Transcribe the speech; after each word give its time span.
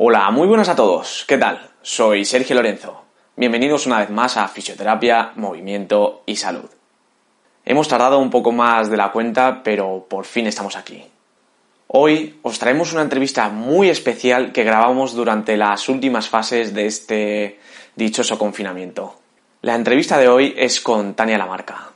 Hola, 0.00 0.30
muy 0.30 0.46
buenas 0.46 0.68
a 0.68 0.76
todos. 0.76 1.24
¿Qué 1.26 1.38
tal? 1.38 1.72
Soy 1.82 2.24
Sergio 2.24 2.54
Lorenzo. 2.54 3.02
Bienvenidos 3.34 3.84
una 3.84 3.98
vez 3.98 4.10
más 4.10 4.36
a 4.36 4.46
Fisioterapia, 4.46 5.32
Movimiento 5.34 6.22
y 6.24 6.36
Salud. 6.36 6.70
Hemos 7.64 7.88
tardado 7.88 8.20
un 8.20 8.30
poco 8.30 8.52
más 8.52 8.88
de 8.90 8.96
la 8.96 9.10
cuenta, 9.10 9.60
pero 9.64 10.06
por 10.08 10.24
fin 10.24 10.46
estamos 10.46 10.76
aquí. 10.76 11.04
Hoy 11.88 12.38
os 12.42 12.60
traemos 12.60 12.92
una 12.92 13.02
entrevista 13.02 13.48
muy 13.48 13.88
especial 13.88 14.52
que 14.52 14.62
grabamos 14.62 15.14
durante 15.14 15.56
las 15.56 15.88
últimas 15.88 16.28
fases 16.28 16.72
de 16.74 16.86
este 16.86 17.58
dichoso 17.96 18.38
confinamiento. 18.38 19.16
La 19.62 19.74
entrevista 19.74 20.16
de 20.16 20.28
hoy 20.28 20.54
es 20.56 20.80
con 20.80 21.14
Tania 21.14 21.38
Lamarca. 21.38 21.88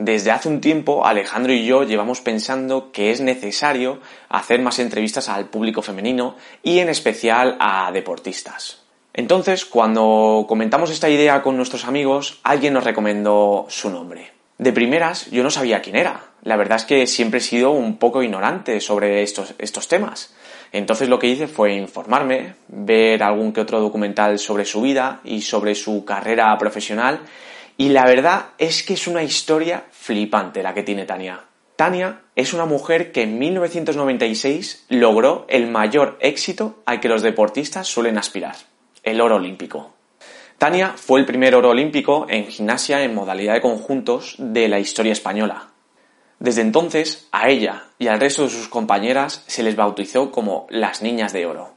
Desde 0.00 0.30
hace 0.30 0.48
un 0.48 0.62
tiempo 0.62 1.04
Alejandro 1.04 1.52
y 1.52 1.66
yo 1.66 1.82
llevamos 1.82 2.22
pensando 2.22 2.90
que 2.90 3.10
es 3.10 3.20
necesario 3.20 4.00
hacer 4.30 4.62
más 4.62 4.78
entrevistas 4.78 5.28
al 5.28 5.50
público 5.50 5.82
femenino 5.82 6.36
y 6.62 6.78
en 6.78 6.88
especial 6.88 7.58
a 7.60 7.92
deportistas. 7.92 8.80
Entonces, 9.12 9.66
cuando 9.66 10.46
comentamos 10.48 10.90
esta 10.90 11.10
idea 11.10 11.42
con 11.42 11.58
nuestros 11.58 11.84
amigos, 11.84 12.40
alguien 12.44 12.72
nos 12.72 12.84
recomendó 12.84 13.66
su 13.68 13.90
nombre. 13.90 14.32
De 14.56 14.72
primeras, 14.72 15.30
yo 15.30 15.42
no 15.42 15.50
sabía 15.50 15.82
quién 15.82 15.96
era. 15.96 16.30
La 16.44 16.56
verdad 16.56 16.76
es 16.76 16.86
que 16.86 17.06
siempre 17.06 17.40
he 17.40 17.42
sido 17.42 17.72
un 17.72 17.98
poco 17.98 18.22
ignorante 18.22 18.80
sobre 18.80 19.22
estos, 19.22 19.52
estos 19.58 19.86
temas. 19.86 20.32
Entonces 20.72 21.10
lo 21.10 21.18
que 21.18 21.26
hice 21.26 21.46
fue 21.46 21.74
informarme, 21.74 22.54
ver 22.68 23.22
algún 23.22 23.52
que 23.52 23.60
otro 23.60 23.80
documental 23.80 24.38
sobre 24.38 24.64
su 24.64 24.80
vida 24.80 25.20
y 25.24 25.42
sobre 25.42 25.74
su 25.74 26.06
carrera 26.06 26.56
profesional 26.56 27.20
y 27.80 27.88
la 27.88 28.04
verdad 28.04 28.48
es 28.58 28.82
que 28.82 28.92
es 28.92 29.06
una 29.06 29.22
historia 29.22 29.84
flipante 29.90 30.62
la 30.62 30.74
que 30.74 30.82
tiene 30.82 31.06
Tania. 31.06 31.44
Tania 31.76 32.20
es 32.36 32.52
una 32.52 32.66
mujer 32.66 33.10
que 33.10 33.22
en 33.22 33.38
1996 33.38 34.84
logró 34.90 35.46
el 35.48 35.66
mayor 35.66 36.18
éxito 36.20 36.82
al 36.84 37.00
que 37.00 37.08
los 37.08 37.22
deportistas 37.22 37.88
suelen 37.88 38.18
aspirar, 38.18 38.56
el 39.02 39.22
oro 39.22 39.36
olímpico. 39.36 39.94
Tania 40.58 40.92
fue 40.94 41.20
el 41.20 41.24
primer 41.24 41.54
oro 41.54 41.70
olímpico 41.70 42.26
en 42.28 42.48
gimnasia 42.48 43.02
en 43.02 43.14
modalidad 43.14 43.54
de 43.54 43.62
conjuntos 43.62 44.34
de 44.36 44.68
la 44.68 44.78
historia 44.78 45.12
española. 45.12 45.68
Desde 46.38 46.60
entonces, 46.60 47.28
a 47.32 47.48
ella 47.48 47.84
y 47.98 48.08
al 48.08 48.20
resto 48.20 48.42
de 48.42 48.50
sus 48.50 48.68
compañeras 48.68 49.42
se 49.46 49.62
les 49.62 49.74
bautizó 49.74 50.30
como 50.30 50.66
las 50.68 51.00
niñas 51.00 51.32
de 51.32 51.46
oro. 51.46 51.72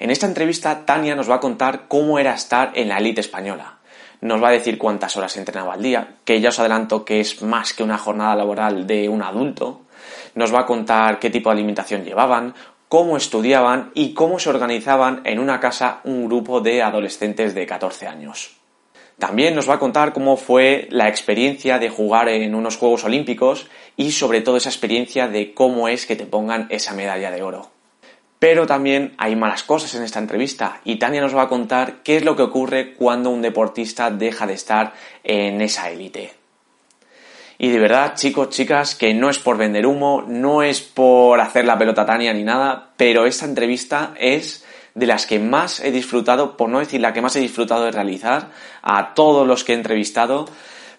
En 0.00 0.10
esta 0.10 0.26
entrevista, 0.26 0.84
Tania 0.84 1.14
nos 1.14 1.30
va 1.30 1.36
a 1.36 1.40
contar 1.40 1.86
cómo 1.86 2.18
era 2.18 2.34
estar 2.34 2.72
en 2.74 2.88
la 2.88 2.98
élite 2.98 3.20
española, 3.20 3.75
nos 4.20 4.42
va 4.42 4.48
a 4.48 4.52
decir 4.52 4.78
cuántas 4.78 5.16
horas 5.16 5.36
entrenaba 5.36 5.74
al 5.74 5.82
día, 5.82 6.16
que 6.24 6.40
ya 6.40 6.50
os 6.50 6.58
adelanto 6.58 7.04
que 7.04 7.20
es 7.20 7.42
más 7.42 7.72
que 7.72 7.82
una 7.82 7.98
jornada 7.98 8.36
laboral 8.36 8.86
de 8.86 9.08
un 9.08 9.22
adulto, 9.22 9.82
nos 10.34 10.54
va 10.54 10.60
a 10.60 10.66
contar 10.66 11.18
qué 11.18 11.30
tipo 11.30 11.50
de 11.50 11.54
alimentación 11.54 12.04
llevaban, 12.04 12.54
cómo 12.88 13.16
estudiaban 13.16 13.90
y 13.94 14.14
cómo 14.14 14.38
se 14.38 14.50
organizaban 14.50 15.22
en 15.24 15.38
una 15.38 15.60
casa 15.60 16.00
un 16.04 16.26
grupo 16.26 16.60
de 16.60 16.82
adolescentes 16.82 17.54
de 17.54 17.66
14 17.66 18.06
años. 18.06 18.56
También 19.18 19.54
nos 19.54 19.68
va 19.68 19.74
a 19.74 19.78
contar 19.78 20.12
cómo 20.12 20.36
fue 20.36 20.88
la 20.90 21.08
experiencia 21.08 21.78
de 21.78 21.88
jugar 21.88 22.28
en 22.28 22.54
unos 22.54 22.76
Juegos 22.76 23.04
Olímpicos 23.04 23.66
y 23.96 24.12
sobre 24.12 24.42
todo 24.42 24.58
esa 24.58 24.68
experiencia 24.68 25.26
de 25.26 25.54
cómo 25.54 25.88
es 25.88 26.04
que 26.04 26.16
te 26.16 26.26
pongan 26.26 26.66
esa 26.68 26.92
medalla 26.92 27.30
de 27.30 27.42
oro. 27.42 27.75
Pero 28.38 28.66
también 28.66 29.14
hay 29.18 29.34
malas 29.34 29.62
cosas 29.62 29.94
en 29.94 30.02
esta 30.02 30.18
entrevista 30.18 30.80
y 30.84 30.96
Tania 30.96 31.22
nos 31.22 31.34
va 31.34 31.42
a 31.42 31.48
contar 31.48 32.02
qué 32.02 32.16
es 32.16 32.24
lo 32.24 32.36
que 32.36 32.42
ocurre 32.42 32.94
cuando 32.94 33.30
un 33.30 33.42
deportista 33.42 34.10
deja 34.10 34.46
de 34.46 34.54
estar 34.54 34.92
en 35.24 35.60
esa 35.62 35.90
élite. 35.90 36.34
Y 37.58 37.70
de 37.70 37.78
verdad, 37.78 38.14
chicos, 38.14 38.50
chicas, 38.50 38.94
que 38.94 39.14
no 39.14 39.30
es 39.30 39.38
por 39.38 39.56
vender 39.56 39.86
humo, 39.86 40.22
no 40.26 40.62
es 40.62 40.82
por 40.82 41.40
hacer 41.40 41.64
la 41.64 41.78
pelota 41.78 42.04
Tania 42.04 42.34
ni 42.34 42.42
nada, 42.42 42.90
pero 42.98 43.24
esta 43.24 43.46
entrevista 43.46 44.12
es 44.18 44.64
de 44.94 45.06
las 45.06 45.26
que 45.26 45.38
más 45.38 45.80
he 45.80 45.90
disfrutado, 45.90 46.56
por 46.56 46.68
no 46.68 46.80
decir 46.80 47.00
la 47.00 47.12
que 47.14 47.22
más 47.22 47.36
he 47.36 47.40
disfrutado 47.40 47.84
de 47.84 47.92
realizar, 47.92 48.50
a 48.82 49.14
todos 49.14 49.46
los 49.46 49.64
que 49.64 49.72
he 49.72 49.76
entrevistado, 49.76 50.46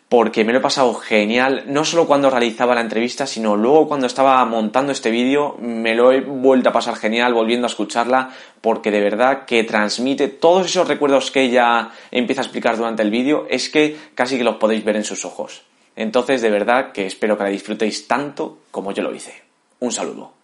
porque 0.10 0.46
me 0.46 0.54
lo 0.54 0.60
he 0.60 0.62
pasado 0.62 0.94
genial, 0.94 1.66
no 1.68 1.84
solo 1.84 2.08
cuando 2.08 2.30
realizaba 2.30 2.76
la 2.76 2.82
entrevista, 2.82 3.28
sino 3.28 3.58
luego 3.58 3.90
cuando 3.90 4.08
estaba 4.08 4.44
montando 4.46 4.94
este 4.94 5.12
vídeo, 5.12 5.58
me 5.60 5.96
lo 5.96 6.14
he 6.14 6.22
vuelto 6.22 6.70
a 6.70 6.74
pasar 6.74 6.96
genial 6.96 7.34
volviendo 7.34 7.68
a 7.68 7.70
escucharla, 7.70 8.30
porque 8.62 8.90
de 8.90 9.02
verdad 9.02 9.46
que 9.46 9.66
transmite 9.66 10.30
todos 10.30 10.68
esos 10.68 10.88
recuerdos 10.88 11.30
que 11.30 11.42
ella 11.42 11.90
empieza 12.10 12.42
a 12.42 12.46
explicar 12.46 12.78
durante 12.78 13.04
el 13.04 13.12
vídeo, 13.12 13.48
es 13.50 13.70
que 13.70 13.98
casi 14.16 14.38
que 14.38 14.46
los 14.46 14.56
podéis 14.56 14.86
ver 14.86 14.96
en 14.96 15.04
sus 15.04 15.26
ojos. 15.26 15.64
Entonces, 15.98 16.42
de 16.42 16.52
verdad 16.52 16.92
que 16.94 17.06
espero 17.06 17.38
que 17.38 17.44
la 17.44 17.50
disfrutéis 17.50 18.08
tanto 18.08 18.60
como 18.72 18.94
yo 18.94 19.04
lo 19.04 19.14
hice. 19.14 19.44
Un 19.80 19.92
saludo. 19.92 20.37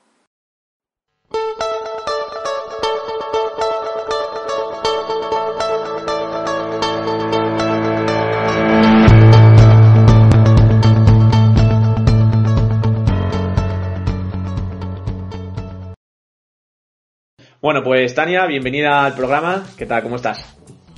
Bueno, 17.64 17.82
pues 17.82 18.14
Tania, 18.14 18.46
bienvenida 18.46 19.06
al 19.06 19.16
programa. 19.16 19.66
¿Qué 19.78 19.86
tal? 19.86 20.04
¿Cómo 20.04 20.18
estás? 20.18 20.54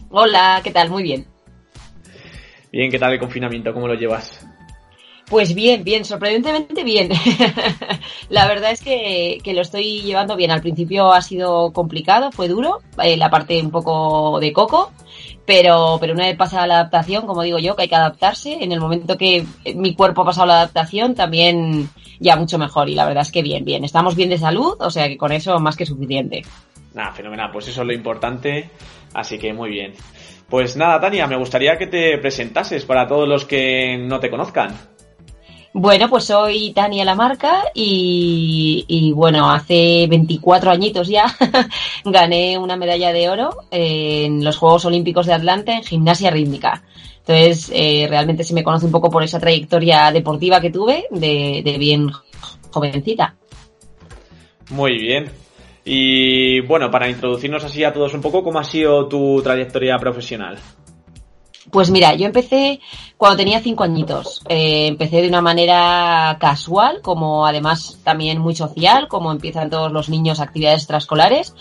Hola, 0.09 0.61
¿qué 0.63 0.71
tal? 0.71 0.89
Muy 0.89 1.03
bien. 1.03 1.27
Bien, 2.71 2.89
¿qué 2.89 2.97
tal 2.97 3.13
el 3.13 3.19
confinamiento? 3.19 3.71
¿Cómo 3.71 3.87
lo 3.87 3.93
llevas? 3.93 4.43
Pues 5.29 5.53
bien, 5.53 5.83
bien, 5.83 6.03
sorprendentemente 6.03 6.83
bien. 6.83 7.11
la 8.29 8.47
verdad 8.47 8.71
es 8.71 8.81
que, 8.81 9.39
lo 9.45 9.61
estoy 9.61 10.01
llevando 10.01 10.35
bien. 10.35 10.49
Al 10.49 10.61
principio 10.61 11.13
ha 11.13 11.21
sido 11.21 11.71
complicado, 11.71 12.31
fue 12.31 12.47
duro, 12.47 12.79
eh, 12.97 13.15
la 13.15 13.29
parte 13.29 13.61
un 13.61 13.69
poco 13.69 14.39
de 14.39 14.51
coco, 14.51 14.91
pero, 15.45 15.99
pero 16.01 16.13
una 16.13 16.25
vez 16.25 16.35
pasada 16.35 16.65
la 16.65 16.79
adaptación, 16.79 17.27
como 17.27 17.43
digo 17.43 17.59
yo, 17.59 17.75
que 17.75 17.83
hay 17.83 17.89
que 17.89 17.95
adaptarse, 17.95 18.63
en 18.63 18.71
el 18.71 18.79
momento 18.79 19.19
que 19.19 19.45
mi 19.75 19.93
cuerpo 19.93 20.23
ha 20.23 20.25
pasado 20.25 20.47
la 20.47 20.61
adaptación, 20.61 21.13
también 21.13 21.91
ya 22.19 22.35
mucho 22.35 22.57
mejor. 22.57 22.89
Y 22.89 22.95
la 22.95 23.05
verdad 23.05 23.23
es 23.23 23.31
que 23.31 23.41
bien, 23.41 23.65
bien. 23.65 23.83
Estamos 23.83 24.15
bien 24.15 24.29
de 24.29 24.37
salud, 24.37 24.75
o 24.79 24.89
sea 24.89 25.07
que 25.07 25.17
con 25.17 25.31
eso 25.31 25.59
más 25.59 25.75
que 25.75 25.85
suficiente. 25.85 26.43
Nada, 26.93 27.11
fenomenal. 27.11 27.49
Pues 27.51 27.67
eso 27.67 27.81
es 27.81 27.87
lo 27.87 27.93
importante. 27.93 28.69
Así 29.13 29.37
que 29.37 29.53
muy 29.53 29.69
bien. 29.69 29.93
Pues 30.49 30.75
nada, 30.75 30.99
Tania, 30.99 31.27
me 31.27 31.37
gustaría 31.37 31.77
que 31.77 31.87
te 31.87 32.17
presentases 32.17 32.85
para 32.85 33.07
todos 33.07 33.27
los 33.27 33.45
que 33.45 33.97
no 33.97 34.19
te 34.19 34.29
conozcan. 34.29 34.75
Bueno, 35.77 36.07
pues 36.09 36.23
soy 36.23 36.71
Tania 36.71 37.03
Lamarca 37.03 37.63
y, 37.73 38.85
y 38.87 39.11
bueno, 39.11 39.51
hace 39.51 40.07
24 40.07 40.71
añitos 40.71 41.09
ya 41.09 41.25
gané 42.05 42.57
una 42.57 42.77
medalla 42.77 43.11
de 43.11 43.27
oro 43.27 43.49
en 43.71 44.41
los 44.41 44.55
Juegos 44.55 44.85
Olímpicos 44.85 45.25
de 45.25 45.33
Atlanta 45.33 45.73
en 45.73 45.83
gimnasia 45.83 46.31
rítmica. 46.31 46.83
Entonces, 47.27 47.71
eh, 47.73 48.05
realmente 48.07 48.43
se 48.43 48.53
me 48.53 48.63
conoce 48.63 48.85
un 48.85 48.91
poco 48.91 49.09
por 49.09 49.23
esa 49.23 49.39
trayectoria 49.39 50.11
deportiva 50.11 50.61
que 50.61 50.69
tuve 50.69 51.05
de, 51.09 51.75
bien 51.79 52.11
jovencita. 52.69 53.35
Muy 54.69 54.99
bien. 54.99 55.31
Y 55.83 56.61
bueno, 56.61 56.91
para 56.91 57.09
introducirnos 57.09 57.63
así 57.63 57.83
a 57.83 57.91
todos 57.91 58.13
un 58.13 58.21
poco, 58.21 58.43
¿cómo 58.43 58.59
ha 58.59 58.63
sido 58.63 59.07
tu 59.07 59.41
trayectoria 59.41 59.97
profesional? 59.97 60.59
Pues 61.71 61.89
mira, 61.89 62.13
yo 62.13 62.27
empecé 62.27 62.79
cuando 63.17 63.37
tenía 63.37 63.59
cinco 63.59 63.83
añitos. 63.83 64.43
Eh, 64.47 64.85
empecé 64.87 65.23
de 65.23 65.27
una 65.27 65.41
manera 65.41 66.37
casual, 66.39 67.01
como 67.01 67.47
además 67.47 67.99
también 68.03 68.39
muy 68.39 68.55
social, 68.55 69.07
como 69.07 69.31
empiezan 69.31 69.71
todos 69.71 69.91
los 69.91 70.09
niños 70.09 70.39
actividades 70.39 70.81
extraescolares 70.81 71.55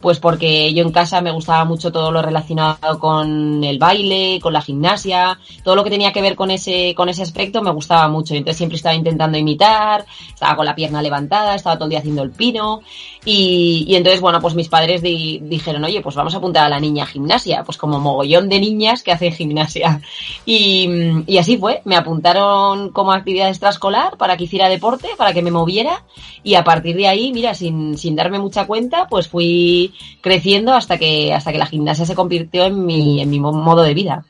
pues 0.00 0.18
porque 0.18 0.72
yo 0.72 0.82
en 0.82 0.92
casa 0.92 1.20
me 1.20 1.30
gustaba 1.30 1.64
mucho 1.64 1.92
todo 1.92 2.10
lo 2.10 2.22
relacionado 2.22 2.98
con 2.98 3.62
el 3.62 3.78
baile, 3.78 4.38
con 4.40 4.52
la 4.52 4.62
gimnasia, 4.62 5.38
todo 5.62 5.76
lo 5.76 5.84
que 5.84 5.90
tenía 5.90 6.12
que 6.12 6.22
ver 6.22 6.36
con 6.36 6.50
ese, 6.50 6.94
con 6.94 7.08
ese 7.10 7.22
aspecto 7.22 7.62
me 7.62 7.70
gustaba 7.70 8.08
mucho. 8.08 8.34
Entonces 8.34 8.56
siempre 8.56 8.76
estaba 8.76 8.94
intentando 8.94 9.36
imitar, 9.36 10.06
estaba 10.32 10.56
con 10.56 10.64
la 10.64 10.74
pierna 10.74 11.02
levantada, 11.02 11.54
estaba 11.54 11.76
todo 11.76 11.84
el 11.84 11.90
día 11.90 11.98
haciendo 11.98 12.22
el 12.22 12.30
pino. 12.30 12.80
Y, 13.26 13.84
y 13.86 13.96
entonces, 13.96 14.22
bueno, 14.22 14.40
pues 14.40 14.54
mis 14.54 14.68
padres 14.68 15.02
dijeron, 15.02 15.84
oye, 15.84 16.00
pues 16.00 16.16
vamos 16.16 16.34
a 16.34 16.38
apuntar 16.38 16.64
a 16.64 16.70
la 16.70 16.80
niña 16.80 17.04
a 17.04 17.06
gimnasia, 17.06 17.62
pues 17.64 17.76
como 17.76 18.00
mogollón 18.00 18.48
de 18.48 18.58
niñas 18.58 19.02
que 19.02 19.12
hacen 19.12 19.32
gimnasia. 19.32 20.00
Y, 20.46 20.88
y 21.26 21.36
así 21.36 21.58
fue, 21.58 21.82
me 21.84 21.96
apuntaron 21.96 22.90
como 22.90 23.12
actividad 23.12 23.50
extraescolar 23.50 24.16
para 24.16 24.38
que 24.38 24.44
hiciera 24.44 24.70
deporte, 24.70 25.08
para 25.18 25.34
que 25.34 25.42
me 25.42 25.50
moviera. 25.50 26.04
Y 26.42 26.54
a 26.54 26.64
partir 26.64 26.96
de 26.96 27.08
ahí, 27.08 27.32
mira, 27.32 27.52
sin, 27.52 27.98
sin 27.98 28.16
darme 28.16 28.38
mucha 28.38 28.66
cuenta, 28.66 29.06
pues 29.06 29.28
fui 29.28 29.89
creciendo 30.20 30.74
hasta 30.74 30.98
que, 30.98 31.32
hasta 31.32 31.52
que 31.52 31.58
la 31.58 31.66
gimnasia 31.66 32.04
se 32.04 32.14
convirtió 32.14 32.64
en 32.64 32.84
mi, 32.84 33.20
en 33.20 33.30
mi 33.30 33.40
modo 33.40 33.82
de 33.82 33.94
vida. 33.94 34.24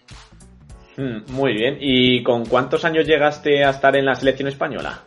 Hmm, 0.96 1.32
muy 1.32 1.54
bien. 1.54 1.78
¿Y 1.80 2.22
con 2.22 2.44
cuántos 2.46 2.84
años 2.84 3.06
llegaste 3.06 3.64
a 3.64 3.70
estar 3.70 3.96
en 3.96 4.04
la 4.04 4.14
selección 4.14 4.48
española? 4.48 5.02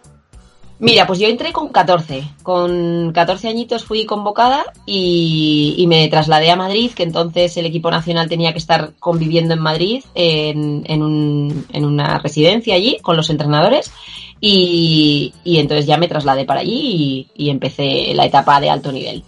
Mira, 0.79 1.07
pues 1.07 1.19
yo 1.19 1.27
entré 1.27 1.53
con 1.53 1.69
14. 1.69 2.23
Con 2.41 3.13
14 3.13 3.47
añitos 3.47 3.85
fui 3.85 4.05
convocada 4.05 4.65
y, 4.85 5.85
me 5.88 6.07
trasladé 6.09 6.51
a 6.51 6.55
Madrid, 6.55 6.91
que 6.91 7.03
entonces 7.03 7.55
el 7.55 7.65
equipo 7.65 7.89
nacional 7.91 8.27
tenía 8.27 8.51
que 8.51 8.57
estar 8.57 8.94
conviviendo 9.00 9.53
en 9.53 9.61
Madrid, 9.61 10.03
en, 10.13 10.83
en, 10.88 11.85
una 11.85 12.19
residencia 12.19 12.75
allí, 12.75 12.97
con 13.01 13.15
los 13.15 13.29
entrenadores. 13.29 13.94
Y, 14.41 15.33
entonces 15.45 15.85
ya 15.85 15.97
me 15.97 16.09
trasladé 16.09 16.44
para 16.44 16.61
allí 16.61 17.29
y 17.33 17.50
empecé 17.50 18.13
la 18.13 18.25
etapa 18.25 18.59
de 18.59 18.69
alto 18.69 18.91
nivel. 18.91 19.23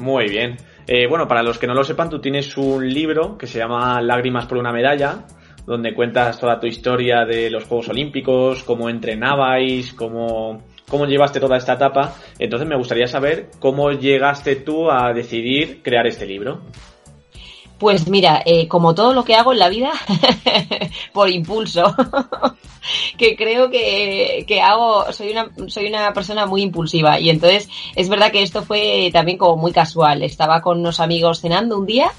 Muy 0.00 0.30
bien. 0.30 0.56
Eh, 0.86 1.06
bueno, 1.06 1.28
para 1.28 1.42
los 1.42 1.58
que 1.58 1.66
no 1.66 1.74
lo 1.74 1.84
sepan, 1.84 2.08
tú 2.08 2.22
tienes 2.22 2.56
un 2.56 2.88
libro 2.88 3.36
que 3.36 3.46
se 3.46 3.58
llama 3.58 4.00
Lágrimas 4.00 4.46
por 4.46 4.56
una 4.56 4.72
medalla, 4.72 5.26
donde 5.66 5.92
cuentas 5.92 6.40
toda 6.40 6.58
tu 6.58 6.66
historia 6.66 7.26
de 7.26 7.50
los 7.50 7.64
Juegos 7.64 7.90
Olímpicos, 7.90 8.62
cómo 8.62 8.88
entrenabais, 8.88 9.92
cómo, 9.92 10.62
cómo 10.88 11.04
llevaste 11.04 11.38
toda 11.38 11.58
esta 11.58 11.74
etapa. 11.74 12.14
Entonces 12.38 12.66
me 12.66 12.78
gustaría 12.78 13.06
saber 13.06 13.50
cómo 13.58 13.90
llegaste 13.90 14.56
tú 14.56 14.90
a 14.90 15.12
decidir 15.12 15.82
crear 15.82 16.06
este 16.06 16.24
libro. 16.24 16.62
Pues 17.80 18.08
mira, 18.08 18.42
eh, 18.44 18.68
como 18.68 18.94
todo 18.94 19.14
lo 19.14 19.24
que 19.24 19.34
hago 19.34 19.54
en 19.54 19.58
la 19.58 19.70
vida, 19.70 19.90
por 21.14 21.30
impulso, 21.30 21.96
que 23.16 23.36
creo 23.36 23.70
que, 23.70 24.44
que, 24.46 24.60
hago, 24.60 25.10
soy 25.14 25.30
una, 25.30 25.50
soy 25.68 25.86
una 25.86 26.12
persona 26.12 26.44
muy 26.44 26.60
impulsiva 26.60 27.18
y 27.18 27.30
entonces 27.30 27.70
es 27.96 28.10
verdad 28.10 28.32
que 28.32 28.42
esto 28.42 28.62
fue 28.62 29.08
también 29.14 29.38
como 29.38 29.56
muy 29.56 29.72
casual. 29.72 30.22
Estaba 30.22 30.60
con 30.60 30.78
unos 30.78 31.00
amigos 31.00 31.40
cenando 31.40 31.78
un 31.78 31.86
día 31.86 32.12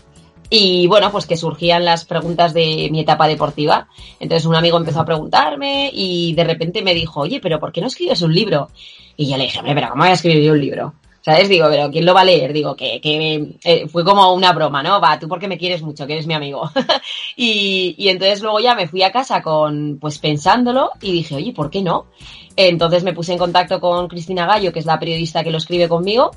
y 0.50 0.88
bueno, 0.88 1.12
pues 1.12 1.28
que 1.28 1.38
surgían 1.38 1.86
las 1.86 2.06
preguntas 2.06 2.56
de 2.56 2.90
mi 2.92 3.02
etapa 3.02 3.28
deportiva. 3.28 3.88
Entonces 4.20 4.48
un 4.48 4.56
amigo 4.56 4.80
empezó 4.80 5.02
a 5.02 5.06
preguntarme 5.06 5.92
y 5.94 6.34
de 6.34 6.44
repente 6.44 6.82
me 6.82 6.96
dijo, 6.96 7.20
oye, 7.20 7.40
pero 7.40 7.60
¿por 7.60 7.72
qué 7.72 7.82
no 7.82 7.88
escribes 7.88 8.24
un 8.24 8.34
libro? 8.34 8.70
Y 9.16 9.30
yo 9.30 9.38
le 9.38 9.44
dije, 9.44 9.60
hombre, 9.60 9.76
pero 9.76 9.90
¿cómo 9.90 10.02
voy 10.02 10.10
a 10.10 10.14
escribir 10.14 10.44
yo 10.44 10.54
un 10.54 10.60
libro? 10.60 10.96
¿Sabes? 11.24 11.50
Digo, 11.50 11.68
pero 11.70 11.92
¿quién 11.92 12.06
lo 12.06 12.16
va 12.16 12.22
a 12.22 12.26
leer? 12.26 12.52
Digo, 12.52 12.76
que, 12.76 13.00
que 13.00 13.56
eh, 13.64 13.88
fue 13.88 14.04
como 14.04 14.34
una 14.34 14.54
broma, 14.54 14.82
¿no? 14.82 15.00
Va, 15.00 15.20
tú 15.20 15.28
porque 15.28 15.48
me 15.48 15.58
quieres 15.58 15.84
mucho, 15.84 16.08
que 16.08 16.14
eres 16.14 16.26
mi 16.26 16.34
amigo. 16.34 16.70
y, 17.36 17.94
y 17.98 18.10
entonces 18.10 18.42
luego 18.42 18.60
ya 18.60 18.74
me 18.74 18.88
fui 18.88 19.04
a 19.04 19.12
casa 19.12 19.42
con, 19.44 20.00
pues 20.02 20.18
pensándolo 20.18 20.92
y 21.00 21.12
dije, 21.12 21.36
oye, 21.36 21.54
¿por 21.54 21.70
qué 21.70 21.84
no? 21.84 22.08
Entonces 22.56 23.04
me 23.04 23.14
puse 23.14 23.34
en 23.34 23.38
contacto 23.38 23.80
con 23.80 24.08
Cristina 24.08 24.48
Gallo, 24.48 24.74
que 24.74 24.80
es 24.80 24.86
la 24.86 25.00
periodista 25.00 25.44
que 25.44 25.52
lo 25.52 25.60
escribe 25.60 25.88
conmigo, 25.88 26.32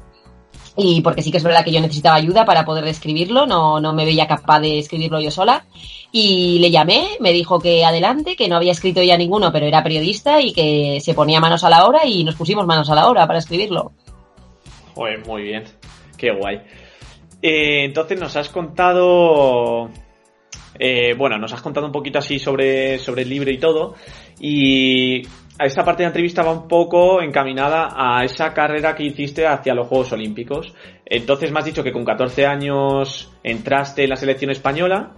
y 0.77 1.01
porque 1.03 1.23
sí 1.23 1.31
que 1.31 1.39
es 1.39 1.45
verdad 1.45 1.65
que 1.65 1.73
yo 1.73 1.81
necesitaba 1.81 2.17
ayuda 2.17 2.45
para 2.45 2.65
poder 2.65 2.87
escribirlo, 2.87 3.47
no, 3.47 3.81
no 3.81 3.93
me 3.93 4.05
veía 4.05 4.27
capaz 4.27 4.61
de 4.61 4.79
escribirlo 4.81 5.21
yo 5.21 5.31
sola. 5.31 5.65
Y 6.11 6.59
le 6.61 6.71
llamé, 6.71 7.09
me 7.21 7.33
dijo 7.33 7.59
que 7.59 7.85
adelante, 7.85 8.37
que 8.37 8.49
no 8.49 8.57
había 8.57 8.73
escrito 8.73 9.03
ya 9.03 9.17
ninguno, 9.17 9.51
pero 9.53 9.67
era 9.67 9.83
periodista 9.83 10.41
y 10.41 10.53
que 10.53 11.01
se 11.01 11.15
ponía 11.15 11.41
manos 11.41 11.65
a 11.65 11.71
la 11.71 11.87
obra 11.87 12.07
y 12.07 12.23
nos 12.23 12.37
pusimos 12.37 12.67
manos 12.67 12.91
a 12.91 12.95
la 12.95 13.09
obra 13.09 13.27
para 13.27 13.39
escribirlo. 13.39 13.93
Pues 14.95 15.27
muy 15.27 15.43
bien, 15.43 15.65
qué 16.17 16.31
guay. 16.31 16.61
Eh, 17.43 17.85
entonces 17.85 18.19
nos 18.19 18.37
has 18.37 18.49
contado, 18.49 19.91
eh, 20.79 21.15
bueno, 21.15 21.37
nos 21.37 21.53
has 21.53 21.61
contado 21.61 21.87
un 21.87 21.93
poquito 21.93 22.19
así 22.19 22.39
sobre, 22.39 22.99
sobre 22.99 23.23
el 23.23 23.29
libro 23.29 23.51
y 23.51 23.59
todo. 23.59 23.95
Y 24.41 25.23
esta 25.59 25.85
parte 25.85 26.03
de 26.03 26.07
la 26.07 26.11
entrevista 26.11 26.43
va 26.43 26.53
un 26.53 26.69
poco 26.69 27.21
encaminada 27.21 27.91
a 27.95 28.25
esa 28.25 28.55
carrera 28.55 28.95
que 28.95 29.05
hiciste 29.05 29.47
hacia 29.47 29.75
los 29.75 29.89
Juegos 29.89 30.13
Olímpicos. 30.13 30.75
Entonces 31.05 31.53
me 31.53 31.59
has 31.59 31.65
dicho 31.65 31.83
que 31.83 31.93
con 31.93 32.05
14 32.05 32.47
años 32.47 33.33
entraste 33.43 34.05
en 34.05 34.11
la 34.11 34.17
selección 34.17 34.51
española. 34.51 35.13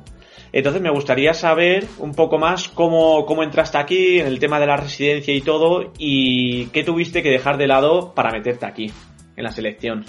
Entonces 0.53 0.81
me 0.81 0.91
gustaría 0.91 1.35
saber 1.35 1.85
un 1.99 2.13
poco 2.13 2.39
más 2.39 2.69
cómo, 2.69 3.27
cómo 3.27 3.43
entraste 3.43 3.79
aquí, 3.79 4.21
en 4.21 4.27
el 4.27 4.39
tema 4.39 4.59
de 4.59 4.67
la 4.67 4.77
residencia 4.77 5.35
y 5.35 5.43
todo, 5.43 5.93
y 5.99 6.67
qué 6.67 6.83
tuviste 6.83 7.23
que 7.23 7.31
dejar 7.31 7.59
de 7.59 7.67
lado 7.67 8.15
para 8.15 8.31
meterte 8.31 8.65
aquí 8.65 8.91
en 9.37 9.45
la 9.45 9.53
selección? 9.53 10.05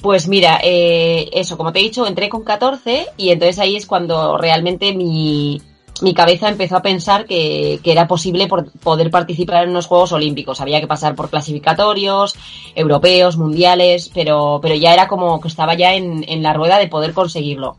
Pues 0.00 0.28
mira, 0.28 0.60
eh, 0.62 1.30
eso, 1.32 1.56
como 1.56 1.72
te 1.72 1.80
he 1.80 1.82
dicho, 1.82 2.06
entré 2.06 2.28
con 2.28 2.44
14 2.44 3.06
y 3.16 3.30
entonces 3.30 3.58
ahí 3.58 3.76
es 3.76 3.86
cuando 3.86 4.36
realmente 4.36 4.94
mi, 4.94 5.60
mi 6.02 6.12
cabeza 6.12 6.48
empezó 6.48 6.76
a 6.76 6.82
pensar 6.82 7.24
que, 7.26 7.80
que, 7.82 7.92
era 7.92 8.06
posible 8.06 8.46
por 8.46 8.70
poder 8.72 9.10
participar 9.10 9.64
en 9.64 9.70
unos 9.70 9.86
Juegos 9.86 10.12
Olímpicos. 10.12 10.60
Había 10.60 10.80
que 10.80 10.86
pasar 10.86 11.14
por 11.14 11.30
clasificatorios, 11.30 12.36
europeos, 12.74 13.38
mundiales, 13.38 14.10
pero, 14.12 14.60
pero 14.60 14.74
ya 14.74 14.92
era 14.92 15.08
como 15.08 15.40
que 15.40 15.48
estaba 15.48 15.74
ya 15.74 15.94
en, 15.94 16.24
en 16.28 16.42
la 16.42 16.52
rueda 16.52 16.78
de 16.78 16.88
poder 16.88 17.14
conseguirlo. 17.14 17.76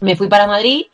Me 0.00 0.16
fui 0.16 0.28
para 0.28 0.46
Madrid 0.46 0.86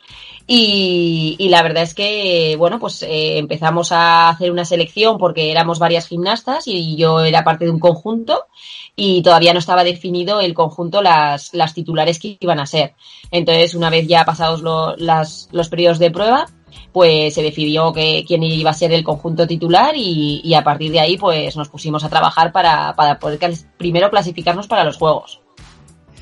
y, 0.51 1.47
la 1.47 1.61
verdad 1.61 1.83
es 1.83 1.93
que, 1.93 2.55
bueno, 2.57 2.79
pues 2.79 3.03
eh, 3.03 3.37
empezamos 3.37 3.91
a 3.91 4.29
hacer 4.29 4.51
una 4.51 4.65
selección 4.65 5.19
porque 5.19 5.51
éramos 5.51 5.77
varias 5.77 6.07
gimnastas 6.07 6.63
y 6.65 6.95
yo 6.95 7.21
era 7.21 7.43
parte 7.43 7.65
de 7.65 7.71
un 7.71 7.79
conjunto 7.79 8.47
y 8.95 9.21
todavía 9.21 9.53
no 9.53 9.59
estaba 9.59 9.83
definido 9.83 10.41
el 10.41 10.55
conjunto, 10.55 11.03
las, 11.03 11.53
las 11.53 11.75
titulares 11.75 12.17
que 12.17 12.35
iban 12.39 12.59
a 12.59 12.65
ser. 12.65 12.95
Entonces, 13.29 13.75
una 13.75 13.91
vez 13.91 14.07
ya 14.07 14.25
pasados 14.25 14.63
lo, 14.63 14.95
las, 14.95 15.49
los 15.51 15.69
periodos 15.69 15.99
de 15.99 16.09
prueba, 16.09 16.47
pues 16.91 17.35
se 17.35 17.43
decidió 17.43 17.93
que 17.93 18.25
quién 18.27 18.41
iba 18.41 18.71
a 18.71 18.73
ser 18.73 18.91
el 18.91 19.03
conjunto 19.03 19.45
titular 19.45 19.93
y, 19.95 20.41
y 20.43 20.55
a 20.55 20.63
partir 20.63 20.91
de 20.91 20.99
ahí, 20.99 21.15
pues 21.15 21.55
nos 21.57 21.69
pusimos 21.69 22.03
a 22.03 22.09
trabajar 22.09 22.51
para, 22.51 22.95
para 22.95 23.19
poder 23.19 23.37
primero 23.77 24.09
clasificarnos 24.09 24.65
para 24.65 24.83
los 24.83 24.97
Juegos. 24.97 25.41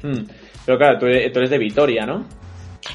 Hmm. 0.03 0.25
Pero 0.65 0.77
claro, 0.77 1.00
tú 1.00 1.06
eres, 1.06 1.31
tú 1.31 1.39
eres 1.39 1.50
de 1.50 1.57
Vitoria, 1.57 2.06
¿no? 2.06 2.25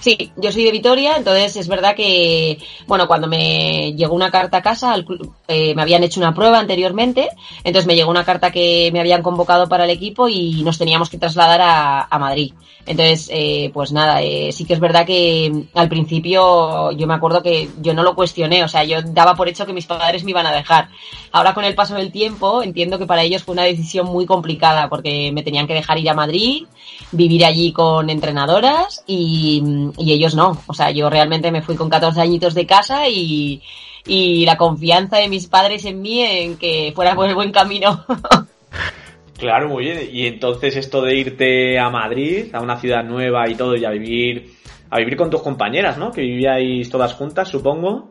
Sí, 0.00 0.32
yo 0.36 0.50
soy 0.52 0.64
de 0.64 0.72
Vitoria, 0.72 1.16
entonces 1.16 1.56
es 1.56 1.68
verdad 1.68 1.94
que, 1.94 2.58
bueno, 2.86 3.06
cuando 3.06 3.28
me 3.28 3.92
llegó 3.94 4.14
una 4.14 4.30
carta 4.30 4.58
a 4.58 4.62
casa, 4.62 4.92
al, 4.92 5.06
eh, 5.48 5.74
me 5.74 5.82
habían 5.82 6.02
hecho 6.02 6.20
una 6.20 6.34
prueba 6.34 6.58
anteriormente, 6.58 7.28
entonces 7.64 7.86
me 7.86 7.94
llegó 7.94 8.10
una 8.10 8.24
carta 8.24 8.50
que 8.50 8.90
me 8.92 9.00
habían 9.00 9.22
convocado 9.22 9.68
para 9.68 9.84
el 9.84 9.90
equipo 9.90 10.28
y 10.28 10.62
nos 10.62 10.78
teníamos 10.78 11.10
que 11.10 11.18
trasladar 11.18 11.60
a, 11.60 12.08
a 12.10 12.18
Madrid. 12.18 12.52
Entonces, 12.84 13.30
eh, 13.32 13.70
pues 13.72 13.92
nada, 13.92 14.22
eh, 14.22 14.50
sí 14.52 14.64
que 14.64 14.74
es 14.74 14.80
verdad 14.80 15.06
que 15.06 15.66
al 15.74 15.88
principio 15.88 16.90
yo 16.92 17.06
me 17.06 17.14
acuerdo 17.14 17.42
que 17.42 17.68
yo 17.80 17.94
no 17.94 18.02
lo 18.02 18.16
cuestioné, 18.16 18.64
o 18.64 18.68
sea, 18.68 18.82
yo 18.82 19.02
daba 19.02 19.36
por 19.36 19.48
hecho 19.48 19.66
que 19.66 19.72
mis 19.72 19.86
padres 19.86 20.24
me 20.24 20.30
iban 20.30 20.46
a 20.46 20.52
dejar. 20.52 20.88
Ahora 21.30 21.54
con 21.54 21.64
el 21.64 21.76
paso 21.76 21.94
del 21.94 22.10
tiempo 22.10 22.62
entiendo 22.62 22.98
que 22.98 23.06
para 23.06 23.22
ellos 23.22 23.44
fue 23.44 23.52
una 23.52 23.62
decisión 23.62 24.06
muy 24.06 24.26
complicada 24.26 24.88
porque 24.88 25.30
me 25.32 25.44
tenían 25.44 25.68
que 25.68 25.74
dejar 25.74 25.98
ir 25.98 26.10
a 26.10 26.14
Madrid, 26.14 26.66
vivir 27.12 27.44
allí 27.44 27.72
con 27.72 28.10
entrenadoras 28.10 29.04
y, 29.06 29.62
y 29.98 30.12
ellos 30.12 30.34
no. 30.34 30.62
O 30.66 30.74
sea, 30.74 30.90
yo 30.90 31.10
realmente 31.10 31.50
me 31.50 31.62
fui 31.62 31.76
con 31.76 31.90
14 31.90 32.20
añitos 32.20 32.54
de 32.54 32.66
casa 32.66 33.08
y, 33.08 33.62
y 34.06 34.44
la 34.44 34.56
confianza 34.56 35.18
de 35.18 35.28
mis 35.28 35.46
padres 35.46 35.84
en 35.84 36.00
mí 36.02 36.22
en 36.22 36.56
que 36.56 36.92
fuera 36.94 37.14
por 37.14 37.28
el 37.28 37.34
buen 37.34 37.52
camino. 37.52 38.04
Claro, 39.42 39.68
muy 39.68 39.82
bien. 39.82 40.08
Y 40.12 40.28
entonces 40.28 40.76
esto 40.76 41.02
de 41.02 41.16
irte 41.16 41.76
a 41.76 41.90
Madrid, 41.90 42.54
a 42.54 42.60
una 42.60 42.78
ciudad 42.78 43.02
nueva 43.02 43.48
y 43.48 43.56
todo, 43.56 43.74
y 43.74 43.84
a 43.84 43.90
vivir, 43.90 44.54
a 44.88 44.98
vivir 44.98 45.16
con 45.16 45.30
tus 45.30 45.42
compañeras, 45.42 45.98
¿no? 45.98 46.12
Que 46.12 46.20
vivíais 46.20 46.88
todas 46.88 47.12
juntas, 47.14 47.48
supongo. 47.48 48.10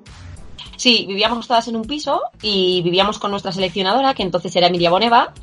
Sí, 0.76 1.06
vivíamos 1.08 1.48
todas 1.48 1.70
en 1.70 1.78
un 1.78 1.84
piso 1.84 2.22
y 2.42 2.82
vivíamos 2.82 3.18
con 3.18 3.32
nuestra 3.32 3.54
seleccionadora, 3.54 4.14
que 4.14 4.24
entonces 4.24 4.54
era 4.58 4.68
Emilia 4.68 4.90
Boneva, 4.90 5.34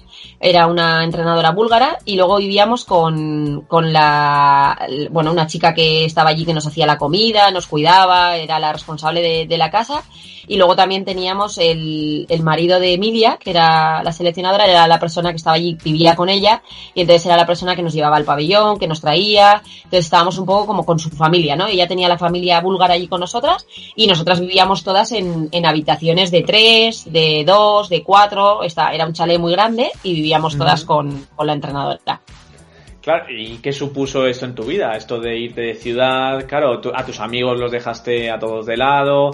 era 0.41 0.67
una 0.67 1.05
entrenadora 1.05 1.51
búlgara, 1.51 1.99
y 2.05 2.17
luego 2.17 2.37
vivíamos 2.39 2.85
con, 2.85 3.63
con 3.69 3.93
la, 3.93 4.79
bueno, 5.11 5.33
una 5.33 5.47
chica 5.47 5.75
que 5.75 6.05
estaba 6.05 6.31
allí 6.31 6.45
que 6.45 6.55
nos 6.55 6.67
hacía 6.67 6.87
la 6.87 6.99
comida, 6.99 7.51
nos 7.51 7.67
cuidaba, 7.67 8.37
era 8.37 8.59
la 8.59 8.73
responsable 8.73 9.21
de, 9.21 9.47
de 9.47 9.59
la 9.59 9.71
casa, 9.71 10.03
y 10.49 10.57
luego 10.57 10.75
también 10.75 11.05
teníamos 11.05 11.59
el, 11.59 12.27
el, 12.29 12.43
marido 12.43 12.81
de 12.81 12.95
Emilia, 12.95 13.37
que 13.39 13.51
era 13.51 14.03
la 14.03 14.13
seleccionadora, 14.13 14.67
era 14.67 14.89
la 14.89 14.99
persona 14.99 15.31
que 15.31 15.37
estaba 15.37 15.57
allí, 15.57 15.77
vivía 15.85 16.17
con 16.17 16.29
ella, 16.29 16.63
y 16.95 17.03
entonces 17.03 17.27
era 17.27 17.37
la 17.37 17.47
persona 17.47 17.77
que 17.77 17.83
nos 17.83 17.93
llevaba 17.93 18.17
al 18.17 18.25
pabellón, 18.25 18.79
que 18.79 18.89
nos 18.89 19.01
traía, 19.01 19.63
entonces 19.77 20.07
estábamos 20.07 20.39
un 20.39 20.47
poco 20.47 20.67
como 20.67 20.85
con 20.85 20.99
su 20.99 21.11
familia, 21.11 21.55
¿no? 21.55 21.67
Ella 21.67 21.87
tenía 21.87 22.09
la 22.09 22.19
familia 22.19 22.61
búlgara 22.61 22.95
allí 22.95 23.09
con 23.09 23.21
nosotras, 23.21 23.67
y 23.95 24.07
nosotras 24.07 24.41
vivíamos 24.41 24.83
todas 24.83 25.13
en, 25.13 25.49
en 25.53 25.67
habitaciones 25.67 26.31
de 26.31 26.43
tres, 26.43 27.13
de 27.13 27.45
dos, 27.47 27.89
de 27.89 28.03
cuatro, 28.03 28.63
esta, 28.63 28.93
era 28.93 29.07
un 29.07 29.13
chalet 29.13 29.39
muy 29.39 29.53
grande, 29.53 29.91
y 30.03 30.15
vivíamos 30.15 30.57
todas 30.57 30.83
uh 30.83 30.85
-huh. 30.85 30.87
con, 30.87 31.27
con 31.37 31.47
la 31.47 31.53
entrenadora. 31.53 32.21
Claro, 33.09 33.25
¿y 33.31 33.57
qué 33.59 33.73
supuso 33.73 34.27
esto 34.27 34.45
en 34.45 34.55
tu 34.55 34.65
vida? 34.65 34.95
Esto 34.95 35.19
de 35.19 35.35
irte 35.39 35.63
de 35.63 35.75
ciudad, 35.75 36.47
claro, 36.47 36.81
a 36.95 37.07
tus 37.07 37.21
amigos 37.21 37.59
los 37.59 37.71
dejaste 37.71 38.31
a 38.31 38.39
todos 38.39 38.67
de 38.67 38.77
lado, 38.77 39.31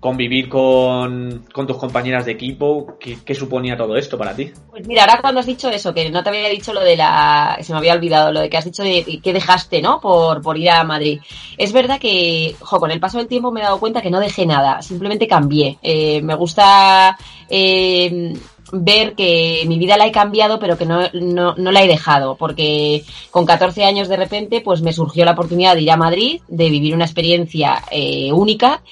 convivir 0.00 0.48
con, 0.48 1.44
con, 1.52 1.66
tus 1.66 1.76
compañeras 1.76 2.24
de 2.24 2.32
equipo, 2.32 2.96
¿qué, 3.00 3.18
¿qué, 3.24 3.34
suponía 3.34 3.76
todo 3.76 3.96
esto 3.96 4.16
para 4.16 4.34
ti? 4.34 4.52
Pues 4.70 4.86
mira, 4.86 5.02
ahora 5.02 5.20
cuando 5.20 5.40
has 5.40 5.46
dicho 5.46 5.68
eso, 5.70 5.92
que 5.92 6.08
no 6.10 6.22
te 6.22 6.28
había 6.28 6.48
dicho 6.48 6.72
lo 6.72 6.80
de 6.80 6.96
la, 6.96 7.58
se 7.60 7.72
me 7.72 7.78
había 7.78 7.94
olvidado, 7.94 8.32
lo 8.32 8.40
de 8.40 8.48
que 8.48 8.56
has 8.56 8.64
dicho 8.64 8.84
de 8.84 9.20
que 9.22 9.32
dejaste, 9.32 9.82
¿no? 9.82 10.00
Por, 10.00 10.40
por 10.40 10.56
ir 10.56 10.70
a 10.70 10.84
Madrid. 10.84 11.20
Es 11.56 11.72
verdad 11.72 11.98
que, 11.98 12.54
jo, 12.60 12.78
con 12.78 12.92
el 12.92 13.00
paso 13.00 13.18
del 13.18 13.26
tiempo 13.26 13.50
me 13.50 13.60
he 13.60 13.64
dado 13.64 13.80
cuenta 13.80 14.00
que 14.00 14.10
no 14.10 14.20
dejé 14.20 14.46
nada, 14.46 14.82
simplemente 14.82 15.26
cambié. 15.26 15.78
Eh, 15.82 16.22
me 16.22 16.36
gusta, 16.36 17.18
eh, 17.48 18.34
ver 18.72 19.14
que 19.14 19.64
mi 19.66 19.78
vida 19.78 19.96
la 19.96 20.06
he 20.06 20.12
cambiado, 20.12 20.58
pero 20.58 20.76
que 20.76 20.86
no, 20.86 21.00
no, 21.12 21.54
no, 21.56 21.72
la 21.72 21.82
he 21.82 21.88
dejado, 21.88 22.36
porque 22.36 23.04
con 23.30 23.46
14 23.46 23.84
años 23.84 24.08
de 24.08 24.16
repente, 24.16 24.60
pues 24.60 24.82
me 24.82 24.92
surgió 24.92 25.24
la 25.24 25.32
oportunidad 25.32 25.74
de 25.74 25.82
ir 25.82 25.90
a 25.90 25.96
Madrid, 25.96 26.40
de 26.48 26.70
vivir 26.70 26.94
una 26.94 27.04
experiencia 27.04 27.82
eh, 27.90 28.30
única, 28.32 28.82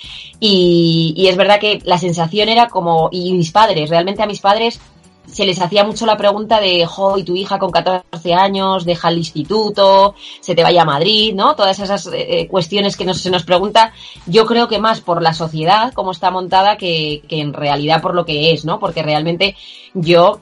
y, 0.40 1.14
y, 1.16 1.28
es 1.28 1.36
verdad 1.36 1.60
que 1.60 1.80
la 1.84 1.98
sensación 1.98 2.48
era 2.48 2.68
como, 2.68 3.08
y 3.10 3.32
mis 3.32 3.50
padres, 3.50 3.90
realmente 3.90 4.22
a 4.22 4.26
mis 4.26 4.40
padres 4.40 4.80
se 5.36 5.44
les 5.44 5.60
hacía 5.60 5.84
mucho 5.84 6.06
la 6.06 6.16
pregunta 6.16 6.60
de, 6.60 6.86
jo, 6.86 7.18
y 7.18 7.22
tu 7.22 7.36
hija 7.36 7.58
con 7.58 7.70
14 7.70 8.32
años 8.32 8.86
deja 8.86 9.10
el 9.10 9.18
instituto, 9.18 10.14
se 10.40 10.54
te 10.54 10.62
vaya 10.62 10.80
a 10.80 10.86
Madrid, 10.86 11.34
¿no? 11.34 11.54
Todas 11.54 11.78
esas 11.78 12.08
eh, 12.10 12.48
cuestiones 12.50 12.96
que 12.96 13.04
nos, 13.04 13.20
se 13.20 13.30
nos 13.30 13.42
pregunta, 13.42 13.92
yo 14.24 14.46
creo 14.46 14.66
que 14.66 14.78
más 14.78 15.02
por 15.02 15.20
la 15.20 15.34
sociedad, 15.34 15.92
cómo 15.92 16.12
está 16.12 16.30
montada, 16.30 16.78
que, 16.78 17.22
que 17.28 17.42
en 17.42 17.52
realidad 17.52 18.00
por 18.00 18.14
lo 18.14 18.24
que 18.24 18.54
es, 18.54 18.64
¿no? 18.64 18.78
Porque 18.78 19.02
realmente 19.02 19.56
yo 19.92 20.40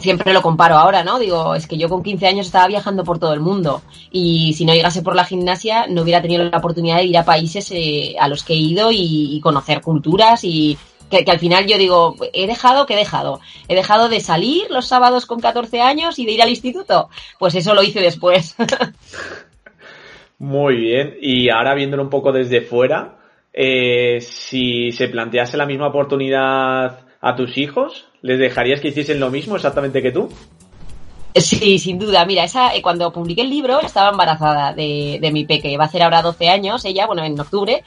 siempre 0.00 0.32
lo 0.32 0.42
comparo 0.42 0.74
ahora, 0.74 1.04
¿no? 1.04 1.20
Digo, 1.20 1.54
es 1.54 1.68
que 1.68 1.78
yo 1.78 1.88
con 1.88 2.02
15 2.02 2.26
años 2.26 2.46
estaba 2.46 2.66
viajando 2.66 3.04
por 3.04 3.20
todo 3.20 3.32
el 3.32 3.38
mundo 3.38 3.82
y 4.10 4.54
si 4.54 4.64
no 4.64 4.74
llegase 4.74 5.02
por 5.02 5.14
la 5.14 5.24
gimnasia 5.24 5.86
no 5.86 6.02
hubiera 6.02 6.20
tenido 6.20 6.42
la 6.42 6.58
oportunidad 6.58 6.96
de 6.96 7.04
ir 7.04 7.16
a 7.16 7.24
países 7.24 7.70
eh, 7.70 8.16
a 8.18 8.26
los 8.26 8.42
que 8.42 8.54
he 8.54 8.56
ido 8.56 8.90
y, 8.92 9.40
conocer 9.40 9.82
culturas 9.82 10.42
y 10.42 10.76
que, 11.10 11.24
al 11.30 11.38
final 11.38 11.66
yo 11.66 11.78
digo, 11.78 12.16
he 12.32 12.46
dejado, 12.46 12.86
que 12.86 12.94
he 12.94 12.96
dejado? 12.96 13.40
He 13.68 13.74
dejado 13.74 14.08
de 14.08 14.20
salir 14.20 14.70
los 14.70 14.86
sábados 14.86 15.26
con 15.26 15.40
14 15.40 15.80
años 15.80 16.18
y 16.18 16.26
de 16.26 16.32
ir 16.32 16.42
al 16.42 16.50
instituto. 16.50 17.08
Pues 17.38 17.54
eso 17.54 17.74
lo 17.74 17.82
hice 17.82 18.00
después. 18.00 18.56
Muy 20.38 20.76
bien. 20.76 21.16
Y 21.20 21.48
ahora 21.48 21.74
viéndolo 21.74 22.02
un 22.02 22.10
poco 22.10 22.32
desde 22.32 22.60
fuera, 22.60 23.16
eh, 23.52 24.20
si 24.20 24.92
se 24.92 25.08
plantease 25.08 25.56
la 25.56 25.66
misma 25.66 25.88
oportunidad 25.88 27.00
a 27.20 27.36
tus 27.36 27.56
hijos, 27.56 28.08
¿les 28.20 28.38
dejarías 28.38 28.80
que 28.80 28.88
hiciesen 28.88 29.20
lo 29.20 29.30
mismo 29.30 29.56
exactamente 29.56 30.02
que 30.02 30.12
tú? 30.12 30.28
Sí, 31.40 31.78
sin 31.78 31.98
duda. 31.98 32.24
Mira, 32.24 32.44
esa, 32.44 32.74
eh, 32.74 32.80
cuando 32.80 33.12
publiqué 33.12 33.42
el 33.42 33.50
libro 33.50 33.80
estaba 33.80 34.10
embarazada 34.10 34.72
de, 34.72 35.18
de 35.20 35.32
mi 35.32 35.44
peque. 35.44 35.76
Va 35.76 35.84
a 35.84 35.86
hacer 35.86 36.02
ahora 36.02 36.22
12 36.22 36.48
años 36.48 36.84
ella, 36.84 37.06
bueno, 37.06 37.24
en 37.24 37.38
octubre. 37.38 37.82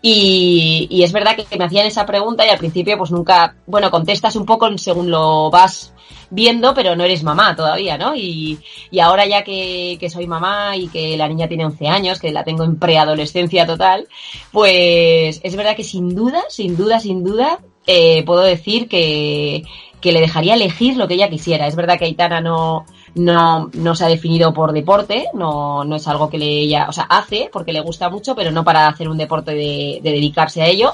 Y, 0.00 0.86
y, 0.90 1.02
es 1.02 1.12
verdad 1.12 1.36
que 1.36 1.58
me 1.58 1.64
hacían 1.64 1.86
esa 1.86 2.06
pregunta 2.06 2.46
y 2.46 2.50
al 2.50 2.58
principio 2.58 2.96
pues 2.96 3.10
nunca, 3.10 3.56
bueno, 3.66 3.90
contestas 3.90 4.36
un 4.36 4.46
poco 4.46 4.76
según 4.78 5.10
lo 5.10 5.50
vas 5.50 5.92
viendo, 6.30 6.74
pero 6.74 6.96
no 6.96 7.04
eres 7.04 7.22
mamá 7.22 7.54
todavía, 7.54 7.96
¿no? 7.98 8.14
Y, 8.14 8.58
y 8.90 9.00
ahora 9.00 9.26
ya 9.26 9.44
que, 9.44 9.96
que, 10.00 10.10
soy 10.10 10.26
mamá 10.26 10.76
y 10.76 10.88
que 10.88 11.16
la 11.16 11.28
niña 11.28 11.48
tiene 11.48 11.64
11 11.66 11.86
años, 11.88 12.20
que 12.20 12.32
la 12.32 12.44
tengo 12.44 12.64
en 12.64 12.78
preadolescencia 12.78 13.66
total, 13.66 14.08
pues 14.50 15.40
es 15.42 15.56
verdad 15.56 15.76
que 15.76 15.84
sin 15.84 16.14
duda, 16.14 16.42
sin 16.48 16.76
duda, 16.76 17.00
sin 17.00 17.22
duda, 17.22 17.60
eh, 17.86 18.22
puedo 18.24 18.42
decir 18.42 18.88
que, 18.88 19.64
que 20.04 20.12
le 20.12 20.20
dejaría 20.20 20.52
elegir 20.52 20.98
lo 20.98 21.08
que 21.08 21.14
ella 21.14 21.30
quisiera. 21.30 21.66
Es 21.66 21.76
verdad 21.76 21.98
que 21.98 22.04
Aitana 22.04 22.42
no, 22.42 22.84
no, 23.14 23.70
no 23.72 23.94
se 23.94 24.04
ha 24.04 24.08
definido 24.08 24.52
por 24.52 24.74
deporte, 24.74 25.28
no, 25.32 25.82
no 25.82 25.96
es 25.96 26.06
algo 26.06 26.28
que 26.28 26.36
le 26.36 26.46
ella, 26.46 26.88
o 26.90 26.92
sea, 26.92 27.04
hace 27.04 27.48
porque 27.50 27.72
le 27.72 27.80
gusta 27.80 28.10
mucho, 28.10 28.34
pero 28.34 28.50
no 28.50 28.64
para 28.64 28.86
hacer 28.86 29.08
un 29.08 29.16
deporte 29.16 29.52
de, 29.52 30.00
de 30.02 30.12
dedicarse 30.12 30.60
a 30.60 30.66
ello. 30.66 30.92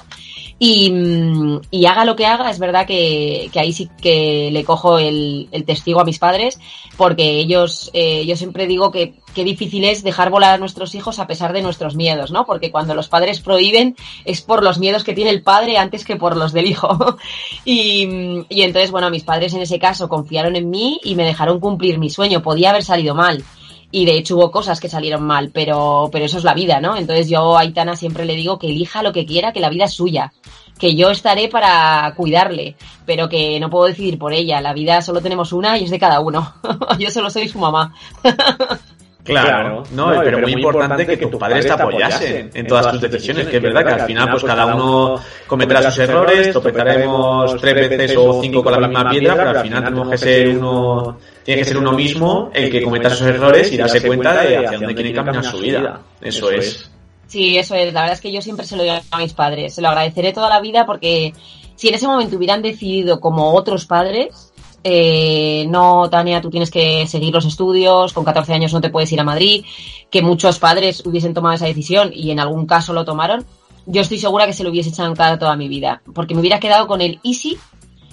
Y, 0.62 0.90
mm, 0.90 1.60
y, 1.70 1.86
haga 1.86 2.04
lo 2.04 2.16
que 2.16 2.26
haga, 2.26 2.50
es 2.50 2.58
verdad 2.58 2.86
que, 2.86 3.48
que 3.50 3.60
ahí 3.60 3.72
sí 3.72 3.88
que 4.02 4.50
le 4.52 4.62
cojo 4.62 4.98
el, 4.98 5.48
el, 5.52 5.64
testigo 5.64 6.00
a 6.00 6.04
mis 6.04 6.18
padres, 6.18 6.60
porque 6.98 7.38
ellos, 7.38 7.90
eh, 7.94 8.26
yo 8.26 8.36
siempre 8.36 8.66
digo 8.66 8.90
que 8.90 9.14
qué 9.34 9.42
difícil 9.42 9.84
es 9.84 10.02
dejar 10.02 10.28
volar 10.28 10.52
a 10.52 10.58
nuestros 10.58 10.94
hijos 10.94 11.18
a 11.18 11.26
pesar 11.26 11.54
de 11.54 11.62
nuestros 11.62 11.96
miedos, 11.96 12.30
¿no? 12.30 12.44
Porque 12.44 12.70
cuando 12.70 12.94
los 12.94 13.08
padres 13.08 13.40
prohíben 13.40 13.96
es 14.26 14.42
por 14.42 14.62
los 14.62 14.78
miedos 14.78 15.02
que 15.02 15.14
tiene 15.14 15.30
el 15.30 15.42
padre 15.42 15.78
antes 15.78 16.04
que 16.04 16.16
por 16.16 16.36
los 16.36 16.52
del 16.52 16.66
hijo. 16.66 17.16
y, 17.64 18.44
y 18.50 18.60
entonces, 18.60 18.90
bueno, 18.90 19.08
mis 19.08 19.24
padres 19.24 19.54
en 19.54 19.62
ese 19.62 19.78
caso 19.78 20.10
confiaron 20.10 20.56
en 20.56 20.68
mí 20.68 21.00
y 21.02 21.14
me 21.14 21.24
dejaron 21.24 21.58
cumplir 21.58 21.98
mi 21.98 22.10
sueño. 22.10 22.42
Podía 22.42 22.68
haber 22.68 22.84
salido 22.84 23.14
mal 23.14 23.42
y 23.90 24.04
de 24.04 24.16
hecho 24.16 24.36
hubo 24.36 24.50
cosas 24.50 24.80
que 24.80 24.88
salieron 24.88 25.22
mal, 25.24 25.50
pero, 25.52 26.08
pero 26.12 26.24
eso 26.24 26.38
es 26.38 26.44
la 26.44 26.54
vida, 26.54 26.80
¿no? 26.80 26.96
Entonces 26.96 27.28
yo 27.28 27.56
a 27.56 27.60
Aitana 27.60 27.96
siempre 27.96 28.24
le 28.24 28.36
digo 28.36 28.58
que 28.58 28.68
elija 28.68 29.02
lo 29.02 29.12
que 29.12 29.26
quiera, 29.26 29.52
que 29.52 29.60
la 29.60 29.70
vida 29.70 29.86
es 29.86 29.92
suya, 29.92 30.32
que 30.78 30.94
yo 30.94 31.10
estaré 31.10 31.48
para 31.48 32.14
cuidarle, 32.16 32.76
pero 33.04 33.28
que 33.28 33.58
no 33.58 33.70
puedo 33.70 33.86
decidir 33.86 34.18
por 34.18 34.32
ella, 34.32 34.60
la 34.60 34.72
vida 34.72 35.02
solo 35.02 35.20
tenemos 35.20 35.52
una 35.52 35.76
y 35.78 35.84
es 35.84 35.90
de 35.90 35.98
cada 35.98 36.20
uno, 36.20 36.54
yo 36.98 37.10
solo 37.10 37.30
soy 37.30 37.48
su 37.48 37.58
mamá. 37.58 37.94
Claro, 39.22 39.82
no, 39.92 40.12
pero, 40.22 40.40
muy 40.40 40.52
importante 40.52 41.06
que, 41.06 41.16
tus 41.26 41.38
padres 41.38 41.66
te 41.66 41.72
apoyasen 41.72 42.50
en 42.54 42.66
todas 42.66 42.90
tus 42.90 43.00
decisiones, 43.00 43.46
que 43.46 43.58
es 43.58 43.62
verdad 43.62 43.84
que 43.84 43.92
al 43.92 44.06
final 44.06 44.30
pues, 44.30 44.42
pues 44.42 44.52
cada 44.52 44.74
uno 44.74 45.20
cometerá 45.46 45.82
sus 45.82 45.98
errores, 45.98 46.50
tropezaremos 46.50 47.60
tres 47.60 47.74
veces 47.74 48.16
o 48.16 48.40
cinco 48.40 48.62
con 48.62 48.72
la 48.72 48.88
misma 48.88 49.10
piedra, 49.10 49.36
pero 49.36 49.50
al 49.50 49.60
final 49.60 49.84
tenemos 49.84 50.10
que 50.10 50.18
ser 50.18 50.48
uno, 50.48 51.18
tiene 51.44 51.60
que 51.60 51.68
ser 51.68 51.78
uno 51.78 51.92
mismo 51.92 52.50
el 52.54 52.70
que 52.70 52.82
cometa 52.82 53.10
sus 53.10 53.26
errores 53.26 53.72
y 53.72 53.76
darse 53.76 54.06
cuenta 54.06 54.42
de 54.42 54.56
hacia 54.56 54.78
dónde 54.78 54.94
quiere 54.94 55.12
caminar 55.12 55.44
su 55.44 55.58
vida. 55.58 56.00
Eso 56.20 56.50
es. 56.50 56.90
Sí, 57.26 57.56
eso 57.56 57.76
es. 57.76 57.92
La 57.92 58.00
verdad 58.00 58.14
es 58.14 58.20
que 58.20 58.32
yo 58.32 58.42
siempre 58.42 58.66
se 58.66 58.76
lo 58.76 58.82
digo 58.82 58.96
a 59.08 59.18
mis 59.18 59.34
padres. 59.34 59.74
Se 59.74 59.80
lo 59.80 59.88
agradeceré 59.88 60.32
toda 60.32 60.48
la 60.48 60.60
vida 60.60 60.84
porque 60.84 61.32
si 61.76 61.88
en 61.88 61.94
ese 61.94 62.08
momento 62.08 62.36
hubieran 62.36 62.60
decidido 62.60 63.20
como 63.20 63.54
otros 63.54 63.86
padres, 63.86 64.49
eh, 64.82 65.66
no, 65.68 66.08
Tania, 66.10 66.40
tú 66.40 66.50
tienes 66.50 66.70
que 66.70 67.06
seguir 67.06 67.32
los 67.32 67.44
estudios, 67.44 68.12
con 68.12 68.24
14 68.24 68.54
años 68.54 68.72
no 68.72 68.80
te 68.80 68.90
puedes 68.90 69.12
ir 69.12 69.20
a 69.20 69.24
Madrid, 69.24 69.64
que 70.10 70.22
muchos 70.22 70.58
padres 70.58 71.04
hubiesen 71.04 71.34
tomado 71.34 71.54
esa 71.54 71.66
decisión 71.66 72.10
y 72.14 72.30
en 72.30 72.40
algún 72.40 72.66
caso 72.66 72.92
lo 72.92 73.04
tomaron, 73.04 73.44
yo 73.86 74.00
estoy 74.00 74.18
segura 74.18 74.46
que 74.46 74.52
se 74.52 74.64
lo 74.64 74.70
hubiese 74.70 74.90
echado 74.90 75.08
en 75.08 75.16
cara 75.16 75.38
toda 75.38 75.56
mi 75.56 75.68
vida, 75.68 76.02
porque 76.14 76.34
me 76.34 76.40
hubiera 76.40 76.60
quedado 76.60 76.86
con 76.86 77.00
el 77.00 77.18
easy 77.24 77.58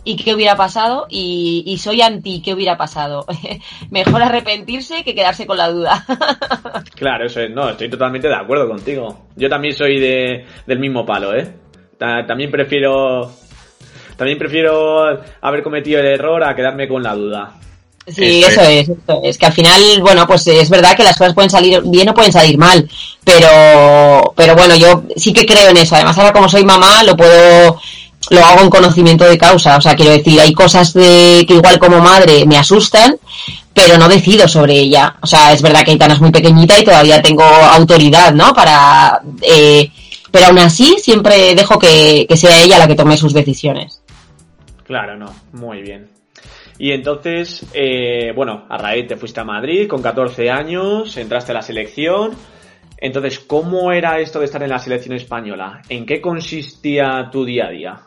y 0.04 0.16
qué 0.16 0.34
hubiera 0.34 0.56
pasado 0.56 1.06
y, 1.10 1.78
soy 1.82 2.02
anti 2.02 2.42
qué 2.42 2.54
hubiera 2.54 2.78
pasado. 2.78 3.26
Mejor 3.92 4.24
arrepentirse 4.24 5.04
que 5.04 5.14
quedarse 5.14 5.46
con 5.46 5.58
la 5.58 5.70
duda. 5.70 6.06
claro, 6.96 7.26
eso 7.26 7.42
es, 7.42 7.52
no, 7.52 7.70
estoy 7.70 7.90
totalmente 7.90 8.30
de 8.30 8.36
acuerdo 8.36 8.70
contigo. 8.70 9.28
Yo 9.36 9.50
también 9.50 9.74
soy 9.74 10.00
de, 10.00 10.46
del 10.66 10.80
mismo 10.80 11.06
palo, 11.06 11.36
¿eh? 11.36 11.54
También 11.98 12.52
prefiero 12.52 13.32
también 14.18 14.38
prefiero 14.38 15.20
haber 15.42 15.64
cometido 15.64 16.00
el 16.00 16.08
error 16.08 16.44
a 16.44 16.56
quedarme 16.56 16.88
con 16.88 17.04
la 17.04 17.16
duda. 17.16 17.54
Sí, 18.08 18.42
eso 18.42 18.62
es, 18.62 18.90
es, 19.24 19.38
que 19.38 19.46
al 19.46 19.54
final, 19.54 19.82
bueno, 20.02 20.26
pues 20.26 20.48
es 20.48 20.70
verdad 20.70 20.96
que 20.96 21.04
las 21.04 21.18
cosas 21.18 21.34
pueden 21.34 21.50
salir 21.50 21.82
bien 21.84 22.08
o 22.08 22.14
pueden 22.14 22.32
salir 22.32 22.58
mal, 22.58 22.90
pero, 23.24 24.34
pero 24.34 24.56
bueno, 24.56 24.78
yo 24.78 25.04
sí 25.18 25.34
que 25.34 25.46
creo 25.46 25.70
en 25.70 25.78
eso. 25.78 25.96
Además, 25.96 26.18
ahora 26.18 26.32
como 26.32 26.48
soy 26.48 26.64
mamá, 26.64 27.04
lo 27.04 27.18
puedo, 27.18 27.82
lo 28.30 28.46
hago 28.46 28.62
en 28.62 28.70
conocimiento 28.70 29.26
de 29.26 29.38
causa. 29.38 29.76
O 29.76 29.82
sea, 29.82 29.94
quiero 29.94 30.14
decir, 30.14 30.40
hay 30.40 30.54
cosas 30.54 30.94
de 30.94 31.44
que 31.46 31.56
igual 31.56 31.80
como 31.80 32.00
madre 32.00 32.46
me 32.46 32.58
asustan, 32.58 33.18
pero 33.74 33.98
no 33.98 34.08
decido 34.08 34.48
sobre 34.48 34.76
ella. 34.76 35.18
O 35.22 35.28
sea, 35.28 35.52
es 35.52 35.62
verdad 35.62 35.84
que 35.84 35.92
Aitana 35.92 36.14
es 36.14 36.22
muy 36.22 36.32
pequeñita 36.32 36.80
y 36.80 36.86
todavía 36.86 37.22
tengo 37.22 37.44
autoridad, 37.44 38.34
¿no? 38.34 38.54
Para, 38.54 39.22
eh, 39.42 39.92
pero 40.32 40.46
aún 40.46 40.60
así 40.60 40.96
siempre 41.04 41.56
dejo 41.56 41.78
que, 41.78 42.26
que 42.28 42.38
sea 42.38 42.62
ella 42.62 42.80
la 42.80 42.88
que 42.88 42.96
tome 42.96 43.18
sus 43.18 43.34
decisiones. 43.34 44.00
Claro, 44.88 45.18
no, 45.18 45.36
muy 45.52 45.82
bien. 45.82 46.10
Y 46.80 46.92
entonces, 46.92 47.66
eh, 47.74 48.32
bueno, 48.34 48.66
a 48.70 48.78
raíz 48.78 49.08
te 49.08 49.18
fuiste 49.18 49.42
a 49.42 49.44
Madrid 49.44 49.88
con 49.88 50.02
14 50.02 50.50
años, 50.50 51.18
entraste 51.18 51.52
a 51.52 51.56
la 51.56 51.62
selección. 51.62 52.32
Entonces, 52.98 53.40
¿cómo 53.40 53.92
era 53.92 54.20
esto 54.20 54.40
de 54.40 54.46
estar 54.46 54.64
en 54.64 54.70
la 54.70 54.80
selección 54.80 55.16
española? 55.16 55.82
¿En 55.90 56.06
qué 56.06 56.22
consistía 56.22 57.30
tu 57.32 57.44
día 57.46 57.66
a 57.66 57.70
día? 57.70 58.00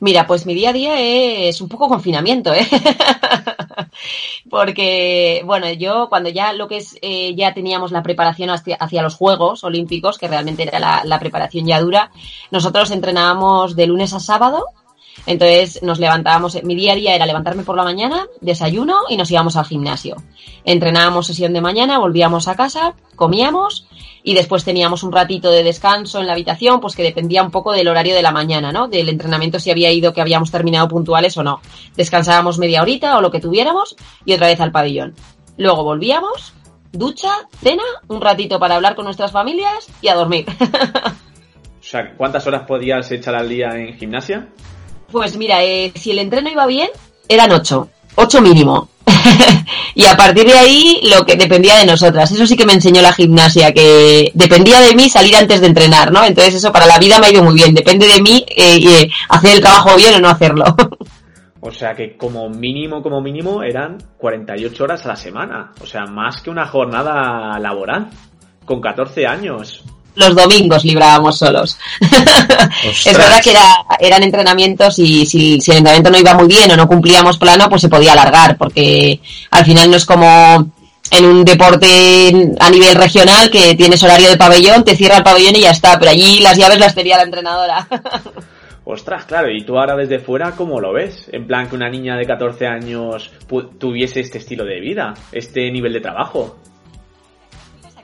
Mira, 0.00 0.26
pues 0.26 0.46
mi 0.46 0.54
día 0.54 0.70
a 0.70 0.72
día 0.72 1.00
es 1.00 1.60
un 1.60 1.68
poco 1.68 1.88
confinamiento, 1.88 2.54
¿eh? 2.54 2.66
Porque, 4.50 5.42
bueno, 5.44 5.70
yo 5.72 6.08
cuando 6.08 6.30
ya 6.30 6.52
lo 6.52 6.68
que 6.68 6.78
es, 6.78 6.96
eh, 7.02 7.34
ya 7.34 7.52
teníamos 7.52 7.92
la 7.92 8.02
preparación 8.02 8.50
hacia, 8.50 9.02
los 9.02 9.14
Juegos 9.14 9.62
Olímpicos, 9.64 10.18
que 10.18 10.28
realmente 10.28 10.62
era 10.62 11.04
la 11.04 11.18
preparación 11.18 11.66
ya 11.66 11.80
dura, 11.80 12.10
nosotros 12.50 12.90
entrenábamos 12.90 13.76
de 13.76 13.86
lunes 13.86 14.14
a 14.14 14.20
sábado 14.20 14.66
entonces 15.24 15.82
nos 15.82 15.98
levantábamos, 15.98 16.62
mi 16.62 16.74
día 16.74 16.92
a 16.92 16.96
día 16.96 17.14
era 17.14 17.26
levantarme 17.26 17.62
por 17.62 17.76
la 17.76 17.84
mañana, 17.84 18.26
desayuno 18.40 18.98
y 19.08 19.16
nos 19.16 19.30
íbamos 19.30 19.56
al 19.56 19.64
gimnasio. 19.64 20.16
Entrenábamos 20.64 21.26
sesión 21.26 21.52
de 21.52 21.60
mañana, 21.60 21.98
volvíamos 21.98 22.48
a 22.48 22.56
casa, 22.56 22.94
comíamos 23.14 23.86
y 24.22 24.34
después 24.34 24.64
teníamos 24.64 25.04
un 25.04 25.12
ratito 25.12 25.50
de 25.50 25.62
descanso 25.62 26.20
en 26.20 26.26
la 26.26 26.32
habitación, 26.32 26.80
pues 26.80 26.96
que 26.96 27.04
dependía 27.04 27.42
un 27.42 27.52
poco 27.52 27.72
del 27.72 27.88
horario 27.88 28.14
de 28.14 28.22
la 28.22 28.32
mañana, 28.32 28.72
¿no? 28.72 28.88
Del 28.88 29.08
entrenamiento 29.08 29.60
si 29.60 29.70
había 29.70 29.92
ido 29.92 30.12
que 30.12 30.20
habíamos 30.20 30.50
terminado 30.50 30.88
puntuales 30.88 31.36
o 31.36 31.44
no. 31.44 31.60
Descansábamos 31.96 32.58
media 32.58 32.82
horita 32.82 33.16
o 33.16 33.20
lo 33.20 33.30
que 33.30 33.40
tuviéramos 33.40 33.96
y 34.24 34.32
otra 34.32 34.48
vez 34.48 34.60
al 34.60 34.72
pabellón. 34.72 35.14
Luego 35.56 35.84
volvíamos, 35.84 36.54
ducha, 36.90 37.30
cena, 37.62 37.84
un 38.08 38.20
ratito 38.20 38.58
para 38.58 38.74
hablar 38.74 38.96
con 38.96 39.04
nuestras 39.04 39.30
familias 39.30 39.88
y 40.02 40.08
a 40.08 40.14
dormir. 40.14 40.46
o 40.60 41.82
sea, 41.82 42.14
¿cuántas 42.16 42.46
horas 42.46 42.62
podías 42.66 43.10
echar 43.12 43.36
al 43.36 43.48
día 43.48 43.70
en 43.76 43.96
gimnasia? 43.96 44.48
Pues 45.10 45.36
mira, 45.36 45.62
eh, 45.62 45.92
si 45.94 46.10
el 46.10 46.18
entreno 46.18 46.50
iba 46.50 46.66
bien, 46.66 46.88
eran 47.28 47.52
ocho, 47.52 47.88
ocho 48.16 48.40
mínimo. 48.40 48.88
y 49.94 50.04
a 50.04 50.16
partir 50.16 50.46
de 50.46 50.58
ahí, 50.58 51.00
lo 51.04 51.24
que 51.24 51.36
dependía 51.36 51.76
de 51.78 51.86
nosotras. 51.86 52.30
Eso 52.30 52.46
sí 52.46 52.56
que 52.56 52.66
me 52.66 52.72
enseñó 52.72 53.02
la 53.02 53.12
gimnasia, 53.12 53.72
que 53.72 54.30
dependía 54.34 54.80
de 54.80 54.94
mí 54.94 55.08
salir 55.08 55.36
antes 55.36 55.60
de 55.60 55.68
entrenar, 55.68 56.12
¿no? 56.12 56.24
Entonces 56.24 56.54
eso 56.54 56.72
para 56.72 56.86
la 56.86 56.98
vida 56.98 57.18
me 57.18 57.26
ha 57.26 57.32
ido 57.32 57.42
muy 57.42 57.54
bien. 57.54 57.74
Depende 57.74 58.06
de 58.06 58.20
mí 58.20 58.44
eh, 58.48 59.08
hacer 59.28 59.54
el 59.54 59.60
trabajo 59.60 59.96
bien 59.96 60.14
o 60.14 60.20
no 60.20 60.28
hacerlo. 60.28 60.64
o 61.60 61.70
sea 61.70 61.94
que 61.94 62.16
como 62.16 62.48
mínimo, 62.48 63.02
como 63.02 63.20
mínimo, 63.20 63.62
eran 63.62 63.98
48 64.18 64.84
horas 64.84 65.04
a 65.04 65.08
la 65.08 65.16
semana. 65.16 65.72
O 65.80 65.86
sea, 65.86 66.04
más 66.06 66.42
que 66.42 66.50
una 66.50 66.66
jornada 66.66 67.58
laboral. 67.58 68.08
Con 68.64 68.80
14 68.80 69.26
años 69.28 69.84
los 70.16 70.34
domingos 70.34 70.84
librábamos 70.84 71.38
solos. 71.38 71.78
es 72.00 73.16
verdad 73.16 73.40
que 73.42 73.50
era, 73.50 73.76
eran 74.00 74.22
entrenamientos 74.22 74.98
y 74.98 75.24
si, 75.26 75.60
si, 75.60 75.70
el 75.70 75.78
entrenamiento 75.78 76.10
no 76.10 76.18
iba 76.18 76.34
muy 76.34 76.48
bien 76.48 76.70
o 76.70 76.76
no 76.76 76.88
cumplíamos 76.88 77.38
plano, 77.38 77.68
pues 77.68 77.82
se 77.82 77.88
podía 77.88 78.12
alargar, 78.12 78.56
porque 78.56 79.20
al 79.50 79.64
final 79.64 79.90
no 79.90 79.96
es 79.96 80.04
como 80.04 80.70
en 81.10 81.24
un 81.24 81.44
deporte 81.44 82.56
a 82.58 82.70
nivel 82.70 82.94
regional 82.94 83.50
que 83.50 83.74
tienes 83.74 84.02
horario 84.02 84.28
de 84.28 84.36
pabellón, 84.36 84.84
te 84.84 84.96
cierra 84.96 85.18
el 85.18 85.22
pabellón 85.22 85.56
y 85.56 85.60
ya 85.60 85.70
está, 85.70 85.98
pero 85.98 86.10
allí 86.10 86.40
las 86.40 86.58
llaves 86.58 86.78
las 86.78 86.94
tenía 86.94 87.16
la 87.16 87.22
entrenadora. 87.22 87.86
Ostras, 88.88 89.24
claro, 89.24 89.50
y 89.50 89.64
tú 89.64 89.76
ahora 89.76 89.96
desde 89.96 90.20
fuera, 90.20 90.52
¿cómo 90.52 90.80
lo 90.80 90.92
ves? 90.92 91.28
En 91.32 91.44
plan 91.44 91.68
que 91.68 91.74
una 91.74 91.90
niña 91.90 92.16
de 92.16 92.24
14 92.24 92.66
años 92.68 93.32
tuviese 93.78 94.20
este 94.20 94.38
estilo 94.38 94.64
de 94.64 94.78
vida, 94.78 95.12
este 95.32 95.72
nivel 95.72 95.92
de 95.92 96.00
trabajo. 96.00 96.56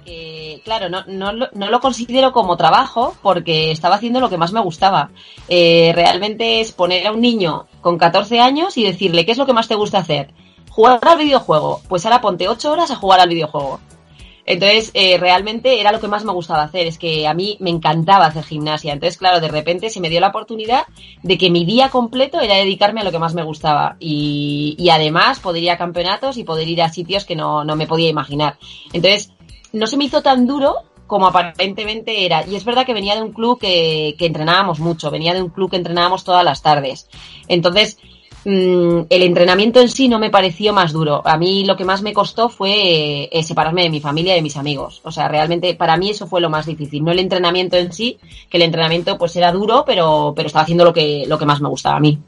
Que, 0.04 0.60
claro, 0.64 0.88
no, 0.88 1.04
no, 1.06 1.32
no, 1.32 1.70
lo 1.70 1.80
considero 1.80 2.32
como 2.32 2.56
trabajo 2.56 3.14
porque 3.22 3.70
estaba 3.70 3.96
haciendo 3.96 4.20
lo 4.20 4.28
que 4.28 4.38
más 4.38 4.52
me 4.52 4.60
gustaba. 4.60 5.10
Eh, 5.48 5.92
realmente 5.94 6.60
es 6.60 6.72
poner 6.72 7.06
a 7.06 7.12
un 7.12 7.20
niño 7.20 7.66
con 7.80 7.98
14 7.98 8.40
años 8.40 8.76
y 8.76 8.84
decirle 8.84 9.24
qué 9.24 9.32
es 9.32 9.38
lo 9.38 9.46
que 9.46 9.52
más 9.52 9.68
te 9.68 9.74
gusta 9.74 9.98
hacer. 9.98 10.30
Jugar 10.70 10.98
al 11.02 11.18
videojuego. 11.18 11.82
Pues 11.88 12.04
ahora 12.04 12.20
ponte 12.20 12.48
8 12.48 12.72
horas 12.72 12.90
a 12.90 12.96
jugar 12.96 13.20
al 13.20 13.28
videojuego. 13.28 13.80
Entonces, 14.44 14.90
eh, 14.94 15.18
realmente 15.18 15.80
era 15.80 15.92
lo 15.92 16.00
que 16.00 16.08
más 16.08 16.24
me 16.24 16.32
gustaba 16.32 16.64
hacer, 16.64 16.86
es 16.86 16.98
que 16.98 17.28
a 17.28 17.34
mí 17.34 17.56
me 17.60 17.70
encantaba 17.70 18.26
hacer 18.26 18.42
gimnasia. 18.42 18.92
Entonces, 18.92 19.16
claro, 19.16 19.40
de 19.40 19.48
repente 19.48 19.88
se 19.88 20.00
me 20.00 20.10
dio 20.10 20.20
la 20.20 20.28
oportunidad 20.28 20.84
de 21.22 21.38
que 21.38 21.50
mi 21.50 21.64
día 21.64 21.90
completo 21.90 22.40
era 22.40 22.56
dedicarme 22.56 23.00
a 23.00 23.04
lo 23.04 23.12
que 23.12 23.20
más 23.20 23.34
me 23.34 23.44
gustaba. 23.44 23.96
Y, 24.00 24.74
y 24.78 24.90
además 24.90 25.38
poder 25.38 25.62
ir 25.62 25.70
a 25.70 25.78
campeonatos 25.78 26.36
y 26.36 26.44
poder 26.44 26.68
ir 26.68 26.82
a 26.82 26.92
sitios 26.92 27.24
que 27.24 27.36
no, 27.36 27.64
no 27.64 27.76
me 27.76 27.86
podía 27.86 28.08
imaginar. 28.08 28.58
Entonces, 28.92 29.31
no 29.72 29.86
se 29.86 29.96
me 29.96 30.04
hizo 30.04 30.22
tan 30.22 30.46
duro 30.46 30.76
como 31.06 31.26
aparentemente 31.26 32.24
era. 32.24 32.46
Y 32.46 32.56
es 32.56 32.64
verdad 32.64 32.86
que 32.86 32.94
venía 32.94 33.14
de 33.14 33.22
un 33.22 33.32
club 33.32 33.58
que, 33.58 34.14
que 34.18 34.26
entrenábamos 34.26 34.80
mucho, 34.80 35.10
venía 35.10 35.34
de 35.34 35.42
un 35.42 35.50
club 35.50 35.70
que 35.70 35.76
entrenábamos 35.76 36.24
todas 36.24 36.44
las 36.44 36.62
tardes. 36.62 37.08
Entonces, 37.48 37.98
Mm, 38.44 39.02
el 39.08 39.22
entrenamiento 39.22 39.80
en 39.80 39.88
sí 39.88 40.08
no 40.08 40.18
me 40.18 40.30
pareció 40.30 40.72
más 40.72 40.92
duro. 40.92 41.22
A 41.24 41.36
mí 41.36 41.64
lo 41.64 41.76
que 41.76 41.84
más 41.84 42.02
me 42.02 42.12
costó 42.12 42.48
fue 42.48 43.28
eh, 43.30 43.42
separarme 43.42 43.82
de 43.82 43.90
mi 43.90 44.00
familia 44.00 44.32
y 44.32 44.36
de 44.36 44.42
mis 44.42 44.56
amigos. 44.56 45.00
O 45.04 45.12
sea, 45.12 45.28
realmente 45.28 45.74
para 45.74 45.96
mí 45.96 46.10
eso 46.10 46.26
fue 46.26 46.40
lo 46.40 46.50
más 46.50 46.66
difícil. 46.66 47.04
No 47.04 47.12
el 47.12 47.20
entrenamiento 47.20 47.76
en 47.76 47.92
sí, 47.92 48.18
que 48.50 48.56
el 48.56 48.64
entrenamiento 48.64 49.16
pues 49.16 49.36
era 49.36 49.52
duro, 49.52 49.84
pero, 49.86 50.32
pero 50.34 50.46
estaba 50.48 50.64
haciendo 50.64 50.84
lo 50.84 50.92
que, 50.92 51.24
lo 51.28 51.38
que 51.38 51.46
más 51.46 51.60
me 51.60 51.68
gustaba 51.68 51.96
a 51.96 52.00
mí. 52.00 52.18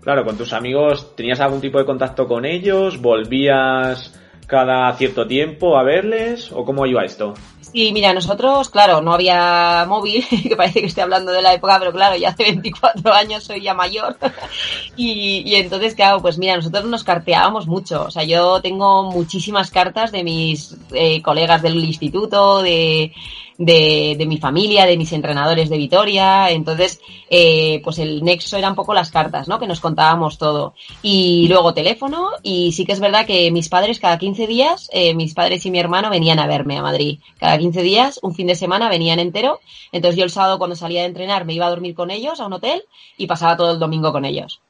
Claro, 0.00 0.24
con 0.24 0.36
tus 0.36 0.52
amigos, 0.52 1.14
¿tenías 1.14 1.40
algún 1.40 1.60
tipo 1.60 1.78
de 1.78 1.84
contacto 1.84 2.26
con 2.26 2.44
ellos? 2.44 3.00
¿Volvías 3.00 4.18
cada 4.52 4.92
cierto 4.98 5.26
tiempo 5.26 5.78
a 5.78 5.82
verles? 5.82 6.52
¿O 6.52 6.62
cómo 6.66 6.84
iba 6.84 7.02
esto? 7.06 7.32
Sí, 7.62 7.90
mira, 7.90 8.12
nosotros, 8.12 8.68
claro, 8.68 9.00
no 9.00 9.14
había 9.14 9.86
móvil, 9.88 10.22
que 10.42 10.54
parece 10.56 10.80
que 10.80 10.88
estoy 10.88 11.04
hablando 11.04 11.32
de 11.32 11.40
la 11.40 11.54
época, 11.54 11.78
pero 11.78 11.90
claro, 11.90 12.16
ya 12.16 12.28
hace 12.28 12.42
24 12.52 13.14
años 13.14 13.44
soy 13.44 13.62
ya 13.62 13.72
mayor. 13.72 14.18
y, 14.96 15.42
y 15.46 15.54
entonces, 15.54 15.94
claro, 15.94 16.20
pues 16.20 16.36
mira, 16.36 16.54
nosotros 16.54 16.84
nos 16.84 17.02
carteábamos 17.02 17.66
mucho. 17.66 18.04
O 18.04 18.10
sea, 18.10 18.24
yo 18.24 18.60
tengo 18.60 19.04
muchísimas 19.04 19.70
cartas 19.70 20.12
de 20.12 20.22
mis 20.22 20.76
eh, 20.92 21.22
colegas 21.22 21.62
del 21.62 21.82
instituto, 21.82 22.60
de, 22.60 23.14
de, 23.58 24.14
de, 24.18 24.26
mi 24.26 24.38
familia, 24.38 24.86
de 24.86 24.96
mis 24.96 25.12
entrenadores 25.12 25.68
de 25.68 25.76
Vitoria. 25.76 26.50
Entonces, 26.50 27.00
eh, 27.30 27.80
pues 27.84 27.98
el 27.98 28.22
nexo 28.22 28.56
era 28.56 28.68
un 28.68 28.74
poco 28.74 28.94
las 28.94 29.10
cartas, 29.10 29.48
¿no? 29.48 29.58
Que 29.58 29.66
nos 29.66 29.80
contábamos 29.80 30.38
todo. 30.38 30.74
Y 31.02 31.46
luego 31.48 31.74
teléfono, 31.74 32.30
y 32.42 32.72
sí 32.72 32.84
que 32.84 32.92
es 32.92 33.00
verdad 33.00 33.26
que 33.26 33.50
mis 33.50 33.68
padres 33.68 34.00
cada 34.00 34.18
15 34.18 34.46
días, 34.46 34.88
eh, 34.92 35.14
mis 35.14 35.34
padres 35.34 35.64
y 35.66 35.70
mi 35.70 35.78
hermano 35.78 36.10
venían 36.10 36.38
a 36.38 36.46
verme 36.46 36.78
a 36.78 36.82
Madrid. 36.82 37.18
Cada 37.38 37.58
15 37.58 37.82
días, 37.82 38.20
un 38.22 38.34
fin 38.34 38.46
de 38.46 38.54
semana 38.54 38.88
venían 38.88 39.18
entero. 39.18 39.60
Entonces 39.92 40.18
yo 40.18 40.24
el 40.24 40.30
sábado 40.30 40.58
cuando 40.58 40.76
salía 40.76 41.00
de 41.00 41.08
entrenar 41.08 41.44
me 41.44 41.54
iba 41.54 41.66
a 41.66 41.70
dormir 41.70 41.94
con 41.94 42.10
ellos 42.10 42.40
a 42.40 42.46
un 42.46 42.54
hotel 42.54 42.82
y 43.16 43.26
pasaba 43.26 43.56
todo 43.56 43.72
el 43.72 43.78
domingo 43.78 44.12
con 44.12 44.24
ellos. 44.24 44.60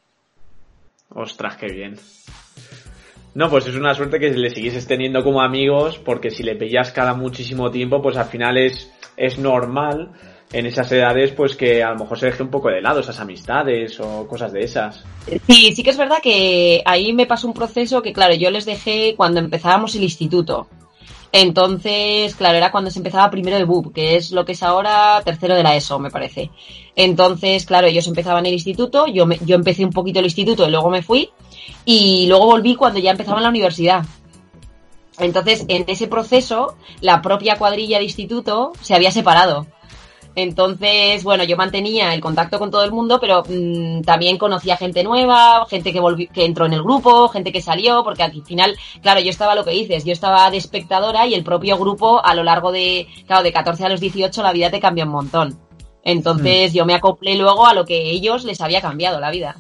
Ostras, 1.15 1.57
qué 1.57 1.67
bien. 1.67 1.99
No, 3.35 3.49
pues 3.49 3.67
es 3.67 3.75
una 3.75 3.95
suerte 3.95 4.19
que 4.19 4.31
le 4.31 4.51
siguieses 4.51 4.87
teniendo 4.87 5.25
como 5.25 5.41
amigos, 5.41 5.99
porque 5.99 6.31
si 6.31 6.43
le 6.43 6.55
pillas 6.55 6.93
cada 6.93 7.15
muchísimo 7.15 7.71
tiempo, 7.71 8.03
pues 8.03 8.17
al 8.17 8.27
final 8.27 8.59
es, 8.59 8.93
es 9.17 9.39
normal 9.39 10.13
en 10.53 10.67
esas 10.67 10.93
edades, 10.93 11.33
pues 11.33 11.57
que 11.57 11.83
a 11.83 11.93
lo 11.93 12.01
mejor 12.01 12.19
se 12.19 12.27
deje 12.27 12.43
un 12.43 12.51
poco 12.51 12.69
de 12.69 12.83
lado 12.83 13.01
esas 13.01 13.19
amistades 13.21 13.99
o 14.01 14.29
cosas 14.29 14.53
de 14.53 14.61
esas. 14.61 15.03
Sí, 15.47 15.73
sí 15.75 15.83
que 15.83 15.91
es 15.91 15.97
verdad 15.97 16.19
que 16.23 16.83
ahí 16.85 17.15
me 17.15 17.27
pasó 17.27 17.47
un 17.47 17.55
proceso 17.55 18.03
que, 18.03 18.13
claro, 18.13 18.35
yo 18.35 18.51
les 18.51 18.67
dejé 18.67 19.15
cuando 19.17 19.41
empezábamos 19.41 19.95
el 19.95 20.03
instituto. 20.03 20.69
Entonces, 21.35 22.35
claro, 22.35 22.59
era 22.59 22.71
cuando 22.71 22.91
se 22.91 22.99
empezaba 22.99 23.31
primero 23.31 23.57
de 23.57 23.65
BUP, 23.65 23.95
que 23.95 24.17
es 24.17 24.33
lo 24.33 24.45
que 24.45 24.53
es 24.53 24.63
ahora 24.63 25.23
tercero 25.25 25.55
de 25.55 25.63
la 25.63 25.75
ESO, 25.75 25.99
me 25.99 26.11
parece. 26.11 26.51
Entonces, 26.95 27.65
claro, 27.65 27.87
ellos 27.87 28.07
empezaban 28.07 28.45
el 28.45 28.53
instituto, 28.53 29.07
yo, 29.07 29.25
me, 29.25 29.39
yo 29.47 29.57
empecé 29.57 29.83
un 29.83 29.93
poquito 29.93 30.19
el 30.19 30.27
instituto 30.27 30.69
y 30.69 30.71
luego 30.71 30.91
me 30.91 31.01
fui, 31.01 31.31
y 31.85 32.27
luego 32.27 32.47
volví 32.47 32.77
cuando 32.77 33.01
ya 33.01 33.11
empezaba 33.11 33.41
la 33.41 33.49
universidad. 33.49 34.05
Entonces, 35.19 35.65
en 35.69 35.85
ese 35.89 36.07
proceso, 36.07 36.77
la 37.01 37.23
propia 37.23 37.57
cuadrilla 37.57 37.99
de 37.99 38.05
instituto 38.05 38.73
se 38.81 38.95
había 38.95 39.11
separado. 39.11 39.67
Entonces, 40.35 41.23
bueno, 41.25 41.45
yo 41.45 41.57
mantenía 41.57 42.15
el 42.15 42.21
contacto 42.21 42.59
con 42.59 42.71
todo 42.71 42.85
el 42.85 42.91
mundo, 42.91 43.19
pero 43.21 43.43
mmm, 43.47 44.01
también 44.01 44.39
conocía 44.39 44.79
gente 44.79 45.05
nueva, 45.05 45.67
gente 45.69 45.93
que, 45.93 46.01
volvió, 46.01 46.29
que 46.33 46.47
entró 46.47 46.65
en 46.67 46.73
el 46.73 46.83
grupo, 46.83 47.29
gente 47.29 47.53
que 47.53 47.61
salió, 47.61 48.03
porque 48.03 48.23
al 48.23 48.43
final, 48.45 48.77
claro, 49.03 49.21
yo 49.21 49.29
estaba 49.29 49.55
lo 49.55 49.65
que 49.65 49.73
dices, 49.73 50.05
yo 50.05 50.13
estaba 50.13 50.51
de 50.51 50.57
espectadora 50.57 51.27
y 51.27 51.35
el 51.35 51.45
propio 51.45 51.77
grupo 51.77 52.25
a 52.25 52.35
lo 52.35 52.45
largo 52.45 52.73
de, 52.73 53.07
claro, 53.27 53.43
de 53.43 53.53
14 53.53 53.85
a 53.85 53.89
los 53.91 54.01
18 54.01 54.43
la 54.43 54.53
vida 54.53 54.71
te 54.71 54.81
cambia 54.81 55.05
un 55.05 55.11
montón. 55.11 55.59
Entonces 56.03 56.73
mm. 56.73 56.77
yo 56.77 56.87
me 56.87 56.95
acoplé 56.95 57.37
luego 57.37 57.67
a 57.67 57.75
lo 57.75 57.85
que 57.85 58.11
ellos 58.11 58.45
les 58.45 58.61
había 58.63 58.81
cambiado 58.81 59.21
la 59.21 59.31
vida. 59.31 59.57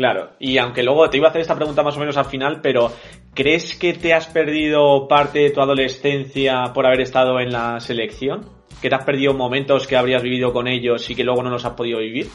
Claro, 0.00 0.30
y 0.38 0.56
aunque 0.56 0.82
luego 0.82 1.10
te 1.10 1.18
iba 1.18 1.26
a 1.26 1.28
hacer 1.28 1.42
esta 1.42 1.56
pregunta 1.56 1.82
más 1.82 1.94
o 1.94 2.00
menos 2.00 2.16
al 2.16 2.24
final, 2.24 2.62
pero 2.62 2.90
¿crees 3.34 3.76
que 3.78 3.92
te 3.92 4.14
has 4.14 4.26
perdido 4.28 5.06
parte 5.06 5.40
de 5.40 5.50
tu 5.50 5.60
adolescencia 5.60 6.72
por 6.72 6.86
haber 6.86 7.02
estado 7.02 7.38
en 7.38 7.52
la 7.52 7.78
selección? 7.80 8.46
que 8.80 8.88
te 8.88 8.94
has 8.94 9.04
perdido 9.04 9.34
momentos 9.34 9.86
que 9.86 9.98
habrías 9.98 10.22
vivido 10.22 10.54
con 10.54 10.68
ellos 10.68 11.10
y 11.10 11.14
que 11.14 11.22
luego 11.22 11.42
no 11.42 11.50
los 11.50 11.66
has 11.66 11.74
podido 11.74 11.98
vivir? 11.98 12.30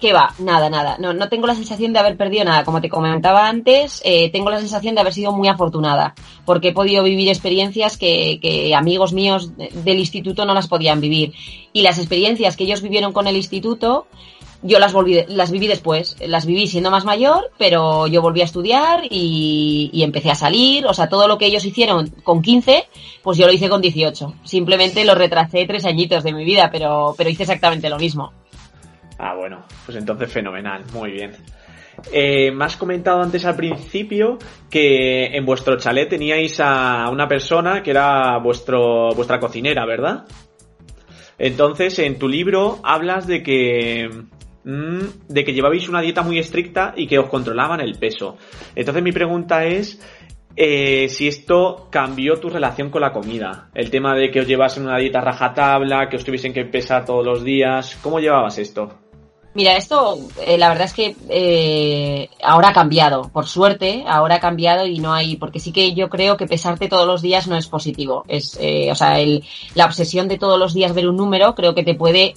¿Qué 0.00 0.14
va? 0.14 0.32
Nada, 0.38 0.70
nada. 0.70 0.96
No, 0.98 1.12
no 1.12 1.28
tengo 1.28 1.46
la 1.46 1.54
sensación 1.54 1.92
de 1.92 1.98
haber 1.98 2.16
perdido 2.16 2.46
nada. 2.46 2.64
Como 2.64 2.80
te 2.80 2.88
comentaba 2.88 3.46
antes, 3.46 4.00
eh, 4.02 4.30
tengo 4.30 4.48
la 4.48 4.60
sensación 4.60 4.94
de 4.94 5.02
haber 5.02 5.12
sido 5.12 5.32
muy 5.32 5.48
afortunada, 5.48 6.14
porque 6.46 6.68
he 6.68 6.72
podido 6.72 7.02
vivir 7.02 7.28
experiencias 7.28 7.98
que, 7.98 8.38
que 8.40 8.74
amigos 8.74 9.12
míos 9.12 9.52
del 9.56 9.98
instituto 9.98 10.46
no 10.46 10.54
las 10.54 10.68
podían 10.68 11.02
vivir. 11.02 11.34
Y 11.74 11.82
las 11.82 11.98
experiencias 11.98 12.56
que 12.56 12.64
ellos 12.64 12.80
vivieron 12.80 13.12
con 13.12 13.26
el 13.26 13.36
instituto, 13.36 14.06
yo 14.62 14.78
las 14.78 14.92
volví, 14.92 15.24
las 15.28 15.50
viví 15.50 15.68
después, 15.68 16.16
las 16.20 16.46
viví 16.46 16.66
siendo 16.66 16.90
más 16.90 17.04
mayor, 17.04 17.50
pero 17.58 18.06
yo 18.06 18.22
volví 18.22 18.40
a 18.40 18.44
estudiar 18.44 19.02
y, 19.08 19.90
y, 19.92 20.02
empecé 20.02 20.30
a 20.30 20.34
salir, 20.34 20.86
o 20.86 20.94
sea, 20.94 21.08
todo 21.08 21.28
lo 21.28 21.38
que 21.38 21.46
ellos 21.46 21.64
hicieron 21.64 22.08
con 22.24 22.42
15, 22.42 22.88
pues 23.22 23.38
yo 23.38 23.46
lo 23.46 23.52
hice 23.52 23.68
con 23.68 23.80
18. 23.80 24.34
Simplemente 24.44 25.04
lo 25.04 25.14
retrasé 25.14 25.64
tres 25.66 25.84
añitos 25.84 26.24
de 26.24 26.32
mi 26.32 26.44
vida, 26.44 26.70
pero, 26.72 27.14
pero 27.16 27.30
hice 27.30 27.44
exactamente 27.44 27.88
lo 27.88 27.98
mismo. 27.98 28.32
Ah, 29.18 29.34
bueno, 29.34 29.64
pues 29.84 29.96
entonces 29.96 30.30
fenomenal, 30.30 30.84
muy 30.92 31.12
bien. 31.12 31.32
Eh, 32.12 32.52
me 32.52 32.64
has 32.64 32.76
comentado 32.76 33.20
antes 33.20 33.44
al 33.44 33.56
principio 33.56 34.38
que 34.70 35.36
en 35.36 35.44
vuestro 35.44 35.76
chalet 35.76 36.08
teníais 36.08 36.60
a 36.60 37.08
una 37.10 37.26
persona 37.26 37.82
que 37.82 37.90
era 37.90 38.38
vuestro, 38.38 39.10
vuestra 39.14 39.40
cocinera, 39.40 39.84
¿verdad? 39.84 40.24
Entonces, 41.38 41.98
en 41.98 42.18
tu 42.18 42.28
libro 42.28 42.78
hablas 42.82 43.26
de 43.26 43.42
que 43.42 44.08
Mm, 44.68 45.32
de 45.32 45.44
que 45.46 45.54
llevabais 45.54 45.88
una 45.88 46.02
dieta 46.02 46.22
muy 46.22 46.38
estricta 46.38 46.92
y 46.94 47.06
que 47.06 47.18
os 47.18 47.30
controlaban 47.30 47.80
el 47.80 47.98
peso. 47.98 48.36
Entonces 48.74 49.02
mi 49.02 49.12
pregunta 49.12 49.64
es 49.64 49.98
eh, 50.56 51.08
si 51.08 51.26
esto 51.26 51.88
cambió 51.90 52.38
tu 52.38 52.50
relación 52.50 52.90
con 52.90 53.00
la 53.00 53.10
comida. 53.10 53.70
El 53.74 53.88
tema 53.88 54.14
de 54.14 54.30
que 54.30 54.40
os 54.40 54.46
llevasen 54.46 54.82
una 54.82 54.98
dieta 54.98 55.22
rajatabla, 55.22 56.10
que 56.10 56.16
os 56.16 56.24
tuviesen 56.24 56.52
que 56.52 56.66
pesar 56.66 57.06
todos 57.06 57.24
los 57.24 57.42
días. 57.42 57.96
¿Cómo 58.02 58.20
llevabas 58.20 58.58
esto? 58.58 58.90
Mira, 59.54 59.76
esto 59.76 60.18
eh, 60.46 60.58
la 60.58 60.68
verdad 60.68 60.84
es 60.84 60.92
que 60.92 61.16
eh, 61.30 62.28
ahora 62.44 62.68
ha 62.68 62.72
cambiado, 62.72 63.30
por 63.32 63.46
suerte, 63.46 64.04
ahora 64.06 64.36
ha 64.36 64.40
cambiado 64.40 64.86
y 64.86 64.98
no 64.98 65.14
hay, 65.14 65.36
porque 65.36 65.58
sí 65.58 65.72
que 65.72 65.94
yo 65.94 66.10
creo 66.10 66.36
que 66.36 66.46
pesarte 66.46 66.88
todos 66.88 67.06
los 67.06 67.22
días 67.22 67.48
no 67.48 67.56
es 67.56 67.66
positivo. 67.66 68.24
Es, 68.28 68.58
eh, 68.60 68.92
o 68.92 68.94
sea, 68.94 69.18
el, 69.18 69.42
la 69.74 69.86
obsesión 69.86 70.28
de 70.28 70.38
todos 70.38 70.58
los 70.58 70.74
días 70.74 70.94
ver 70.94 71.08
un 71.08 71.16
número 71.16 71.54
creo 71.54 71.74
que 71.74 71.82
te 71.82 71.94
puede 71.94 72.34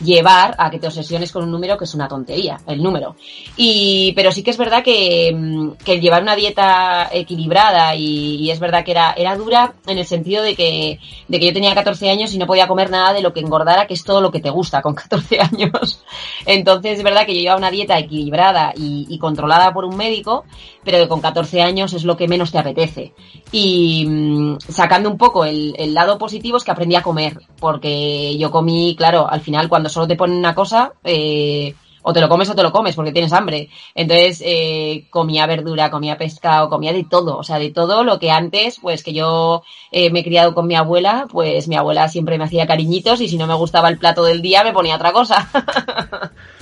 llevar 0.00 0.54
a 0.58 0.70
que 0.70 0.78
te 0.78 0.86
obsesiones 0.86 1.32
con 1.32 1.44
un 1.44 1.50
número 1.50 1.76
que 1.76 1.84
es 1.84 1.94
una 1.94 2.08
tontería, 2.08 2.58
el 2.66 2.82
número. 2.82 3.16
Y, 3.56 4.12
pero 4.14 4.30
sí 4.30 4.42
que 4.42 4.50
es 4.50 4.56
verdad 4.56 4.82
que, 4.82 5.32
mm, 5.34 5.72
que 5.84 6.00
llevar 6.00 6.22
una 6.22 6.36
dieta 6.36 7.08
equilibrada 7.12 7.94
y, 7.94 8.50
es 8.50 8.60
verdad 8.60 8.84
que 8.84 8.92
era, 8.92 9.12
era 9.16 9.36
dura 9.36 9.74
en 9.86 9.98
el 9.98 10.06
sentido 10.06 10.42
de 10.42 10.54
que, 10.54 11.00
de 11.26 11.40
que 11.40 11.46
yo 11.46 11.52
tenía 11.52 11.74
14 11.74 12.10
años 12.10 12.32
y 12.32 12.38
no 12.38 12.46
podía 12.46 12.68
comer 12.68 12.90
nada 12.90 13.12
de 13.12 13.22
lo 13.22 13.32
que 13.32 13.40
engordara, 13.40 13.86
que 13.86 13.94
es 13.94 14.04
todo 14.04 14.20
lo 14.20 14.30
que 14.30 14.40
te 14.40 14.50
gusta 14.50 14.82
con 14.82 14.94
14 14.94 15.40
años. 15.40 16.04
Entonces 16.46 16.98
es 16.98 17.04
verdad 17.04 17.26
que 17.26 17.34
yo 17.34 17.40
llevaba 17.40 17.58
una 17.58 17.70
dieta 17.70 17.98
equilibrada 17.98 18.72
y, 18.76 19.06
y, 19.08 19.18
controlada 19.18 19.72
por 19.72 19.84
un 19.84 19.96
médico, 19.96 20.44
pero 20.88 21.04
que 21.04 21.08
con 21.08 21.20
14 21.20 21.60
años 21.60 21.92
es 21.92 22.04
lo 22.04 22.16
que 22.16 22.28
menos 22.28 22.50
te 22.50 22.56
apetece. 22.56 23.12
Y 23.52 24.06
mmm, 24.08 24.56
sacando 24.70 25.10
un 25.10 25.18
poco 25.18 25.44
el, 25.44 25.74
el, 25.78 25.92
lado 25.92 26.16
positivo 26.16 26.56
es 26.56 26.64
que 26.64 26.70
aprendí 26.70 26.96
a 26.96 27.02
comer, 27.02 27.40
porque 27.60 28.38
yo 28.38 28.50
comí, 28.50 28.94
claro, 28.96 29.28
al 29.28 29.42
final 29.42 29.68
cuando 29.68 29.90
solo 29.90 30.08
te 30.08 30.16
ponen 30.16 30.38
una 30.38 30.54
cosa, 30.54 30.94
eh, 31.04 31.74
o 32.00 32.12
te 32.14 32.22
lo 32.22 32.28
comes 32.30 32.48
o 32.48 32.54
te 32.54 32.62
lo 32.62 32.72
comes 32.72 32.94
porque 32.96 33.12
tienes 33.12 33.34
hambre. 33.34 33.68
Entonces, 33.94 34.42
eh, 34.42 35.04
comía 35.10 35.44
verdura, 35.46 35.90
comía 35.90 36.16
pescado, 36.16 36.70
comía 36.70 36.94
de 36.94 37.04
todo, 37.04 37.36
o 37.36 37.42
sea, 37.44 37.58
de 37.58 37.70
todo 37.70 38.02
lo 38.02 38.18
que 38.18 38.30
antes, 38.30 38.78
pues 38.80 39.02
que 39.02 39.12
yo 39.12 39.62
eh, 39.92 40.08
me 40.08 40.20
he 40.20 40.24
criado 40.24 40.54
con 40.54 40.66
mi 40.66 40.74
abuela, 40.74 41.26
pues 41.30 41.68
mi 41.68 41.76
abuela 41.76 42.08
siempre 42.08 42.38
me 42.38 42.44
hacía 42.44 42.66
cariñitos 42.66 43.20
y 43.20 43.28
si 43.28 43.36
no 43.36 43.46
me 43.46 43.52
gustaba 43.52 43.90
el 43.90 43.98
plato 43.98 44.24
del 44.24 44.40
día 44.40 44.64
me 44.64 44.72
ponía 44.72 44.96
otra 44.96 45.12
cosa. 45.12 45.50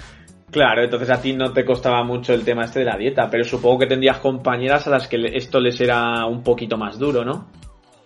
Claro, 0.57 0.83
entonces 0.83 1.11
a 1.11 1.21
ti 1.21 1.35
no 1.35 1.53
te 1.53 1.66
costaba 1.66 2.03
mucho 2.03 2.33
el 2.33 2.42
tema 2.42 2.64
este 2.64 2.79
de 2.79 2.87
la 2.87 2.97
dieta, 2.97 3.29
pero 3.29 3.45
supongo 3.45 3.81
que 3.81 3.87
tendrías 3.88 4.21
compañeras 4.21 4.87
a 4.87 4.90
las 4.90 5.07
que 5.07 5.23
esto 5.35 5.61
les 5.61 5.79
era 5.83 6.25
un 6.25 6.42
poquito 6.42 6.79
más 6.79 6.99
duro, 6.99 7.27
¿no? 7.27 7.49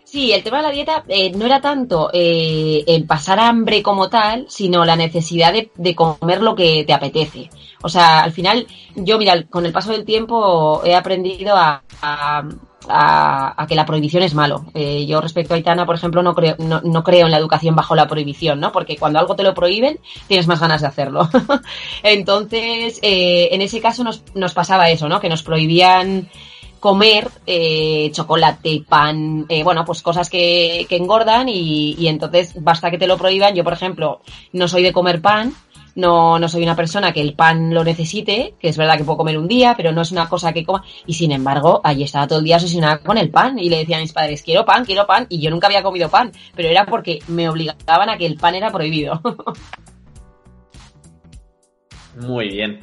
Sí, 0.02 0.32
el 0.32 0.42
tema 0.42 0.56
de 0.56 0.62
la 0.64 0.70
dieta 0.72 1.04
eh, 1.06 1.30
no 1.30 1.46
era 1.46 1.60
tanto 1.60 2.10
eh, 2.12 2.82
el 2.88 3.06
pasar 3.06 3.38
hambre 3.38 3.84
como 3.84 4.10
tal, 4.10 4.46
sino 4.48 4.84
la 4.84 4.96
necesidad 4.96 5.52
de, 5.52 5.94
comer 5.94 6.42
lo 6.42 6.56
que 6.56 6.82
te 6.84 6.92
apetece. 6.92 7.48
O 7.82 7.88
sea, 7.88 8.24
al 8.24 8.32
final, 8.32 8.66
yo, 8.96 9.16
mira, 9.16 9.44
con 9.44 9.64
el 9.64 9.72
paso 9.72 9.92
del 9.92 10.04
tiempo 10.04 10.82
he 10.84 10.96
aprendido 10.96 11.54
a, 11.56 11.84
a, 12.02 12.48
que 12.80 13.74
la 13.74 13.86
prohibición 13.86 14.22
es 14.22 14.34
malo. 14.34 14.66
Eh, 14.74 15.06
yo 15.06 15.20
respecto 15.20 15.54
a 15.54 15.56
Aitana, 15.56 15.86
por 15.86 15.94
ejemplo, 15.94 16.22
no 16.22 16.34
creo, 16.34 16.56
no, 16.58 16.80
no, 16.82 17.04
creo 17.04 17.26
en 17.26 17.32
la 17.32 17.38
educación 17.38 17.76
bajo 17.76 17.94
la 17.94 18.08
prohibición, 18.08 18.60
¿no? 18.60 18.72
Porque 18.72 18.96
cuando 18.96 19.18
algo 19.18 19.36
te 19.36 19.42
lo 19.42 19.54
prohíben, 19.54 19.98
tienes 20.26 20.46
más 20.46 20.60
ganas 20.60 20.80
de 20.80 20.88
hacerlo. 20.88 21.28
Entonces, 22.02 22.98
en 23.02 23.60
ese 23.62 23.80
caso 23.80 24.04
nos, 24.04 24.24
nos 24.34 24.54
pasaba 24.54 24.90
eso, 24.90 25.08
¿no? 25.08 25.20
Que 25.20 25.28
nos 25.28 25.42
prohibían 25.42 26.28
comer 26.80 27.30
eh, 27.46 28.10
chocolate, 28.12 28.82
pan, 28.88 29.44
eh, 29.48 29.62
bueno, 29.62 29.84
pues 29.84 30.02
cosas 30.02 30.30
que, 30.30 30.86
que 30.88 30.96
engordan 30.96 31.48
y, 31.48 31.94
y, 31.98 32.08
entonces 32.08 32.54
basta 32.56 32.90
que 32.90 32.98
te 32.98 33.06
lo 33.06 33.18
prohíban. 33.18 33.54
Yo, 33.54 33.62
por 33.62 33.74
ejemplo, 33.74 34.22
no 34.52 34.66
soy 34.66 34.82
de 34.82 34.92
comer 34.92 35.20
pan, 35.20 35.54
no, 36.00 36.38
no 36.38 36.48
soy 36.48 36.62
una 36.62 36.74
persona 36.74 37.12
que 37.12 37.20
el 37.20 37.34
pan 37.34 37.72
lo 37.72 37.84
necesite, 37.84 38.54
que 38.58 38.68
es 38.68 38.76
verdad 38.76 38.96
que 38.96 39.04
puedo 39.04 39.18
comer 39.18 39.38
un 39.38 39.46
día, 39.46 39.74
pero 39.76 39.92
no 39.92 40.02
es 40.02 40.10
una 40.10 40.28
cosa 40.28 40.52
que 40.52 40.64
coma. 40.64 40.82
Y 41.06 41.14
sin 41.14 41.32
embargo, 41.32 41.80
allí 41.84 42.02
estaba 42.04 42.26
todo 42.26 42.38
el 42.40 42.44
día 42.44 42.56
asesinada 42.56 42.98
con 42.98 43.18
el 43.18 43.30
pan 43.30 43.58
y 43.58 43.68
le 43.68 43.78
decía 43.78 43.98
a 43.98 44.00
mis 44.00 44.12
padres, 44.12 44.42
quiero 44.42 44.64
pan, 44.64 44.84
quiero 44.84 45.06
pan, 45.06 45.26
y 45.28 45.40
yo 45.40 45.50
nunca 45.50 45.66
había 45.66 45.82
comido 45.82 46.08
pan, 46.08 46.32
pero 46.54 46.68
era 46.68 46.86
porque 46.86 47.20
me 47.28 47.48
obligaban 47.48 48.08
a 48.08 48.16
que 48.16 48.26
el 48.26 48.36
pan 48.36 48.54
era 48.54 48.70
prohibido. 48.70 49.20
Muy 52.16 52.48
bien. 52.48 52.80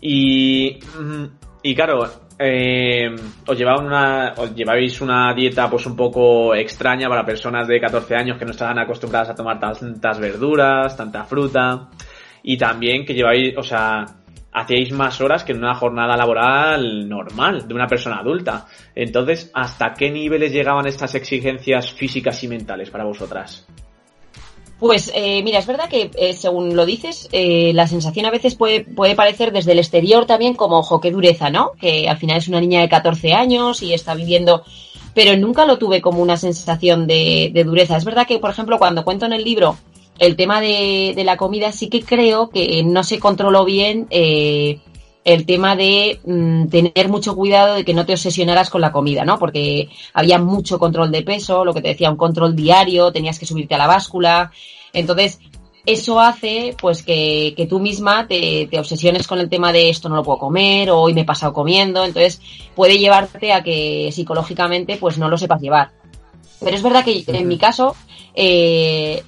Y, 0.00 0.78
mm, 0.98 1.24
y 1.62 1.74
claro, 1.74 2.10
eh, 2.38 3.14
os, 3.46 3.60
una, 3.60 4.34
os 4.36 4.54
lleváis 4.54 5.00
una 5.00 5.32
dieta 5.32 5.70
pues 5.70 5.86
un 5.86 5.96
poco 5.96 6.54
extraña 6.54 7.08
para 7.08 7.24
personas 7.24 7.66
de 7.66 7.80
14 7.80 8.14
años 8.14 8.38
que 8.38 8.44
no 8.44 8.50
estaban 8.50 8.78
acostumbradas 8.78 9.30
a 9.30 9.34
tomar 9.34 9.58
tantas 9.58 10.18
verduras, 10.18 10.96
tanta 10.96 11.24
fruta 11.24 11.88
y 12.48 12.56
también 12.56 13.04
que 13.04 13.12
lleváis, 13.12 13.58
o 13.58 13.62
sea, 13.64 14.06
hacíais 14.52 14.92
más 14.92 15.20
horas 15.20 15.42
que 15.42 15.50
en 15.50 15.58
una 15.58 15.74
jornada 15.74 16.16
laboral 16.16 17.08
normal 17.08 17.66
de 17.66 17.74
una 17.74 17.88
persona 17.88 18.18
adulta. 18.18 18.66
Entonces, 18.94 19.50
¿hasta 19.52 19.92
qué 19.94 20.12
niveles 20.12 20.52
llegaban 20.52 20.86
estas 20.86 21.16
exigencias 21.16 21.92
físicas 21.92 22.40
y 22.44 22.48
mentales 22.48 22.88
para 22.88 23.04
vosotras? 23.04 23.66
Pues 24.78 25.10
eh, 25.12 25.42
mira, 25.42 25.58
es 25.58 25.66
verdad 25.66 25.88
que 25.88 26.12
eh, 26.14 26.34
según 26.34 26.76
lo 26.76 26.86
dices, 26.86 27.28
eh, 27.32 27.72
la 27.74 27.88
sensación 27.88 28.26
a 28.26 28.30
veces 28.30 28.54
puede, 28.54 28.84
puede 28.84 29.16
parecer 29.16 29.50
desde 29.50 29.72
el 29.72 29.80
exterior 29.80 30.24
también 30.24 30.54
como, 30.54 30.78
ojo, 30.78 31.00
qué 31.00 31.10
dureza, 31.10 31.50
¿no? 31.50 31.72
Que 31.80 32.08
al 32.08 32.18
final 32.18 32.36
es 32.36 32.46
una 32.46 32.60
niña 32.60 32.80
de 32.80 32.88
14 32.88 33.32
años 33.32 33.82
y 33.82 33.92
está 33.92 34.14
viviendo, 34.14 34.62
pero 35.14 35.36
nunca 35.36 35.66
lo 35.66 35.78
tuve 35.78 36.00
como 36.00 36.22
una 36.22 36.36
sensación 36.36 37.08
de, 37.08 37.50
de 37.52 37.64
dureza. 37.64 37.96
Es 37.96 38.04
verdad 38.04 38.28
que, 38.28 38.38
por 38.38 38.50
ejemplo, 38.50 38.78
cuando 38.78 39.04
cuento 39.04 39.26
en 39.26 39.32
el 39.32 39.42
libro 39.42 39.76
el 40.18 40.36
tema 40.36 40.60
de, 40.60 41.12
de 41.14 41.24
la 41.24 41.36
comida, 41.36 41.72
sí 41.72 41.88
que 41.88 42.02
creo 42.02 42.50
que 42.50 42.82
no 42.84 43.04
se 43.04 43.18
controló 43.18 43.64
bien 43.64 44.06
eh, 44.10 44.80
el 45.24 45.44
tema 45.44 45.74
de 45.74 46.20
mm, 46.24 46.68
tener 46.68 47.08
mucho 47.08 47.34
cuidado 47.34 47.74
de 47.74 47.84
que 47.84 47.94
no 47.94 48.06
te 48.06 48.12
obsesionaras 48.12 48.70
con 48.70 48.80
la 48.80 48.92
comida, 48.92 49.24
¿no? 49.24 49.38
Porque 49.38 49.88
había 50.14 50.38
mucho 50.38 50.78
control 50.78 51.10
de 51.10 51.22
peso, 51.22 51.64
lo 51.64 51.74
que 51.74 51.82
te 51.82 51.88
decía, 51.88 52.10
un 52.10 52.16
control 52.16 52.54
diario, 52.54 53.12
tenías 53.12 53.38
que 53.38 53.46
subirte 53.46 53.74
a 53.74 53.78
la 53.78 53.88
báscula. 53.88 54.52
Entonces, 54.92 55.40
eso 55.84 56.20
hace 56.20 56.76
pues 56.80 57.02
que, 57.02 57.54
que 57.56 57.66
tú 57.66 57.80
misma 57.80 58.28
te, 58.28 58.68
te, 58.70 58.78
obsesiones 58.78 59.26
con 59.26 59.40
el 59.40 59.48
tema 59.48 59.72
de 59.72 59.88
esto 59.88 60.08
no 60.08 60.16
lo 60.16 60.22
puedo 60.22 60.38
comer 60.38 60.90
o 60.90 61.00
hoy 61.00 61.12
me 61.12 61.22
he 61.22 61.24
pasado 61.24 61.52
comiendo. 61.52 62.04
Entonces, 62.04 62.40
puede 62.76 62.98
llevarte 62.98 63.52
a 63.52 63.64
que 63.64 64.10
psicológicamente 64.12 64.96
pues 64.96 65.18
no 65.18 65.28
lo 65.28 65.36
sepas 65.38 65.60
llevar. 65.60 65.90
Pero 66.60 66.76
es 66.76 66.82
verdad 66.82 67.04
que 67.04 67.24
en 67.26 67.48
mi 67.48 67.58
caso, 67.58 67.96
eh, 68.34 69.22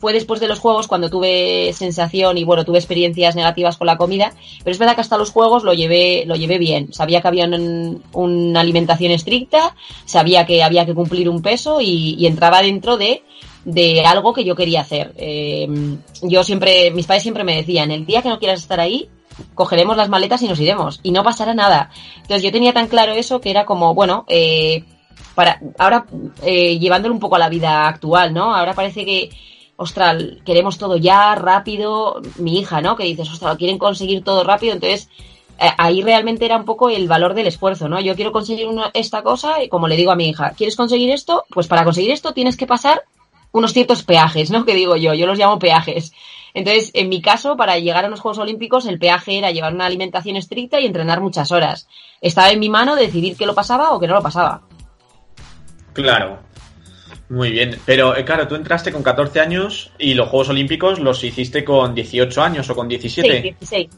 fue 0.00 0.14
después 0.14 0.40
de 0.40 0.48
los 0.48 0.58
juegos 0.58 0.88
cuando 0.88 1.10
tuve 1.10 1.72
sensación 1.74 2.38
y 2.38 2.44
bueno, 2.44 2.64
tuve 2.64 2.78
experiencias 2.78 3.36
negativas 3.36 3.76
con 3.76 3.86
la 3.86 3.98
comida, 3.98 4.32
pero 4.64 4.72
es 4.72 4.78
verdad 4.78 4.94
que 4.94 5.02
hasta 5.02 5.18
los 5.18 5.30
juegos 5.30 5.62
lo 5.62 5.74
llevé, 5.74 6.24
lo 6.26 6.36
llevé 6.36 6.56
bien. 6.56 6.92
Sabía 6.92 7.20
que 7.20 7.28
había 7.28 7.46
una 7.46 8.60
alimentación 8.60 9.12
estricta, 9.12 9.76
sabía 10.06 10.46
que 10.46 10.62
había 10.62 10.86
que 10.86 10.94
cumplir 10.94 11.28
un 11.28 11.42
peso 11.42 11.80
y, 11.80 12.26
entraba 12.26 12.62
dentro 12.62 12.96
de, 12.96 13.22
de 13.64 14.04
algo 14.04 14.32
que 14.32 14.44
yo 14.44 14.54
quería 14.54 14.80
hacer. 14.80 15.12
Em, 15.16 15.98
yo 16.22 16.44
siempre, 16.44 16.90
mis 16.92 17.06
padres 17.06 17.22
siempre 17.22 17.44
me 17.44 17.56
decían, 17.56 17.90
el 17.90 18.06
día 18.06 18.22
que 18.22 18.28
no 18.30 18.38
quieras 18.38 18.60
estar 18.60 18.80
ahí, 18.80 19.08
cogeremos 19.54 19.96
las 19.96 20.08
maletas 20.08 20.42
y 20.42 20.48
nos 20.48 20.60
iremos 20.60 21.00
y 21.02 21.10
no 21.12 21.22
pasará 21.22 21.52
nada. 21.54 21.90
Entonces 22.16 22.42
yo 22.42 22.52
tenía 22.52 22.72
tan 22.72 22.88
claro 22.88 23.12
eso 23.12 23.40
que 23.40 23.50
era 23.50 23.66
como, 23.66 23.94
bueno, 23.94 24.24
eh, 24.28 24.84
para 25.34 25.60
ahora 25.78 26.06
eh, 26.42 26.78
llevándolo 26.78 27.14
un 27.14 27.20
poco 27.20 27.36
a 27.36 27.38
la 27.38 27.48
vida 27.48 27.86
actual, 27.86 28.32
¿no? 28.32 28.54
Ahora 28.54 28.74
parece 28.74 29.04
que 29.04 29.30
ostras, 29.80 30.22
queremos 30.44 30.76
todo 30.76 30.98
ya, 30.98 31.34
rápido, 31.34 32.20
mi 32.36 32.58
hija, 32.58 32.82
¿no? 32.82 32.96
Que 32.96 33.04
dices, 33.04 33.30
ostras, 33.30 33.56
quieren 33.56 33.78
conseguir 33.78 34.22
todo 34.22 34.44
rápido, 34.44 34.74
entonces 34.74 35.08
eh, 35.58 35.70
ahí 35.78 36.02
realmente 36.02 36.44
era 36.44 36.58
un 36.58 36.66
poco 36.66 36.90
el 36.90 37.08
valor 37.08 37.32
del 37.32 37.46
esfuerzo, 37.46 37.88
¿no? 37.88 37.98
Yo 37.98 38.14
quiero 38.14 38.30
conseguir 38.30 38.68
esta 38.92 39.22
cosa 39.22 39.64
y 39.64 39.70
como 39.70 39.88
le 39.88 39.96
digo 39.96 40.10
a 40.10 40.16
mi 40.16 40.28
hija, 40.28 40.50
¿quieres 40.50 40.76
conseguir 40.76 41.10
esto? 41.10 41.44
Pues 41.48 41.66
para 41.66 41.82
conseguir 41.82 42.10
esto 42.10 42.34
tienes 42.34 42.58
que 42.58 42.66
pasar 42.66 43.04
unos 43.52 43.72
ciertos 43.72 44.02
peajes, 44.02 44.50
¿no? 44.50 44.66
Que 44.66 44.74
digo 44.74 44.96
yo, 44.96 45.14
yo 45.14 45.26
los 45.26 45.38
llamo 45.38 45.58
peajes. 45.58 46.12
Entonces, 46.52 46.90
en 46.92 47.08
mi 47.08 47.22
caso, 47.22 47.56
para 47.56 47.78
llegar 47.78 48.04
a 48.04 48.10
los 48.10 48.20
Juegos 48.20 48.38
Olímpicos, 48.38 48.84
el 48.84 48.98
peaje 48.98 49.38
era 49.38 49.50
llevar 49.50 49.72
una 49.72 49.86
alimentación 49.86 50.36
estricta 50.36 50.78
y 50.78 50.84
entrenar 50.84 51.22
muchas 51.22 51.52
horas. 51.52 51.88
Estaba 52.20 52.50
en 52.50 52.60
mi 52.60 52.68
mano 52.68 52.96
decidir 52.96 53.34
que 53.34 53.46
lo 53.46 53.54
pasaba 53.54 53.92
o 53.92 54.00
que 54.00 54.08
no 54.08 54.14
lo 54.14 54.22
pasaba. 54.22 54.60
Claro, 55.94 56.38
muy 57.30 57.52
bien, 57.52 57.78
pero 57.86 58.16
eh, 58.16 58.24
claro, 58.24 58.48
tú 58.48 58.56
entraste 58.56 58.90
con 58.90 59.04
14 59.04 59.38
años 59.38 59.92
y 59.98 60.14
los 60.14 60.28
Juegos 60.28 60.48
Olímpicos 60.48 60.98
los 60.98 61.22
hiciste 61.22 61.64
con 61.64 61.94
18 61.94 62.42
años 62.42 62.68
o 62.68 62.74
con 62.74 62.88
17. 62.88 63.30
Sí, 63.30 63.42
16. 63.42 63.88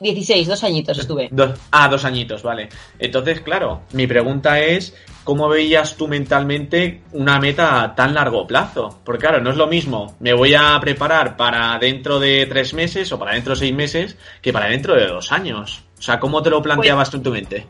16, 0.00 0.48
dos 0.48 0.64
añitos 0.64 0.98
estuve. 0.98 1.30
ah, 1.70 1.88
dos 1.88 2.04
añitos, 2.06 2.42
vale. 2.42 2.70
Entonces, 2.98 3.42
claro, 3.42 3.82
mi 3.92 4.06
pregunta 4.06 4.58
es, 4.58 4.96
¿cómo 5.22 5.48
veías 5.48 5.96
tú 5.96 6.08
mentalmente 6.08 7.02
una 7.12 7.38
meta 7.38 7.82
a 7.82 7.94
tan 7.94 8.14
largo 8.14 8.46
plazo? 8.46 9.00
Porque 9.04 9.20
claro, 9.20 9.40
no 9.42 9.50
es 9.50 9.56
lo 9.56 9.66
mismo, 9.66 10.16
me 10.18 10.32
voy 10.32 10.54
a 10.54 10.78
preparar 10.80 11.36
para 11.36 11.78
dentro 11.78 12.18
de 12.18 12.46
tres 12.46 12.72
meses 12.72 13.12
o 13.12 13.18
para 13.18 13.34
dentro 13.34 13.52
de 13.52 13.60
seis 13.60 13.74
meses 13.74 14.16
que 14.40 14.52
para 14.52 14.66
dentro 14.66 14.94
de 14.94 15.06
dos 15.06 15.30
años. 15.30 15.84
O 15.98 16.02
sea, 16.02 16.18
¿cómo 16.18 16.42
te 16.42 16.50
lo 16.50 16.62
planteabas 16.62 17.08
pues 17.08 17.10
tú 17.10 17.16
en 17.18 17.22
tu 17.22 17.30
mente? 17.30 17.66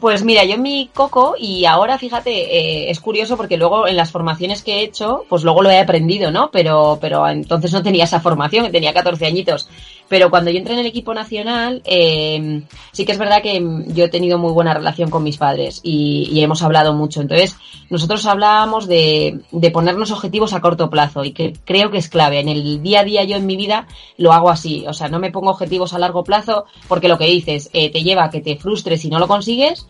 Pues 0.00 0.22
mira, 0.22 0.44
yo 0.44 0.54
en 0.54 0.62
mi 0.62 0.90
coco 0.92 1.34
y 1.38 1.64
ahora 1.64 1.98
fíjate, 1.98 2.30
eh, 2.30 2.90
es 2.90 3.00
curioso 3.00 3.36
porque 3.36 3.56
luego 3.56 3.86
en 3.86 3.96
las 3.96 4.10
formaciones 4.10 4.62
que 4.62 4.74
he 4.74 4.82
hecho, 4.82 5.24
pues 5.28 5.44
luego 5.44 5.62
lo 5.62 5.70
he 5.70 5.78
aprendido, 5.78 6.30
¿no? 6.30 6.50
Pero, 6.50 6.98
pero 7.00 7.26
entonces 7.28 7.72
no 7.72 7.82
tenía 7.82 8.04
esa 8.04 8.20
formación, 8.20 8.70
tenía 8.70 8.92
14 8.92 9.24
añitos. 9.26 9.68
Pero 10.08 10.30
cuando 10.30 10.50
yo 10.50 10.58
entré 10.58 10.74
en 10.74 10.80
el 10.80 10.86
equipo 10.86 11.14
nacional, 11.14 11.82
eh, 11.84 12.62
sí 12.92 13.04
que 13.04 13.12
es 13.12 13.18
verdad 13.18 13.42
que 13.42 13.62
yo 13.88 14.04
he 14.04 14.08
tenido 14.08 14.38
muy 14.38 14.52
buena 14.52 14.74
relación 14.74 15.10
con 15.10 15.22
mis 15.22 15.38
padres 15.38 15.80
y, 15.82 16.28
y 16.30 16.42
hemos 16.42 16.62
hablado 16.62 16.92
mucho. 16.94 17.20
Entonces, 17.20 17.56
nosotros 17.90 18.24
hablábamos 18.26 18.86
de, 18.86 19.40
de, 19.50 19.70
ponernos 19.70 20.10
objetivos 20.10 20.52
a 20.52 20.60
corto 20.60 20.90
plazo 20.90 21.24
y 21.24 21.32
que 21.32 21.54
creo 21.64 21.90
que 21.90 21.98
es 21.98 22.08
clave. 22.08 22.40
En 22.40 22.48
el 22.48 22.82
día 22.82 23.00
a 23.00 23.04
día 23.04 23.24
yo 23.24 23.36
en 23.36 23.46
mi 23.46 23.56
vida 23.56 23.86
lo 24.18 24.32
hago 24.32 24.50
así. 24.50 24.84
O 24.86 24.92
sea, 24.92 25.08
no 25.08 25.18
me 25.18 25.30
pongo 25.30 25.50
objetivos 25.50 25.94
a 25.94 25.98
largo 25.98 26.24
plazo 26.24 26.66
porque 26.88 27.08
lo 27.08 27.18
que 27.18 27.26
dices 27.26 27.70
eh, 27.72 27.90
te 27.90 28.02
lleva 28.02 28.24
a 28.24 28.30
que 28.30 28.40
te 28.40 28.56
frustres 28.56 29.00
si 29.00 29.08
no 29.08 29.18
lo 29.18 29.28
consigues 29.28 29.86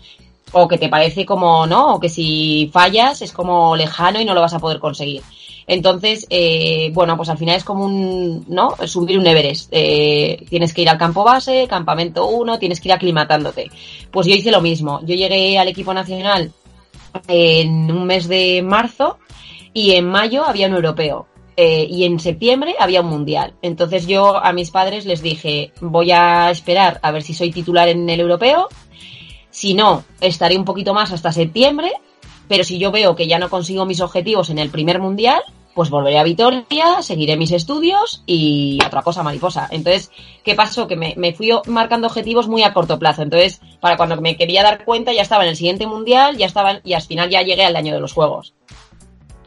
o 0.53 0.69
que 0.69 0.79
te 0.79 0.89
parece 0.89 1.27
como, 1.27 1.67
¿no? 1.67 1.95
O 1.95 2.01
que 2.01 2.09
si 2.09 2.71
fallas 2.73 3.23
es 3.23 3.33
como 3.33 3.77
lejano 3.77 4.21
y 4.21 4.25
no 4.25 4.35
lo 4.35 4.41
vas 4.41 4.55
a 4.55 4.61
poder 4.61 4.79
conseguir. 4.79 5.23
Entonces, 5.67 6.27
eh, 6.31 6.91
bueno, 6.93 7.17
pues 7.17 7.29
al 7.29 7.39
final 7.39 7.57
es 7.57 7.65
como 7.65 7.85
un, 7.85 8.45
¿no? 8.49 8.77
Subir 8.87 9.19
un 9.19 9.27
Everest. 9.27 9.69
Eh, 9.73 10.45
tienes 10.49 10.75
que 10.75 10.83
ir 10.83 10.89
al 10.89 10.99
campo 10.99 11.25
base, 11.25 11.67
campamento 11.69 12.27
1, 12.27 12.59
tienes 12.59 12.81
que 12.81 12.89
ir 12.89 12.93
aclimatándote. 12.93 13.71
Pues 14.11 14.27
yo 14.27 14.35
hice 14.35 14.51
lo 14.51 14.61
mismo. 14.61 15.01
Yo 15.03 15.15
llegué 15.15 15.59
al 15.59 15.69
equipo 15.69 15.95
nacional 15.95 16.53
en 17.29 17.91
un 17.91 18.05
mes 18.07 18.29
de 18.29 18.63
marzo 18.63 19.19
y 19.73 19.93
en 19.93 20.07
mayo 20.07 20.45
había 20.45 20.69
un 20.69 20.75
europeo. 20.75 21.27
Eh, 21.57 21.87
y 21.89 22.05
en 22.05 22.19
septiembre 22.19 22.75
había 22.79 23.01
un 23.01 23.09
mundial. 23.09 23.55
Entonces 23.63 24.07
yo 24.07 24.37
a 24.37 24.53
mis 24.53 24.71
padres 24.71 25.07
les 25.07 25.23
dije, 25.23 25.73
voy 25.81 26.11
a 26.11 26.51
esperar 26.51 26.99
a 27.03 27.13
ver 27.13 27.23
si 27.23 27.33
soy 27.33 27.53
titular 27.53 27.89
en 27.89 28.11
el 28.11 28.21
europeo. 28.21 28.69
Si 29.51 29.75
no, 29.75 30.05
estaré 30.21 30.57
un 30.59 30.65
poquito 30.65 30.95
más 30.95 31.13
hasta 31.13 31.31
septiembre 31.31 31.93
pero 32.49 32.65
si 32.65 32.79
yo 32.79 32.91
veo 32.91 33.15
que 33.17 33.27
ya 33.27 33.39
no 33.39 33.49
consigo 33.49 33.87
mis 33.87 34.01
objetivos 34.01 34.51
en 34.51 34.59
el 34.59 34.71
primer 34.71 35.01
mundial, 35.01 35.43
pues 35.75 35.91
volveré 35.91 36.19
a 36.19 36.23
Vitoria, 36.23 37.03
seguiré 37.03 37.37
mis 37.37 37.51
estudios 37.51 38.23
y 38.27 38.79
otra 38.87 39.03
cosa 39.03 39.23
mariposa. 39.23 39.69
Entonces, 39.71 40.11
¿qué 40.45 40.55
pasó? 40.55 40.87
Que 40.87 40.97
me, 40.97 41.33
fui 41.35 41.51
marcando 41.67 42.07
objetivos 42.07 42.49
muy 42.49 42.63
a 42.63 42.73
corto 42.73 42.99
plazo. 42.99 43.23
Entonces, 43.23 43.61
para 43.81 43.97
cuando 43.97 44.21
me 44.21 44.37
quería 44.37 44.63
dar 44.63 44.85
cuenta, 44.85 45.13
ya 45.13 45.23
estaba 45.23 45.43
en 45.43 45.51
el 45.51 45.57
siguiente 45.57 45.87
mundial, 45.87 46.37
ya 46.37 46.47
estaba, 46.47 46.81
y 46.85 46.93
al 46.93 47.03
final 47.03 47.29
ya 47.29 47.43
llegué 47.43 47.65
al 47.65 47.77
año 47.77 47.93
de 47.93 48.01
los 48.01 48.13
juegos. 48.13 48.55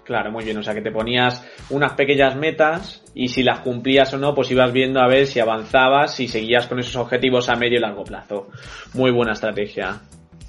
Claro, 0.04 0.32
muy 0.32 0.44
bien. 0.44 0.58
O 0.58 0.64
sea, 0.64 0.74
que 0.74 0.82
te 0.82 0.92
ponías 0.92 1.46
unas 1.70 1.94
pequeñas 1.94 2.36
metas 2.36 3.04
y 3.14 3.28
si 3.28 3.44
las 3.44 3.60
cumplías 3.60 4.14
o 4.14 4.18
no, 4.18 4.34
pues 4.34 4.52
ibas 4.52 4.72
viendo 4.72 5.02
a 5.02 5.08
ver 5.08 5.28
si 5.28 5.40
avanzabas 5.40 6.20
y 6.20 6.28
seguías 6.28 6.68
con 6.68 6.80
esos 6.80 6.96
objetivos 6.96 7.50
a 7.50 7.56
medio 7.56 7.78
y 7.78 7.82
largo 7.82 8.04
plazo. 8.04 8.48
Muy 8.94 9.12
buena 9.12 9.34
estrategia. 9.34 10.02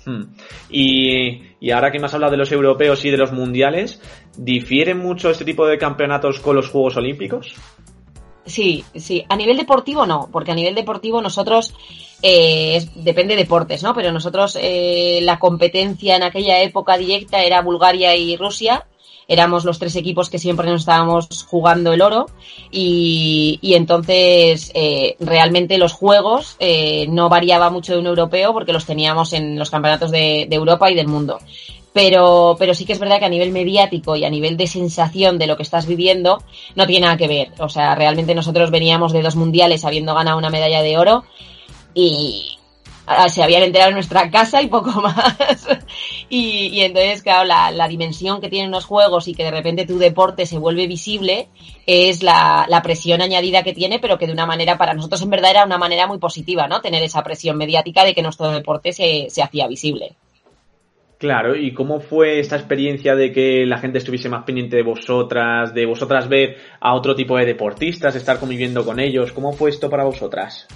Hmm. 0.04 0.22
Y, 0.70 1.42
y, 1.60 1.70
ahora 1.70 1.90
que 1.90 1.98
me 1.98 2.06
has 2.06 2.14
hablado 2.14 2.32
de 2.32 2.38
los 2.38 2.52
europeos 2.52 3.04
y 3.04 3.10
de 3.10 3.16
los 3.16 3.32
mundiales, 3.32 4.00
¿difieren 4.36 4.98
mucho 4.98 5.30
este 5.30 5.44
tipo 5.44 5.66
de 5.66 5.78
campeonatos 5.78 6.40
con 6.40 6.56
los 6.56 6.68
Juegos 6.68 6.96
Olímpicos? 6.96 7.54
Sí, 8.46 8.84
sí. 8.94 9.24
A 9.28 9.36
nivel 9.36 9.56
deportivo 9.56 10.06
no, 10.06 10.28
porque 10.32 10.52
a 10.52 10.54
nivel 10.54 10.74
deportivo 10.74 11.20
nosotros 11.20 11.74
eh, 12.22 12.82
depende 12.94 13.34
de 13.34 13.42
deportes, 13.42 13.82
¿no? 13.82 13.94
Pero 13.94 14.10
nosotros 14.10 14.58
eh, 14.60 15.20
la 15.22 15.38
competencia 15.38 16.16
en 16.16 16.22
aquella 16.22 16.62
época 16.62 16.96
directa 16.96 17.42
era 17.42 17.60
Bulgaria 17.60 18.16
y 18.16 18.36
Rusia 18.36 18.86
éramos 19.28 19.66
los 19.66 19.78
tres 19.78 19.94
equipos 19.94 20.30
que 20.30 20.38
siempre 20.38 20.66
nos 20.66 20.80
estábamos 20.80 21.44
jugando 21.46 21.92
el 21.92 22.00
oro 22.00 22.26
y, 22.72 23.58
y 23.60 23.74
entonces 23.74 24.72
eh, 24.74 25.16
realmente 25.20 25.76
los 25.76 25.92
juegos 25.92 26.56
eh, 26.58 27.06
no 27.10 27.28
variaba 27.28 27.68
mucho 27.68 27.92
de 27.92 27.98
un 28.00 28.06
europeo 28.06 28.54
porque 28.54 28.72
los 28.72 28.86
teníamos 28.86 29.34
en 29.34 29.58
los 29.58 29.70
campeonatos 29.70 30.10
de, 30.10 30.46
de 30.48 30.56
Europa 30.56 30.90
y 30.90 30.94
del 30.94 31.08
mundo. 31.08 31.38
Pero, 31.92 32.56
pero 32.58 32.74
sí 32.74 32.84
que 32.84 32.92
es 32.92 32.98
verdad 32.98 33.18
que 33.18 33.24
a 33.24 33.30
nivel 33.30 33.50
mediático 33.50 34.14
y 34.16 34.24
a 34.24 34.30
nivel 34.30 34.56
de 34.56 34.66
sensación 34.66 35.38
de 35.38 35.46
lo 35.46 35.56
que 35.56 35.62
estás 35.62 35.86
viviendo 35.86 36.42
no 36.74 36.86
tiene 36.86 37.06
nada 37.06 37.16
que 37.16 37.28
ver. 37.28 37.48
O 37.58 37.68
sea, 37.68 37.94
realmente 37.94 38.34
nosotros 38.34 38.70
veníamos 38.70 39.12
de 39.12 39.22
dos 39.22 39.36
mundiales 39.36 39.84
habiendo 39.84 40.14
ganado 40.14 40.38
una 40.38 40.50
medalla 40.50 40.82
de 40.82 40.96
oro 40.96 41.24
y, 41.94 42.57
se 43.28 43.42
habían 43.42 43.62
enterado 43.62 43.90
en 43.90 43.94
nuestra 43.94 44.30
casa 44.30 44.62
y 44.62 44.68
poco 44.68 44.90
más. 45.02 45.36
y, 46.28 46.80
entonces, 46.80 47.22
claro, 47.22 47.44
la, 47.44 47.88
dimensión 47.88 48.40
que 48.40 48.48
tienen 48.48 48.70
los 48.70 48.84
juegos 48.84 49.28
y 49.28 49.34
que 49.34 49.44
de 49.44 49.50
repente 49.50 49.86
tu 49.86 49.98
deporte 49.98 50.46
se 50.46 50.58
vuelve 50.58 50.86
visible 50.86 51.48
es 51.86 52.22
la, 52.22 52.80
presión 52.82 53.22
añadida 53.22 53.62
que 53.62 53.72
tiene, 53.72 53.98
pero 53.98 54.18
que 54.18 54.26
de 54.26 54.32
una 54.32 54.46
manera, 54.46 54.78
para 54.78 54.94
nosotros 54.94 55.22
en 55.22 55.30
verdad 55.30 55.50
era 55.50 55.64
una 55.64 55.78
manera 55.78 56.06
muy 56.06 56.18
positiva, 56.18 56.68
¿no? 56.68 56.80
Tener 56.80 57.02
esa 57.02 57.22
presión 57.22 57.56
mediática 57.56 58.04
de 58.04 58.14
que 58.14 58.22
nuestro 58.22 58.50
deporte 58.50 58.92
se, 58.92 59.26
se 59.30 59.42
hacía 59.42 59.66
visible. 59.66 60.16
Claro, 61.18 61.56
¿y 61.56 61.74
cómo 61.74 61.98
fue 61.98 62.38
esta 62.38 62.54
experiencia 62.54 63.16
de 63.16 63.32
que 63.32 63.66
la 63.66 63.78
gente 63.78 63.98
estuviese 63.98 64.28
más 64.28 64.44
pendiente 64.44 64.76
de 64.76 64.84
vosotras, 64.84 65.74
de 65.74 65.84
vosotras 65.84 66.28
ver 66.28 66.58
a 66.78 66.94
otro 66.94 67.16
tipo 67.16 67.36
de 67.36 67.44
deportistas, 67.44 68.14
estar 68.14 68.38
conviviendo 68.38 68.84
con 68.84 69.00
ellos? 69.00 69.32
¿Cómo 69.32 69.52
fue 69.52 69.70
esto 69.70 69.90
para 69.90 70.04
vosotras? 70.04 70.68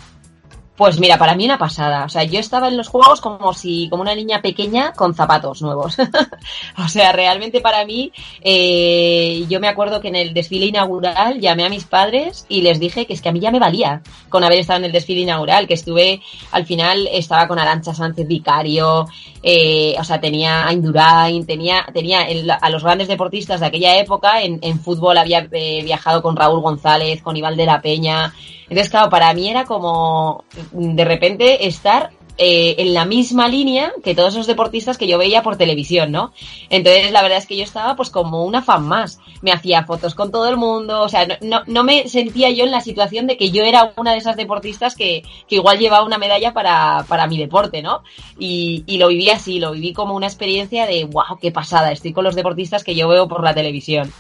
Pues 0.74 0.98
mira, 0.98 1.18
para 1.18 1.34
mí 1.34 1.44
una 1.44 1.58
pasada. 1.58 2.06
O 2.06 2.08
sea, 2.08 2.24
yo 2.24 2.40
estaba 2.40 2.68
en 2.68 2.78
los 2.78 2.88
juegos 2.88 3.20
como 3.20 3.52
si, 3.52 3.88
como 3.90 4.02
una 4.02 4.14
niña 4.14 4.40
pequeña 4.40 4.92
con 4.94 5.14
zapatos 5.14 5.60
nuevos. 5.60 5.98
o 6.78 6.88
sea, 6.88 7.12
realmente 7.12 7.60
para 7.60 7.84
mí, 7.84 8.10
eh, 8.40 9.44
yo 9.50 9.60
me 9.60 9.68
acuerdo 9.68 10.00
que 10.00 10.08
en 10.08 10.16
el 10.16 10.32
desfile 10.32 10.66
inaugural 10.66 11.40
llamé 11.40 11.66
a 11.66 11.68
mis 11.68 11.84
padres 11.84 12.46
y 12.48 12.62
les 12.62 12.80
dije 12.80 13.04
que 13.06 13.12
es 13.12 13.20
que 13.20 13.28
a 13.28 13.32
mí 13.32 13.40
ya 13.40 13.50
me 13.50 13.58
valía 13.58 14.00
con 14.30 14.44
haber 14.44 14.60
estado 14.60 14.78
en 14.78 14.86
el 14.86 14.92
desfile 14.92 15.20
inaugural, 15.20 15.68
que 15.68 15.74
estuve, 15.74 16.22
al 16.52 16.64
final 16.64 17.06
estaba 17.12 17.46
con 17.46 17.58
Arancha 17.58 17.92
Sánchez 17.92 18.26
Vicario, 18.26 19.06
eh, 19.42 19.94
o 19.98 20.04
sea, 20.04 20.20
tenía 20.22 20.66
a 20.66 20.72
Indurain, 20.72 21.44
tenía, 21.44 21.84
tenía 21.92 22.26
a 22.60 22.70
los 22.70 22.82
grandes 22.82 23.08
deportistas 23.08 23.60
de 23.60 23.66
aquella 23.66 23.98
época, 23.98 24.40
en, 24.40 24.58
en 24.62 24.80
fútbol 24.80 25.18
había 25.18 25.46
eh, 25.52 25.82
viajado 25.84 26.22
con 26.22 26.34
Raúl 26.34 26.62
González, 26.62 27.20
con 27.20 27.36
Ival 27.36 27.56
de 27.58 27.66
la 27.66 27.82
Peña, 27.82 28.32
entonces, 28.72 28.90
claro, 28.90 29.10
para 29.10 29.34
mí 29.34 29.50
era 29.50 29.66
como 29.66 30.44
de 30.72 31.04
repente 31.04 31.66
estar 31.66 32.10
eh, 32.38 32.76
en 32.78 32.94
la 32.94 33.04
misma 33.04 33.46
línea 33.46 33.92
que 34.02 34.14
todos 34.14 34.32
esos 34.32 34.46
deportistas 34.46 34.96
que 34.96 35.06
yo 35.06 35.18
veía 35.18 35.42
por 35.42 35.56
televisión, 35.58 36.10
¿no? 36.10 36.32
Entonces, 36.70 37.12
la 37.12 37.20
verdad 37.20 37.36
es 37.36 37.46
que 37.46 37.58
yo 37.58 37.64
estaba 37.64 37.96
pues 37.96 38.08
como 38.08 38.46
una 38.46 38.62
fan 38.62 38.88
más. 38.88 39.18
Me 39.42 39.52
hacía 39.52 39.84
fotos 39.84 40.14
con 40.14 40.30
todo 40.32 40.48
el 40.48 40.56
mundo, 40.56 41.02
o 41.02 41.08
sea, 41.10 41.28
no, 41.42 41.60
no 41.66 41.84
me 41.84 42.08
sentía 42.08 42.48
yo 42.48 42.64
en 42.64 42.70
la 42.70 42.80
situación 42.80 43.26
de 43.26 43.36
que 43.36 43.50
yo 43.50 43.62
era 43.62 43.92
una 43.98 44.12
de 44.12 44.18
esas 44.18 44.36
deportistas 44.36 44.96
que, 44.96 45.22
que 45.46 45.56
igual 45.56 45.78
llevaba 45.78 46.06
una 46.06 46.16
medalla 46.16 46.54
para, 46.54 47.04
para 47.06 47.26
mi 47.26 47.36
deporte, 47.36 47.82
¿no? 47.82 48.02
Y, 48.38 48.84
y 48.86 48.96
lo 48.96 49.08
viví 49.08 49.28
así, 49.28 49.58
lo 49.60 49.72
viví 49.72 49.92
como 49.92 50.14
una 50.14 50.28
experiencia 50.28 50.86
de, 50.86 51.04
wow, 51.04 51.36
qué 51.38 51.52
pasada, 51.52 51.92
estoy 51.92 52.14
con 52.14 52.24
los 52.24 52.34
deportistas 52.34 52.84
que 52.84 52.94
yo 52.94 53.06
veo 53.06 53.28
por 53.28 53.44
la 53.44 53.52
televisión. 53.52 54.10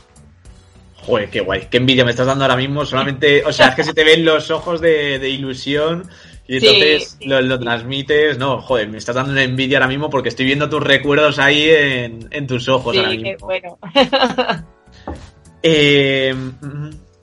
Joder, 1.06 1.30
qué 1.30 1.40
guay, 1.40 1.66
qué 1.68 1.78
envidia 1.78 2.04
me 2.04 2.12
estás 2.12 2.26
dando 2.26 2.44
ahora 2.44 2.56
mismo. 2.56 2.86
Solamente, 2.86 3.44
o 3.44 3.52
sea, 3.52 3.68
es 3.68 3.74
que 3.74 3.84
se 3.84 3.92
te 3.92 4.04
ven 4.04 4.24
los 4.24 4.50
ojos 4.50 4.80
de, 4.80 5.28
ilusión 5.28 6.08
y 6.46 6.56
entonces 6.58 7.18
lo, 7.24 7.58
transmites. 7.58 8.38
No, 8.38 8.60
joder, 8.60 8.88
me 8.88 8.98
estás 8.98 9.16
dando 9.16 9.32
una 9.32 9.42
envidia 9.42 9.78
ahora 9.78 9.88
mismo 9.88 10.08
porque 10.10 10.28
estoy 10.28 10.46
viendo 10.46 10.68
tus 10.68 10.82
recuerdos 10.82 11.38
ahí 11.38 11.68
en, 11.68 12.46
tus 12.46 12.68
ojos 12.68 12.96
ahora 12.96 13.10
mismo. 13.10 13.24
Qué 13.24 13.36
bueno. 13.40 13.78
eh, 15.62 16.34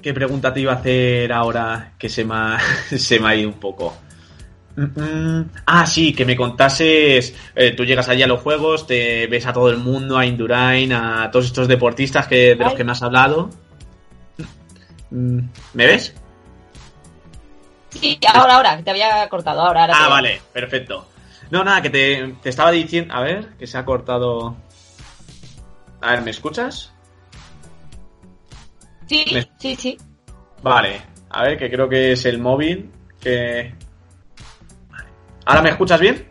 ¿Qué 0.01 0.13
pregunta 0.13 0.53
te 0.53 0.61
iba 0.61 0.73
a 0.73 0.75
hacer 0.75 1.31
ahora 1.31 1.93
que 1.97 2.09
se 2.09 2.25
me 2.25 2.33
ha, 2.35 2.59
se 2.89 3.19
me 3.19 3.29
ha 3.29 3.35
ido 3.35 3.49
un 3.49 3.59
poco? 3.59 3.95
Ah, 5.65 5.85
sí, 5.85 6.13
que 6.13 6.25
me 6.25 6.37
contases, 6.37 7.35
eh, 7.55 7.71
tú 7.71 7.83
llegas 7.83 8.07
allí 8.07 8.23
a 8.23 8.27
los 8.27 8.39
juegos, 8.39 8.87
te 8.87 9.27
ves 9.27 9.45
a 9.45 9.51
todo 9.51 9.69
el 9.69 9.77
mundo, 9.77 10.17
a 10.17 10.25
Indurain, 10.25 10.93
a 10.93 11.29
todos 11.31 11.47
estos 11.47 11.67
deportistas 11.67 12.27
que, 12.27 12.55
de 12.55 12.63
los 12.63 12.75
que 12.75 12.83
me 12.85 12.93
has 12.93 13.03
hablado. 13.03 13.49
Mm, 15.11 15.39
¿Me 15.73 15.85
ves? 15.85 16.13
Sí, 17.89 18.19
ahora, 18.33 18.55
ahora, 18.55 18.83
te 18.83 18.91
había 18.91 19.27
cortado, 19.29 19.61
ahora. 19.61 19.81
ahora 19.81 19.95
ah, 19.97 20.07
vale, 20.09 20.41
perfecto. 20.53 21.07
No, 21.49 21.63
nada, 21.63 21.81
que 21.81 21.89
te, 21.89 22.35
estaba 22.43 22.71
diciendo... 22.71 23.13
A 23.13 23.21
ver, 23.21 23.57
que 23.57 23.65
se 23.65 23.77
ha 23.77 23.85
cortado... 23.85 24.55
A 26.01 26.11
ver, 26.11 26.21
¿me 26.21 26.31
escuchas? 26.31 26.93
Sí, 29.07 29.25
sí, 29.57 29.75
sí. 29.75 29.97
Vale, 30.61 31.01
a 31.29 31.43
ver, 31.43 31.57
que 31.57 31.69
creo 31.69 31.89
que 31.89 32.11
es 32.11 32.25
el 32.25 32.37
móvil 32.37 32.91
que... 33.19 33.73
¿Ahora 35.45 35.63
me 35.63 35.69
escuchas 35.69 35.99
bien? 35.99 36.29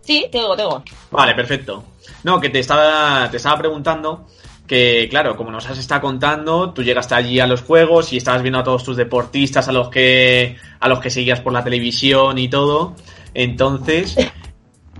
Sí, 0.00 0.26
tengo, 0.32 0.56
tengo. 0.56 0.82
Vale, 1.12 1.34
perfecto. 1.34 1.84
No, 2.24 2.40
que 2.40 2.48
te 2.48 2.58
estaba, 2.58 3.30
te 3.30 3.36
estaba 3.36 3.58
preguntando 3.58 4.26
que, 4.70 5.08
claro, 5.10 5.36
como 5.36 5.50
nos 5.50 5.68
has 5.68 5.78
estado 5.78 6.00
contando, 6.02 6.72
tú 6.72 6.84
llegaste 6.84 7.16
allí 7.16 7.40
a 7.40 7.46
los 7.48 7.62
juegos 7.62 8.12
y 8.12 8.18
estabas 8.18 8.40
viendo 8.40 8.60
a 8.60 8.62
todos 8.62 8.84
tus 8.84 8.96
deportistas 8.96 9.66
a 9.66 9.72
los 9.72 9.88
que, 9.88 10.54
a 10.78 10.88
los 10.88 11.00
que 11.00 11.10
seguías 11.10 11.40
por 11.40 11.52
la 11.52 11.64
televisión 11.64 12.38
y 12.38 12.46
todo. 12.46 12.94
Entonces, 13.34 14.16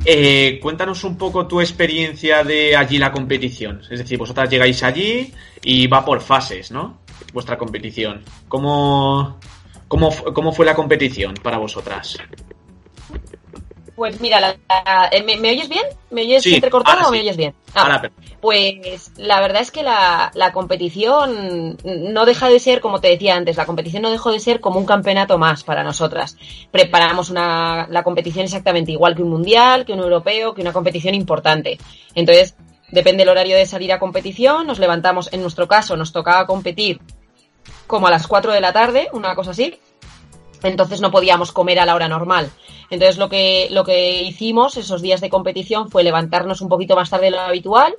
eh, 0.04 0.59
cuéntanos 0.61 1.04
un 1.04 1.16
poco 1.16 1.46
tu 1.46 1.61
experiencia 1.61 2.42
de 2.42 2.74
allí 2.74 2.98
la 2.98 3.12
competición. 3.12 3.80
Es 3.88 4.00
decir, 4.00 4.18
vosotras 4.18 4.50
llegáis 4.50 4.83
allí 4.83 5.33
y 5.62 5.87
va 5.87 6.04
por 6.04 6.20
fases, 6.20 6.72
¿no? 6.72 7.02
Vuestra 7.33 7.56
competición. 7.56 8.24
¿Cómo, 8.48 9.38
cómo, 9.87 10.11
cómo 10.35 10.50
fue 10.50 10.66
la 10.66 10.74
competición 10.74 11.35
para 11.35 11.59
vosotras? 11.59 12.18
Pues 14.00 14.18
mira, 14.18 14.56
eh, 15.12 15.22
¿me, 15.22 15.50
oyes 15.50 15.68
bien? 15.68 15.84
¿Me 16.08 16.22
oyes 16.22 16.46
entrecortado 16.46 17.08
o 17.08 17.10
me 17.10 17.20
oyes 17.20 17.36
bien? 17.36 17.52
Ah, 17.74 18.00
pues 18.40 19.12
la 19.18 19.42
verdad 19.42 19.60
es 19.60 19.70
que 19.70 19.82
la, 19.82 20.50
competición 20.54 21.76
no 21.84 22.24
deja 22.24 22.48
de 22.48 22.60
ser, 22.60 22.80
como 22.80 23.02
te 23.02 23.08
decía 23.08 23.36
antes, 23.36 23.58
la 23.58 23.66
competición 23.66 24.00
no 24.00 24.10
dejó 24.10 24.32
de 24.32 24.40
ser 24.40 24.60
como 24.60 24.80
un 24.80 24.86
campeonato 24.86 25.36
más 25.36 25.64
para 25.64 25.84
nosotras. 25.84 26.38
Preparamos 26.70 27.28
una, 27.28 27.88
la 27.90 28.02
competición 28.02 28.46
exactamente 28.46 28.90
igual 28.90 29.14
que 29.14 29.22
un 29.22 29.28
mundial, 29.28 29.84
que 29.84 29.92
un 29.92 30.00
europeo, 30.00 30.54
que 30.54 30.62
una 30.62 30.72
competición 30.72 31.14
importante. 31.14 31.76
Entonces, 32.14 32.56
depende 32.88 33.20
del 33.20 33.28
horario 33.28 33.54
de 33.54 33.66
salir 33.66 33.92
a 33.92 33.98
competición, 33.98 34.66
nos 34.66 34.78
levantamos, 34.78 35.30
en 35.30 35.42
nuestro 35.42 35.68
caso 35.68 35.98
nos 35.98 36.10
tocaba 36.10 36.46
competir 36.46 37.02
como 37.86 38.06
a 38.06 38.10
las 38.10 38.26
4 38.26 38.50
de 38.50 38.62
la 38.62 38.72
tarde, 38.72 39.08
una 39.12 39.34
cosa 39.34 39.50
así, 39.50 39.78
entonces 40.62 41.01
no 41.01 41.11
podíamos 41.11 41.53
comer 41.53 41.79
a 41.79 41.87
la 41.87 41.94
hora 41.94 42.09
normal. 42.09 42.51
Entonces 42.90 43.18
lo 43.18 43.29
que, 43.29 43.68
lo 43.70 43.85
que 43.85 44.23
hicimos 44.23 44.77
esos 44.77 45.03
días 45.03 45.20
de 45.20 45.31
competición 45.31 45.90
fue 45.90 46.03
levantarnos 46.03 46.61
un 46.61 46.68
poquito 46.68 46.96
más 46.96 47.11
tarde 47.11 47.27
de 47.27 47.31
lo 47.33 47.40
habitual 47.40 47.94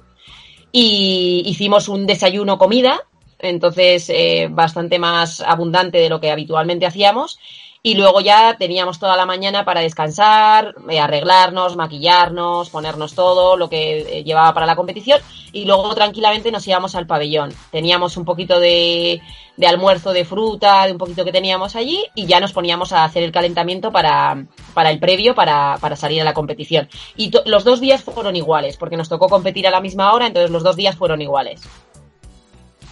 y 0.72 1.44
hicimos 1.46 1.90
un 1.90 2.06
desayuno 2.06 2.58
comida, 2.58 3.02
entonces 3.40 4.10
eh, 4.10 4.48
bastante 4.50 5.00
más 5.00 5.42
abundante 5.42 5.98
de 5.98 6.10
lo 6.10 6.20
que 6.20 6.32
habitualmente 6.32 6.86
hacíamos 6.86 7.40
y 7.84 7.96
luego 7.96 8.22
ya 8.22 8.58
teníamos 8.60 9.00
toda 9.00 9.18
la 9.18 9.26
mañana 9.26 9.66
para 9.66 9.82
descansar, 9.82 10.76
eh, 10.88 11.00
arreglarnos, 11.00 11.76
maquillarnos, 11.76 12.70
ponernos 12.70 13.16
todo 13.16 13.58
lo 13.58 13.70
que 13.70 14.20
eh, 14.20 14.24
llevaba 14.24 14.54
para 14.54 14.68
la 14.68 14.76
competición 14.76 15.20
y 15.52 15.66
luego 15.66 15.94
tranquilamente 15.96 16.52
nos 16.52 16.68
íbamos 16.68 16.94
al 16.94 17.08
pabellón. 17.08 17.52
Teníamos 17.72 18.18
un 18.18 18.26
poquito 18.26 18.60
de, 18.60 19.20
de 19.58 19.68
almuerzo 19.68 20.14
de 20.14 20.26
fruta, 20.26 20.86
de 20.86 20.92
un 20.92 21.00
poquito 21.00 21.26
que 21.26 21.32
teníamos 21.32 21.76
allí 21.76 22.06
y 22.14 22.28
ya 22.28 22.40
nos 22.40 22.54
poníamos 22.54 22.94
a 22.94 23.04
hacer 23.04 23.24
el 23.24 23.32
calentamiento 23.32 23.92
para, 23.92 24.46
para 24.76 24.92
el 24.92 25.00
previo, 25.00 25.34
para, 25.34 25.80
para 25.82 25.96
salir 25.96 26.22
a 26.22 26.26
la 26.26 26.36
competición. 26.36 26.88
Y 27.18 27.32
los 27.46 27.64
dos 27.64 27.82
días 27.82 28.04
fueron 28.04 28.36
iguales, 28.36 28.78
porque 28.78 28.98
nos 28.98 29.10
tocó 29.10 29.28
competir 29.28 29.66
a 29.66 29.72
la 29.72 29.82
misma 29.82 30.14
hora, 30.14 30.28
entonces 30.28 30.52
los 30.52 30.62
dos 30.62 30.76
días 30.76 30.96
fueron 30.96 31.20
iguales. 31.20 31.62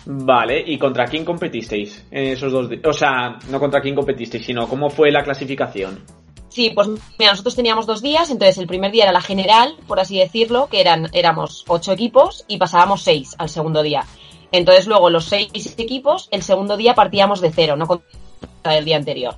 Vale, 0.06 0.64
¿y 0.66 0.78
contra 0.78 1.06
quién 1.06 1.26
competisteis 1.26 2.06
en 2.10 2.34
esos 2.34 2.52
dos 2.52 2.70
días? 2.70 2.82
O 2.86 2.94
sea, 2.94 3.38
no 3.50 3.60
contra 3.60 3.82
quién 3.82 3.96
competisteis, 3.96 4.46
sino 4.46 4.68
cómo 4.68 4.90
fue 4.90 5.12
la 5.12 5.24
clasificación. 5.24 6.04
Sí, 6.50 6.72
pues 6.74 6.88
mira, 7.20 7.32
nosotros 7.32 7.56
teníamos 7.56 7.86
dos 7.86 8.02
días, 8.02 8.32
entonces 8.32 8.58
el 8.58 8.66
primer 8.66 8.92
día 8.92 9.04
era 9.04 9.12
la 9.12 9.22
general, 9.22 9.76
por 9.88 10.00
así 10.00 10.18
decirlo, 10.18 10.68
que 10.68 10.82
eran, 10.82 11.08
éramos 11.14 11.64
ocho 11.68 11.92
equipos 11.92 12.44
y 12.48 12.58
pasábamos 12.58 13.04
seis 13.04 13.36
al 13.38 13.50
segundo 13.50 13.84
día. 13.84 14.04
Entonces 14.52 14.88
luego 14.88 15.12
los 15.12 15.26
seis 15.26 15.76
equipos, 15.78 16.28
el 16.32 16.42
segundo 16.42 16.76
día 16.76 16.96
partíamos 16.96 17.40
de 17.40 17.52
cero, 17.52 17.76
no 17.78 17.86
contra 17.86 18.78
el 18.78 18.84
día 18.84 18.98
anterior. 18.98 19.36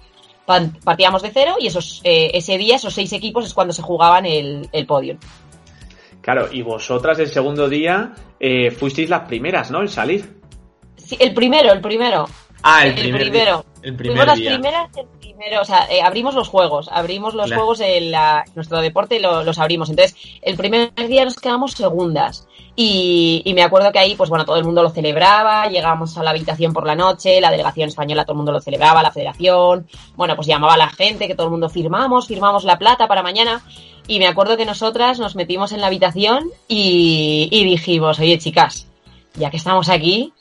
Partíamos 0.84 1.21
de 1.21 1.32
cero 1.32 1.56
y 1.60 1.67
esos, 1.67 2.02
eh, 2.04 2.32
ese 2.34 2.58
día, 2.58 2.78
esos 2.78 2.93
seis 2.93 3.12
equipos 3.13 3.45
es 3.45 3.54
cuando 3.54 3.74
se 3.74 3.82
jugaban 3.82 4.26
el, 4.26 4.69
el 4.71 4.86
podio. 4.86 5.17
Claro, 6.21 6.47
y 6.52 6.62
vosotras 6.62 7.19
el 7.19 7.28
segundo 7.28 7.67
día 7.67 8.13
eh, 8.39 8.71
fuisteis 8.71 9.10
las 9.10 9.28
primeras, 9.28 9.69
¿no? 9.69 9.82
En 9.82 9.89
salir. 9.89 10.40
Sí, 11.12 11.17
el 11.19 11.34
primero, 11.34 11.74
el 11.74 11.82
primero. 11.82 12.26
Ah, 12.63 12.86
el, 12.86 12.93
primero. 12.93 13.65
El 13.84 13.95
primero. 13.97 14.26
las 14.26 14.39
primeras, 14.39 14.89
el 14.95 15.08
primero, 15.19 15.62
o 15.62 15.65
sea, 15.65 15.86
eh, 15.91 16.02
abrimos 16.02 16.36
los 16.36 16.47
juegos, 16.47 16.88
abrimos 16.89 17.34
los 17.34 17.52
juegos 17.52 17.82
en 17.82 18.12
la, 18.12 18.45
nuestro 18.56 18.80
deporte 18.80 19.19
los 19.19 19.60
abrimos. 19.60 19.89
Entonces, 19.89 20.15
el 20.41 20.56
primer 20.56 20.93
día 20.95 21.26
nos 21.26 21.36
quedamos 21.36 21.74
segundas. 21.74 22.47
Y, 22.78 23.41
y, 23.43 23.54
me 23.54 23.62
acuerdo 23.62 23.91
que 23.91 24.00
ahí, 24.00 24.15
pues 24.15 24.30
bueno, 24.30 24.45
todo 24.45 24.56
el 24.56 24.63
mundo 24.63 24.82
lo 24.82 24.89
celebraba, 24.89 25.67
llegamos 25.67 26.17
a 26.17 26.24
la 26.24 26.30
habitación 26.30 26.71
por 26.71 26.88
la 26.88 26.95
noche, 26.95 27.41
la 27.41 27.52
delegación 27.52 27.89
española, 27.89 28.24
todo 28.24 28.36
el 28.36 28.38
mundo 28.38 28.54
lo 28.54 28.62
celebraba, 28.62 29.04
la 29.04 29.12
federación, 29.12 29.89
bueno, 30.15 30.38
pues 30.38 30.47
llamaba 30.47 30.76
a 30.76 30.78
la 30.78 30.88
gente, 30.88 31.28
que 31.28 31.36
todo 31.36 31.47
el 31.47 31.52
mundo 31.52 31.67
firmamos, 31.67 32.30
firmamos 32.30 32.63
la 32.63 32.80
plata 32.80 33.10
para 33.10 33.21
mañana. 33.21 33.62
Y 34.08 34.19
me 34.19 34.28
acuerdo 34.28 34.56
que 34.56 34.65
nosotras 34.65 35.19
nos 35.19 35.36
metimos 35.36 35.74
en 35.74 35.82
la 35.82 35.88
habitación 35.88 36.52
y, 36.69 37.50
y 37.52 37.65
dijimos, 37.65 38.17
oye 38.19 38.39
chicas, 38.39 38.88
ya 39.36 39.50
que 39.50 39.58
estamos 39.58 39.89
aquí, 39.89 40.34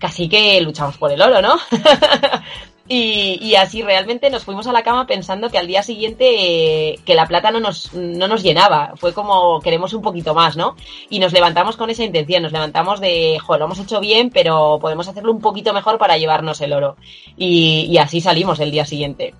casi 0.00 0.28
que 0.28 0.60
luchamos 0.60 0.96
por 0.96 1.12
el 1.12 1.22
oro, 1.22 1.40
¿no? 1.40 1.56
y, 2.88 3.54
así 3.54 3.82
realmente 3.82 4.30
nos 4.30 4.44
fuimos 4.44 4.66
a 4.66 4.72
la 4.72 4.82
cama 4.82 5.06
pensando 5.06 5.50
que 5.50 5.58
al 5.58 5.68
día 5.68 5.82
siguiente 5.82 6.24
eh, 6.24 6.98
que 7.04 7.14
la 7.14 7.26
plata 7.26 7.52
no 7.52 7.60
nos, 7.60 7.94
no 7.94 8.26
nos 8.26 8.42
llenaba. 8.42 8.94
Fue 8.96 9.12
como 9.12 9.60
queremos 9.60 9.92
un 9.92 10.02
poquito 10.02 10.34
más, 10.34 10.56
¿no? 10.56 10.74
Y 11.10 11.20
nos 11.20 11.32
levantamos 11.32 11.76
con 11.76 11.90
esa 11.90 12.02
intención, 12.02 12.42
nos 12.42 12.52
levantamos 12.52 13.00
de, 13.00 13.38
joder, 13.38 13.60
lo 13.60 13.66
hemos 13.66 13.78
hecho 13.78 14.00
bien, 14.00 14.30
pero 14.30 14.78
podemos 14.80 15.06
hacerlo 15.06 15.30
un 15.30 15.40
poquito 15.40 15.72
mejor 15.72 15.98
para 15.98 16.16
llevarnos 16.16 16.60
el 16.62 16.72
oro. 16.72 16.96
Y, 17.36 17.86
y 17.90 17.98
así 17.98 18.20
salimos 18.20 18.58
el 18.58 18.72
día 18.72 18.86
siguiente. 18.86 19.34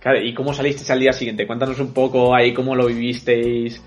Claro, 0.00 0.20
¿y 0.20 0.34
cómo 0.34 0.52
salisteis 0.52 0.90
al 0.90 1.00
día 1.00 1.12
siguiente? 1.12 1.46
Cuéntanos 1.46 1.78
un 1.78 1.92
poco 1.94 2.34
ahí 2.34 2.52
cómo 2.52 2.74
lo 2.74 2.86
vivisteis, 2.86 3.82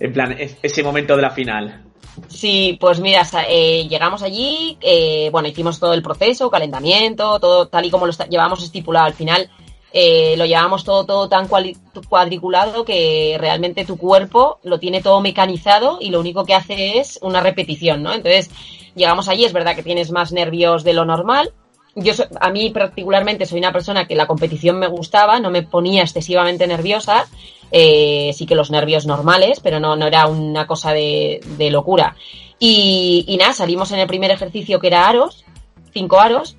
en 0.00 0.12
plan, 0.12 0.36
ese 0.62 0.82
momento 0.82 1.16
de 1.16 1.22
la 1.22 1.30
final. 1.30 1.82
Sí, 2.28 2.76
pues 2.80 3.00
mira, 3.00 3.26
eh, 3.48 3.86
llegamos 3.88 4.22
allí, 4.22 4.78
eh, 4.80 5.28
bueno, 5.30 5.48
hicimos 5.48 5.78
todo 5.78 5.94
el 5.94 6.02
proceso, 6.02 6.50
calentamiento, 6.50 7.38
todo 7.40 7.68
tal 7.68 7.84
y 7.84 7.90
como 7.90 8.06
lo 8.06 8.12
llevamos 8.28 8.62
estipulado. 8.62 9.06
Al 9.06 9.14
final 9.14 9.50
eh, 9.92 10.34
lo 10.36 10.44
llevamos 10.44 10.84
todo, 10.84 11.06
todo 11.06 11.28
tan 11.28 11.48
cuadriculado 11.48 12.84
que 12.84 13.36
realmente 13.38 13.84
tu 13.84 13.96
cuerpo 13.96 14.58
lo 14.62 14.78
tiene 14.78 15.02
todo 15.02 15.20
mecanizado 15.20 15.98
y 16.00 16.10
lo 16.10 16.20
único 16.20 16.44
que 16.44 16.54
hace 16.54 16.98
es 16.98 17.18
una 17.22 17.40
repetición, 17.40 18.02
¿no? 18.02 18.12
Entonces, 18.12 18.50
llegamos 18.94 19.28
allí, 19.28 19.44
es 19.44 19.52
verdad 19.52 19.74
que 19.74 19.82
tienes 19.82 20.10
más 20.10 20.32
nervios 20.32 20.84
de 20.84 20.92
lo 20.92 21.04
normal. 21.04 21.52
Yo, 21.94 22.12
a 22.40 22.50
mí 22.50 22.70
particularmente 22.70 23.46
soy 23.46 23.58
una 23.58 23.72
persona 23.72 24.06
que 24.06 24.16
la 24.16 24.26
competición 24.26 24.78
me 24.78 24.86
gustaba, 24.86 25.40
no 25.40 25.50
me 25.50 25.62
ponía 25.62 26.02
excesivamente 26.02 26.66
nerviosa 26.66 27.26
eh, 27.70 28.32
sí 28.34 28.46
que 28.46 28.54
los 28.54 28.70
nervios 28.70 29.06
normales, 29.06 29.60
pero 29.60 29.80
no, 29.80 29.96
no 29.96 30.06
era 30.06 30.26
una 30.26 30.66
cosa 30.66 30.92
de, 30.92 31.40
locura. 31.70 32.16
Y, 32.58 33.36
nada, 33.38 33.52
salimos 33.52 33.92
en 33.92 33.98
el 33.98 34.06
primer 34.06 34.30
ejercicio 34.30 34.80
que 34.80 34.86
era 34.86 35.08
aros, 35.08 35.44
cinco 35.92 36.20
aros, 36.20 36.56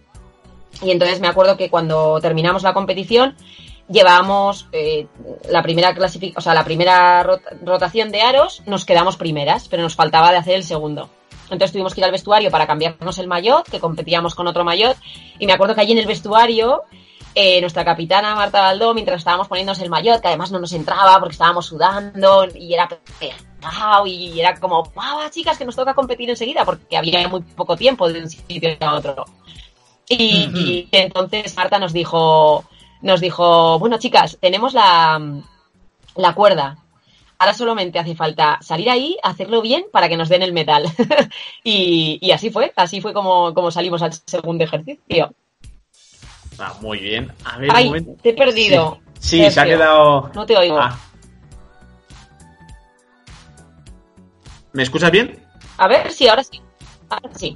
y 0.81 0.91
entonces 0.91 1.19
me 1.19 1.27
acuerdo 1.27 1.57
que 1.57 1.69
cuando 1.69 2.19
terminamos 2.21 2.61
la 2.61 2.73
competición 2.73 3.35
llevábamos 3.89 4.67
eh, 4.73 5.07
la 5.49 5.63
primera 5.63 5.95
clasific 5.95 6.37
o 6.37 6.41
sea, 6.41 6.53
la 6.53 6.65
primera 6.65 7.23
rotación 7.63 8.11
de 8.11 8.21
aros, 8.21 8.61
nos 8.65 8.85
quedamos 8.85 9.15
primeras, 9.15 9.69
pero 9.69 9.81
nos 9.81 9.95
faltaba 9.95 10.31
de 10.31 10.37
hacer 10.37 10.55
el 10.55 10.63
segundo. 10.63 11.09
Entonces 11.43 11.71
tuvimos 11.71 11.93
que 11.93 12.01
ir 12.01 12.05
al 12.05 12.11
vestuario 12.11 12.51
para 12.51 12.67
cambiarnos 12.67 13.17
el 13.19 13.27
maillot, 13.27 13.69
que 13.69 13.79
competíamos 13.79 14.35
con 14.35 14.47
otro 14.47 14.65
maillot, 14.65 14.97
y 15.39 15.47
me 15.47 15.53
acuerdo 15.53 15.75
que 15.75 15.81
allí 15.81 15.93
en 15.93 15.99
el 15.99 16.05
vestuario 16.05 16.83
eh, 17.39 17.61
nuestra 17.61 17.85
capitana 17.85 18.33
Marta 18.33 18.61
Baldó, 18.61 18.95
mientras 18.95 19.19
estábamos 19.19 19.47
poniéndonos 19.47 19.79
el 19.81 19.91
maillot, 19.91 20.21
que 20.21 20.27
además 20.27 20.51
no 20.51 20.57
nos 20.57 20.73
entraba 20.73 21.19
porque 21.19 21.33
estábamos 21.33 21.67
sudando 21.67 22.47
y 22.55 22.73
era 22.73 22.89
pegado 23.19 24.07
y 24.07 24.39
era 24.39 24.59
como, 24.59 24.81
¡wow, 24.95 25.29
chicas, 25.29 25.55
que 25.55 25.63
nos 25.63 25.75
toca 25.75 25.93
competir 25.93 26.27
enseguida! 26.31 26.65
Porque 26.65 26.97
había 26.97 27.27
muy 27.27 27.41
poco 27.41 27.77
tiempo 27.77 28.11
de 28.11 28.21
un 28.21 28.27
sitio 28.27 28.75
a 28.79 28.95
otro. 28.95 29.25
Y, 30.09 30.89
entonces 30.91 31.55
Marta 31.55 31.77
nos 31.77 31.93
dijo, 31.93 32.63
nos 33.03 33.21
dijo, 33.21 33.77
bueno, 33.77 33.99
chicas, 33.99 34.39
tenemos 34.41 34.73
la, 34.73 35.21
la 36.15 36.33
cuerda. 36.33 36.79
Ahora 37.37 37.53
solamente 37.53 37.99
hace 37.99 38.15
falta 38.15 38.57
salir 38.63 38.89
ahí, 38.89 39.15
hacerlo 39.21 39.61
bien 39.61 39.85
para 39.91 40.09
que 40.09 40.17
nos 40.17 40.29
den 40.29 40.41
el 40.41 40.53
metal. 40.53 40.85
y, 41.63 42.17
y, 42.19 42.31
así 42.31 42.49
fue, 42.49 42.73
así 42.75 42.99
fue 42.99 43.13
como, 43.13 43.53
como 43.53 43.69
salimos 43.69 44.01
al 44.01 44.13
segundo 44.25 44.63
ejercicio. 44.63 45.35
Ah, 46.59 46.73
muy 46.81 46.99
bien. 46.99 47.31
A 47.45 47.57
ver, 47.57 47.69
Ay, 47.73 47.91
te 48.21 48.29
he 48.29 48.33
perdido. 48.33 48.99
Sí, 49.19 49.49
se 49.49 49.59
ha 49.59 49.65
quedado. 49.65 50.31
No 50.33 50.45
te 50.45 50.57
oigo. 50.57 50.77
Ah. 50.79 50.97
¿Me 54.73 54.83
escuchas 54.83 55.11
bien? 55.11 55.39
A 55.77 55.87
ver, 55.87 56.11
sí, 56.11 56.27
ahora 56.27 56.43
sí. 56.43 56.61
Ahora 57.09 57.29
sí. 57.33 57.55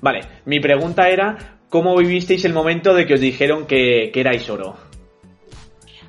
Vale. 0.00 0.20
mi 0.44 0.60
pregunta 0.60 1.08
era: 1.08 1.58
¿cómo 1.68 1.96
vivisteis 1.96 2.44
el 2.44 2.52
momento 2.52 2.94
de 2.94 3.06
que 3.06 3.14
os 3.14 3.20
dijeron 3.20 3.66
que, 3.66 4.10
que 4.12 4.20
erais 4.20 4.48
oro? 4.48 4.76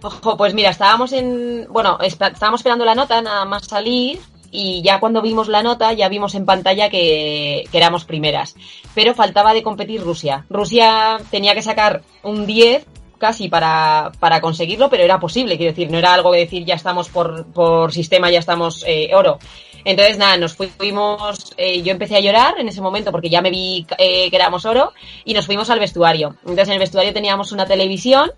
Ojo, 0.01 0.35
pues 0.35 0.53
mira, 0.53 0.69
estábamos 0.69 1.13
en. 1.13 1.67
Bueno, 1.69 1.97
estábamos 2.01 2.59
esperando 2.59 2.85
la 2.85 2.95
nota, 2.95 3.21
nada 3.21 3.45
más 3.45 3.65
salir 3.65 4.19
y 4.53 4.83
ya 4.83 4.99
cuando 4.99 5.21
vimos 5.21 5.49
la 5.49 5.63
nota 5.63 5.91
ya 5.93 6.07
vimos 6.07 6.35
en 6.35 6.45
pantalla 6.45 6.89
que, 6.89 7.67
éramos 7.73 8.05
primeras. 8.05 8.55
Pero 8.93 9.15
faltaba 9.15 9.53
de 9.53 9.63
competir 9.63 10.01
Rusia. 10.01 10.45
Rusia 10.49 11.17
tenía 11.31 11.55
que 11.55 11.63
sacar 11.63 12.03
un 12.21 12.45
10 12.45 12.85
casi 13.17 13.49
para, 13.49 14.11
para 14.19 14.41
conseguirlo, 14.41 14.89
pero 14.89 15.03
era 15.03 15.19
posible, 15.19 15.57
quiero 15.57 15.71
decir, 15.71 15.89
no 15.89 15.97
era 15.97 16.13
algo 16.13 16.31
de 16.31 16.39
decir 16.39 16.65
ya 16.65 16.75
estamos 16.75 17.09
por, 17.09 17.45
por 17.47 17.91
sistema, 17.91 18.29
ya 18.29 18.39
estamos 18.39 18.83
eh, 18.87 19.09
oro. 19.13 19.39
Entonces, 19.85 20.17
nada, 20.17 20.37
nos 20.37 20.55
fuimos, 20.55 21.53
eh, 21.57 21.81
yo 21.81 21.91
empecé 21.91 22.15
a 22.15 22.21
llorar 22.21 22.55
en 22.59 22.69
ese 22.69 22.79
momento 22.79 23.11
porque 23.11 23.29
ya 23.29 23.41
me 23.41 23.49
vi 23.49 23.85
eh, 23.97 24.29
que 24.29 24.35
éramos 24.35 24.65
oro 24.65 24.93
y 25.25 25.33
nos 25.33 25.45
fuimos 25.45 25.69
al 25.69 25.79
vestuario. 25.79 26.35
Entonces, 26.41 26.67
en 26.67 26.73
el 26.73 26.79
vestuario 26.79 27.11
teníamos 27.11 27.51
una 27.51 27.65
televisión 27.65 28.31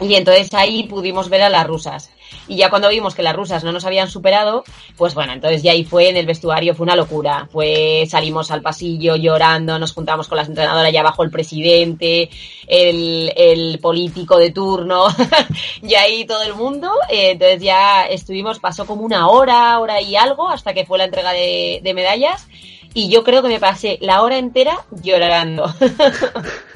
y 0.00 0.14
entonces 0.14 0.52
ahí 0.54 0.84
pudimos 0.84 1.28
ver 1.28 1.42
a 1.42 1.48
las 1.48 1.66
rusas. 1.66 2.10
Y 2.48 2.56
ya 2.56 2.70
cuando 2.70 2.88
vimos 2.88 3.14
que 3.14 3.22
las 3.22 3.34
rusas 3.34 3.64
no 3.64 3.72
nos 3.72 3.84
habían 3.84 4.10
superado, 4.10 4.64
pues 4.96 5.14
bueno, 5.14 5.32
entonces 5.32 5.62
ya 5.62 5.72
ahí 5.72 5.84
fue 5.84 6.08
en 6.08 6.16
el 6.16 6.26
vestuario, 6.26 6.74
fue 6.74 6.84
una 6.84 6.96
locura. 6.96 7.48
Fue, 7.50 8.06
salimos 8.08 8.50
al 8.50 8.62
pasillo 8.62 9.16
llorando, 9.16 9.78
nos 9.78 9.92
juntamos 9.92 10.28
con 10.28 10.36
las 10.36 10.48
entrenadoras, 10.48 10.88
allá 10.88 11.00
abajo 11.00 11.22
el 11.22 11.30
presidente, 11.30 12.28
el, 12.66 13.32
el 13.36 13.78
político 13.80 14.38
de 14.38 14.50
turno, 14.50 15.06
y 15.82 15.94
ahí 15.94 16.24
todo 16.26 16.42
el 16.42 16.54
mundo. 16.54 16.90
Eh, 17.08 17.30
entonces 17.32 17.62
ya 17.62 18.06
estuvimos, 18.06 18.58
pasó 18.58 18.86
como 18.86 19.02
una 19.02 19.28
hora, 19.28 19.78
hora 19.78 20.00
y 20.00 20.16
algo, 20.16 20.48
hasta 20.48 20.74
que 20.74 20.84
fue 20.84 20.98
la 20.98 21.04
entrega 21.04 21.32
de, 21.32 21.80
de 21.82 21.94
medallas. 21.94 22.46
Y 22.94 23.08
yo 23.10 23.24
creo 23.24 23.42
que 23.42 23.48
me 23.48 23.60
pasé 23.60 23.98
la 24.00 24.22
hora 24.22 24.38
entera 24.38 24.86
llorando. 25.02 25.72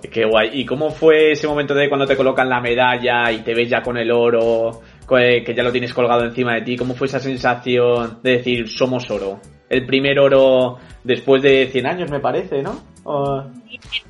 qué 0.00 0.24
guay. 0.24 0.50
¿Y 0.52 0.64
cómo 0.64 0.90
fue 0.90 1.32
ese 1.32 1.46
momento 1.46 1.74
de 1.74 1.88
cuando 1.88 2.06
te 2.06 2.16
colocan 2.16 2.48
la 2.48 2.60
medalla 2.60 3.30
y 3.32 3.38
te 3.38 3.54
ves 3.54 3.68
ya 3.68 3.82
con 3.82 3.96
el 3.96 4.10
oro, 4.10 4.80
que 5.08 5.54
ya 5.56 5.62
lo 5.62 5.72
tienes 5.72 5.94
colgado 5.94 6.24
encima 6.24 6.54
de 6.54 6.62
ti? 6.62 6.76
¿Cómo 6.76 6.94
fue 6.94 7.06
esa 7.06 7.20
sensación 7.20 8.20
de 8.22 8.38
decir, 8.38 8.68
somos 8.68 9.10
oro? 9.10 9.40
El 9.68 9.84
primer 9.86 10.18
oro 10.18 10.78
después 11.04 11.42
de 11.42 11.68
100 11.70 11.86
años, 11.86 12.10
me 12.10 12.20
parece, 12.20 12.62
¿no? 12.62 12.80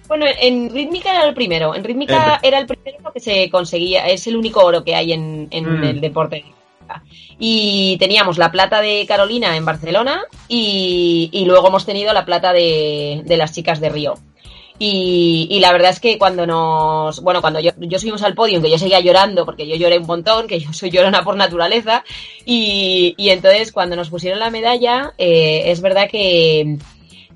Bueno, 0.09 0.27
en 0.41 0.71
rítmica 0.71 1.13
era 1.13 1.29
el 1.29 1.35
primero. 1.35 1.75
En 1.75 1.85
rítmica 1.85 2.41
era 2.43 2.59
el 2.59 2.67
primero 2.67 3.13
que 3.13 3.21
se 3.21 3.51
conseguía. 3.51 4.07
Es 4.07 4.27
el 4.27 4.37
único 4.37 4.65
oro 4.65 4.83
que 4.83 4.95
hay 4.95 5.13
en, 5.13 5.49
mm. 5.49 5.85
el 5.85 6.01
deporte. 6.01 6.45
Y 7.39 7.97
teníamos 7.99 8.39
la 8.39 8.51
plata 8.51 8.81
de 8.81 9.05
Carolina 9.07 9.57
en 9.57 9.65
Barcelona 9.65 10.23
y, 10.49 11.45
luego 11.47 11.69
hemos 11.69 11.85
tenido 11.85 12.13
la 12.13 12.25
plata 12.25 12.53
de, 12.53 13.23
de 13.25 13.37
las 13.37 13.53
chicas 13.53 13.81
de 13.81 13.91
Río. 13.91 14.15
Y, 14.81 15.59
la 15.61 15.73
verdad 15.73 15.91
es 15.91 15.99
que 15.99 16.19
cuando 16.19 16.47
nos, 16.47 17.21
bueno, 17.21 17.41
cuando 17.41 17.59
yo, 17.59 17.73
yo 17.79 17.99
subimos 17.99 18.23
al 18.23 18.35
podio, 18.35 18.63
que 18.63 18.71
yo 18.71 18.79
seguía 18.79 19.01
llorando, 19.01 19.45
porque 19.45 19.67
yo 19.67 19.75
lloré 19.75 19.99
un 19.99 20.07
montón, 20.07 20.47
que 20.47 20.61
yo 20.61 20.73
soy 20.73 20.91
llorona 20.91 21.25
por 21.25 21.37
naturaleza, 21.37 22.05
y, 22.45 23.15
y 23.17 23.31
entonces 23.31 23.73
cuando 23.73 23.97
nos 23.97 24.11
pusieron 24.11 24.39
la 24.39 24.51
medalla, 24.51 25.15
eh, 25.19 25.63
es 25.67 25.81
verdad 25.81 26.09
que, 26.09 26.79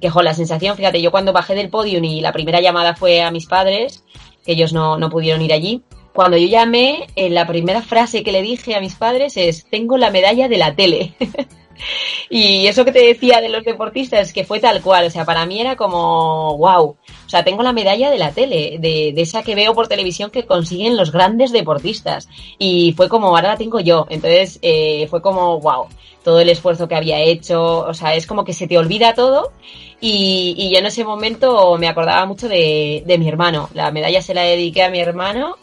que, 0.00 0.10
jo, 0.10 0.22
la 0.22 0.34
sensación, 0.34 0.76
fíjate, 0.76 1.02
yo 1.02 1.10
cuando 1.10 1.32
bajé 1.32 1.54
del 1.56 1.68
podio 1.68 1.98
y 1.98 2.20
la 2.20 2.32
primera 2.32 2.60
llamada 2.60 2.94
fue 2.94 3.22
a 3.22 3.32
mis 3.32 3.46
padres, 3.46 4.04
que 4.46 4.52
ellos 4.52 4.72
no, 4.72 4.96
no 4.96 5.10
pudieron 5.10 5.42
ir 5.42 5.52
allí, 5.52 5.82
cuando 6.12 6.36
yo 6.36 6.46
llamé, 6.46 7.06
eh, 7.16 7.30
la 7.30 7.46
primera 7.46 7.82
frase 7.82 8.22
que 8.22 8.32
le 8.32 8.42
dije 8.42 8.74
a 8.76 8.80
mis 8.80 8.94
padres 8.94 9.36
es, 9.36 9.64
tengo 9.64 9.96
la 9.96 10.10
medalla 10.10 10.46
de 10.46 10.58
la 10.58 10.74
tele. 10.74 11.14
y 12.30 12.66
eso 12.66 12.84
que 12.84 12.92
te 12.92 13.06
decía 13.06 13.40
de 13.40 13.48
los 13.48 13.64
deportistas, 13.64 14.32
que 14.32 14.44
fue 14.44 14.60
tal 14.60 14.82
cual, 14.82 15.06
o 15.06 15.10
sea, 15.10 15.24
para 15.24 15.46
mí 15.46 15.60
era 15.60 15.76
como, 15.76 16.56
wow, 16.58 16.96
o 17.26 17.28
sea, 17.28 17.44
tengo 17.44 17.62
la 17.62 17.72
medalla 17.72 18.10
de 18.10 18.18
la 18.18 18.32
tele, 18.32 18.78
de, 18.78 19.12
de 19.14 19.22
esa 19.22 19.42
que 19.42 19.54
veo 19.54 19.74
por 19.74 19.88
televisión 19.88 20.30
que 20.30 20.44
consiguen 20.44 20.96
los 20.96 21.12
grandes 21.12 21.52
deportistas. 21.52 22.28
Y 22.58 22.92
fue 22.94 23.08
como, 23.08 23.28
ahora 23.28 23.48
la 23.48 23.56
tengo 23.56 23.80
yo. 23.80 24.06
Entonces, 24.10 24.58
eh, 24.60 25.06
fue 25.08 25.22
como, 25.22 25.58
wow, 25.60 25.86
todo 26.24 26.40
el 26.40 26.50
esfuerzo 26.50 26.88
que 26.88 26.94
había 26.94 27.20
hecho, 27.20 27.86
o 27.86 27.94
sea, 27.94 28.14
es 28.14 28.26
como 28.26 28.44
que 28.44 28.52
se 28.52 28.66
te 28.66 28.76
olvida 28.76 29.14
todo. 29.14 29.52
Y, 30.00 30.54
y 30.58 30.72
yo 30.72 30.78
en 30.78 30.86
ese 30.86 31.04
momento 31.04 31.76
me 31.78 31.88
acordaba 31.88 32.26
mucho 32.26 32.48
de, 32.48 33.02
de 33.06 33.18
mi 33.18 33.28
hermano. 33.28 33.70
La 33.72 33.90
medalla 33.92 34.20
se 34.20 34.34
la 34.34 34.42
dediqué 34.42 34.82
a 34.82 34.90
mi 34.90 34.98
hermano 35.00 35.56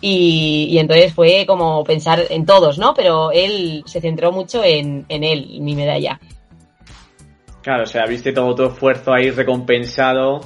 y, 0.00 0.76
entonces 0.78 1.12
fue 1.14 1.44
como 1.46 1.82
pensar 1.84 2.24
en 2.30 2.44
todos, 2.46 2.78
¿no? 2.78 2.94
Pero 2.94 3.30
él 3.32 3.82
se 3.86 4.00
centró 4.00 4.32
mucho 4.32 4.62
en, 4.62 5.06
en 5.08 5.24
él, 5.24 5.58
mi 5.60 5.74
medalla. 5.74 6.20
Claro, 7.62 7.84
o 7.84 7.86
sea, 7.86 8.04
viste 8.06 8.32
todo 8.32 8.54
tu 8.54 8.64
esfuerzo 8.64 9.12
ahí 9.12 9.30
recompensado 9.30 10.40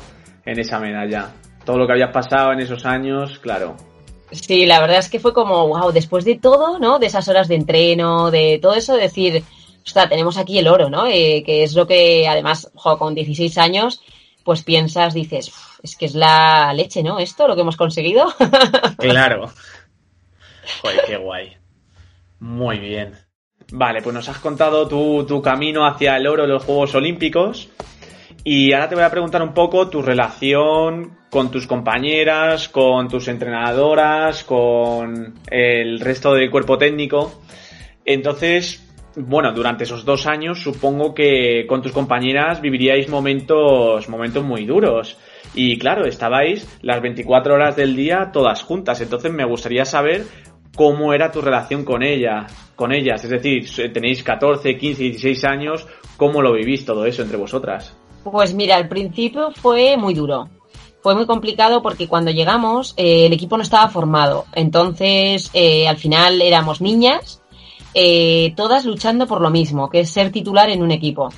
en 0.44 0.60
esa 0.60 0.78
medalla. 0.78 1.32
Todo 1.64 1.78
lo 1.78 1.86
que 1.86 1.92
habías 1.92 2.12
pasado 2.12 2.52
en 2.52 2.60
esos 2.60 2.86
años, 2.86 3.38
claro. 3.40 3.76
Sí, 4.30 4.66
la 4.66 4.80
verdad 4.80 4.98
es 4.98 5.08
que 5.08 5.18
fue 5.18 5.32
como, 5.32 5.66
wow, 5.68 5.90
después 5.90 6.24
de 6.24 6.36
todo, 6.36 6.78
¿no? 6.78 6.98
De 6.98 7.06
esas 7.06 7.26
horas 7.28 7.48
de 7.48 7.56
entreno, 7.56 8.30
de 8.30 8.58
todo 8.62 8.74
eso, 8.74 8.94
decir, 8.94 9.42
sea, 9.92 10.08
tenemos 10.08 10.36
aquí 10.36 10.58
el 10.58 10.68
oro, 10.68 10.90
¿no? 10.90 11.06
Eh, 11.06 11.42
que 11.44 11.62
es 11.62 11.74
lo 11.74 11.86
que, 11.86 12.26
además, 12.28 12.70
con 12.98 13.14
16 13.14 13.58
años, 13.58 14.00
pues 14.44 14.62
piensas, 14.62 15.14
dices, 15.14 15.52
es 15.82 15.96
que 15.96 16.06
es 16.06 16.14
la 16.14 16.72
leche, 16.74 17.02
¿no? 17.02 17.18
Esto, 17.18 17.48
lo 17.48 17.54
que 17.54 17.62
hemos 17.62 17.76
conseguido. 17.76 18.26
claro. 18.98 19.50
Joder, 20.82 21.00
qué 21.06 21.16
guay. 21.16 21.56
Muy 22.40 22.78
bien. 22.78 23.16
Vale, 23.72 24.00
pues 24.00 24.14
nos 24.14 24.28
has 24.28 24.38
contado 24.38 24.88
tu, 24.88 25.42
camino 25.42 25.86
hacia 25.86 26.16
el 26.16 26.26
oro 26.26 26.42
de 26.42 26.48
los 26.48 26.64
Juegos 26.64 26.94
Olímpicos. 26.94 27.68
Y 28.44 28.72
ahora 28.72 28.88
te 28.88 28.94
voy 28.94 29.04
a 29.04 29.10
preguntar 29.10 29.42
un 29.42 29.52
poco 29.52 29.88
tu 29.88 30.00
relación 30.00 31.18
con 31.30 31.50
tus 31.50 31.66
compañeras, 31.66 32.68
con 32.68 33.08
tus 33.08 33.28
entrenadoras, 33.28 34.44
con 34.44 35.34
el 35.50 36.00
resto 36.00 36.32
del 36.32 36.50
cuerpo 36.50 36.78
técnico. 36.78 37.42
Entonces, 38.06 38.82
bueno, 39.16 39.52
durante 39.52 39.84
esos 39.84 40.04
dos 40.06 40.26
años 40.26 40.62
supongo 40.62 41.12
que 41.12 41.66
con 41.68 41.82
tus 41.82 41.92
compañeras 41.92 42.62
viviríais 42.62 43.08
momentos, 43.10 44.08
momentos 44.08 44.44
muy 44.44 44.64
duros. 44.64 45.18
Y 45.54 45.78
claro, 45.78 46.06
estabais 46.06 46.68
las 46.82 47.00
24 47.00 47.54
horas 47.54 47.76
del 47.76 47.96
día 47.96 48.30
todas 48.32 48.62
juntas. 48.62 49.00
Entonces 49.00 49.32
me 49.32 49.44
gustaría 49.44 49.84
saber 49.84 50.24
cómo 50.76 51.12
era 51.12 51.32
tu 51.32 51.40
relación 51.40 51.84
con 51.84 52.02
ella, 52.02 52.46
con 52.76 52.92
ellas. 52.92 53.24
Es 53.24 53.30
decir, 53.30 53.92
tenéis 53.92 54.22
14, 54.22 54.76
15, 54.76 55.02
16 55.02 55.44
años, 55.44 55.86
¿cómo 56.16 56.40
lo 56.42 56.52
vivís 56.52 56.84
todo 56.84 57.04
eso 57.04 57.22
entre 57.22 57.36
vosotras? 57.36 57.96
Pues 58.22 58.54
mira, 58.54 58.76
al 58.76 58.88
principio 58.88 59.50
fue 59.50 59.96
muy 59.96 60.14
duro. 60.14 60.48
Fue 61.00 61.14
muy 61.14 61.26
complicado 61.26 61.80
porque 61.82 62.08
cuando 62.08 62.30
llegamos 62.30 62.94
eh, 62.96 63.26
el 63.26 63.32
equipo 63.32 63.56
no 63.56 63.62
estaba 63.62 63.88
formado. 63.88 64.46
Entonces, 64.54 65.50
eh, 65.54 65.88
al 65.88 65.96
final 65.96 66.42
éramos 66.42 66.80
niñas, 66.80 67.40
eh, 67.94 68.52
todas 68.56 68.84
luchando 68.84 69.26
por 69.26 69.40
lo 69.40 69.50
mismo, 69.50 69.88
que 69.88 70.00
es 70.00 70.10
ser 70.10 70.30
titular 70.30 70.70
en 70.70 70.82
un 70.82 70.90
equipo. 70.90 71.30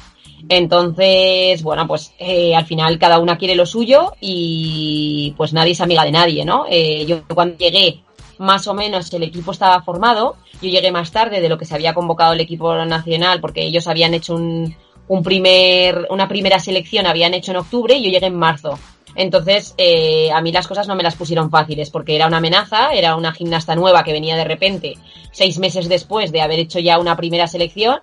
Entonces, 0.53 1.63
bueno, 1.63 1.87
pues 1.87 2.13
eh, 2.19 2.57
al 2.57 2.67
final 2.67 2.99
cada 2.99 3.21
una 3.21 3.39
quiere 3.39 3.55
lo 3.55 3.65
suyo 3.67 4.15
y 4.21 5.33
pues 5.37 5.53
nadie 5.53 5.73
es 5.73 5.81
amiga 5.81 6.05
de 6.05 6.11
nadie, 6.11 6.45
¿no? 6.45 6.65
Eh, 6.69 7.07
yo 7.07 7.23
cuando 7.33 7.57
llegué, 7.57 8.03
más 8.39 8.67
o 8.67 8.75
menos 8.75 9.13
el 9.15 9.23
equipo 9.23 9.53
estaba 9.53 9.81
formado, 9.83 10.35
yo 10.61 10.69
llegué 10.69 10.91
más 10.91 11.13
tarde 11.13 11.41
de 11.41 11.49
lo 11.49 11.57
que 11.57 11.67
se 11.67 11.77
había 11.77 11.95
convocado 11.95 12.33
el 12.33 12.41
equipo 12.41 12.75
nacional 12.85 13.41
porque 13.41 13.63
ellos 13.63 13.87
habían 13.87 14.13
hecho 14.13 14.35
un, 14.35 14.75
un 15.07 15.23
primer, 15.23 16.09
una 16.11 16.27
primera 16.27 16.59
selección, 16.59 17.07
habían 17.07 17.33
hecho 17.33 17.53
en 17.53 17.59
octubre 17.59 17.95
y 17.95 18.03
yo 18.03 18.11
llegué 18.11 18.27
en 18.27 18.35
marzo. 18.35 18.77
Entonces, 19.15 19.75
eh, 19.79 20.33
a 20.33 20.41
mí 20.41 20.51
las 20.51 20.67
cosas 20.67 20.89
no 20.89 20.97
me 20.97 21.05
las 21.05 21.15
pusieron 21.15 21.51
fáciles 21.51 21.91
porque 21.91 22.17
era 22.17 22.27
una 22.27 22.39
amenaza, 22.39 22.93
era 22.93 23.15
una 23.15 23.33
gimnasta 23.33 23.77
nueva 23.77 24.03
que 24.03 24.13
venía 24.13 24.37
de 24.37 24.45
repente 24.45 24.99
seis 25.31 25.59
meses 25.59 25.89
después 25.89 26.33
de 26.33 26.41
haber 26.41 26.59
hecho 26.59 26.81
ya 26.81 26.99
una 26.99 27.17
primera 27.17 27.47
selección 27.47 28.01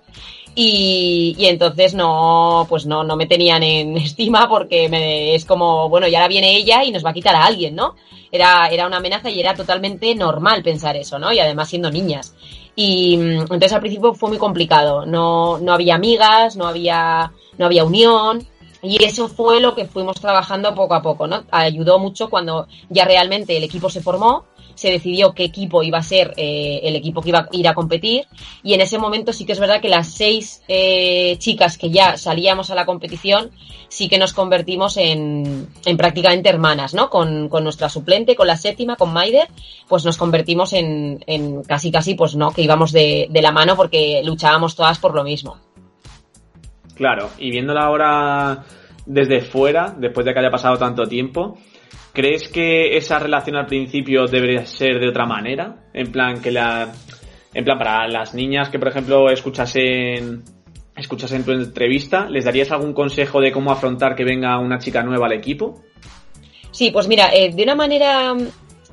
y, 0.54 1.36
entonces 1.38 1.94
no, 1.94 2.66
pues 2.68 2.86
no, 2.86 3.04
no 3.04 3.16
me 3.16 3.26
tenían 3.26 3.62
en 3.62 3.96
estima 3.98 4.48
porque 4.48 4.88
me, 4.88 5.34
es 5.34 5.44
como, 5.44 5.88
bueno, 5.88 6.06
y 6.08 6.14
ahora 6.14 6.28
viene 6.28 6.56
ella 6.56 6.84
y 6.84 6.92
nos 6.92 7.04
va 7.04 7.10
a 7.10 7.14
quitar 7.14 7.34
a 7.34 7.44
alguien, 7.44 7.74
¿no? 7.74 7.94
Era, 8.30 8.68
era 8.68 8.86
una 8.86 8.98
amenaza 8.98 9.30
y 9.30 9.40
era 9.40 9.54
totalmente 9.54 10.14
normal 10.14 10.62
pensar 10.62 10.96
eso, 10.96 11.18
¿no? 11.18 11.32
Y 11.32 11.38
además 11.38 11.68
siendo 11.68 11.90
niñas. 11.90 12.34
Y 12.80 13.16
mm, 13.16 13.40
entonces 13.40 13.72
al 13.72 13.80
principio 13.80 14.14
fue 14.14 14.28
muy 14.28 14.38
complicado. 14.38 15.04
No, 15.04 15.58
no 15.58 15.72
había 15.72 15.96
amigas, 15.96 16.56
no 16.56 16.66
había, 16.66 17.32
no 17.58 17.66
había 17.66 17.84
unión. 17.84 18.46
Y 18.82 19.02
eso 19.02 19.28
fue 19.28 19.60
lo 19.60 19.74
que 19.74 19.86
fuimos 19.86 20.20
trabajando 20.20 20.72
poco 20.76 20.94
a 20.94 21.02
poco, 21.02 21.26
¿no? 21.26 21.42
Ayudó 21.50 21.98
mucho 21.98 22.30
cuando 22.30 22.68
ya 22.88 23.04
realmente 23.04 23.56
el 23.56 23.64
equipo 23.64 23.90
se 23.90 24.00
formó, 24.00 24.44
se 24.78 24.92
decidió 24.92 25.32
qué 25.32 25.42
equipo 25.42 25.82
iba 25.82 25.98
a 25.98 26.02
ser 26.04 26.34
eh, 26.36 26.78
el 26.84 26.94
equipo 26.94 27.20
que 27.20 27.30
iba 27.30 27.40
a 27.40 27.48
ir 27.50 27.66
a 27.66 27.74
competir 27.74 28.26
y 28.62 28.74
en 28.74 28.80
ese 28.80 28.96
momento 28.96 29.32
sí 29.32 29.44
que 29.44 29.50
es 29.50 29.58
verdad 29.58 29.80
que 29.80 29.88
las 29.88 30.06
seis 30.06 30.62
eh, 30.68 31.34
chicas 31.38 31.76
que 31.76 31.90
ya 31.90 32.16
salíamos 32.16 32.70
a 32.70 32.76
la 32.76 32.86
competición 32.86 33.50
sí 33.88 34.08
que 34.08 34.18
nos 34.18 34.32
convertimos 34.32 34.96
en, 34.96 35.66
en 35.84 35.96
prácticamente 35.96 36.48
hermanas, 36.48 36.94
¿no? 36.94 37.10
Con, 37.10 37.48
con, 37.48 37.64
nuestra 37.64 37.88
suplente, 37.88 38.36
con 38.36 38.46
la 38.46 38.56
séptima, 38.56 38.94
con 38.94 39.12
Maider, 39.12 39.48
pues 39.88 40.04
nos 40.04 40.16
convertimos 40.16 40.72
en, 40.74 41.24
en 41.26 41.64
casi 41.64 41.90
casi, 41.90 42.14
pues 42.14 42.36
no, 42.36 42.52
que 42.52 42.62
íbamos 42.62 42.92
de, 42.92 43.26
de 43.30 43.42
la 43.42 43.50
mano 43.50 43.74
porque 43.74 44.22
luchábamos 44.24 44.76
todas 44.76 45.00
por 45.00 45.12
lo 45.12 45.24
mismo. 45.24 45.56
Claro, 46.94 47.30
y 47.38 47.50
viéndola 47.50 47.82
ahora 47.82 48.64
desde 49.06 49.40
fuera, 49.40 49.92
después 49.98 50.24
de 50.24 50.32
que 50.32 50.38
haya 50.38 50.50
pasado 50.50 50.78
tanto 50.78 51.04
tiempo, 51.06 51.58
¿crees 52.18 52.48
que 52.48 52.96
esa 52.96 53.20
relación 53.20 53.54
al 53.54 53.66
principio 53.66 54.26
debería 54.26 54.66
ser 54.66 54.98
de 54.98 55.08
otra 55.08 55.24
manera? 55.24 55.76
En 55.94 56.10
plan, 56.10 56.42
que 56.42 56.50
la. 56.50 56.92
En 57.54 57.64
plan, 57.64 57.78
para 57.78 58.08
las 58.08 58.34
niñas 58.34 58.70
que, 58.70 58.78
por 58.80 58.88
ejemplo, 58.88 59.30
escuchasen, 59.30 60.42
escuchasen 60.96 61.44
tu 61.44 61.52
entrevista, 61.52 62.28
¿les 62.28 62.44
darías 62.44 62.72
algún 62.72 62.92
consejo 62.92 63.40
de 63.40 63.52
cómo 63.52 63.70
afrontar 63.70 64.16
que 64.16 64.24
venga 64.24 64.58
una 64.58 64.80
chica 64.80 65.04
nueva 65.04 65.26
al 65.26 65.34
equipo? 65.34 65.80
Sí, 66.72 66.90
pues 66.90 67.06
mira, 67.06 67.30
eh, 67.32 67.52
de 67.54 67.62
una 67.62 67.76
manera 67.76 68.34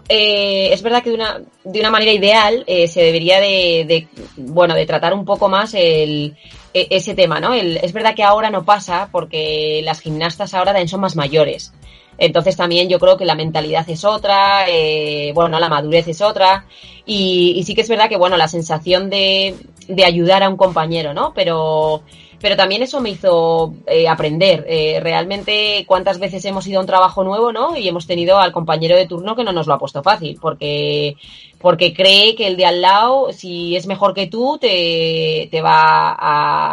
eh, 0.07 0.69
es 0.71 0.83
verdad 0.83 1.01
que 1.01 1.09
de 1.09 1.15
una, 1.15 1.41
de 1.63 1.79
una 1.79 1.89
manera 1.89 2.11
ideal 2.11 2.63
eh, 2.67 2.87
se 2.87 3.01
debería 3.01 3.39
de, 3.39 4.07
bueno, 4.37 4.75
de 4.75 4.85
tratar 4.85 5.15
un 5.15 5.25
poco 5.25 5.49
más 5.49 5.73
el, 5.73 6.35
e, 6.75 6.87
ese 6.91 7.15
tema, 7.15 7.39
¿no? 7.39 7.55
Es 7.55 7.91
verdad 7.91 8.13
que 8.13 8.23
ahora 8.23 8.51
no 8.51 8.63
pasa 8.63 9.09
porque 9.11 9.81
las 9.83 9.99
gimnastas 9.99 10.53
ahora 10.53 10.87
son 10.87 11.01
más 11.01 11.15
mayores. 11.15 11.73
Entonces 12.17 12.55
también 12.55 12.89
yo 12.89 12.99
creo 12.99 13.17
que 13.17 13.25
la 13.25 13.35
mentalidad 13.35 13.89
es 13.89 14.05
otra, 14.05 14.69
eh, 14.69 15.31
bueno, 15.33 15.59
la 15.59 15.69
madurez 15.69 16.07
es 16.07 16.21
otra. 16.21 16.65
Y, 17.05 17.53
y, 17.55 17.63
sí 17.63 17.75
que 17.75 17.81
es 17.81 17.89
verdad 17.89 18.09
que, 18.09 18.17
bueno, 18.17 18.37
la 18.37 18.47
sensación 18.47 19.09
de, 19.09 19.55
de 19.87 20.05
ayudar 20.05 20.43
a 20.43 20.49
un 20.49 20.57
compañero, 20.57 21.13
¿no? 21.13 21.33
Pero, 21.35 22.01
pero 22.41 22.55
también 22.55 22.83
eso 22.83 23.01
me 23.01 23.11
hizo 23.11 23.73
eh, 23.87 24.07
aprender. 24.07 24.65
Eh, 24.67 24.99
realmente 25.01 25.85
cuántas 25.87 26.19
veces 26.19 26.43
hemos 26.45 26.65
ido 26.67 26.79
a 26.79 26.81
un 26.81 26.87
trabajo 26.87 27.23
nuevo, 27.23 27.51
¿no? 27.51 27.77
Y 27.77 27.87
hemos 27.87 28.07
tenido 28.07 28.37
al 28.37 28.51
compañero 28.51 28.95
de 28.95 29.07
turno 29.07 29.35
que 29.35 29.43
no 29.43 29.51
nos 29.51 29.67
lo 29.67 29.73
ha 29.73 29.79
puesto 29.79 30.03
fácil, 30.03 30.37
porque, 30.41 31.15
porque 31.59 31.93
cree 31.93 32.35
que 32.35 32.47
el 32.47 32.57
de 32.57 32.65
al 32.65 32.81
lado, 32.81 33.31
si 33.33 33.75
es 33.75 33.87
mejor 33.87 34.13
que 34.13 34.27
tú, 34.27 34.57
te, 34.59 35.47
te 35.51 35.61
va 35.61 36.15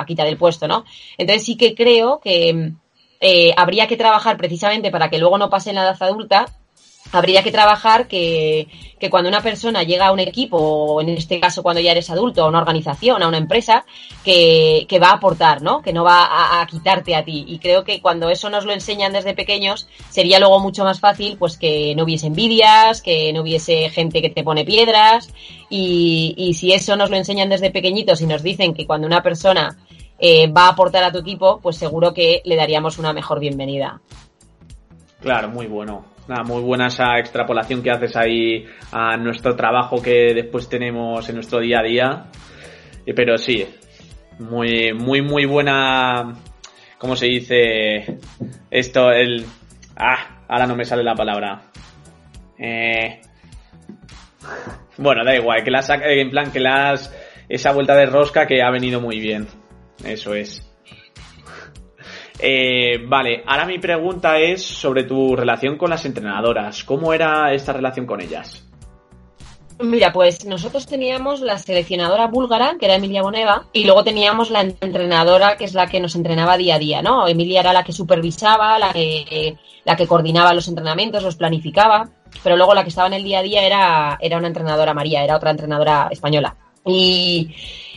a 0.01 0.05
quitar 0.07 0.27
el 0.27 0.37
puesto, 0.37 0.67
¿no? 0.69 0.85
Entonces 1.19 1.45
sí 1.45 1.57
que 1.57 1.75
creo 1.75 2.21
que 2.21 2.73
eh, 3.23 3.55
habría 3.57 3.87
que 3.87 3.97
trabajar 3.97 4.37
precisamente 4.37 4.91
para 4.91 5.09
que 5.09 5.19
luego 5.19 5.39
no 5.39 5.49
pase 5.49 5.71
en 5.71 5.77
la 5.77 5.85
edad 5.85 6.03
adulta 6.03 6.47
habría 7.13 7.43
que 7.43 7.53
trabajar 7.53 8.09
que, 8.09 8.69
que, 8.99 9.11
cuando 9.11 9.29
una 9.29 9.43
persona 9.43 9.83
llega 9.83 10.07
a 10.07 10.13
un 10.13 10.21
equipo, 10.21 10.57
o 10.57 11.01
en 11.01 11.11
este 11.11 11.39
caso 11.39 11.63
cuando 11.63 11.81
ya 11.81 11.93
eres 11.93 12.11
adulto, 12.11 12.43
a 12.43 12.49
una 12.49 12.59
organización, 12.59 13.23
a 13.23 13.29
una 13.29 13.37
empresa, 13.37 13.85
que, 14.25 14.87
que 14.89 14.99
va 14.99 15.09
a 15.09 15.15
aportar, 15.15 15.63
¿no? 15.63 15.83
Que 15.83 15.93
no 15.93 16.05
va 16.05 16.61
a, 16.61 16.67
quitarte 16.67 17.15
a 17.15 17.25
ti. 17.25 17.45
Y 17.47 17.59
creo 17.59 17.85
que 17.85 18.01
cuando 18.01 18.31
eso 18.31 18.49
nos 18.49 18.65
lo 18.65 18.73
enseñan 18.73 19.13
desde 19.13 19.35
pequeños, 19.35 19.89
sería 20.09 20.39
luego 20.39 20.59
mucho 20.61 20.85
más 20.85 21.01
fácil, 21.01 21.37
pues 21.39 21.59
que 21.59 21.95
no 21.95 22.05
hubiese 22.05 22.29
envidias, 22.29 23.03
que 23.03 23.33
no 23.33 23.43
hubiese 23.43 23.91
gente 23.91 24.23
que 24.23 24.31
te 24.31 24.43
pone 24.43 24.65
piedras. 24.65 25.29
Y, 25.69 26.35
y 26.37 26.55
si 26.55 26.73
eso 26.73 26.97
nos 26.97 27.11
lo 27.11 27.17
enseñan 27.17 27.51
desde 27.51 27.71
pequeñitos 27.71 28.21
y 28.23 28.27
nos 28.27 28.43
dicen 28.43 28.75
que 28.75 28.87
cuando 28.87 29.07
una 29.07 29.23
persona 29.23 29.77
eh, 30.25 30.47
va 30.47 30.67
a 30.67 30.69
aportar 30.69 31.03
a 31.03 31.11
tu 31.11 31.19
equipo, 31.19 31.59
pues 31.61 31.77
seguro 31.77 32.15
que 32.15 32.43
le 32.45 32.55
daríamos 32.55 32.97
una 32.97 33.13
mejor 33.13 33.41
bienvenida. 33.41 34.01
Claro, 35.21 35.49
muy 35.49 35.67
bueno. 35.67 36.05
Muy 36.47 36.63
buena 36.63 36.87
esa 36.87 37.19
extrapolación 37.19 37.83
que 37.83 37.91
haces 37.91 38.15
ahí 38.17 38.65
a 38.93 39.17
nuestro 39.17 39.57
trabajo 39.57 40.01
que 40.01 40.33
después 40.33 40.69
tenemos 40.69 41.29
en 41.29 41.35
nuestro 41.35 41.59
día 41.59 41.81
a 41.81 41.83
día. 41.83 42.27
Pero 43.05 43.37
sí, 43.37 43.67
muy, 44.39 44.93
muy, 44.95 45.23
muy 45.23 45.45
buena. 45.45 46.35
¿Cómo 46.99 47.17
se 47.17 47.27
dice? 47.27 48.19
Esto, 48.71 49.11
el. 49.11 49.45
Ah, 49.97 50.45
ahora 50.47 50.69
no 50.69 50.77
me 50.77 50.85
sale 50.85 51.03
la 51.03 51.17
palabra. 51.17 51.63
Eh... 52.57 53.21
Bueno, 54.99 55.25
da 55.25 55.35
igual, 55.35 55.65
que 55.65 55.71
las 55.73 55.91
en 55.91 56.31
plan 56.31 56.53
que 56.53 56.61
las 56.61 57.13
esa 57.49 57.73
vuelta 57.73 57.97
de 57.97 58.07
rosca 58.07 58.47
que 58.47 58.63
ha 58.63 58.71
venido 58.71 59.01
muy 59.01 59.19
bien. 59.19 59.49
Eso 60.05 60.35
es. 60.35 60.69
Eh, 62.39 62.99
vale, 63.07 63.45
ahora 63.47 63.67
mi 63.67 63.79
pregunta 63.79 64.39
es 64.39 64.65
sobre 64.65 65.05
tu 65.05 65.37
relación 65.37 65.77
con 65.77 65.91
las 65.91 66.05
entrenadoras. 66.05 66.83
¿Cómo 66.85 67.13
era 67.13 67.53
esta 67.53 67.73
relación 67.73 68.07
con 68.07 68.21
ellas? 68.21 68.67
Mira, 69.79 70.13
pues 70.13 70.45
nosotros 70.45 70.87
teníamos 70.87 71.41
la 71.41 71.59
seleccionadora 71.59 72.27
búlgara, 72.29 72.77
que 72.79 72.87
era 72.87 72.97
Emilia 72.97 73.23
Boneva, 73.23 73.67
y 73.73 73.85
luego 73.85 74.05
teníamos 74.05 74.51
la 74.51 74.61
entrenadora, 74.61 75.57
que 75.57 75.65
es 75.65 75.75
la 75.75 75.89
que 75.89 75.99
nos 75.99 76.15
entrenaba 76.15 76.57
día 76.57 76.77
a 76.77 76.79
día, 76.79 77.03
¿no? 77.03 77.27
Emilia 77.27 77.61
era 77.61 77.73
la 77.73 77.83
que 77.83 77.93
supervisaba, 77.93 78.79
la 78.79 78.93
que, 78.93 79.57
la 79.85 79.97
que 79.97 80.07
coordinaba 80.07 80.55
los 80.55 80.69
entrenamientos, 80.69 81.25
los 81.25 81.37
planificaba, 81.37 82.11
pero 82.45 82.57
luego 82.57 82.75
la 82.75 82.85
que 82.85 82.91
estaba 82.91 83.09
en 83.09 83.15
el 83.15 83.25
día 83.25 83.41
a 83.41 83.43
día 83.43 83.67
era, 83.67 84.19
era 84.21 84.39
una 84.39 84.47
entrenadora 84.49 84.95
María, 84.95 85.25
era 85.25 85.37
otra 85.37 85.51
entrenadora 85.51 86.09
española. 86.13 86.57
Y, 86.87 87.55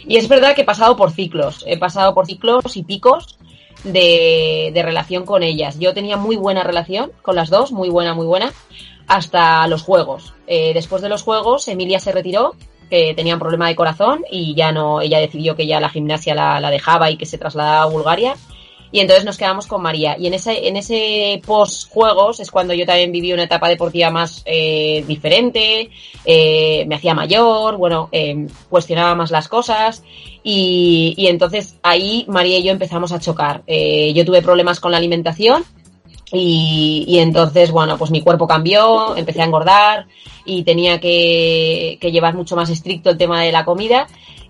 y 0.07 0.17
es 0.17 0.27
verdad 0.27 0.55
que 0.55 0.61
he 0.61 0.65
pasado 0.65 0.95
por 0.95 1.11
ciclos, 1.11 1.63
he 1.67 1.77
pasado 1.77 2.13
por 2.13 2.25
ciclos 2.25 2.75
y 2.77 2.83
picos 2.83 3.37
de, 3.83 4.71
de 4.73 4.83
relación 4.83 5.25
con 5.25 5.43
ellas. 5.43 5.79
Yo 5.79 5.93
tenía 5.93 6.17
muy 6.17 6.35
buena 6.35 6.63
relación 6.63 7.11
con 7.21 7.35
las 7.35 7.49
dos, 7.49 7.71
muy 7.71 7.89
buena, 7.89 8.13
muy 8.13 8.25
buena 8.25 8.53
hasta 9.07 9.67
los 9.67 9.83
juegos. 9.83 10.33
Eh, 10.47 10.73
después 10.73 11.01
de 11.01 11.09
los 11.09 11.23
juegos, 11.23 11.67
Emilia 11.67 11.99
se 11.99 12.11
retiró, 12.11 12.55
que 12.89 13.13
tenía 13.15 13.33
un 13.33 13.39
problema 13.39 13.67
de 13.67 13.75
corazón 13.75 14.23
y 14.31 14.53
ya 14.55 14.71
no, 14.71 15.01
ella 15.01 15.19
decidió 15.19 15.55
que 15.55 15.65
ya 15.65 15.79
la 15.79 15.89
gimnasia 15.89 16.35
la, 16.35 16.59
la 16.59 16.69
dejaba 16.69 17.09
y 17.09 17.17
que 17.17 17.25
se 17.25 17.37
trasladaba 17.37 17.83
a 17.83 17.87
Bulgaria. 17.87 18.35
Y 18.91 18.99
entonces 18.99 19.25
nos 19.25 19.37
quedamos 19.37 19.67
con 19.67 19.81
María. 19.81 20.15
Y 20.17 20.27
en 20.27 20.33
ese, 20.33 20.67
en 20.67 20.77
ese 20.77 21.41
post-juegos 21.45 22.39
es 22.39 22.51
cuando 22.51 22.73
yo 22.73 22.85
también 22.85 23.11
viví 23.11 23.33
una 23.33 23.43
etapa 23.43 23.67
deportiva 23.67 24.09
más 24.09 24.41
eh, 24.45 25.03
diferente, 25.07 25.89
eh, 26.23 26.85
me 26.87 26.95
hacía 26.95 27.13
mayor, 27.13 27.77
bueno, 27.77 28.09
eh, 28.11 28.47
cuestionaba 28.69 29.15
más 29.15 29.31
las 29.31 29.47
cosas. 29.47 30.03
Y, 30.43 31.15
y, 31.17 31.27
entonces 31.27 31.77
ahí 31.81 32.25
María 32.27 32.59
y 32.59 32.63
yo 32.63 32.71
empezamos 32.71 33.11
a 33.11 33.19
chocar. 33.19 33.63
Eh, 33.67 34.13
yo 34.13 34.23
tuve 34.25 34.41
problemas 34.41 34.79
con 34.79 34.91
la 34.91 34.97
alimentación 34.97 35.63
y, 36.31 37.05
y, 37.07 37.19
entonces, 37.19 37.71
bueno, 37.71 37.97
pues 37.97 38.11
mi 38.11 38.21
cuerpo 38.21 38.47
cambió, 38.47 39.15
empecé 39.15 39.41
a 39.41 39.45
engordar 39.45 40.07
y 40.45 40.63
tenía 40.63 40.99
que, 40.99 41.97
que 41.99 42.11
llevar 42.11 42.35
mucho 42.35 42.55
más 42.55 42.69
estricto 42.69 43.09
el 43.09 43.17
tema 43.17 43.41
de 43.41 43.51
la 43.51 43.65
comida. 43.65 44.07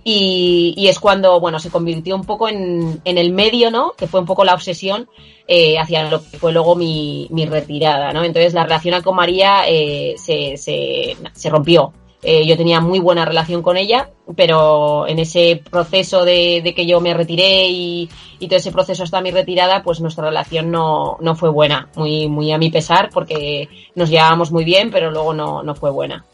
Y, 0.07 0.75
y, 0.77 0.87
es 0.87 0.99
cuando, 0.99 1.39
bueno, 1.39 1.59
se 1.59 1.71
convirtió 1.71 2.15
un 2.15 2.25
poco 2.25 2.47
en, 2.47 3.01
en, 3.05 3.17
el 3.17 3.31
medio, 3.31 3.71
¿no? 3.71 3.93
Que 3.97 4.05
fue 4.05 4.19
un 4.19 4.27
poco 4.27 4.45
la 4.45 4.53
obsesión 4.53 5.09
eh, 5.47 5.79
hacia 5.79 6.07
lo 6.11 6.23
que 6.29 6.37
fue 6.37 6.53
luego 6.53 6.75
mi, 6.75 7.27
mi 7.31 7.47
retirada, 7.47 8.13
¿no? 8.13 8.23
Entonces 8.23 8.53
la 8.53 8.65
relación 8.65 9.01
con 9.01 9.15
María 9.15 9.63
eh, 9.67 10.13
se, 10.17 10.57
se, 10.57 11.17
se 11.33 11.49
rompió. 11.49 11.91
Eh, 12.21 12.45
yo 12.45 12.55
tenía 12.55 12.81
muy 12.81 12.99
buena 12.99 13.25
relación 13.25 13.63
con 13.63 13.77
ella, 13.77 14.09
pero 14.35 15.07
en 15.07 15.17
ese 15.17 15.61
proceso 15.71 16.23
de, 16.23 16.61
de 16.63 16.75
que 16.75 16.85
yo 16.85 17.01
me 17.01 17.15
retiré 17.15 17.67
y, 17.69 18.09
y, 18.39 18.47
todo 18.47 18.57
ese 18.57 18.71
proceso 18.71 19.03
hasta 19.03 19.21
mi 19.21 19.31
retirada, 19.31 19.81
pues 19.81 20.01
nuestra 20.01 20.25
relación 20.25 20.71
no, 20.71 21.17
no 21.19 21.35
fue 21.35 21.49
buena, 21.49 21.89
muy, 21.95 22.27
muy 22.27 22.51
a 22.51 22.59
mi 22.59 22.69
pesar, 22.69 23.09
porque 23.11 23.69
nos 23.95 24.09
llevábamos 24.09 24.51
muy 24.51 24.65
bien, 24.65 24.91
pero 24.91 25.09
luego 25.09 25.33
no, 25.33 25.63
no 25.63 25.75
fue 25.75 25.89
buena. 25.91 26.25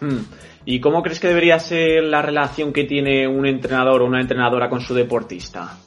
Hmm. 0.00 0.24
¿Y 0.66 0.80
cómo 0.80 1.02
crees 1.02 1.20
que 1.20 1.28
debería 1.28 1.58
ser 1.58 2.04
la 2.04 2.22
relación 2.22 2.72
que 2.72 2.84
tiene 2.84 3.28
un 3.28 3.46
entrenador 3.46 4.02
o 4.02 4.06
una 4.06 4.20
entrenadora 4.20 4.70
con 4.70 4.80
su 4.80 4.94
deportista? 4.94 5.78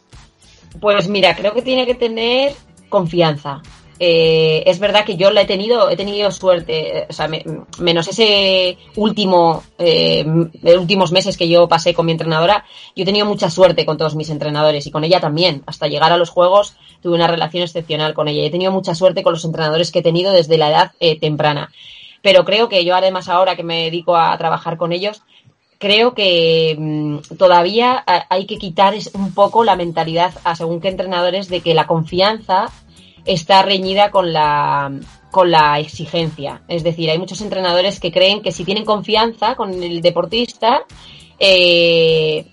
Pues 0.79 1.07
mira, 1.07 1.35
creo 1.35 1.53
que 1.53 1.61
tiene 1.61 1.85
que 1.85 1.95
tener 1.95 2.53
confianza. 2.89 3.61
Eh, 3.99 4.63
es 4.67 4.77
verdad 4.79 5.05
que 5.05 5.17
yo 5.17 5.31
la 5.31 5.41
he 5.41 5.45
tenido, 5.45 5.89
he 5.89 5.95
tenido 5.95 6.29
suerte, 6.29 7.07
o 7.09 7.13
sea, 7.13 7.27
me, 7.27 7.43
menos 7.79 8.07
ese 8.07 8.77
último, 8.95 9.63
eh, 9.79 10.23
últimos 10.77 11.11
meses 11.11 11.35
que 11.35 11.49
yo 11.49 11.67
pasé 11.67 11.95
con 11.95 12.05
mi 12.05 12.11
entrenadora, 12.11 12.63
yo 12.95 13.03
he 13.03 13.05
tenido 13.05 13.25
mucha 13.25 13.49
suerte 13.49 13.85
con 13.85 13.97
todos 13.97 14.15
mis 14.15 14.29
entrenadores 14.29 14.85
y 14.85 14.91
con 14.91 15.03
ella 15.03 15.19
también. 15.19 15.63
Hasta 15.65 15.87
llegar 15.87 16.11
a 16.11 16.17
los 16.17 16.29
juegos 16.29 16.75
tuve 17.01 17.15
una 17.15 17.27
relación 17.27 17.63
excepcional 17.63 18.13
con 18.13 18.27
ella. 18.27 18.43
He 18.43 18.51
tenido 18.51 18.71
mucha 18.71 18.93
suerte 18.93 19.23
con 19.23 19.33
los 19.33 19.45
entrenadores 19.45 19.91
que 19.91 19.99
he 19.99 20.03
tenido 20.03 20.31
desde 20.31 20.57
la 20.59 20.69
edad 20.69 20.91
eh, 20.99 21.19
temprana. 21.19 21.71
Pero 22.21 22.45
creo 22.45 22.69
que 22.69 22.83
yo 22.83 22.95
además 22.95 23.29
ahora 23.29 23.55
que 23.55 23.63
me 23.63 23.83
dedico 23.83 24.15
a 24.15 24.37
trabajar 24.37 24.77
con 24.77 24.91
ellos, 24.91 25.21
creo 25.77 26.13
que 26.13 26.75
mmm, 26.77 27.17
todavía 27.37 28.03
hay 28.29 28.45
que 28.45 28.57
quitar 28.57 28.93
un 29.13 29.33
poco 29.33 29.63
la 29.63 29.75
mentalidad 29.75 30.33
a 30.43 30.55
según 30.55 30.81
qué 30.81 30.89
entrenadores 30.89 31.49
de 31.49 31.61
que 31.61 31.73
la 31.73 31.87
confianza 31.87 32.71
está 33.25 33.61
reñida 33.61 34.09
con 34.09 34.33
la, 34.33 34.91
con 35.31 35.51
la 35.51 35.79
exigencia. 35.79 36.61
Es 36.67 36.83
decir, 36.83 37.09
hay 37.09 37.19
muchos 37.19 37.41
entrenadores 37.41 37.99
que 37.99 38.11
creen 38.11 38.41
que 38.41 38.51
si 38.51 38.63
tienen 38.63 38.85
confianza 38.85 39.55
con 39.55 39.83
el 39.83 40.01
deportista, 40.01 40.83
eh, 41.39 42.45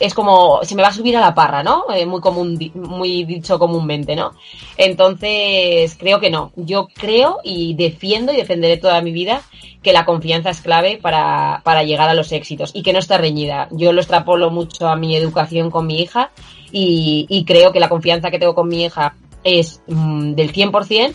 es 0.00 0.14
como 0.14 0.60
se 0.62 0.74
me 0.74 0.82
va 0.82 0.88
a 0.88 0.92
subir 0.92 1.16
a 1.16 1.20
la 1.20 1.34
parra, 1.34 1.62
¿no? 1.62 1.84
Eh, 1.94 2.04
muy 2.06 2.20
común, 2.20 2.58
muy 2.74 3.24
dicho 3.24 3.58
comúnmente, 3.58 4.14
¿no? 4.14 4.32
Entonces, 4.76 5.96
creo 5.98 6.20
que 6.20 6.30
no. 6.30 6.52
Yo 6.56 6.88
creo 6.94 7.38
y 7.42 7.74
defiendo 7.74 8.32
y 8.32 8.36
defenderé 8.36 8.76
toda 8.76 9.00
mi 9.00 9.12
vida 9.12 9.42
que 9.82 9.92
la 9.92 10.04
confianza 10.04 10.50
es 10.50 10.60
clave 10.60 10.98
para, 11.00 11.62
para 11.64 11.82
llegar 11.82 12.08
a 12.08 12.14
los 12.14 12.30
éxitos 12.32 12.70
y 12.74 12.82
que 12.82 12.92
no 12.92 12.98
está 12.98 13.18
reñida. 13.18 13.68
Yo 13.72 13.92
lo 13.92 14.00
extrapolo 14.00 14.50
mucho 14.50 14.88
a 14.88 14.96
mi 14.96 15.16
educación 15.16 15.70
con 15.70 15.86
mi 15.86 16.00
hija 16.00 16.30
y, 16.70 17.26
y 17.28 17.44
creo 17.44 17.72
que 17.72 17.80
la 17.80 17.88
confianza 17.88 18.30
que 18.30 18.38
tengo 18.38 18.54
con 18.54 18.68
mi 18.68 18.84
hija 18.84 19.16
es 19.44 19.82
mmm, 19.88 20.34
del 20.34 20.52
100%, 20.52 21.14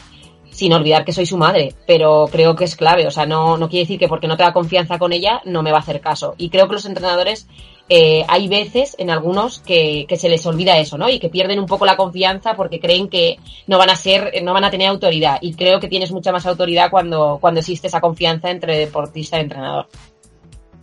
sin 0.57 0.74
olvidar 0.74 1.05
que 1.05 1.13
soy 1.13 1.28
su 1.28 1.38
madre, 1.38 1.76
pero 1.86 2.28
creo 2.32 2.55
que 2.55 2.63
es 2.63 2.76
clave, 2.76 3.05
o 3.05 3.11
sea, 3.11 3.28
no, 3.28 3.57
no 3.57 3.70
quiere 3.70 3.84
decir 3.84 3.99
que 3.99 4.07
porque 4.07 4.28
no 4.28 4.38
tenga 4.38 4.53
confianza 4.53 4.97
con 4.97 5.13
ella 5.13 5.39
no 5.45 5.61
me 5.61 5.72
va 5.72 5.78
a 5.78 5.82
hacer 5.82 6.01
caso. 6.01 6.34
Y 6.38 6.49
creo 6.49 6.68
que 6.68 6.74
los 6.74 6.86
entrenadores, 6.86 7.47
eh, 7.89 8.25
hay 8.27 8.47
veces 8.47 8.95
en 8.99 9.09
algunos 9.09 9.59
que, 9.59 10.05
que, 10.07 10.17
se 10.17 10.27
les 10.27 10.45
olvida 10.45 10.77
eso, 10.77 10.97
¿no? 10.97 11.09
Y 11.09 11.19
que 11.19 11.29
pierden 11.29 11.59
un 11.59 11.65
poco 11.65 11.85
la 11.85 11.95
confianza 11.95 12.53
porque 12.53 12.79
creen 12.79 13.07
que 13.07 13.38
no 13.67 13.77
van 13.77 13.89
a 13.89 13.95
ser, 13.95 14.33
no 14.43 14.53
van 14.53 14.65
a 14.65 14.71
tener 14.71 14.89
autoridad. 14.89 15.38
Y 15.41 15.53
creo 15.53 15.79
que 15.79 15.88
tienes 15.88 16.11
mucha 16.11 16.31
más 16.31 16.45
autoridad 16.45 16.89
cuando, 16.91 17.38
cuando 17.39 17.61
existe 17.61 17.88
esa 17.88 18.01
confianza 18.01 18.51
entre 18.51 18.77
deportista 18.77 19.38
y 19.38 19.41
entrenador. 19.41 19.88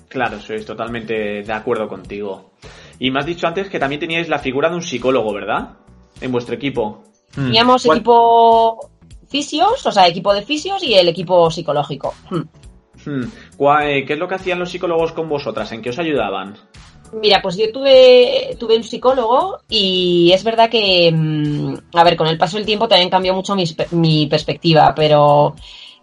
Claro, 0.08 0.40
soy 0.40 0.64
totalmente 0.64 1.42
de 1.42 1.52
acuerdo 1.52 1.88
contigo. 1.88 2.52
Y 2.98 3.10
me 3.10 3.20
has 3.20 3.26
dicho 3.26 3.46
antes 3.46 3.68
que 3.68 3.78
también 3.78 4.00
teníais 4.00 4.28
la 4.28 4.38
figura 4.38 4.70
de 4.70 4.76
un 4.76 4.82
psicólogo, 4.82 5.32
¿verdad? 5.34 5.70
En 6.20 6.32
vuestro 6.32 6.54
equipo. 6.54 7.02
Teníamos 7.34 7.82
¿Cuál? 7.84 7.98
equipo 7.98 8.90
fisios, 9.28 9.84
o 9.84 9.92
sea, 9.92 10.06
equipo 10.06 10.32
de 10.32 10.42
fisios 10.42 10.82
y 10.84 10.94
el 10.94 11.08
equipo 11.08 11.50
psicológico. 11.50 12.14
Hmm. 12.30 13.24
¿Qué 13.58 14.06
es 14.08 14.18
lo 14.18 14.28
que 14.28 14.36
hacían 14.36 14.58
los 14.58 14.70
psicólogos 14.70 15.12
con 15.12 15.28
vosotras? 15.28 15.72
¿En 15.72 15.82
qué 15.82 15.90
os 15.90 15.98
ayudaban? 15.98 16.54
Mira, 17.20 17.40
pues 17.40 17.56
yo 17.56 17.70
tuve, 17.70 18.56
tuve 18.58 18.76
un 18.76 18.82
psicólogo 18.82 19.60
y 19.68 20.32
es 20.32 20.42
verdad 20.42 20.68
que, 20.68 21.14
a 21.94 22.04
ver, 22.04 22.16
con 22.16 22.26
el 22.26 22.38
paso 22.38 22.56
del 22.56 22.66
tiempo 22.66 22.88
también 22.88 23.10
cambió 23.10 23.34
mucho 23.34 23.54
mi, 23.54 23.64
mi 23.92 24.26
perspectiva, 24.26 24.92
pero, 24.96 25.54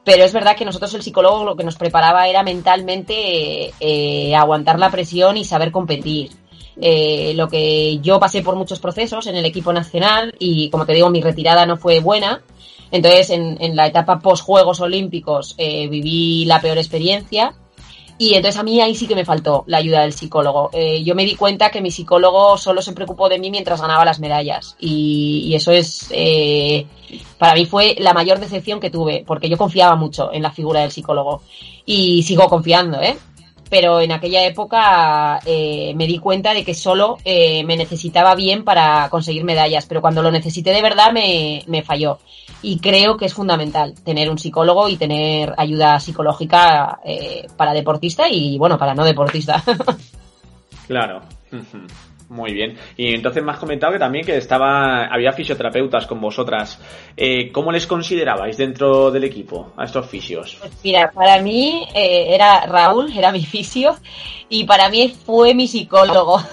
pero 0.05 0.23
es 0.23 0.31
verdad 0.31 0.55
que 0.55 0.63
nosotros 0.63 0.93
el 0.93 1.01
psicólogo 1.01 1.43
lo 1.43 1.57
que 1.57 1.65
nos 1.65 1.75
preparaba 1.75 2.27
era 2.27 2.43
mentalmente 2.43 3.73
eh, 3.79 4.35
aguantar 4.35 4.79
la 4.79 4.89
presión 4.89 5.35
y 5.35 5.43
saber 5.43 5.71
competir. 5.71 6.31
Eh, 6.79 7.33
lo 7.35 7.49
que 7.49 7.99
yo 7.99 8.17
pasé 8.17 8.41
por 8.41 8.55
muchos 8.55 8.79
procesos 8.79 9.27
en 9.27 9.35
el 9.35 9.45
equipo 9.45 9.73
nacional 9.73 10.33
y 10.39 10.69
como 10.69 10.85
te 10.85 10.93
digo 10.93 11.09
mi 11.09 11.21
retirada 11.21 11.65
no 11.65 11.75
fue 11.75 11.99
buena 11.99 12.41
entonces 12.91 13.29
en, 13.31 13.61
en 13.61 13.75
la 13.75 13.87
etapa 13.87 14.19
post 14.19 14.45
Juegos 14.45 14.79
Olímpicos 14.79 15.53
eh, 15.57 15.89
viví 15.89 16.45
la 16.45 16.61
peor 16.61 16.77
experiencia 16.77 17.53
y 18.21 18.35
entonces 18.35 18.59
a 18.59 18.63
mí 18.63 18.79
ahí 18.79 18.93
sí 18.93 19.07
que 19.07 19.15
me 19.15 19.25
faltó 19.25 19.63
la 19.65 19.77
ayuda 19.77 20.01
del 20.01 20.13
psicólogo. 20.13 20.69
Eh, 20.73 21.03
yo 21.03 21.15
me 21.15 21.25
di 21.25 21.35
cuenta 21.35 21.71
que 21.71 21.81
mi 21.81 21.89
psicólogo 21.89 22.55
solo 22.55 22.83
se 22.83 22.93
preocupó 22.93 23.27
de 23.29 23.39
mí 23.39 23.49
mientras 23.49 23.81
ganaba 23.81 24.05
las 24.05 24.19
medallas. 24.19 24.75
Y, 24.79 25.45
y 25.47 25.55
eso 25.55 25.71
es, 25.71 26.05
eh, 26.11 26.85
para 27.39 27.55
mí 27.55 27.65
fue 27.65 27.95
la 27.97 28.13
mayor 28.13 28.39
decepción 28.39 28.79
que 28.79 28.91
tuve, 28.91 29.23
porque 29.25 29.49
yo 29.49 29.57
confiaba 29.57 29.95
mucho 29.95 30.31
en 30.31 30.43
la 30.43 30.51
figura 30.51 30.81
del 30.81 30.91
psicólogo. 30.91 31.41
Y 31.83 32.21
sigo 32.21 32.47
confiando, 32.47 33.01
¿eh? 33.01 33.17
Pero 33.71 34.01
en 34.01 34.11
aquella 34.11 34.45
época 34.45 35.39
eh, 35.45 35.93
me 35.95 36.05
di 36.05 36.19
cuenta 36.19 36.53
de 36.53 36.65
que 36.65 36.73
solo 36.73 37.19
eh, 37.23 37.63
me 37.63 37.77
necesitaba 37.77 38.35
bien 38.35 38.65
para 38.65 39.07
conseguir 39.09 39.45
medallas, 39.45 39.85
pero 39.85 40.01
cuando 40.01 40.21
lo 40.21 40.29
necesité 40.29 40.71
de 40.71 40.81
verdad 40.81 41.13
me, 41.13 41.63
me, 41.67 41.81
falló. 41.81 42.19
Y 42.61 42.79
creo 42.79 43.15
que 43.15 43.27
es 43.27 43.33
fundamental 43.33 43.93
tener 44.03 44.29
un 44.29 44.37
psicólogo 44.37 44.89
y 44.89 44.97
tener 44.97 45.53
ayuda 45.55 46.01
psicológica 46.01 46.99
eh, 47.05 47.47
para 47.55 47.71
deportista 47.71 48.27
y 48.29 48.57
bueno, 48.57 48.77
para 48.77 48.93
no 48.93 49.05
deportista. 49.05 49.63
claro. 50.87 51.21
Muy 52.31 52.53
bien. 52.53 52.77
Y 52.95 53.13
entonces 53.13 53.43
me 53.43 53.51
has 53.51 53.59
comentado 53.59 53.91
que 53.91 53.99
también 53.99 54.25
que 54.25 54.37
estaba, 54.37 55.03
había 55.07 55.33
fisioterapeutas 55.33 56.07
con 56.07 56.21
vosotras. 56.21 56.79
Eh, 57.17 57.51
¿Cómo 57.51 57.73
les 57.73 57.85
considerabais 57.85 58.55
dentro 58.55 59.11
del 59.11 59.25
equipo 59.25 59.73
a 59.75 59.83
estos 59.83 60.07
fisios? 60.07 60.55
Pues 60.57 60.71
mira, 60.81 61.11
para 61.11 61.41
mí 61.41 61.85
eh, 61.93 62.33
era 62.33 62.65
Raúl, 62.67 63.11
era 63.13 63.33
mi 63.33 63.43
fisio, 63.43 63.97
y 64.47 64.63
para 64.63 64.87
mí 64.89 65.13
fue 65.25 65.53
mi 65.53 65.67
psicólogo. 65.67 66.41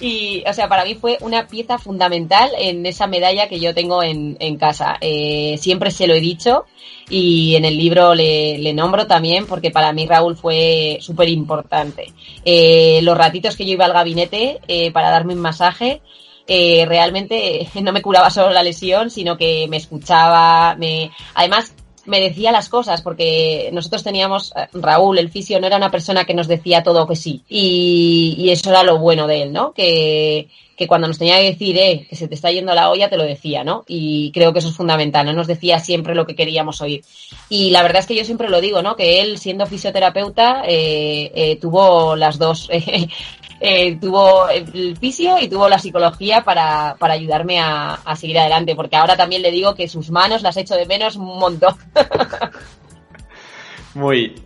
Y, 0.00 0.44
o 0.46 0.52
sea, 0.52 0.68
para 0.68 0.84
mí 0.84 0.94
fue 0.94 1.16
una 1.20 1.46
pieza 1.46 1.78
fundamental 1.78 2.50
en 2.58 2.84
esa 2.84 3.06
medalla 3.06 3.48
que 3.48 3.60
yo 3.60 3.74
tengo 3.74 4.02
en, 4.02 4.56
casa. 4.58 4.96
Eh, 5.00 5.56
siempre 5.58 5.90
se 5.90 6.06
lo 6.06 6.14
he 6.14 6.20
dicho 6.20 6.66
y 7.08 7.54
en 7.54 7.64
el 7.64 7.76
libro 7.76 8.14
le, 8.14 8.58
le 8.58 8.72
nombro 8.72 9.06
también 9.06 9.46
porque 9.46 9.70
para 9.70 9.92
mí 9.92 10.06
Raúl 10.06 10.36
fue 10.36 10.98
súper 11.00 11.28
importante. 11.28 12.12
Eh, 12.44 13.00
los 13.02 13.16
ratitos 13.16 13.56
que 13.56 13.64
yo 13.64 13.72
iba 13.72 13.84
al 13.84 13.92
gabinete 13.92 14.60
eh, 14.68 14.90
para 14.90 15.10
darme 15.10 15.34
un 15.34 15.40
masaje, 15.40 16.00
eh, 16.48 16.84
realmente 16.86 17.68
no 17.82 17.92
me 17.92 18.02
curaba 18.02 18.30
solo 18.30 18.50
la 18.50 18.62
lesión, 18.62 19.10
sino 19.10 19.36
que 19.36 19.66
me 19.68 19.76
escuchaba, 19.76 20.74
me, 20.76 21.10
además 21.34 21.74
me 22.06 22.20
decía 22.20 22.52
las 22.52 22.68
cosas, 22.68 23.02
porque 23.02 23.70
nosotros 23.72 24.02
teníamos, 24.02 24.52
eh, 24.56 24.68
Raúl, 24.72 25.18
el 25.18 25.30
fisio, 25.30 25.60
no 25.60 25.66
era 25.66 25.76
una 25.76 25.90
persona 25.90 26.24
que 26.24 26.34
nos 26.34 26.48
decía 26.48 26.82
todo 26.82 27.06
que 27.06 27.16
sí. 27.16 27.42
Y, 27.48 28.34
y 28.38 28.50
eso 28.50 28.70
era 28.70 28.82
lo 28.82 28.98
bueno 28.98 29.26
de 29.26 29.42
él, 29.42 29.52
¿no? 29.52 29.72
Que, 29.72 30.48
que 30.76 30.86
cuando 30.86 31.08
nos 31.08 31.18
tenía 31.18 31.38
que 31.38 31.50
decir, 31.50 31.78
eh, 31.78 32.06
que 32.08 32.16
se 32.16 32.28
te 32.28 32.34
está 32.34 32.50
yendo 32.50 32.74
la 32.74 32.90
olla, 32.90 33.08
te 33.08 33.16
lo 33.16 33.24
decía, 33.24 33.64
¿no? 33.64 33.84
Y 33.88 34.30
creo 34.32 34.52
que 34.52 34.58
eso 34.58 34.68
es 34.68 34.76
fundamental, 34.76 35.24
no 35.24 35.32
nos 35.32 35.46
decía 35.46 35.78
siempre 35.78 36.14
lo 36.14 36.26
que 36.26 36.36
queríamos 36.36 36.82
oír. 36.82 37.02
Y 37.48 37.70
la 37.70 37.82
verdad 37.82 38.00
es 38.00 38.06
que 38.06 38.14
yo 38.14 38.24
siempre 38.24 38.50
lo 38.50 38.60
digo, 38.60 38.82
¿no? 38.82 38.94
Que 38.94 39.22
él, 39.22 39.38
siendo 39.38 39.66
fisioterapeuta, 39.66 40.62
eh, 40.66 41.32
eh, 41.34 41.56
tuvo 41.56 42.14
las 42.14 42.38
dos, 42.38 42.68
eh, 43.60 43.96
tuvo 43.96 44.48
el 44.48 44.96
fisio 44.96 45.38
y 45.38 45.48
tuvo 45.48 45.68
la 45.68 45.78
psicología 45.78 46.42
para, 46.42 46.96
para 46.98 47.14
ayudarme 47.14 47.60
a, 47.60 47.94
a, 47.94 48.16
seguir 48.16 48.38
adelante, 48.38 48.74
porque 48.74 48.96
ahora 48.96 49.16
también 49.16 49.42
le 49.42 49.50
digo 49.50 49.74
que 49.74 49.88
sus 49.88 50.10
manos 50.10 50.42
las 50.42 50.56
echo 50.56 50.74
de 50.74 50.86
menos 50.86 51.16
un 51.16 51.38
montón. 51.38 51.74
Muy 53.94 54.45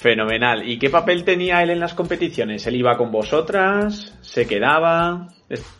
fenomenal. 0.00 0.66
¿Y 0.66 0.78
qué 0.78 0.88
papel 0.88 1.24
tenía 1.24 1.62
él 1.62 1.70
en 1.70 1.80
las 1.80 1.92
competiciones? 1.92 2.66
¿Él 2.66 2.76
iba 2.76 2.96
con 2.96 3.12
vosotras? 3.12 4.14
¿Se 4.22 4.46
quedaba? 4.46 5.28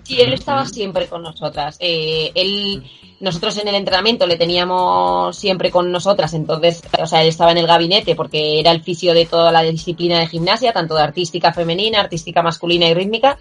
Sí, 0.03 0.21
él 0.21 0.35
estaba 0.35 0.67
siempre 0.67 1.07
con 1.07 1.23
nosotras. 1.23 1.79
Eh, 1.81 2.31
él, 2.35 2.85
nosotros 3.21 3.57
en 3.59 3.69
el 3.69 3.77
entrenamiento 3.77 4.27
le 4.27 4.37
teníamos 4.37 5.35
siempre 5.37 5.71
con 5.71 5.91
nosotras, 5.91 6.35
entonces, 6.35 6.83
o 7.01 7.07
sea, 7.07 7.23
él 7.23 7.29
estaba 7.29 7.53
en 7.53 7.59
el 7.59 7.67
gabinete 7.67 8.15
porque 8.15 8.61
era 8.61 8.73
el 8.73 8.83
fisio 8.83 9.15
de 9.15 9.25
toda 9.25 9.51
la 9.53 9.63
disciplina 9.63 10.19
de 10.19 10.27
gimnasia, 10.27 10.75
tanto 10.75 10.97
de 10.97 11.03
artística 11.03 11.55
femenina, 11.55 12.01
artística 12.01 12.43
masculina 12.43 12.89
y 12.89 12.95
rítmica. 12.95 13.39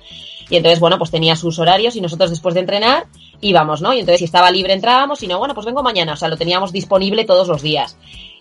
Y 0.50 0.56
entonces, 0.56 0.80
bueno, 0.80 0.98
pues 0.98 1.12
tenía 1.12 1.36
sus 1.36 1.60
horarios 1.60 1.98
y 1.98 2.02
nosotros 2.02 2.30
después 2.30 2.56
de 2.56 2.62
entrenar 2.62 3.08
íbamos, 3.42 3.82
¿no? 3.82 3.94
Y 3.94 4.00
entonces 4.00 4.20
si 4.20 4.26
estaba 4.26 4.50
libre 4.50 4.74
entrábamos 4.74 5.22
y 5.24 5.28
no, 5.28 5.38
bueno, 5.40 5.54
pues 5.54 5.66
vengo 5.66 5.84
mañana, 5.84 6.14
o 6.14 6.16
sea, 6.16 6.30
lo 6.30 6.38
teníamos 6.38 6.72
disponible 6.72 7.26
todos 7.26 7.48
los 7.48 7.62
días. 7.62 7.98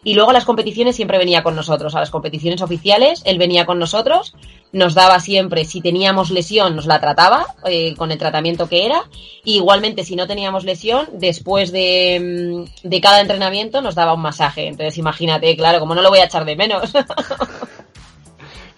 Y 0.09 0.15
luego 0.15 0.33
las 0.33 0.47
competiciones 0.47 0.97
siempre 0.97 1.19
venía 1.19 1.43
con 1.43 1.55
nosotros, 1.55 1.95
a 1.95 2.01
las 2.01 2.09
competiciones 2.09 2.63
oficiales, 2.63 3.21
él 3.27 3.37
venía 3.37 3.67
con 3.67 3.79
nosotros, 3.79 4.35
nos 4.73 4.95
daba 4.95 5.21
siempre, 5.21 5.67
si 5.67 5.83
teníamos 5.83 6.31
lesión, 6.31 6.75
nos 6.75 6.87
la 6.87 6.99
trataba 6.99 7.45
eh, 7.67 7.95
con 7.95 8.11
el 8.11 8.17
tratamiento 8.17 8.71
que 8.71 8.87
era, 8.87 9.03
y 9.45 9.57
igualmente 9.57 10.05
si 10.05 10.17
no 10.17 10.27
teníamos 10.27 10.65
lesión, 10.65 11.11
después 11.13 11.73
de, 11.73 12.65
de 12.83 13.01
cada 13.03 13.21
entrenamiento 13.21 13.83
nos 13.83 13.97
daba 13.97 14.15
un 14.15 14.23
masaje. 14.23 14.69
Entonces 14.69 14.97
imagínate, 14.97 15.55
claro, 15.59 15.79
como 15.79 15.95
no 15.95 16.01
lo 16.01 16.09
voy 16.09 16.21
a 16.21 16.25
echar 16.25 16.47
de 16.47 16.57
menos. 16.57 16.91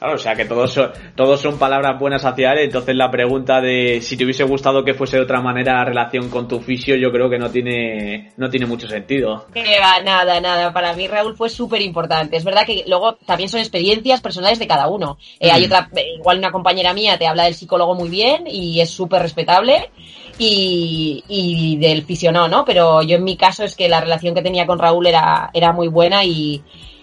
Claro, 0.01 0.15
o 0.15 0.19
sea 0.19 0.35
que 0.35 0.47
todos 0.47 0.73
son, 0.73 0.91
todos 1.15 1.39
son 1.43 1.59
palabras 1.59 2.01
buenas 2.01 2.25
hacia 2.25 2.55
él, 2.55 2.61
entonces 2.61 2.97
la 2.97 3.11
pregunta 3.11 3.61
de 3.61 4.01
si 4.01 4.17
te 4.17 4.25
hubiese 4.25 4.45
gustado 4.45 4.83
que 4.83 4.95
fuese 4.95 5.19
de 5.19 5.25
otra 5.25 5.43
manera 5.43 5.75
la 5.75 5.85
relación 5.85 6.31
con 6.31 6.49
tu 6.49 6.59
fisio, 6.59 6.97
yo 6.97 7.13
creo 7.13 7.29
que 7.29 7.39
no 7.39 7.51
tiene, 7.51 8.33
no 8.39 8.49
tiene 8.49 8.65
mucho 8.65 8.89
sentido. 8.89 9.45
Va, 9.55 10.03
nada, 10.03 10.41
nada. 10.41 10.73
Para 10.73 10.95
mí 10.95 11.07
Raúl 11.07 11.37
fue 11.37 11.51
súper 11.51 11.83
importante. 11.83 12.39
Es 12.39 12.45
verdad 12.45 12.65
que 12.65 12.83
luego 12.87 13.17
también 13.27 13.51
son 13.51 13.61
experiencias 13.61 14.23
personales 14.23 14.59
de 14.59 14.67
cada 14.67 14.89
uno. 14.89 15.19
Eh, 15.39 15.49
mm. 15.49 15.55
Hay 15.55 15.65
otra, 15.67 15.91
igual 16.17 16.39
una 16.39 16.51
compañera 16.51 16.95
mía 16.95 17.19
te 17.19 17.27
habla 17.27 17.45
del 17.45 17.55
psicólogo 17.55 17.95
muy 17.95 18.09
bien 18.09 18.45
y 18.47 18.81
es 18.81 18.89
súper 18.89 19.21
respetable. 19.21 19.91
Y, 20.39 21.23
y 21.29 21.77
del 21.77 22.05
fisio 22.05 22.33
no, 22.33 22.49
¿no? 22.49 22.65
Pero 22.65 23.03
yo 23.03 23.17
en 23.17 23.25
mi 23.25 23.37
caso 23.37 23.65
es 23.65 23.77
que 23.77 23.91
la 23.91 24.01
relación 24.01 24.35
que 24.35 24.41
tenía 24.41 24.67
con 24.67 24.79
Raúl 24.79 25.07
era, 25.07 25.51
era 25.53 25.75
muy 25.75 25.89
buena 25.89 26.25
y, 26.25 26.63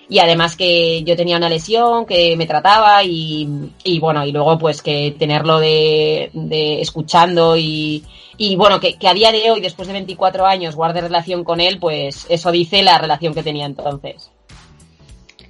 y 0.10 0.20
además 0.20 0.56
que 0.56 1.04
yo 1.04 1.16
tenía 1.16 1.38
una 1.38 1.50
lesión 1.50 2.06
que 2.06 2.36
me 2.38 2.46
trataba 2.46 3.04
y, 3.04 3.72
y 3.84 4.00
bueno, 4.00 4.26
y 4.26 4.32
luego 4.32 4.58
pues 4.58 4.82
que 4.82 5.16
tenerlo 5.18 5.60
de, 5.60 6.30
de 6.34 6.82
escuchando 6.82 7.58
y, 7.58 8.04
y 8.38 8.56
bueno, 8.56 8.80
que, 8.80 8.98
que, 8.98 9.08
a 9.08 9.14
día 9.14 9.32
de 9.32 9.52
hoy, 9.52 9.60
después 9.60 9.88
de 9.88 9.94
24 9.94 10.46
años, 10.46 10.76
guarde 10.76 11.02
relación 11.02 11.44
con 11.44 11.60
él, 11.60 11.78
pues 11.80 12.26
eso 12.30 12.52
dice 12.52 12.84
la 12.84 12.98
relación 12.98 13.34
que 13.34 13.44
tenía 13.44 13.66
entonces. 13.66 14.32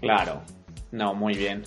Claro, 0.01 0.41
no, 0.91 1.13
muy 1.13 1.35
bien, 1.35 1.63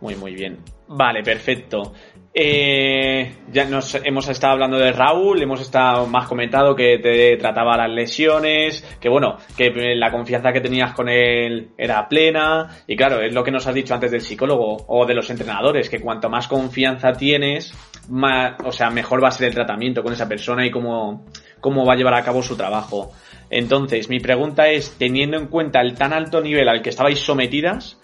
muy, 0.00 0.14
muy 0.16 0.34
bien. 0.34 0.58
Vale, 0.88 1.22
perfecto. 1.22 1.94
Eh, 2.34 3.34
ya 3.52 3.66
nos 3.66 3.94
hemos 3.94 4.26
estado 4.26 4.54
hablando 4.54 4.78
de 4.78 4.90
Raúl, 4.90 5.42
hemos 5.42 5.60
estado 5.60 6.06
más 6.06 6.26
comentado 6.26 6.74
que 6.74 6.98
te 6.98 7.36
trataba 7.36 7.76
las 7.76 7.90
lesiones, 7.90 8.82
que 8.98 9.10
bueno, 9.10 9.36
que 9.54 9.70
la 9.94 10.10
confianza 10.10 10.50
que 10.50 10.62
tenías 10.62 10.94
con 10.94 11.10
él 11.10 11.72
era 11.76 12.08
plena, 12.08 12.70
y 12.86 12.96
claro, 12.96 13.20
es 13.20 13.34
lo 13.34 13.44
que 13.44 13.50
nos 13.50 13.66
has 13.66 13.74
dicho 13.74 13.92
antes 13.92 14.10
del 14.10 14.22
psicólogo 14.22 14.84
o 14.88 15.04
de 15.04 15.14
los 15.14 15.28
entrenadores, 15.28 15.90
que 15.90 16.00
cuanto 16.00 16.30
más 16.30 16.48
confianza 16.48 17.12
tienes, 17.12 17.74
más, 18.08 18.54
o 18.64 18.72
sea, 18.72 18.88
mejor 18.88 19.22
va 19.22 19.28
a 19.28 19.32
ser 19.32 19.48
el 19.48 19.54
tratamiento 19.54 20.02
con 20.02 20.14
esa 20.14 20.26
persona 20.26 20.64
y 20.64 20.70
cómo, 20.70 21.26
cómo 21.60 21.84
va 21.84 21.92
a 21.92 21.96
llevar 21.96 22.14
a 22.14 22.24
cabo 22.24 22.42
su 22.42 22.56
trabajo. 22.56 23.12
Entonces, 23.50 24.08
mi 24.08 24.20
pregunta 24.20 24.68
es, 24.68 24.96
teniendo 24.96 25.36
en 25.36 25.48
cuenta 25.48 25.82
el 25.82 25.92
tan 25.92 26.14
alto 26.14 26.40
nivel 26.40 26.70
al 26.70 26.80
que 26.80 26.88
estabais 26.88 27.18
sometidas, 27.18 28.00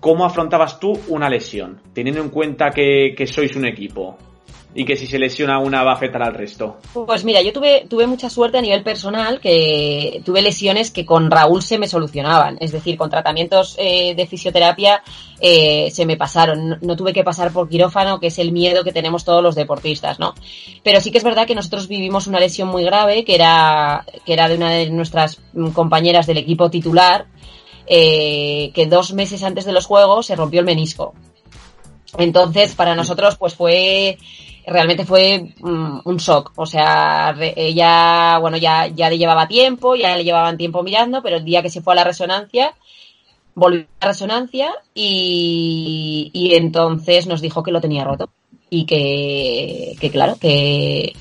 ¿Cómo 0.00 0.24
afrontabas 0.24 0.78
tú 0.78 0.98
una 1.08 1.28
lesión? 1.28 1.80
Teniendo 1.92 2.22
en 2.22 2.28
cuenta 2.28 2.70
que, 2.70 3.14
sois 3.26 3.56
un 3.56 3.66
equipo 3.66 4.16
y 4.74 4.84
que 4.84 4.94
si 4.94 5.08
se 5.08 5.18
lesiona 5.18 5.58
una 5.58 5.82
va 5.82 5.92
a 5.92 5.94
afectar 5.94 6.22
al 6.22 6.34
resto. 6.34 6.76
Pues 6.92 7.24
mira, 7.24 7.42
yo 7.42 7.52
tuve, 7.52 8.06
mucha 8.06 8.30
suerte 8.30 8.58
a 8.58 8.60
nivel 8.60 8.84
personal 8.84 9.40
que 9.40 10.22
tuve 10.24 10.40
lesiones 10.40 10.92
que 10.92 11.04
con 11.04 11.30
Raúl 11.30 11.62
se 11.62 11.78
me 11.78 11.88
solucionaban. 11.88 12.58
Es 12.60 12.70
decir, 12.70 12.96
con 12.96 13.10
tratamientos 13.10 13.74
eh, 13.76 14.14
de 14.14 14.26
fisioterapia 14.28 15.02
eh, 15.40 15.90
se 15.90 16.06
me 16.06 16.16
pasaron. 16.16 16.68
No, 16.68 16.78
no, 16.80 16.96
tuve 16.96 17.12
que 17.12 17.24
pasar 17.24 17.50
por 17.50 17.68
quirófano, 17.68 18.20
que 18.20 18.28
es 18.28 18.38
el 18.38 18.52
miedo 18.52 18.84
que 18.84 18.92
tenemos 18.92 19.24
todos 19.24 19.42
los 19.42 19.56
deportistas, 19.56 20.20
¿no? 20.20 20.34
Pero 20.84 21.00
sí 21.00 21.10
que 21.10 21.18
es 21.18 21.24
verdad 21.24 21.46
que 21.46 21.56
nosotros 21.56 21.88
vivimos 21.88 22.28
una 22.28 22.38
lesión 22.38 22.68
muy 22.68 22.84
grave 22.84 23.24
que 23.24 23.34
era, 23.34 24.04
que 24.24 24.32
era 24.32 24.48
de 24.48 24.54
una 24.54 24.70
de 24.70 24.90
nuestras 24.90 25.40
compañeras 25.74 26.28
del 26.28 26.38
equipo 26.38 26.70
titular 26.70 27.26
eh, 27.88 28.70
que 28.74 28.86
dos 28.86 29.12
meses 29.12 29.42
antes 29.42 29.64
de 29.64 29.72
los 29.72 29.86
juegos 29.86 30.26
se 30.26 30.36
rompió 30.36 30.60
el 30.60 30.66
menisco. 30.66 31.14
Entonces, 32.16 32.74
para 32.74 32.94
nosotros, 32.94 33.36
pues 33.36 33.54
fue, 33.54 34.18
realmente 34.66 35.04
fue 35.04 35.54
um, 35.60 36.00
un 36.04 36.16
shock. 36.16 36.52
O 36.56 36.66
sea, 36.66 37.34
ella, 37.56 38.38
bueno, 38.38 38.56
ya, 38.56 38.86
ya 38.88 39.10
le 39.10 39.18
llevaba 39.18 39.48
tiempo, 39.48 39.94
ya 39.94 40.16
le 40.16 40.24
llevaban 40.24 40.56
tiempo 40.56 40.82
mirando, 40.82 41.22
pero 41.22 41.36
el 41.36 41.44
día 41.44 41.62
que 41.62 41.70
se 41.70 41.82
fue 41.82 41.92
a 41.94 41.96
la 41.96 42.04
resonancia, 42.04 42.74
volvió 43.54 43.86
a 44.00 44.06
la 44.06 44.12
resonancia 44.12 44.72
y, 44.94 46.30
y 46.32 46.54
entonces 46.54 47.26
nos 47.26 47.40
dijo 47.40 47.62
que 47.62 47.72
lo 47.72 47.80
tenía 47.80 48.04
roto. 48.04 48.30
Y 48.70 48.84
que 48.84 50.10
claro, 50.12 50.36
que, 50.38 51.14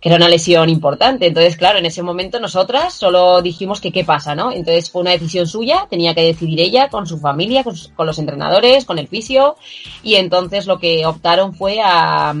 que 0.00 0.08
era 0.08 0.16
una 0.16 0.28
lesión 0.28 0.70
importante. 0.70 1.26
Entonces, 1.26 1.56
claro, 1.56 1.78
en 1.78 1.86
ese 1.86 2.02
momento 2.02 2.40
nosotras 2.40 2.94
solo 2.94 3.42
dijimos 3.42 3.80
que 3.80 3.92
qué 3.92 4.02
pasa, 4.02 4.34
¿no? 4.34 4.50
Entonces 4.50 4.90
fue 4.90 5.02
una 5.02 5.10
decisión 5.10 5.46
suya, 5.46 5.86
tenía 5.90 6.14
que 6.14 6.22
decidir 6.22 6.60
ella 6.60 6.88
con 6.88 7.06
su 7.06 7.18
familia, 7.18 7.64
con, 7.64 7.74
con 7.94 8.06
los 8.06 8.18
entrenadores, 8.18 8.86
con 8.86 8.98
el 8.98 9.08
fisio, 9.08 9.56
y 10.02 10.14
entonces 10.14 10.66
lo 10.66 10.78
que 10.78 11.04
optaron 11.04 11.54
fue 11.54 11.80
a, 11.82 12.34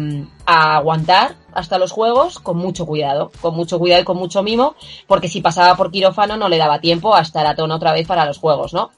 aguantar 0.46 1.36
hasta 1.52 1.78
los 1.78 1.92
juegos 1.92 2.40
con 2.40 2.56
mucho 2.56 2.86
cuidado, 2.86 3.30
con 3.40 3.54
mucho 3.54 3.78
cuidado 3.78 4.02
y 4.02 4.04
con 4.04 4.16
mucho 4.16 4.42
mimo, 4.42 4.74
porque 5.06 5.28
si 5.28 5.40
pasaba 5.40 5.76
por 5.76 5.92
quirófano 5.92 6.36
no 6.36 6.48
le 6.48 6.58
daba 6.58 6.80
tiempo 6.80 7.14
a 7.14 7.20
estar 7.20 7.46
a 7.46 7.54
tono 7.54 7.76
otra 7.76 7.92
vez 7.92 8.06
para 8.06 8.24
los 8.24 8.38
juegos, 8.38 8.72
¿no? 8.72 8.90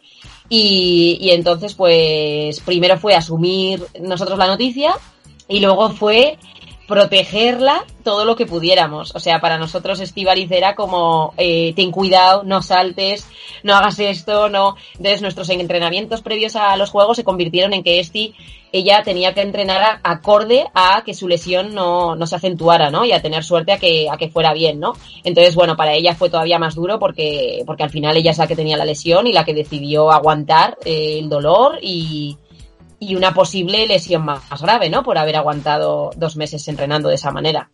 Y 0.48 1.30
entonces, 1.30 1.74
pues, 1.74 2.60
primero 2.60 2.98
fue 2.98 3.14
asumir 3.14 3.86
nosotros 4.00 4.38
la 4.38 4.46
noticia, 4.46 4.94
y 5.48 5.60
luego 5.60 5.90
fue 5.90 6.38
protegerla 6.86 7.84
todo 8.02 8.24
lo 8.24 8.36
que 8.36 8.46
pudiéramos. 8.46 9.14
O 9.14 9.20
sea, 9.20 9.40
para 9.40 9.58
nosotros 9.58 10.00
Estivaliz 10.00 10.50
era 10.50 10.74
como, 10.74 11.34
eh, 11.36 11.72
ten 11.74 11.90
cuidado, 11.90 12.42
no 12.44 12.62
saltes, 12.62 13.26
no 13.62 13.74
hagas 13.74 13.98
esto, 13.98 14.48
no. 14.48 14.76
Entonces 14.94 15.22
nuestros 15.22 15.48
entrenamientos 15.50 16.22
previos 16.22 16.56
a 16.56 16.76
los 16.76 16.90
juegos 16.90 17.16
se 17.16 17.24
convirtieron 17.24 17.72
en 17.72 17.82
que 17.82 18.00
Esti, 18.00 18.34
ella 18.72 19.02
tenía 19.04 19.34
que 19.34 19.42
entrenar 19.42 20.00
acorde 20.02 20.64
a 20.74 21.02
que 21.04 21.14
su 21.14 21.28
lesión 21.28 21.74
no, 21.74 22.16
no 22.16 22.26
se 22.26 22.36
acentuara, 22.36 22.90
¿no? 22.90 23.04
Y 23.04 23.12
a 23.12 23.20
tener 23.20 23.44
suerte 23.44 23.72
a 23.72 23.78
que, 23.78 24.08
a 24.10 24.16
que 24.16 24.30
fuera 24.30 24.54
bien, 24.54 24.80
¿no? 24.80 24.94
Entonces, 25.24 25.54
bueno, 25.54 25.76
para 25.76 25.92
ella 25.92 26.14
fue 26.14 26.30
todavía 26.30 26.58
más 26.58 26.74
duro 26.74 26.98
porque, 26.98 27.62
porque 27.66 27.82
al 27.82 27.90
final 27.90 28.16
ella 28.16 28.30
es 28.30 28.38
la 28.38 28.46
que 28.46 28.56
tenía 28.56 28.78
la 28.78 28.86
lesión 28.86 29.26
y 29.26 29.32
la 29.32 29.44
que 29.44 29.54
decidió 29.54 30.10
aguantar 30.10 30.78
eh, 30.84 31.18
el 31.18 31.28
dolor 31.28 31.78
y, 31.82 32.38
y 33.02 33.16
una 33.16 33.34
posible 33.34 33.84
lesión 33.88 34.24
más, 34.24 34.62
grave, 34.62 34.88
¿no? 34.88 35.02
Por 35.02 35.18
haber 35.18 35.34
aguantado 35.34 36.10
dos 36.14 36.36
meses 36.36 36.66
entrenando 36.68 37.08
de 37.08 37.16
esa 37.16 37.32
manera. 37.32 37.68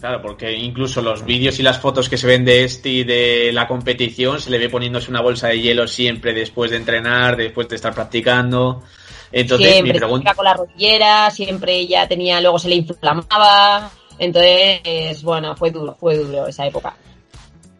Claro, 0.00 0.20
porque 0.20 0.52
incluso 0.52 1.00
los 1.00 1.24
vídeos 1.24 1.60
y 1.60 1.62
las 1.62 1.78
fotos 1.78 2.08
que 2.08 2.16
se 2.16 2.26
ven 2.26 2.44
de 2.44 2.64
este 2.64 2.88
y 2.88 3.04
de 3.04 3.52
la 3.52 3.68
competición 3.68 4.40
se 4.40 4.50
le 4.50 4.58
ve 4.58 4.68
poniéndose 4.68 5.08
una 5.08 5.20
bolsa 5.20 5.46
de 5.46 5.60
hielo 5.60 5.86
siempre 5.86 6.34
después 6.34 6.72
de 6.72 6.78
entrenar, 6.78 7.36
después 7.36 7.68
de 7.68 7.76
estar 7.76 7.94
practicando. 7.94 8.82
Entonces, 9.30 9.70
siempre, 9.70 9.92
mi 9.92 9.98
pregunta... 10.00 10.34
con 10.34 10.44
la 10.44 10.54
rodillera, 10.54 11.30
siempre 11.30 11.76
ella 11.76 12.08
tenía, 12.08 12.40
luego 12.40 12.58
se 12.58 12.68
le 12.68 12.74
inflamaba. 12.74 13.88
Entonces, 14.18 15.22
bueno, 15.22 15.54
fue 15.54 15.70
duro, 15.70 15.94
fue 15.94 16.16
duro 16.16 16.48
esa 16.48 16.66
época. 16.66 16.96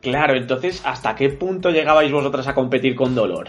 Claro, 0.01 0.37
entonces, 0.37 0.81
¿hasta 0.85 1.17
qué 1.17 1.31
punto 1.31 1.71
llegabais 1.71 2.13
vosotras 2.13 2.47
a 2.47 2.55
competir 2.55 2.95
con 2.95 3.17
dolor? 3.17 3.49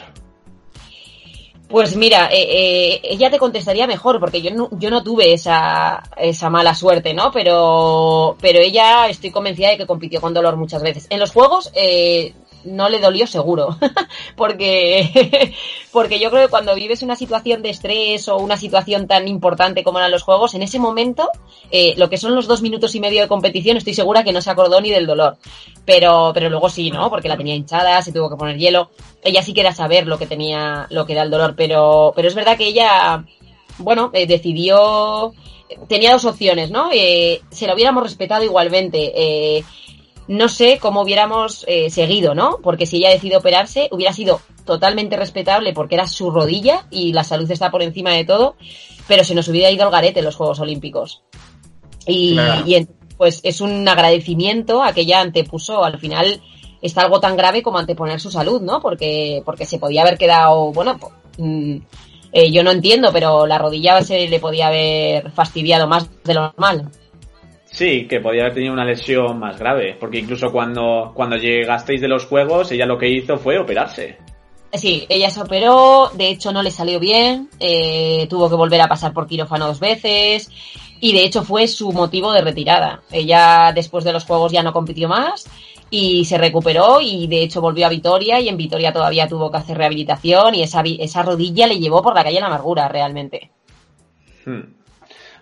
Pues 1.73 1.95
mira, 1.95 2.29
eh, 2.31 2.37
eh, 2.37 3.01
ella 3.01 3.31
te 3.31 3.39
contestaría 3.39 3.87
mejor, 3.87 4.19
porque 4.19 4.43
yo 4.43 4.51
no, 4.51 4.69
yo 4.73 4.91
no 4.91 5.01
tuve 5.01 5.33
esa, 5.33 6.03
esa 6.17 6.51
mala 6.51 6.75
suerte, 6.75 7.15
¿no? 7.15 7.31
Pero, 7.31 8.37
pero 8.39 8.59
ella 8.59 9.07
estoy 9.07 9.31
convencida 9.31 9.69
de 9.69 9.77
que 9.77 9.87
compitió 9.87 10.21
con 10.21 10.35
dolor 10.35 10.55
muchas 10.55 10.83
veces. 10.83 11.07
En 11.09 11.19
los 11.19 11.31
juegos, 11.31 11.71
eh, 11.73 12.35
no 12.63 12.89
le 12.89 12.99
dolió 12.99 13.25
seguro, 13.25 13.75
porque, 14.37 15.55
porque 15.91 16.19
yo 16.19 16.29
creo 16.29 16.43
que 16.43 16.51
cuando 16.51 16.75
vives 16.75 17.01
una 17.01 17.15
situación 17.15 17.63
de 17.63 17.71
estrés 17.71 18.27
o 18.27 18.37
una 18.37 18.55
situación 18.55 19.07
tan 19.07 19.27
importante 19.27 19.83
como 19.83 19.97
eran 19.97 20.11
los 20.11 20.21
juegos, 20.21 20.53
en 20.53 20.61
ese 20.61 20.77
momento, 20.77 21.27
eh, 21.71 21.95
lo 21.97 22.07
que 22.07 22.17
son 22.17 22.35
los 22.35 22.45
dos 22.45 22.61
minutos 22.61 22.93
y 22.93 22.99
medio 22.99 23.21
de 23.21 23.27
competición, 23.27 23.77
estoy 23.77 23.95
segura 23.95 24.23
que 24.23 24.31
no 24.31 24.41
se 24.41 24.51
acordó 24.51 24.79
ni 24.79 24.91
del 24.91 25.07
dolor. 25.07 25.37
Pero, 25.85 26.31
pero 26.33 26.49
luego 26.49 26.69
sí, 26.69 26.91
¿no? 26.91 27.09
Porque 27.09 27.27
la 27.27 27.35
tenía 27.35 27.55
hinchada, 27.55 27.99
se 28.03 28.11
tuvo 28.11 28.29
que 28.29 28.37
poner 28.37 28.57
hielo. 28.57 28.91
Ella 29.23 29.41
sí 29.41 29.53
quería 29.53 29.73
saber 29.73 30.07
lo 30.07 30.17
que 30.17 30.27
tenía, 30.27 30.87
lo 30.89 31.05
que 31.05 31.13
era 31.13 31.23
el 31.23 31.31
dolor, 31.31 31.55
pero, 31.55 32.13
pero 32.15 32.27
es 32.27 32.35
verdad 32.35 32.57
que 32.57 32.67
ella, 32.67 33.25
bueno, 33.77 34.11
eh, 34.13 34.27
decidió, 34.27 35.33
tenía 35.87 36.11
dos 36.11 36.25
opciones, 36.25 36.71
¿no? 36.71 36.89
Eh, 36.93 37.41
se 37.49 37.67
lo 37.67 37.73
hubiéramos 37.73 38.03
respetado 38.03 38.43
igualmente. 38.43 39.11
Eh, 39.15 39.63
no 40.27 40.47
sé 40.47 40.79
cómo 40.79 41.01
hubiéramos 41.01 41.65
eh, 41.67 41.89
seguido, 41.89 42.33
¿no? 42.33 42.59
Porque 42.63 42.85
si 42.85 42.97
ella 42.97 43.09
decidió 43.09 43.39
operarse, 43.39 43.89
hubiera 43.91 44.13
sido 44.13 44.41
totalmente 44.65 45.17
respetable 45.17 45.73
porque 45.73 45.95
era 45.95 46.07
su 46.07 46.31
rodilla 46.31 46.87
y 46.89 47.11
la 47.11 47.23
salud 47.23 47.49
está 47.51 47.69
por 47.71 47.81
encima 47.81 48.11
de 48.11 48.23
todo, 48.23 48.55
pero 49.07 49.23
se 49.23 49.35
nos 49.35 49.47
hubiera 49.49 49.69
ido 49.69 49.83
al 49.83 49.91
garete 49.91 50.19
en 50.19 50.25
los 50.25 50.35
Juegos 50.35 50.59
Olímpicos. 50.59 51.23
Y, 52.07 52.37
pues 53.17 53.41
es 53.43 53.61
un 53.61 53.87
agradecimiento 53.87 54.81
a 54.81 54.91
que 54.91 55.01
ella 55.01 55.21
antepuso, 55.21 55.83
al 55.83 55.99
final 55.99 56.41
está 56.83 57.01
algo 57.01 57.19
tan 57.19 57.35
grave 57.37 57.63
como 57.63 57.79
anteponer 57.79 58.19
su 58.19 58.29
salud, 58.29 58.61
¿no? 58.61 58.81
Porque, 58.81 59.41
porque 59.45 59.65
se 59.65 59.79
podía 59.79 60.01
haber 60.01 60.17
quedado, 60.17 60.71
bueno, 60.73 60.99
mm, 61.37 61.77
eh, 62.33 62.51
yo 62.51 62.61
no 62.63 62.71
entiendo, 62.71 63.09
pero 63.13 63.47
la 63.47 63.57
rodilla 63.57 64.01
se 64.01 64.27
le 64.27 64.39
podía 64.39 64.67
haber 64.67 65.31
fastidiado 65.31 65.87
más 65.87 66.09
de 66.23 66.33
lo 66.33 66.41
normal. 66.41 66.89
Sí, 67.65 68.05
que 68.07 68.19
podía 68.19 68.41
haber 68.43 68.53
tenido 68.53 68.73
una 68.73 68.85
lesión 68.85 69.39
más 69.39 69.57
grave, 69.57 69.95
porque 69.99 70.19
incluso 70.19 70.51
cuando, 70.51 71.11
cuando 71.15 71.37
llegasteis 71.37 72.01
de 72.01 72.07
los 72.07 72.25
juegos, 72.25 72.71
ella 72.71 72.85
lo 72.85 72.97
que 72.97 73.09
hizo 73.09 73.37
fue 73.37 73.57
operarse. 73.57 74.17
Sí, 74.73 75.05
ella 75.07 75.29
se 75.29 75.41
operó, 75.41 76.11
de 76.13 76.29
hecho 76.29 76.51
no 76.51 76.63
le 76.63 76.71
salió 76.71 76.99
bien, 76.99 77.49
eh, 77.59 78.27
tuvo 78.29 78.49
que 78.49 78.55
volver 78.55 78.81
a 78.81 78.87
pasar 78.87 79.13
por 79.13 79.27
quirófano 79.27 79.67
dos 79.67 79.79
veces 79.79 80.51
y 80.99 81.13
de 81.13 81.23
hecho 81.23 81.43
fue 81.43 81.67
su 81.67 81.91
motivo 81.91 82.33
de 82.33 82.41
retirada. 82.41 83.01
Ella 83.11 83.71
después 83.73 84.03
de 84.03 84.13
los 84.13 84.25
juegos 84.25 84.51
ya 84.51 84.63
no 84.63 84.73
compitió 84.73 85.07
más 85.07 85.47
y 85.95 86.25
se 86.25 86.39
recuperó 86.39 87.01
y 87.01 87.27
de 87.27 87.43
hecho 87.43 87.61
volvió 87.61 87.85
a 87.85 87.89
Vitoria 87.89 88.39
y 88.39 88.49
en 88.49 88.57
Vitoria 88.57 88.91
todavía 88.91 89.27
tuvo 89.27 89.51
que 89.51 89.57
hacer 89.57 89.77
rehabilitación 89.77 90.55
y 90.55 90.63
esa, 90.63 90.81
esa 90.83 91.21
rodilla 91.21 91.67
le 91.67 91.77
llevó 91.77 92.01
por 92.01 92.15
la 92.15 92.23
calle 92.23 92.39
la 92.39 92.47
amargura 92.47 92.87
realmente. 92.87 93.51
Hmm. 94.43 94.73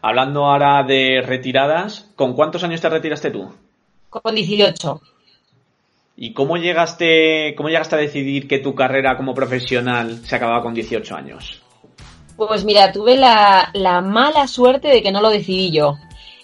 Hablando 0.01 0.43
ahora 0.43 0.83
de 0.83 1.23
retiradas, 1.25 2.11
¿con 2.17 2.33
cuántos 2.33 2.65
años 2.65 2.81
te 2.81 2.89
retiraste 2.89 3.31
tú? 3.31 3.49
Con 4.09 4.35
18. 4.35 5.01
¿Y 6.17 6.33
cómo 6.33 6.57
llegaste, 6.57 7.55
cómo 7.55 7.69
llegaste 7.69 7.95
a 7.95 7.99
decidir 7.99 8.49
que 8.49 8.59
tu 8.59 8.75
carrera 8.75 9.15
como 9.15 9.33
profesional 9.33 10.17
se 10.25 10.35
acababa 10.35 10.61
con 10.61 10.73
18 10.73 11.15
años? 11.15 11.61
Pues 12.35 12.65
mira, 12.65 12.91
tuve 12.91 13.15
la, 13.15 13.69
la 13.73 14.01
mala 14.01 14.47
suerte 14.47 14.89
de 14.89 15.01
que 15.01 15.13
no 15.13 15.21
lo 15.21 15.29
decidí 15.29 15.71
yo. 15.71 15.95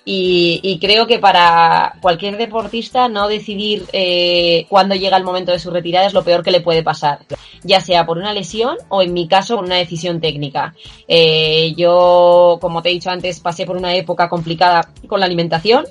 Y, 0.10 0.80
creo 0.80 1.06
que 1.06 1.20
para 1.20 1.96
cualquier 2.00 2.38
deportista 2.38 3.10
no 3.10 3.28
decidir 3.28 3.84
eh, 3.92 4.66
cuándo 4.70 4.96
llega 4.96 5.18
el 5.18 5.26
momento 5.26 5.52
de 5.52 5.60
su 5.60 5.70
retirada 5.70 6.08
es 6.08 6.14
lo 6.14 6.24
peor 6.24 6.44
que 6.44 6.52
le 6.52 6.62
puede 6.62 6.82
pasar, 6.82 7.26
ya 7.62 7.82
sea 7.82 8.06
por 8.06 8.18
una 8.18 8.34
lesión 8.34 8.78
o 8.88 9.02
en 9.02 9.12
mi 9.12 9.28
caso 9.28 9.58
por 9.58 9.66
una 9.66 9.76
decisión 9.76 10.22
técnica. 10.22 10.74
Eh, 11.10 11.74
yo, 11.76 12.58
como 12.62 12.82
te 12.82 12.88
he 12.88 12.94
dicho 12.94 13.10
antes, 13.10 13.42
pasé 13.42 13.66
por 13.66 13.76
una 13.76 13.96
época 13.96 14.30
complicada 14.30 14.94
con 15.10 15.20
la 15.20 15.26
alimentación 15.26 15.86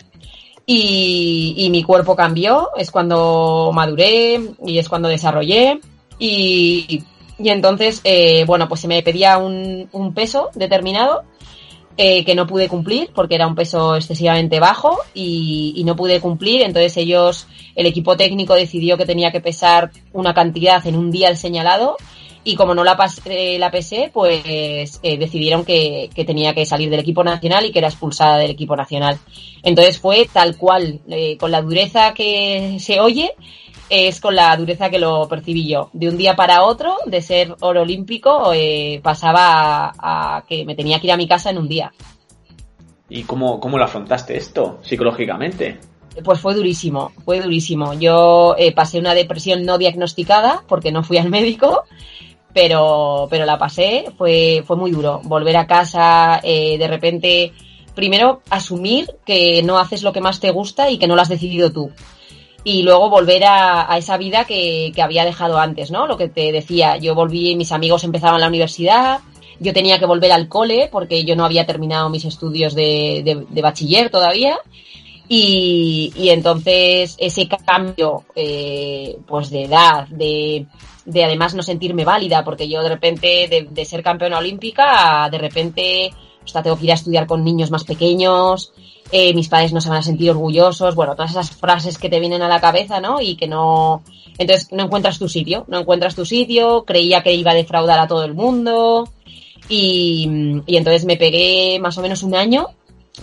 y, 0.64 1.68
mi 1.70 1.82
cuerpo 1.82 2.16
cambió, 2.16 2.70
es 2.74 2.90
cuando 2.90 3.70
maduré 3.74 4.40
y 4.64 4.78
es 4.78 4.88
cuando 4.88 5.08
desarrollé 5.08 5.78
y, 6.18 7.02
entonces, 7.38 8.00
eh, 8.02 8.46
bueno, 8.46 8.66
pues 8.66 8.80
se 8.80 8.88
me 8.88 9.02
pedía 9.02 9.36
un, 9.36 9.90
un 9.92 10.14
peso 10.14 10.48
determinado 10.54 11.24
eh, 11.98 12.24
que 12.24 12.34
no 12.34 12.46
pude 12.46 12.68
cumplir 12.68 13.10
porque 13.14 13.36
era 13.36 13.46
un 13.46 13.54
peso 13.54 13.96
excesivamente 13.96 14.60
bajo 14.60 14.98
y, 15.14 15.82
no 15.86 15.96
pude 15.96 16.20
cumplir. 16.20 16.62
Entonces 16.62 16.96
ellos, 16.98 17.46
el 17.74 17.86
equipo 17.86 18.16
técnico 18.16 18.54
decidió 18.54 18.98
que 18.98 19.06
tenía 19.06 19.32
que 19.32 19.40
pesar 19.40 19.90
una 20.12 20.34
cantidad 20.34 20.86
en 20.86 20.96
un 20.96 21.10
día 21.10 21.28
el 21.28 21.36
señalado 21.36 21.96
y 22.44 22.54
como 22.54 22.74
no 22.74 22.84
la, 22.84 22.96
pasé, 22.96 23.58
la 23.58 23.70
pesé, 23.70 24.10
pues 24.12 24.42
eh, 25.02 25.18
decidieron 25.18 25.64
que, 25.64 26.10
tenía 26.14 26.54
que 26.54 26.64
salir 26.64 26.90
del 26.90 27.00
equipo 27.00 27.24
nacional 27.24 27.64
y 27.64 27.72
que 27.72 27.80
era 27.80 27.88
expulsada 27.88 28.38
del 28.38 28.52
equipo 28.52 28.76
nacional. 28.76 29.18
Entonces 29.62 29.98
fue 29.98 30.28
tal 30.32 30.56
cual, 30.56 31.00
eh, 31.08 31.36
con 31.38 31.50
la 31.50 31.62
dureza 31.62 32.14
que 32.14 32.76
se 32.78 33.00
oye, 33.00 33.32
es 33.88 34.20
con 34.20 34.34
la 34.34 34.56
dureza 34.56 34.90
que 34.90 34.98
lo 34.98 35.28
percibí 35.28 35.68
yo. 35.68 35.90
De 35.92 36.08
un 36.08 36.16
día 36.16 36.34
para 36.34 36.64
otro, 36.64 36.96
de 37.06 37.22
ser 37.22 37.54
oro 37.60 37.82
olímpico, 37.82 38.52
eh, 38.52 39.00
pasaba 39.02 39.92
a, 39.96 40.44
que 40.48 40.64
me 40.64 40.74
tenía 40.74 41.00
que 41.00 41.06
ir 41.06 41.12
a 41.12 41.16
mi 41.16 41.28
casa 41.28 41.50
en 41.50 41.58
un 41.58 41.68
día. 41.68 41.92
¿Y 43.08 43.22
cómo, 43.22 43.60
cómo 43.60 43.78
lo 43.78 43.84
afrontaste 43.84 44.36
esto 44.36 44.78
psicológicamente? 44.82 45.78
Pues 46.24 46.40
fue 46.40 46.54
durísimo, 46.54 47.12
fue 47.24 47.40
durísimo. 47.40 47.94
Yo 47.94 48.56
eh, 48.58 48.72
pasé 48.72 48.98
una 48.98 49.14
depresión 49.14 49.64
no 49.64 49.78
diagnosticada 49.78 50.64
porque 50.66 50.90
no 50.90 51.04
fui 51.04 51.18
al 51.18 51.30
médico, 51.30 51.84
pero, 52.52 53.28
pero 53.30 53.44
la 53.44 53.58
pasé, 53.58 54.06
fue, 54.16 54.64
fue 54.66 54.76
muy 54.76 54.90
duro. 54.90 55.20
Volver 55.24 55.56
a 55.56 55.66
casa, 55.66 56.40
eh, 56.42 56.78
de 56.78 56.88
repente, 56.88 57.52
primero 57.94 58.40
asumir 58.50 59.14
que 59.24 59.62
no 59.62 59.78
haces 59.78 60.02
lo 60.02 60.12
que 60.12 60.20
más 60.20 60.40
te 60.40 60.50
gusta 60.50 60.90
y 60.90 60.98
que 60.98 61.06
no 61.06 61.14
lo 61.14 61.22
has 61.22 61.28
decidido 61.28 61.70
tú 61.70 61.92
y 62.66 62.82
luego 62.82 63.08
volver 63.08 63.44
a, 63.44 63.96
esa 63.96 64.16
vida 64.16 64.44
que, 64.44 64.92
había 65.00 65.24
dejado 65.24 65.56
antes, 65.56 65.92
¿no? 65.92 66.08
Lo 66.08 66.16
que 66.16 66.28
te 66.28 66.50
decía, 66.50 66.96
yo 66.96 67.14
volví, 67.14 67.54
mis 67.54 67.70
amigos 67.70 68.02
empezaban 68.02 68.40
la 68.40 68.48
universidad, 68.48 69.20
yo 69.60 69.72
tenía 69.72 70.00
que 70.00 70.06
volver 70.06 70.32
al 70.32 70.48
cole 70.48 70.88
porque 70.90 71.24
yo 71.24 71.36
no 71.36 71.44
había 71.44 71.64
terminado 71.64 72.10
mis 72.10 72.24
estudios 72.24 72.74
de, 72.74 73.46
bachiller 73.62 74.10
todavía. 74.10 74.58
Y, 75.28 76.12
entonces 76.16 77.14
ese 77.20 77.46
cambio 77.46 78.24
eh, 78.34 79.16
pues 79.28 79.50
de 79.50 79.62
edad, 79.66 80.08
de, 80.08 80.66
de 81.04 81.24
además 81.24 81.54
no 81.54 81.62
sentirme 81.62 82.04
válida, 82.04 82.42
porque 82.42 82.68
yo 82.68 82.82
de 82.82 82.88
repente 82.88 83.46
de, 83.48 83.68
de 83.70 83.84
ser 83.84 84.02
campeona 84.02 84.38
olímpica, 84.38 85.28
de 85.30 85.38
repente 85.38 86.10
hasta 86.44 86.64
tengo 86.64 86.76
que 86.76 86.86
ir 86.86 86.90
a 86.90 86.94
estudiar 86.94 87.28
con 87.28 87.44
niños 87.44 87.70
más 87.70 87.84
pequeños, 87.84 88.72
eh, 89.12 89.34
mis 89.34 89.48
padres 89.48 89.72
no 89.72 89.80
se 89.80 89.88
van 89.88 89.98
a 89.98 90.02
sentir 90.02 90.30
orgullosos, 90.30 90.94
bueno, 90.94 91.14
todas 91.14 91.30
esas 91.30 91.50
frases 91.50 91.98
que 91.98 92.08
te 92.08 92.20
vienen 92.20 92.42
a 92.42 92.48
la 92.48 92.60
cabeza, 92.60 93.00
¿no? 93.00 93.20
Y 93.20 93.36
que 93.36 93.46
no, 93.46 94.02
entonces 94.38 94.72
no 94.72 94.84
encuentras 94.84 95.18
tu 95.18 95.28
sitio, 95.28 95.64
no 95.68 95.80
encuentras 95.80 96.14
tu 96.14 96.24
sitio, 96.24 96.84
creía 96.84 97.22
que 97.22 97.32
iba 97.32 97.52
a 97.52 97.54
defraudar 97.54 97.98
a 97.98 98.08
todo 98.08 98.24
el 98.24 98.34
mundo 98.34 99.08
y, 99.68 100.60
y 100.66 100.76
entonces 100.76 101.04
me 101.04 101.16
pegué 101.16 101.78
más 101.80 101.96
o 101.98 102.02
menos 102.02 102.22
un 102.22 102.34
año 102.34 102.68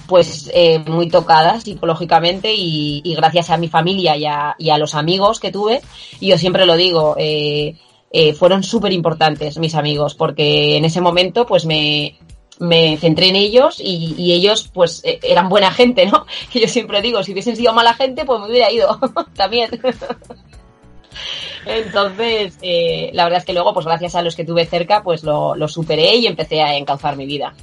pues 0.08 0.50
eh, 0.54 0.80
muy 0.80 1.08
tocada 1.08 1.60
psicológicamente 1.60 2.54
y, 2.54 3.02
y, 3.04 3.16
gracias 3.16 3.50
a 3.50 3.58
mi 3.58 3.68
familia 3.68 4.18
y 4.18 4.26
a, 4.26 4.56
y 4.58 4.70
a, 4.70 4.78
los 4.78 4.96
amigos 4.96 5.40
que 5.40 5.52
tuve, 5.52 5.82
y 6.20 6.30
yo 6.30 6.38
siempre 6.38 6.66
lo 6.66 6.76
digo, 6.76 7.16
eh, 7.18 7.76
eh, 8.12 8.34
fueron 8.34 8.64
súper 8.64 8.92
importantes 8.92 9.58
mis 9.60 9.76
amigos, 9.76 10.16
porque 10.16 10.78
en 10.78 10.86
ese 10.86 11.02
momento 11.02 11.46
pues 11.46 11.66
me, 11.66 12.16
me 12.60 12.98
centré 12.98 13.30
en 13.30 13.36
ellos 13.36 13.80
y, 13.80 14.34
ellos 14.34 14.70
pues 14.74 15.02
e, 15.04 15.20
eran 15.24 15.50
buena 15.50 15.72
gente, 15.72 16.06
¿no? 16.06 16.26
Que 16.52 16.62
yo 16.62 16.68
siempre 16.68 17.02
digo, 17.02 17.24
si 17.24 17.32
hubiesen 17.32 17.56
sido 17.56 17.74
mala 17.74 17.94
gente, 17.94 18.26
pues 18.26 18.40
me 18.42 18.48
hubiera 18.48 18.72
ido 18.72 19.00
también. 19.36 19.70
Entonces, 21.66 22.58
eh, 22.62 23.10
la 23.14 23.24
verdad 23.24 23.40
es 23.40 23.46
que 23.46 23.54
luego, 23.54 23.74
pues 23.74 23.86
gracias 23.86 24.16
a 24.16 24.22
los 24.22 24.36
que 24.36 24.44
tuve 24.44 24.66
cerca, 24.66 25.02
pues 25.02 25.24
lo, 25.24 25.56
lo 25.56 25.68
superé 25.68 26.16
y 26.16 26.28
empecé 26.28 26.62
a 26.62 26.76
encauzar 26.76 27.16
mi 27.16 27.26
vida. 27.26 27.54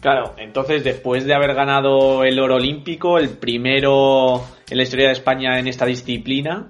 Claro, 0.00 0.34
entonces 0.36 0.84
después 0.84 1.24
de 1.24 1.34
haber 1.34 1.54
ganado 1.54 2.24
el 2.24 2.38
oro 2.38 2.56
olímpico, 2.56 3.18
el 3.18 3.30
primero 3.30 4.44
en 4.68 4.76
la 4.76 4.82
historia 4.82 5.06
de 5.06 5.12
España 5.12 5.58
en 5.58 5.66
esta 5.66 5.86
disciplina, 5.86 6.68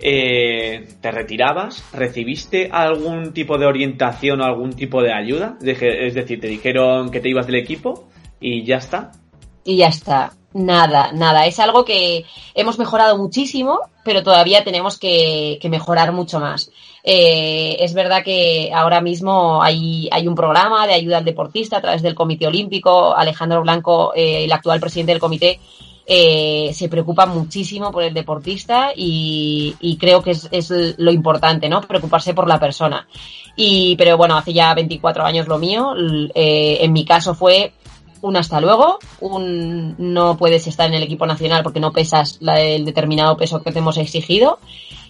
eh, 0.00 0.88
te 1.00 1.10
retirabas, 1.10 1.84
recibiste 1.92 2.68
algún 2.70 3.32
tipo 3.32 3.58
de 3.58 3.66
orientación 3.66 4.40
o 4.40 4.44
algún 4.44 4.72
tipo 4.72 5.02
de 5.02 5.12
ayuda, 5.12 5.56
es 5.60 6.14
decir, 6.14 6.40
te 6.40 6.48
dijeron 6.48 7.10
que 7.10 7.20
te 7.20 7.28
ibas 7.28 7.46
del 7.46 7.56
equipo 7.56 8.08
y 8.40 8.64
ya 8.64 8.76
está. 8.76 9.12
Y 9.64 9.76
ya 9.76 9.86
está, 9.88 10.32
nada, 10.52 11.12
nada, 11.12 11.46
es 11.46 11.58
algo 11.58 11.84
que 11.84 12.24
hemos 12.54 12.78
mejorado 12.78 13.16
muchísimo, 13.16 13.80
pero 14.04 14.22
todavía 14.22 14.64
tenemos 14.64 14.98
que, 14.98 15.58
mejorar 15.70 16.12
mucho 16.12 16.38
más. 16.38 16.70
Eh, 17.02 17.76
es 17.80 17.94
verdad 17.94 18.22
que 18.24 18.70
ahora 18.74 19.00
mismo 19.00 19.62
hay, 19.62 20.08
un 20.26 20.34
programa 20.34 20.86
de 20.86 20.94
ayuda 20.94 21.18
al 21.18 21.24
deportista 21.24 21.78
a 21.78 21.80
través 21.80 22.02
del 22.02 22.14
Comité 22.14 22.46
Olímpico. 22.46 23.14
Alejandro 23.14 23.62
Blanco, 23.62 24.12
eh, 24.14 24.44
el 24.44 24.52
actual 24.52 24.80
presidente 24.80 25.12
del 25.12 25.20
comité, 25.20 25.60
eh, 26.06 26.70
se 26.74 26.88
preocupa 26.88 27.26
muchísimo 27.26 27.90
por 27.90 28.02
el 28.02 28.12
deportista 28.12 28.90
y, 28.94 29.96
creo 29.98 30.22
que 30.22 30.32
es, 30.32 30.48
es, 30.50 30.70
lo 30.98 31.10
importante, 31.10 31.68
¿no? 31.68 31.80
Preocuparse 31.80 32.34
por 32.34 32.48
la 32.48 32.60
persona. 32.60 33.06
Y, 33.56 33.96
pero 33.96 34.16
bueno, 34.16 34.36
hace 34.36 34.52
ya 34.52 34.74
24 34.74 35.24
años 35.24 35.48
lo 35.48 35.58
mío. 35.58 35.94
Eh, 36.34 36.78
en 36.80 36.92
mi 36.92 37.04
caso 37.04 37.34
fue 37.34 37.72
un 38.20 38.36
hasta 38.36 38.60
luego, 38.60 38.98
un 39.20 39.94
no 39.98 40.36
puedes 40.36 40.66
estar 40.66 40.88
en 40.88 40.94
el 40.94 41.02
equipo 41.02 41.26
nacional 41.26 41.62
porque 41.62 41.80
no 41.80 41.92
pesas 41.92 42.38
la, 42.40 42.60
el 42.60 42.84
determinado 42.84 43.36
peso 43.36 43.62
que 43.62 43.70
te 43.70 43.80
hemos 43.80 43.98
exigido 43.98 44.58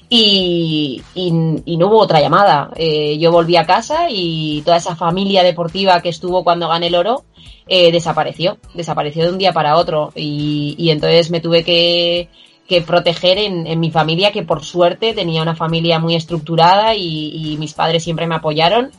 y, 0.08 1.02
y, 1.14 1.32
y, 1.64 1.76
no 1.76 1.88
hubo 1.88 1.98
otra 1.98 2.20
llamada. 2.20 2.70
Eh, 2.76 3.18
yo 3.18 3.32
volví 3.32 3.56
a 3.56 3.66
casa 3.66 4.06
y 4.10 4.62
toda 4.64 4.76
esa 4.76 4.96
familia 4.96 5.42
deportiva 5.42 6.00
que 6.00 6.10
estuvo 6.10 6.44
cuando 6.44 6.68
gané 6.68 6.88
el 6.88 6.94
oro 6.94 7.24
eh, 7.66 7.90
desapareció, 7.92 8.58
desapareció 8.74 9.24
de 9.24 9.30
un 9.30 9.38
día 9.38 9.52
para 9.52 9.76
otro 9.76 10.12
y, 10.14 10.74
y 10.78 10.90
entonces 10.90 11.30
me 11.30 11.40
tuve 11.40 11.64
que, 11.64 12.28
que 12.68 12.82
proteger 12.82 13.38
en, 13.38 13.66
en, 13.66 13.80
mi 13.80 13.90
familia, 13.90 14.32
que 14.32 14.42
por 14.42 14.64
suerte 14.64 15.14
tenía 15.14 15.42
una 15.42 15.56
familia 15.56 15.98
muy 15.98 16.14
estructurada 16.14 16.94
y, 16.94 17.56
mis 17.58 17.72
padres 17.72 18.04
siempre 18.04 18.26
me 18.26 18.34
apoyaron 18.34 18.90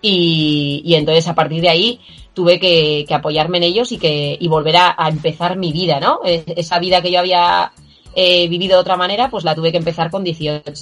y, 0.00 0.94
entonces 0.94 1.28
a 1.28 1.34
partir 1.34 1.60
de 1.60 1.68
ahí 1.68 2.00
tuve 2.32 2.58
que, 2.58 3.04
que 3.06 3.14
apoyarme 3.14 3.58
en 3.58 3.64
ellos 3.64 3.92
y 3.92 3.98
que 3.98 4.36
y 4.40 4.48
volver 4.48 4.76
a, 4.76 4.96
empezar 5.08 5.56
mi 5.56 5.72
vida, 5.72 6.00
¿no? 6.00 6.20
Esa 6.24 6.78
vida 6.78 7.02
que 7.02 7.10
yo 7.10 7.18
había 7.18 7.72
eh, 8.14 8.48
vivido 8.48 8.76
de 8.76 8.80
otra 8.80 8.96
manera, 8.96 9.28
pues 9.30 9.44
la 9.44 9.54
tuve 9.54 9.70
que 9.70 9.78
empezar 9.78 10.10
con 10.10 10.24
18. 10.24 10.72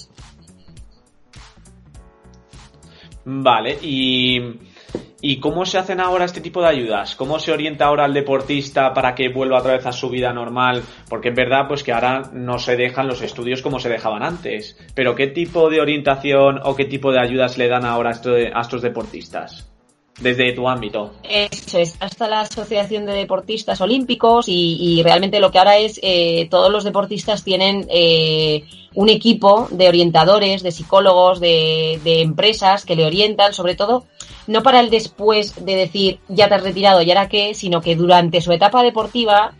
Vale, 3.24 3.78
y, 3.80 4.40
¿y 5.20 5.38
cómo 5.38 5.64
se 5.64 5.78
hacen 5.78 6.00
ahora 6.00 6.24
este 6.24 6.40
tipo 6.40 6.60
de 6.60 6.68
ayudas? 6.68 7.14
¿Cómo 7.14 7.38
se 7.38 7.52
orienta 7.52 7.86
ahora 7.86 8.04
al 8.04 8.14
deportista 8.14 8.92
para 8.92 9.14
que 9.14 9.28
vuelva 9.28 9.60
otra 9.60 9.74
vez 9.74 9.86
a 9.86 9.92
su 9.92 10.10
vida 10.10 10.32
normal? 10.32 10.82
Porque 11.08 11.28
es 11.28 11.34
verdad 11.34 11.68
pues 11.68 11.82
que 11.84 11.92
ahora 11.92 12.30
no 12.32 12.58
se 12.58 12.76
dejan 12.76 13.06
los 13.06 13.22
estudios 13.22 13.62
como 13.62 13.78
se 13.78 13.88
dejaban 13.88 14.24
antes. 14.24 14.76
Pero 14.94 15.14
¿qué 15.14 15.28
tipo 15.28 15.70
de 15.70 15.80
orientación 15.80 16.58
o 16.64 16.74
qué 16.74 16.86
tipo 16.86 17.12
de 17.12 17.20
ayudas 17.20 17.56
le 17.58 17.68
dan 17.68 17.84
ahora 17.84 18.10
a 18.10 18.60
estos 18.60 18.82
deportistas? 18.82 19.71
Desde 20.20 20.52
tu 20.52 20.68
ámbito. 20.68 21.12
Eso 21.22 21.78
es, 21.78 21.96
hasta 22.00 22.28
la 22.28 22.40
Asociación 22.40 23.06
de 23.06 23.12
Deportistas 23.12 23.80
Olímpicos 23.80 24.48
y, 24.48 24.76
y 24.80 25.02
realmente 25.02 25.40
lo 25.40 25.50
que 25.50 25.58
ahora 25.58 25.78
es, 25.78 25.98
eh, 26.02 26.48
todos 26.50 26.70
los 26.70 26.84
deportistas 26.84 27.44
tienen 27.44 27.86
eh, 27.88 28.64
un 28.94 29.08
equipo 29.08 29.68
de 29.70 29.88
orientadores, 29.88 30.62
de 30.62 30.70
psicólogos, 30.70 31.40
de, 31.40 31.98
de, 32.04 32.20
empresas 32.20 32.84
que 32.84 32.94
le 32.96 33.06
orientan, 33.06 33.54
sobre 33.54 33.74
todo, 33.74 34.04
no 34.46 34.62
para 34.62 34.80
el 34.80 34.90
después 34.90 35.64
de 35.64 35.76
decir, 35.76 36.20
ya 36.28 36.48
te 36.48 36.54
has 36.56 36.62
retirado, 36.62 37.02
y 37.02 37.10
ahora 37.10 37.28
qué, 37.28 37.54
sino 37.54 37.80
que 37.80 37.96
durante 37.96 38.40
su 38.40 38.52
etapa 38.52 38.82
deportiva 38.82 39.54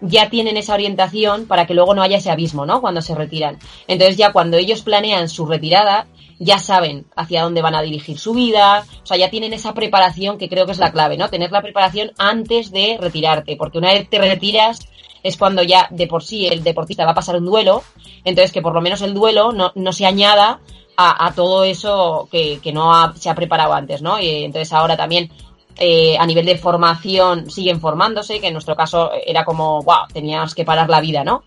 ya 0.00 0.28
tienen 0.28 0.56
esa 0.56 0.74
orientación 0.74 1.46
para 1.46 1.66
que 1.66 1.74
luego 1.74 1.94
no 1.94 2.02
haya 2.02 2.18
ese 2.18 2.30
abismo, 2.30 2.66
¿no? 2.66 2.80
Cuando 2.80 3.00
se 3.00 3.14
retiran. 3.14 3.58
Entonces 3.88 4.16
ya 4.16 4.32
cuando 4.32 4.56
ellos 4.58 4.82
planean 4.82 5.28
su 5.28 5.46
retirada, 5.46 6.06
ya 6.38 6.58
saben 6.58 7.06
hacia 7.16 7.42
dónde 7.42 7.62
van 7.62 7.74
a 7.74 7.82
dirigir 7.82 8.18
su 8.18 8.34
vida, 8.34 8.84
o 9.02 9.06
sea, 9.06 9.16
ya 9.16 9.30
tienen 9.30 9.52
esa 9.52 9.74
preparación 9.74 10.38
que 10.38 10.48
creo 10.48 10.66
que 10.66 10.72
es 10.72 10.78
la 10.78 10.92
clave, 10.92 11.16
¿no? 11.16 11.30
Tener 11.30 11.52
la 11.52 11.62
preparación 11.62 12.12
antes 12.18 12.70
de 12.70 12.98
retirarte, 13.00 13.56
porque 13.56 13.78
una 13.78 13.92
vez 13.92 14.08
te 14.08 14.18
retiras 14.18 14.88
es 15.22 15.36
cuando 15.36 15.62
ya 15.62 15.88
de 15.90 16.06
por 16.06 16.22
sí 16.22 16.46
el 16.46 16.62
deportista 16.62 17.04
va 17.04 17.12
a 17.12 17.14
pasar 17.14 17.36
un 17.36 17.46
duelo, 17.46 17.82
entonces 18.24 18.52
que 18.52 18.62
por 18.62 18.74
lo 18.74 18.80
menos 18.80 19.00
el 19.02 19.14
duelo 19.14 19.52
no, 19.52 19.72
no 19.74 19.92
se 19.92 20.06
añada 20.06 20.60
a, 20.96 21.32
todo 21.34 21.64
eso 21.64 22.28
que, 22.30 22.60
que 22.62 22.72
no 22.72 23.12
se 23.16 23.28
ha 23.28 23.34
preparado 23.34 23.72
antes, 23.72 24.00
¿no? 24.00 24.20
Y 24.20 24.44
entonces 24.44 24.72
ahora 24.72 24.96
también 24.96 25.30
eh, 25.76 26.16
a 26.18 26.26
nivel 26.26 26.46
de 26.46 26.56
formación 26.56 27.50
siguen 27.50 27.80
formándose, 27.80 28.40
que 28.40 28.46
en 28.46 28.52
nuestro 28.52 28.76
caso 28.76 29.10
era 29.26 29.44
como, 29.44 29.82
wow, 29.82 30.06
tenías 30.12 30.54
que 30.54 30.64
parar 30.64 30.88
la 30.88 31.00
vida, 31.00 31.24
¿no? 31.24 31.42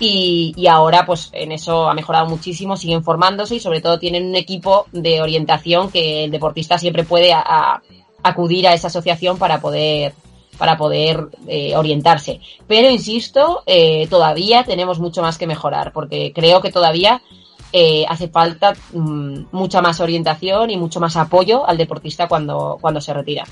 Y, 0.00 0.54
y, 0.56 0.66
ahora, 0.66 1.06
pues 1.06 1.30
en 1.32 1.52
eso 1.52 1.88
ha 1.88 1.94
mejorado 1.94 2.26
muchísimo, 2.26 2.76
siguen 2.76 3.04
formándose 3.04 3.56
y 3.56 3.60
sobre 3.60 3.80
todo 3.80 3.98
tienen 3.98 4.26
un 4.26 4.36
equipo 4.36 4.86
de 4.90 5.20
orientación 5.20 5.90
que 5.90 6.24
el 6.24 6.30
deportista 6.30 6.78
siempre 6.78 7.04
puede 7.04 7.32
acudir 8.22 8.66
a 8.66 8.74
esa 8.74 8.88
asociación 8.88 9.38
para 9.38 9.60
poder 9.60 10.14
para 10.58 10.76
poder 10.76 11.28
eh, 11.48 11.76
orientarse. 11.76 12.40
Pero 12.68 12.90
insisto, 12.90 13.62
eh, 13.66 14.06
todavía 14.08 14.64
tenemos 14.64 15.00
mucho 15.00 15.22
más 15.22 15.38
que 15.38 15.46
mejorar, 15.46 15.92
porque 15.92 16.32
creo 16.32 16.60
que 16.60 16.70
todavía 16.70 17.22
eh, 17.72 18.04
hace 18.08 18.28
falta 18.28 18.74
mmm, 18.92 19.44
mucha 19.50 19.80
más 19.80 19.98
orientación 20.00 20.70
y 20.70 20.76
mucho 20.76 21.00
más 21.00 21.16
apoyo 21.16 21.66
al 21.66 21.78
deportista 21.78 22.28
cuando, 22.28 22.78
cuando 22.80 23.00
se 23.00 23.14
retira. 23.14 23.44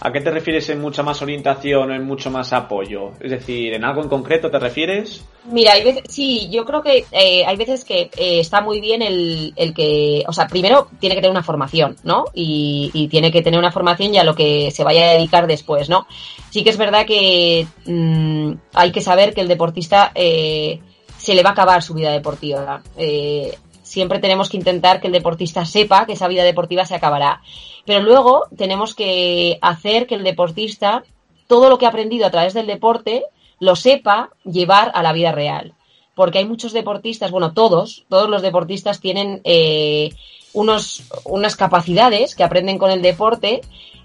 ¿A 0.00 0.12
qué 0.12 0.20
te 0.20 0.30
refieres 0.30 0.68
en 0.68 0.80
mucha 0.80 1.02
más 1.02 1.20
orientación 1.22 1.90
o 1.90 1.94
en 1.94 2.04
mucho 2.04 2.30
más 2.30 2.52
apoyo? 2.52 3.12
Es 3.20 3.32
decir, 3.32 3.74
¿en 3.74 3.84
algo 3.84 4.02
en 4.02 4.08
concreto 4.08 4.48
te 4.50 4.58
refieres? 4.58 5.24
Mira, 5.50 5.72
hay 5.72 5.82
veces, 5.82 6.04
sí, 6.08 6.48
yo 6.50 6.64
creo 6.64 6.82
que 6.82 7.04
eh, 7.10 7.44
hay 7.44 7.56
veces 7.56 7.84
que 7.84 8.02
eh, 8.16 8.40
está 8.40 8.60
muy 8.60 8.80
bien 8.80 9.02
el, 9.02 9.52
el, 9.56 9.74
que, 9.74 10.22
o 10.28 10.32
sea, 10.32 10.46
primero 10.46 10.88
tiene 11.00 11.16
que 11.16 11.20
tener 11.20 11.32
una 11.32 11.42
formación, 11.42 11.96
¿no? 12.04 12.26
Y, 12.32 12.90
y, 12.94 13.08
tiene 13.08 13.32
que 13.32 13.42
tener 13.42 13.58
una 13.58 13.72
formación 13.72 14.12
ya 14.12 14.20
a 14.20 14.24
lo 14.24 14.36
que 14.36 14.70
se 14.70 14.84
vaya 14.84 15.10
a 15.10 15.12
dedicar 15.14 15.46
después, 15.46 15.88
¿no? 15.88 16.06
Sí 16.50 16.62
que 16.62 16.70
es 16.70 16.76
verdad 16.76 17.04
que 17.04 17.66
mmm, 17.86 18.52
hay 18.74 18.92
que 18.92 19.00
saber 19.00 19.34
que 19.34 19.40
el 19.40 19.48
deportista 19.48 20.12
eh, 20.14 20.80
se 21.18 21.34
le 21.34 21.42
va 21.42 21.50
a 21.50 21.52
acabar 21.52 21.82
su 21.82 21.94
vida 21.94 22.12
deportiva. 22.12 22.82
Eh, 22.96 23.56
siempre 23.88 24.18
tenemos 24.18 24.48
que 24.48 24.58
intentar 24.58 25.00
que 25.00 25.06
el 25.06 25.12
deportista 25.12 25.64
sepa 25.64 26.04
que 26.06 26.12
esa 26.12 26.28
vida 26.28 26.44
deportiva 26.44 26.84
se 26.84 26.94
acabará. 26.94 27.40
Pero 27.86 28.02
luego 28.02 28.44
tenemos 28.56 28.94
que 28.94 29.58
hacer 29.62 30.06
que 30.06 30.14
el 30.14 30.24
deportista, 30.24 31.04
todo 31.46 31.70
lo 31.70 31.78
que 31.78 31.86
ha 31.86 31.88
aprendido 31.88 32.26
a 32.26 32.30
través 32.30 32.52
del 32.52 32.66
deporte, 32.66 33.24
lo 33.60 33.76
sepa 33.76 34.30
llevar 34.44 34.92
a 34.94 35.02
la 35.02 35.12
vida 35.12 35.32
real. 35.32 35.72
Porque 36.14 36.38
hay 36.38 36.44
muchos 36.44 36.72
deportistas, 36.72 37.30
bueno, 37.30 37.54
todos, 37.54 38.04
todos 38.08 38.28
los 38.28 38.42
deportistas 38.42 39.00
tienen 39.00 39.40
eh, 39.44 40.10
unos, 40.52 41.04
unas 41.24 41.56
capacidades 41.56 42.34
que 42.34 42.44
aprenden 42.44 42.78
con 42.78 42.90
el 42.90 43.00
deporte 43.00 43.62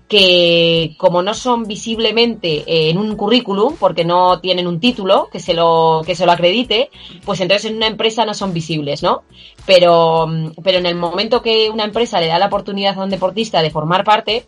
que 0.08 0.96
como 0.98 1.22
no 1.22 1.34
son 1.34 1.64
visiblemente 1.64 2.64
eh, 2.68 2.90
en 2.90 2.98
un 2.98 3.16
currículum, 3.16 3.76
porque 3.80 4.06
no 4.06 4.40
tienen 4.40 4.68
un 4.68 4.80
título 4.80 5.30
que 5.32 5.40
se 5.40 5.54
lo, 5.54 6.02
que 6.06 6.16
se 6.16 6.26
lo 6.26 6.32
acredite, 6.32 6.90
pues 7.26 7.40
entonces 7.42 7.72
en 7.72 7.78
una 7.78 7.88
empresa 7.88 8.26
no 8.26 8.34
son 8.34 8.54
visibles, 8.54 9.02
¿no? 9.02 9.24
Pero, 9.66 10.28
pero 10.64 10.78
en 10.78 10.86
el 10.86 10.96
momento 10.96 11.42
que 11.42 11.70
una 11.70 11.86
empresa 11.86 12.20
le 12.20 12.28
da 12.28 12.40
la 12.40 12.48
oportunidad 12.48 13.00
a 13.00 13.04
un 13.04 13.10
deportista 13.10 13.62
de 13.62 13.72
formar 13.72 14.04
parte, 14.04 14.46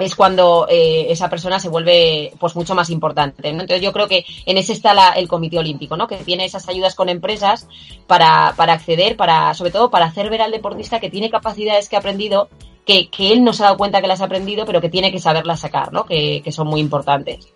es 0.00 0.14
cuando 0.14 0.66
eh, 0.70 1.06
esa 1.10 1.28
persona 1.28 1.58
se 1.58 1.68
vuelve 1.68 2.32
pues 2.40 2.56
mucho 2.56 2.74
más 2.74 2.90
importante. 2.90 3.48
Entonces 3.48 3.82
yo 3.82 3.92
creo 3.92 4.08
que 4.08 4.24
en 4.46 4.56
ese 4.56 4.72
está 4.72 4.94
la, 4.94 5.10
el 5.10 5.28
Comité 5.28 5.58
Olímpico, 5.58 5.96
¿no? 5.96 6.08
que 6.08 6.16
tiene 6.16 6.44
esas 6.44 6.68
ayudas 6.68 6.94
con 6.94 7.08
empresas 7.08 7.68
para, 8.06 8.54
para 8.56 8.72
acceder, 8.72 9.16
para, 9.16 9.52
sobre 9.54 9.70
todo 9.70 9.90
para 9.90 10.06
hacer 10.06 10.30
ver 10.30 10.42
al 10.42 10.50
deportista 10.50 11.00
que 11.00 11.10
tiene 11.10 11.30
capacidades 11.30 11.88
que 11.88 11.96
ha 11.96 11.98
aprendido 11.98 12.48
que, 12.84 13.08
que, 13.08 13.32
él 13.32 13.44
no 13.44 13.52
se 13.52 13.62
ha 13.62 13.66
dado 13.66 13.78
cuenta 13.78 14.00
que 14.00 14.08
las 14.08 14.20
ha 14.20 14.24
aprendido, 14.24 14.64
pero 14.64 14.80
que 14.80 14.88
tiene 14.88 15.12
que 15.12 15.18
saberlas 15.18 15.60
sacar, 15.60 15.92
¿no? 15.92 16.04
Que, 16.04 16.42
que, 16.42 16.52
son 16.52 16.68
muy 16.68 16.80
importantes. 16.80 17.52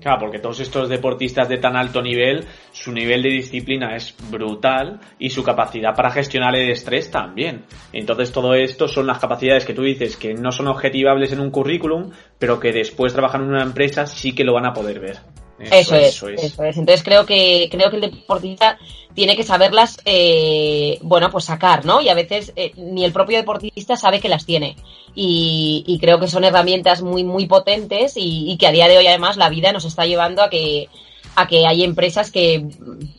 Claro, 0.00 0.18
porque 0.18 0.38
todos 0.38 0.60
estos 0.60 0.88
deportistas 0.88 1.48
de 1.48 1.58
tan 1.58 1.76
alto 1.76 2.00
nivel, 2.00 2.46
su 2.72 2.90
nivel 2.90 3.22
de 3.22 3.28
disciplina 3.28 3.94
es 3.94 4.14
brutal 4.30 4.98
y 5.18 5.28
su 5.28 5.42
capacidad 5.42 5.94
para 5.94 6.10
gestionar 6.10 6.56
el 6.56 6.70
estrés 6.70 7.10
también. 7.10 7.64
Entonces 7.92 8.32
todo 8.32 8.54
esto 8.54 8.88
son 8.88 9.06
las 9.06 9.18
capacidades 9.18 9.66
que 9.66 9.74
tú 9.74 9.82
dices 9.82 10.16
que 10.16 10.32
no 10.32 10.52
son 10.52 10.68
objetivables 10.68 11.32
en 11.32 11.40
un 11.40 11.50
currículum, 11.50 12.12
pero 12.38 12.58
que 12.58 12.72
después 12.72 13.12
trabajando 13.12 13.48
en 13.48 13.54
una 13.56 13.62
empresa 13.62 14.06
sí 14.06 14.34
que 14.34 14.44
lo 14.44 14.54
van 14.54 14.66
a 14.66 14.72
poder 14.72 15.00
ver. 15.00 15.18
Eso, 15.60 15.94
eso, 15.94 15.96
es, 15.96 16.08
eso, 16.08 16.28
es, 16.28 16.42
eso 16.44 16.64
es. 16.64 16.76
Entonces 16.76 17.04
creo 17.04 17.26
que 17.26 17.68
creo 17.70 17.90
que 17.90 17.96
el 17.96 18.02
deportista 18.02 18.78
tiene 19.14 19.36
que 19.36 19.42
saberlas, 19.42 19.98
eh, 20.04 20.98
bueno, 21.02 21.30
pues 21.30 21.44
sacar, 21.44 21.84
¿no? 21.84 22.00
Y 22.00 22.08
a 22.08 22.14
veces 22.14 22.52
eh, 22.56 22.72
ni 22.76 23.04
el 23.04 23.12
propio 23.12 23.36
deportista 23.36 23.96
sabe 23.96 24.20
que 24.20 24.28
las 24.28 24.46
tiene. 24.46 24.76
Y, 25.14 25.84
y 25.86 25.98
creo 25.98 26.20
que 26.20 26.28
son 26.28 26.44
herramientas 26.44 27.02
muy 27.02 27.24
muy 27.24 27.46
potentes 27.46 28.16
y, 28.16 28.50
y, 28.50 28.56
que 28.56 28.66
a 28.66 28.72
día 28.72 28.88
de 28.88 28.98
hoy 28.98 29.06
además 29.06 29.36
la 29.36 29.48
vida 29.48 29.72
nos 29.72 29.84
está 29.84 30.06
llevando 30.06 30.42
a 30.42 30.50
que 30.50 30.88
a 31.36 31.46
que 31.46 31.66
hay 31.66 31.84
empresas 31.84 32.30
que 32.30 32.66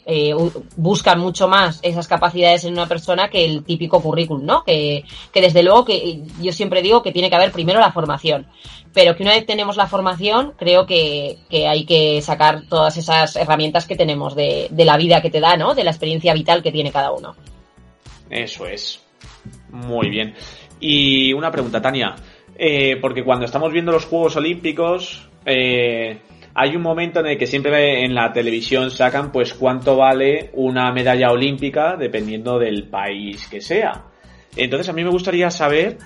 eh, 0.05 0.33
buscan 0.75 1.19
mucho 1.19 1.47
más 1.47 1.79
esas 1.81 2.07
capacidades 2.07 2.65
en 2.65 2.73
una 2.73 2.87
persona 2.87 3.29
que 3.29 3.45
el 3.45 3.63
típico 3.63 4.01
currículum, 4.01 4.45
¿no? 4.45 4.63
Que, 4.63 5.03
que 5.31 5.41
desde 5.41 5.63
luego 5.63 5.85
que 5.85 6.21
yo 6.41 6.51
siempre 6.51 6.81
digo 6.81 7.01
que 7.01 7.11
tiene 7.11 7.29
que 7.29 7.35
haber 7.35 7.51
primero 7.51 7.79
la 7.79 7.91
formación, 7.91 8.47
pero 8.93 9.15
que 9.15 9.23
una 9.23 9.33
vez 9.33 9.45
tenemos 9.45 9.77
la 9.77 9.87
formación, 9.87 10.53
creo 10.57 10.85
que, 10.85 11.37
que 11.49 11.67
hay 11.67 11.85
que 11.85 12.21
sacar 12.21 12.63
todas 12.67 12.97
esas 12.97 13.35
herramientas 13.35 13.87
que 13.87 13.95
tenemos 13.95 14.35
de, 14.35 14.67
de 14.69 14.85
la 14.85 14.97
vida 14.97 15.21
que 15.21 15.29
te 15.29 15.39
da, 15.39 15.57
¿no? 15.57 15.73
De 15.73 15.83
la 15.83 15.91
experiencia 15.91 16.33
vital 16.33 16.61
que 16.61 16.71
tiene 16.71 16.91
cada 16.91 17.11
uno. 17.11 17.35
Eso 18.29 18.65
es. 18.65 19.01
Muy 19.71 20.09
bien. 20.09 20.35
Y 20.79 21.33
una 21.33 21.51
pregunta, 21.51 21.81
Tania. 21.81 22.15
Eh, 22.55 22.97
porque 23.01 23.23
cuando 23.23 23.45
estamos 23.45 23.71
viendo 23.71 23.91
los 23.91 24.05
Juegos 24.05 24.35
Olímpicos, 24.35 25.29
eh, 25.45 26.19
hay 26.53 26.75
un 26.75 26.81
momento 26.81 27.19
en 27.19 27.27
el 27.27 27.37
que 27.37 27.47
siempre 27.47 28.03
en 28.03 28.13
la 28.13 28.31
televisión 28.33 28.91
sacan 28.91 29.31
pues 29.31 29.53
cuánto 29.53 29.97
vale 29.97 30.49
una 30.53 30.91
medalla 30.91 31.31
olímpica 31.31 31.95
dependiendo 31.95 32.59
del 32.59 32.87
país 32.87 33.47
que 33.47 33.61
sea. 33.61 34.05
Entonces 34.55 34.89
a 34.89 34.93
mí 34.93 35.03
me 35.03 35.09
gustaría 35.09 35.49
saber 35.49 35.97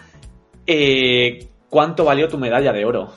eh, 0.68 1.48
cuánto 1.70 2.06
valió 2.06 2.28
tu 2.28 2.38
medalla 2.38 2.72
de 2.72 2.86
oro. 2.86 3.14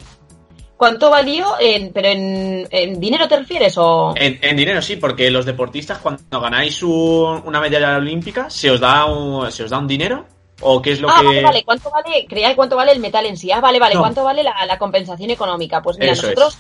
¿Cuánto 0.77 1.11
valió? 1.11 1.55
En, 1.59 1.93
¿Pero 1.93 2.09
en, 2.09 3.01
dinero 3.01 3.27
te 3.27 3.37
refieres 3.37 3.77
o...? 3.79 4.15
En, 4.15 4.57
dinero 4.57 4.81
sí, 4.81 4.95
porque 4.95 5.29
los 5.29 5.45
deportistas 5.45 5.99
cuando 5.99 6.41
ganáis 6.41 6.83
una 6.85 7.61
medalla 7.61 7.97
olímpica, 7.97 8.49
¿se 8.49 8.71
os 8.71 8.79
da 8.79 9.05
un, 9.07 9.51
¿se 9.51 9.65
os 9.65 9.71
da 9.71 9.79
un 9.79 9.89
dinero? 9.89 10.25
¿O 10.61 10.81
qué 10.81 10.93
es 10.93 11.01
lo 11.01 11.11
ah, 11.11 11.17
que...? 11.19 11.27
Vale, 11.27 11.43
vale, 11.43 11.65
¿cuánto 11.65 11.91
vale? 11.91 12.27
Creía 12.29 12.55
cuánto 12.55 12.77
vale 12.77 12.93
el 12.93 13.01
metal 13.01 13.27
en 13.27 13.37
sí. 13.37 13.51
Ah, 13.51 13.61
vale, 13.61 13.81
vale, 13.81 13.97
¿cuánto 13.97 14.23
vale 14.23 14.45
la, 14.45 14.79
compensación 14.79 15.31
económica? 15.31 15.83
Pues 15.83 15.99
mira, 15.99 16.13
nosotros... 16.13 16.59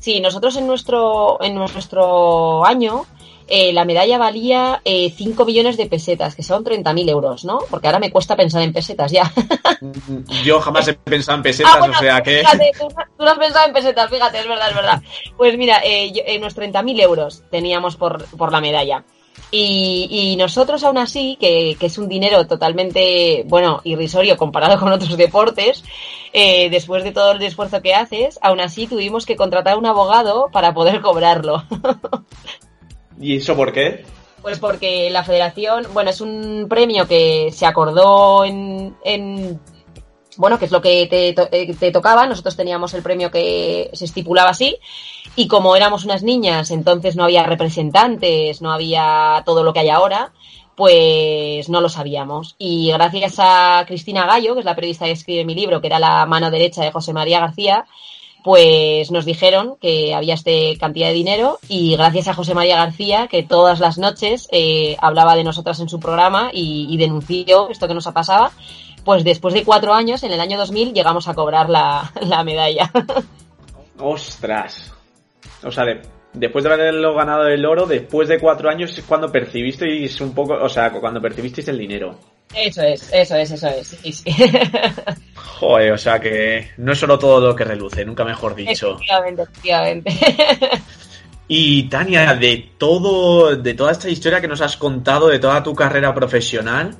Sí, 0.00 0.20
nosotros 0.20 0.56
en 0.56 0.66
nuestro, 0.66 1.42
en 1.42 1.54
nuestro 1.54 2.64
año 2.64 3.04
eh, 3.50 3.72
la 3.72 3.86
medalla 3.86 4.18
valía 4.18 4.82
eh, 4.84 5.10
5 5.10 5.46
millones 5.46 5.78
de 5.78 5.86
pesetas, 5.86 6.34
que 6.34 6.42
son 6.42 6.64
30.000 6.64 7.08
euros, 7.08 7.44
¿no? 7.46 7.60
Porque 7.70 7.86
ahora 7.86 7.98
me 7.98 8.10
cuesta 8.10 8.36
pensar 8.36 8.62
en 8.62 8.74
pesetas 8.74 9.10
ya. 9.10 9.32
Yo 10.44 10.60
jamás 10.60 10.86
he 10.88 10.94
pensado 10.94 11.38
en 11.38 11.42
pesetas, 11.42 11.76
ah, 11.80 11.90
o 11.90 11.94
sea 11.94 12.20
que... 12.20 12.40
Fíjate, 12.40 12.72
tú, 12.78 12.88
no 13.18 13.30
has 13.30 13.38
pensado 13.38 13.66
en 13.66 13.72
pesetas, 13.72 14.10
fíjate, 14.10 14.40
es 14.40 14.48
verdad, 14.48 14.68
es 14.68 14.74
verdad. 14.74 15.02
Pues 15.38 15.56
mira, 15.56 15.78
eh, 15.82 16.12
eh 16.26 16.36
unos 16.36 16.54
30.000 16.54 17.00
euros 17.00 17.42
teníamos 17.50 17.96
por, 17.96 18.22
por 18.36 18.52
la 18.52 18.60
medalla. 18.60 19.02
Y, 19.50 20.08
y, 20.10 20.36
nosotros 20.36 20.84
aún 20.84 20.98
así, 20.98 21.38
que, 21.40 21.74
que, 21.80 21.86
es 21.86 21.96
un 21.96 22.06
dinero 22.06 22.46
totalmente, 22.46 23.44
bueno, 23.46 23.80
irrisorio 23.84 24.36
comparado 24.36 24.78
con 24.78 24.92
otros 24.92 25.16
deportes, 25.16 25.84
eh, 26.32 26.70
después 26.70 27.04
de 27.04 27.12
todo 27.12 27.32
el 27.32 27.42
esfuerzo 27.42 27.82
que 27.82 27.94
haces, 27.94 28.38
aún 28.42 28.60
así 28.60 28.86
tuvimos 28.86 29.26
que 29.26 29.36
contratar 29.36 29.78
un 29.78 29.86
abogado 29.86 30.48
para 30.52 30.74
poder 30.74 31.00
cobrarlo. 31.00 31.64
¿Y 33.20 33.36
eso 33.36 33.56
por 33.56 33.72
qué? 33.72 34.04
Pues 34.42 34.58
porque 34.60 35.10
la 35.10 35.24
federación, 35.24 35.86
bueno, 35.92 36.10
es 36.10 36.20
un 36.20 36.66
premio 36.68 37.08
que 37.08 37.50
se 37.52 37.66
acordó 37.66 38.44
en, 38.44 38.96
en 39.04 39.60
bueno, 40.38 40.58
que 40.58 40.66
es 40.66 40.70
lo 40.70 40.80
que 40.80 41.06
te, 41.08 41.30
eh, 41.30 41.74
te, 41.74 41.90
tocaba. 41.90 42.26
Nosotros 42.26 42.56
teníamos 42.56 42.94
el 42.94 43.02
premio 43.02 43.30
que 43.30 43.90
se 43.92 44.04
estipulaba 44.04 44.50
así. 44.50 44.78
Y 45.34 45.48
como 45.48 45.74
éramos 45.74 46.04
unas 46.04 46.22
niñas, 46.22 46.70
entonces 46.70 47.16
no 47.16 47.24
había 47.24 47.42
representantes, 47.42 48.62
no 48.62 48.72
había 48.72 49.42
todo 49.44 49.64
lo 49.64 49.72
que 49.72 49.80
hay 49.80 49.88
ahora, 49.88 50.32
pues 50.78 51.68
no 51.68 51.80
lo 51.80 51.88
sabíamos. 51.88 52.54
Y 52.56 52.92
gracias 52.92 53.34
a 53.38 53.82
Cristina 53.84 54.26
Gallo, 54.26 54.54
que 54.54 54.60
es 54.60 54.64
la 54.64 54.76
periodista 54.76 55.06
que 55.06 55.10
escribe 55.10 55.44
mi 55.44 55.56
libro, 55.56 55.80
que 55.80 55.88
era 55.88 55.98
la 55.98 56.24
mano 56.24 56.52
derecha 56.52 56.84
de 56.84 56.92
José 56.92 57.12
María 57.12 57.40
García, 57.40 57.84
pues 58.44 59.10
nos 59.10 59.24
dijeron 59.24 59.74
que 59.80 60.14
había 60.14 60.34
este 60.34 60.78
cantidad 60.78 61.08
de 61.08 61.14
dinero 61.14 61.58
y 61.68 61.96
gracias 61.96 62.28
a 62.28 62.34
José 62.34 62.54
María 62.54 62.76
García, 62.76 63.26
que 63.26 63.42
todas 63.42 63.80
las 63.80 63.98
noches 63.98 64.46
eh, 64.52 64.96
hablaba 65.00 65.34
de 65.34 65.42
nosotras 65.42 65.80
en 65.80 65.88
su 65.88 65.98
programa 65.98 66.50
y, 66.52 66.96
denunció 66.96 67.70
esto 67.70 67.88
que 67.88 67.94
nos 67.94 68.06
pasaba, 68.06 68.52
pues 69.04 69.24
después 69.24 69.54
de 69.54 69.64
cuatro 69.64 69.94
años, 69.94 70.22
en 70.22 70.30
el 70.30 70.40
año 70.40 70.58
2000, 70.58 70.94
llegamos 70.94 71.26
a 71.26 71.34
cobrar 71.34 71.68
la, 71.68 72.12
medalla. 72.44 72.88
¡Ostras! 73.98 74.92
O 75.64 75.72
sea, 75.72 75.82
después 76.38 76.64
de 76.64 76.72
haberlo 76.72 77.14
ganado 77.14 77.46
el 77.48 77.64
oro, 77.64 77.86
después 77.86 78.28
de 78.28 78.38
cuatro 78.38 78.68
años 78.68 78.96
es 78.96 79.04
cuando 79.04 79.30
percibisteis 79.30 80.20
un 80.20 80.34
poco, 80.34 80.54
o 80.54 80.68
sea, 80.68 80.90
cuando 80.90 81.20
percibisteis 81.20 81.68
el 81.68 81.78
dinero. 81.78 82.18
Eso 82.54 82.82
es, 82.82 83.12
eso 83.12 83.36
es, 83.36 83.50
eso 83.50 83.68
es. 83.68 83.88
Sí, 83.88 84.24
Joder, 85.34 85.92
o 85.92 85.98
sea 85.98 86.18
que 86.18 86.70
no 86.78 86.92
es 86.92 86.98
solo 86.98 87.18
todo 87.18 87.48
lo 87.48 87.54
que 87.54 87.64
reluce, 87.64 88.04
nunca 88.04 88.24
mejor 88.24 88.54
dicho. 88.54 88.94
Efectivamente, 88.94 89.42
efectivamente. 89.42 90.12
Y 91.50 91.84
Tania, 91.84 92.34
de 92.34 92.72
todo, 92.76 93.56
de 93.56 93.72
toda 93.72 93.92
esta 93.92 94.10
historia 94.10 94.42
que 94.42 94.48
nos 94.48 94.60
has 94.60 94.76
contado, 94.76 95.28
de 95.28 95.38
toda 95.38 95.62
tu 95.62 95.74
carrera 95.74 96.14
profesional, 96.14 96.94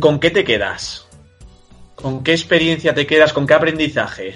¿con 0.00 0.20
qué 0.20 0.30
te 0.30 0.44
quedas? 0.44 1.08
¿Con 1.94 2.22
qué 2.22 2.32
experiencia 2.32 2.94
te 2.94 3.06
quedas? 3.06 3.32
¿Con 3.32 3.46
qué 3.46 3.54
aprendizaje? 3.54 4.34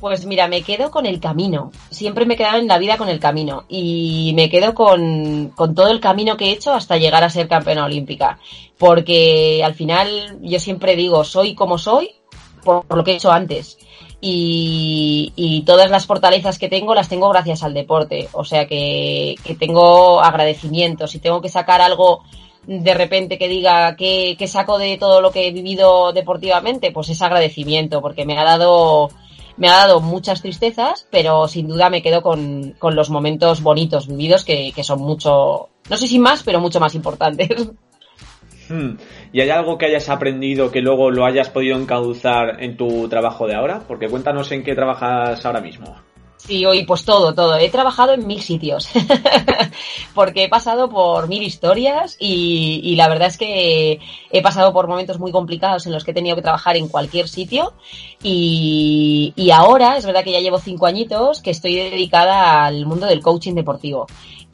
Pues 0.00 0.26
mira, 0.26 0.46
me 0.46 0.62
quedo 0.62 0.90
con 0.90 1.06
el 1.06 1.20
camino. 1.20 1.70
Siempre 1.90 2.26
me 2.26 2.34
he 2.34 2.36
quedado 2.36 2.58
en 2.58 2.68
la 2.68 2.78
vida 2.78 2.98
con 2.98 3.08
el 3.08 3.18
camino. 3.18 3.64
Y 3.68 4.32
me 4.34 4.50
quedo 4.50 4.74
con, 4.74 5.52
todo 5.56 5.88
el 5.88 6.00
camino 6.00 6.36
que 6.36 6.46
he 6.46 6.52
hecho 6.52 6.74
hasta 6.74 6.98
llegar 6.98 7.24
a 7.24 7.30
ser 7.30 7.48
campeona 7.48 7.84
olímpica. 7.84 8.38
Porque 8.78 9.62
al 9.64 9.74
final 9.74 10.38
yo 10.42 10.60
siempre 10.60 10.96
digo, 10.96 11.24
soy 11.24 11.54
como 11.54 11.78
soy 11.78 12.10
por, 12.62 12.84
lo 12.94 13.04
que 13.04 13.12
he 13.12 13.16
hecho 13.16 13.32
antes. 13.32 13.78
Y, 14.20 15.32
y, 15.36 15.62
todas 15.62 15.90
las 15.90 16.06
fortalezas 16.06 16.58
que 16.58 16.68
tengo 16.68 16.94
las 16.94 17.08
tengo 17.08 17.28
gracias 17.30 17.62
al 17.62 17.72
deporte. 17.72 18.28
O 18.32 18.44
sea 18.44 18.66
que, 18.66 19.36
que 19.44 19.54
tengo 19.54 20.20
agradecimientos. 20.20 21.10
Si 21.12 21.20
tengo 21.20 21.40
que 21.40 21.48
sacar 21.48 21.80
algo 21.80 22.22
de 22.66 22.94
repente 22.94 23.38
que 23.38 23.48
diga 23.48 23.94
que, 23.96 24.36
que 24.38 24.48
saco 24.48 24.78
de 24.78 24.96
todo 24.98 25.20
lo 25.20 25.30
que 25.30 25.46
he 25.46 25.52
vivido 25.52 26.12
deportivamente, 26.12 26.90
pues 26.90 27.08
es 27.08 27.22
agradecimiento, 27.22 28.02
porque 28.02 28.26
me 28.26 28.38
ha 28.38 28.44
dado 28.44 29.08
me 29.56 29.68
ha 29.68 29.76
dado 29.76 30.00
muchas 30.00 30.42
tristezas, 30.42 31.06
pero 31.10 31.48
sin 31.48 31.68
duda 31.68 31.90
me 31.90 32.02
quedo 32.02 32.22
con, 32.22 32.74
con 32.78 32.94
los 32.94 33.10
momentos 33.10 33.62
bonitos 33.62 34.08
vividos 34.08 34.44
que, 34.44 34.72
que, 34.74 34.84
son 34.84 35.00
mucho, 35.00 35.68
no 35.88 35.96
sé 35.96 36.06
si 36.06 36.18
más, 36.18 36.42
pero 36.42 36.60
mucho 36.60 36.80
más 36.80 36.94
importantes. 36.94 37.68
Hmm. 38.68 38.96
¿Y 39.32 39.40
hay 39.40 39.50
algo 39.50 39.78
que 39.78 39.86
hayas 39.86 40.08
aprendido 40.08 40.72
que 40.72 40.80
luego 40.80 41.12
lo 41.12 41.24
hayas 41.24 41.50
podido 41.50 41.78
encauzar 41.78 42.60
en 42.62 42.76
tu 42.76 43.08
trabajo 43.08 43.46
de 43.46 43.54
ahora? 43.54 43.84
Porque 43.86 44.08
cuéntanos 44.08 44.50
en 44.50 44.64
qué 44.64 44.74
trabajas 44.74 45.46
ahora 45.46 45.60
mismo. 45.60 45.94
Sí, 46.36 46.64
hoy 46.64 46.84
pues 46.84 47.04
todo, 47.04 47.34
todo. 47.34 47.56
He 47.56 47.70
trabajado 47.70 48.12
en 48.12 48.26
mil 48.26 48.40
sitios, 48.40 48.88
porque 50.14 50.44
he 50.44 50.48
pasado 50.48 50.88
por 50.88 51.28
mil 51.28 51.42
historias 51.42 52.16
y, 52.20 52.94
la 52.96 53.08
verdad 53.08 53.28
es 53.28 53.38
que 53.38 54.00
he 54.30 54.42
pasado 54.42 54.72
por 54.72 54.86
momentos 54.86 55.18
muy 55.18 55.32
complicados 55.32 55.86
en 55.86 55.92
los 55.92 56.04
que 56.04 56.12
he 56.12 56.14
tenido 56.14 56.36
que 56.36 56.42
trabajar 56.42 56.76
en 56.76 56.88
cualquier 56.88 57.28
sitio 57.28 57.72
y, 58.22 59.32
y 59.34 59.50
ahora 59.50 59.96
es 59.96 60.06
verdad 60.06 60.24
que 60.24 60.32
ya 60.32 60.40
llevo 60.40 60.58
cinco 60.58 60.86
añitos 60.86 61.40
que 61.40 61.50
estoy 61.50 61.74
dedicada 61.74 62.64
al 62.64 62.86
mundo 62.86 63.06
del 63.06 63.22
coaching 63.22 63.54
deportivo 63.54 64.06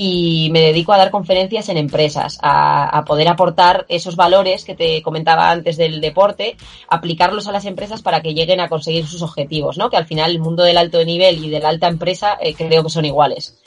y 0.04 0.48
me 0.50 0.60
dedico 0.60 0.92
a 0.92 0.96
dar 0.96 1.12
conferencias 1.12 1.68
en 1.68 1.76
empresas, 1.76 2.36
a, 2.42 3.04
poder 3.06 3.28
aportar 3.28 3.86
esos 3.88 4.16
valores 4.16 4.64
que 4.64 4.74
te 4.74 5.00
comentaba 5.00 5.48
antes 5.48 5.76
del 5.76 6.00
deporte, 6.00 6.56
aplicarlos 6.88 7.46
a 7.46 7.52
las 7.52 7.66
empresas 7.66 8.02
para 8.02 8.20
que 8.20 8.34
lleguen 8.34 8.58
a 8.58 8.68
conseguir 8.68 9.06
sus 9.06 9.22
objetivos, 9.22 9.78
¿no? 9.78 9.90
Que 9.90 9.96
al 9.96 10.06
final 10.06 10.32
el 10.32 10.40
mundo 10.40 10.64
del 10.64 10.78
alto 10.78 11.04
nivel 11.04 11.44
y 11.44 11.50
de 11.50 11.60
la 11.60 11.68
alta 11.68 11.86
empresa 11.86 12.36
eh, 12.40 12.52
creo 12.54 12.82
que 12.82 12.90
son 12.90 13.04
iguales. 13.04 13.62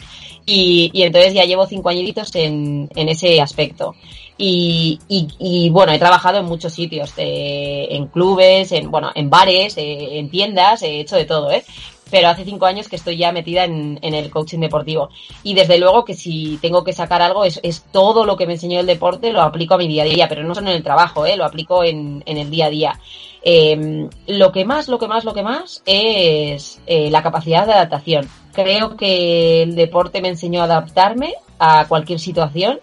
Y, 0.45 0.91
y, 0.93 1.03
entonces 1.03 1.33
ya 1.33 1.45
llevo 1.45 1.67
cinco 1.67 1.87
añitos 1.87 2.35
en, 2.35 2.89
en 2.93 3.07
ese 3.07 3.39
aspecto. 3.39 3.95
Y, 4.37 4.99
y, 5.07 5.29
y, 5.39 5.69
bueno, 5.69 5.93
he 5.93 5.99
trabajado 5.99 6.39
en 6.39 6.45
muchos 6.45 6.73
sitios, 6.73 7.13
eh, 7.15 7.87
en 7.91 8.07
clubes, 8.07 8.73
en, 8.73 8.91
bueno, 8.91 9.09
en 9.15 9.29
bares, 9.29 9.77
eh, 9.77 10.19
en 10.19 10.29
tiendas, 10.29 10.83
he 10.83 10.99
hecho 10.99 11.15
de 11.15 11.23
todo, 11.23 11.49
¿eh? 11.49 11.63
Pero 12.09 12.29
hace 12.29 12.45
cinco 12.45 12.65
años 12.65 12.87
que 12.87 12.95
estoy 12.95 13.17
ya 13.17 13.31
metida 13.31 13.63
en, 13.63 13.99
el 14.01 14.29
coaching 14.29 14.59
deportivo. 14.59 15.09
Y 15.43 15.53
desde 15.53 15.77
luego 15.77 16.05
que 16.05 16.13
si 16.13 16.57
tengo 16.61 16.83
que 16.83 16.93
sacar 16.93 17.21
algo, 17.21 17.45
es, 17.45 17.85
todo 17.91 18.25
lo 18.25 18.37
que 18.37 18.45
me 18.45 18.53
enseñó 18.53 18.79
el 18.79 18.85
deporte, 18.85 19.31
lo 19.31 19.41
aplico 19.41 19.75
a 19.75 19.77
mi 19.77 19.87
día 19.87 20.03
a 20.03 20.07
día, 20.07 20.27
pero 20.29 20.43
no 20.43 20.55
solo 20.55 20.69
en 20.69 20.75
el 20.75 20.83
trabajo, 20.83 21.25
¿eh? 21.25 21.35
lo 21.35 21.45
aplico 21.45 21.83
en, 21.83 22.23
el 22.25 22.49
día 22.49 22.67
a 22.67 22.69
día. 22.69 22.99
Em, 23.41 24.09
lo 24.27 24.51
que 24.51 24.65
más, 24.65 24.87
lo 24.87 24.97
que 24.97 25.07
más, 25.07 25.23
lo 25.23 25.33
que 25.33 25.43
más 25.43 25.83
es 25.85 26.81
eh, 26.87 27.09
la 27.11 27.21
capacidad 27.21 27.65
de 27.65 27.73
adaptación. 27.73 28.27
Creo 28.53 28.95
que 28.95 29.63
el 29.63 29.75
deporte 29.75 30.21
me 30.21 30.29
enseñó 30.29 30.61
a 30.61 30.65
adaptarme 30.65 31.35
a 31.59 31.85
cualquier 31.87 32.19
situación 32.19 32.79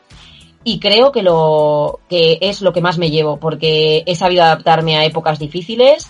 y 0.64 0.78
creo 0.78 1.10
que 1.10 1.22
lo 1.22 2.00
que 2.08 2.38
es 2.40 2.62
lo 2.62 2.72
que 2.72 2.80
más 2.80 2.98
me 2.98 3.10
llevo 3.10 3.38
porque 3.38 4.04
he 4.06 4.14
sabido 4.14 4.44
adaptarme 4.44 4.96
a 4.96 5.04
épocas 5.04 5.38
difíciles, 5.38 6.08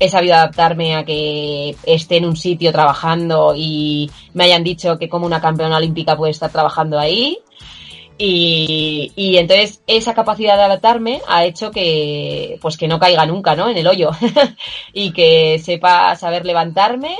he 0.00 0.08
sabido 0.08 0.34
adaptarme 0.34 0.96
a 0.96 1.04
que 1.04 1.76
esté 1.84 2.16
en 2.16 2.24
un 2.24 2.36
sitio 2.36 2.72
trabajando 2.72 3.52
y 3.54 4.10
me 4.32 4.44
hayan 4.44 4.64
dicho 4.64 4.98
que 4.98 5.10
como 5.10 5.26
una 5.26 5.42
campeona 5.42 5.76
olímpica 5.76 6.16
puede 6.16 6.32
estar 6.32 6.50
trabajando 6.50 6.98
ahí. 6.98 7.38
Y, 8.16 9.12
y 9.14 9.36
entonces 9.36 9.82
esa 9.86 10.14
capacidad 10.14 10.56
de 10.56 10.62
adaptarme 10.64 11.20
ha 11.28 11.44
hecho 11.44 11.70
que 11.70 12.58
pues 12.60 12.76
que 12.76 12.88
no 12.88 12.98
caiga 12.98 13.24
nunca, 13.26 13.54
¿no? 13.54 13.68
En 13.68 13.76
el 13.76 13.86
hoyo. 13.86 14.10
y 14.94 15.12
que 15.12 15.58
sepa 15.58 16.16
saber 16.16 16.46
levantarme 16.46 17.16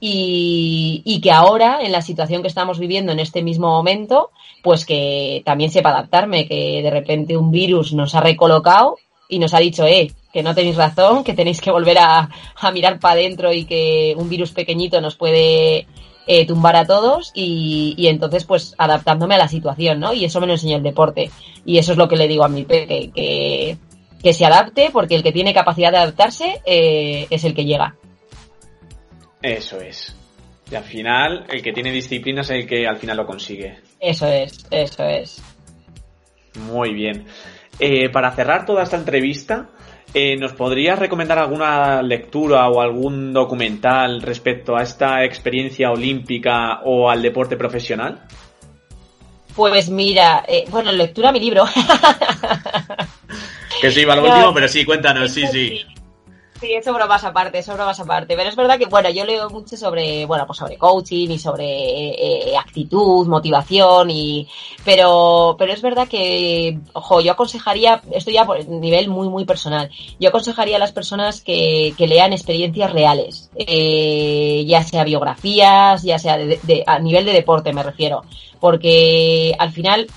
y, 0.00 1.02
y, 1.04 1.20
que 1.20 1.32
ahora, 1.32 1.80
en 1.82 1.90
la 1.90 2.02
situación 2.02 2.42
que 2.42 2.48
estamos 2.48 2.78
viviendo 2.78 3.10
en 3.10 3.18
este 3.18 3.42
mismo 3.42 3.68
momento, 3.68 4.30
pues 4.62 4.84
que 4.84 5.42
también 5.44 5.70
sepa 5.70 5.90
adaptarme, 5.90 6.46
que 6.46 6.82
de 6.82 6.90
repente 6.90 7.36
un 7.36 7.50
virus 7.50 7.92
nos 7.94 8.14
ha 8.14 8.20
recolocado 8.20 8.96
y 9.28 9.40
nos 9.40 9.54
ha 9.54 9.58
dicho, 9.58 9.84
eh, 9.86 10.12
que 10.32 10.42
no 10.42 10.54
tenéis 10.54 10.76
razón, 10.76 11.24
que 11.24 11.34
tenéis 11.34 11.60
que 11.60 11.70
volver 11.70 11.98
a, 11.98 12.28
mirar 12.72 12.98
para 12.98 13.14
adentro 13.14 13.52
y 13.52 13.64
que 13.64 14.14
un 14.16 14.28
virus 14.28 14.52
pequeñito 14.52 15.00
nos 15.00 15.16
puede 15.16 15.86
eh, 16.26 16.46
tumbar 16.46 16.76
a 16.76 16.86
todos 16.86 17.30
y, 17.34 17.94
y, 17.96 18.08
entonces 18.08 18.44
pues 18.44 18.74
adaptándome 18.76 19.34
a 19.34 19.38
la 19.38 19.48
situación, 19.48 20.00
¿no? 20.00 20.12
Y 20.12 20.24
eso 20.24 20.40
me 20.40 20.46
lo 20.46 20.52
enseñó 20.52 20.76
el 20.76 20.82
deporte. 20.82 21.30
Y 21.64 21.78
eso 21.78 21.92
es 21.92 21.98
lo 21.98 22.08
que 22.08 22.16
le 22.16 22.28
digo 22.28 22.44
a 22.44 22.48
mi 22.48 22.64
peque, 22.64 23.10
que, 23.14 23.78
que 24.22 24.32
se 24.32 24.44
adapte 24.44 24.90
porque 24.92 25.14
el 25.14 25.22
que 25.22 25.32
tiene 25.32 25.54
capacidad 25.54 25.90
de 25.90 25.98
adaptarse 25.98 26.60
eh, 26.64 27.26
es 27.30 27.44
el 27.44 27.54
que 27.54 27.64
llega. 27.64 27.96
Eso 29.40 29.80
es. 29.80 30.14
Y 30.70 30.74
al 30.74 30.84
final, 30.84 31.46
el 31.48 31.62
que 31.62 31.72
tiene 31.72 31.90
disciplina 31.90 32.42
es 32.42 32.50
el 32.50 32.66
que 32.66 32.86
al 32.86 32.98
final 32.98 33.16
lo 33.16 33.26
consigue. 33.26 33.78
Eso 33.98 34.26
es, 34.26 34.66
eso 34.70 35.04
es. 35.04 35.42
Muy 36.70 36.92
bien. 36.92 37.24
Eh, 37.78 38.10
para 38.10 38.32
cerrar 38.32 38.66
toda 38.66 38.82
esta 38.82 38.96
entrevista, 38.96 39.70
eh, 40.14 40.36
¿nos 40.36 40.52
podrías 40.52 40.98
recomendar 40.98 41.38
alguna 41.38 42.02
lectura 42.02 42.68
o 42.68 42.80
algún 42.80 43.32
documental 43.32 44.22
respecto 44.22 44.76
a 44.76 44.82
esta 44.82 45.24
experiencia 45.24 45.90
olímpica 45.90 46.80
o 46.84 47.10
al 47.10 47.22
deporte 47.22 47.56
profesional? 47.56 48.22
Pues 49.54 49.90
mira, 49.90 50.44
eh, 50.46 50.64
bueno, 50.70 50.92
lectura 50.92 51.32
mi 51.32 51.40
libro. 51.40 51.64
que 53.80 53.90
sí, 53.90 54.04
va 54.04 54.16
lo 54.16 54.24
último, 54.24 54.54
pero 54.54 54.68
sí, 54.68 54.84
cuéntanos, 54.84 55.32
sí, 55.32 55.46
sí. 55.48 55.68
Sí, 55.68 55.84
eso 56.62 56.92
bromas 56.92 57.24
aparte, 57.24 57.58
eso 57.58 57.74
bromas 57.74 58.00
aparte. 58.00 58.36
Pero 58.36 58.48
es 58.48 58.56
verdad 58.56 58.78
que, 58.78 58.86
bueno, 58.86 59.10
yo 59.10 59.24
leo 59.24 59.50
mucho 59.50 59.76
sobre, 59.76 60.26
bueno, 60.26 60.46
pues 60.46 60.58
sobre 60.58 60.76
coaching 60.76 61.30
y 61.30 61.38
sobre 61.38 62.50
eh, 62.50 62.56
actitud, 62.56 63.26
motivación 63.26 64.10
y, 64.10 64.48
pero, 64.84 65.56
pero 65.58 65.72
es 65.72 65.82
verdad 65.82 66.08
que, 66.08 66.78
ojo, 66.92 67.20
yo 67.20 67.32
aconsejaría, 67.32 68.02
esto 68.12 68.30
ya 68.30 68.44
por 68.44 68.66
nivel 68.68 69.08
muy, 69.08 69.28
muy 69.28 69.44
personal, 69.44 69.90
yo 70.18 70.28
aconsejaría 70.28 70.76
a 70.76 70.80
las 70.80 70.92
personas 70.92 71.40
que, 71.40 71.94
que 71.96 72.06
lean 72.06 72.32
experiencias 72.32 72.92
reales, 72.92 73.50
eh, 73.56 74.64
ya 74.66 74.82
sea 74.82 75.04
biografías, 75.04 76.02
ya 76.02 76.18
sea 76.18 76.36
de, 76.36 76.84
a 76.86 76.98
nivel 76.98 77.24
de 77.24 77.32
deporte 77.32 77.72
me 77.72 77.82
refiero, 77.82 78.22
porque 78.60 79.54
al 79.58 79.72
final 79.72 80.08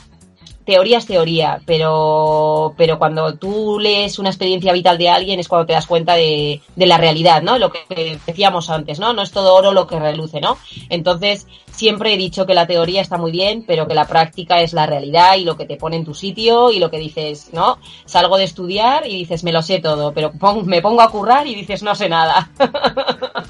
teoría 0.65 0.97
es 0.97 1.05
teoría, 1.05 1.61
pero, 1.65 2.73
pero 2.77 2.97
cuando 2.99 3.35
tú 3.35 3.79
lees 3.79 4.19
una 4.19 4.29
experiencia 4.29 4.73
vital 4.73 4.97
de 4.97 5.09
alguien 5.09 5.39
es 5.39 5.47
cuando 5.47 5.65
te 5.65 5.73
das 5.73 5.87
cuenta 5.87 6.15
de, 6.15 6.61
de, 6.75 6.85
la 6.85 6.97
realidad, 6.97 7.41
¿no? 7.41 7.57
Lo 7.57 7.71
que 7.71 8.19
decíamos 8.25 8.69
antes, 8.69 8.99
¿no? 8.99 9.13
No 9.13 9.21
es 9.21 9.31
todo 9.31 9.55
oro 9.55 9.71
lo 9.71 9.87
que 9.87 9.99
reluce, 9.99 10.39
¿no? 10.39 10.57
Entonces, 10.89 11.47
siempre 11.71 12.13
he 12.13 12.17
dicho 12.17 12.45
que 12.45 12.53
la 12.53 12.67
teoría 12.67 13.01
está 13.01 13.17
muy 13.17 13.31
bien, 13.31 13.63
pero 13.65 13.87
que 13.87 13.95
la 13.95 14.07
práctica 14.07 14.61
es 14.61 14.73
la 14.73 14.85
realidad 14.85 15.35
y 15.37 15.45
lo 15.45 15.57
que 15.57 15.65
te 15.65 15.77
pone 15.77 15.97
en 15.97 16.05
tu 16.05 16.13
sitio 16.13 16.71
y 16.71 16.79
lo 16.79 16.91
que 16.91 16.99
dices, 16.99 17.49
¿no? 17.53 17.79
Salgo 18.05 18.37
de 18.37 18.43
estudiar 18.43 19.07
y 19.07 19.15
dices, 19.15 19.43
me 19.43 19.51
lo 19.51 19.61
sé 19.61 19.79
todo, 19.79 20.13
pero 20.13 20.31
me 20.63 20.81
pongo 20.81 21.01
a 21.01 21.11
currar 21.11 21.47
y 21.47 21.55
dices, 21.55 21.83
no 21.83 21.95
sé 21.95 22.09
nada. 22.09 22.51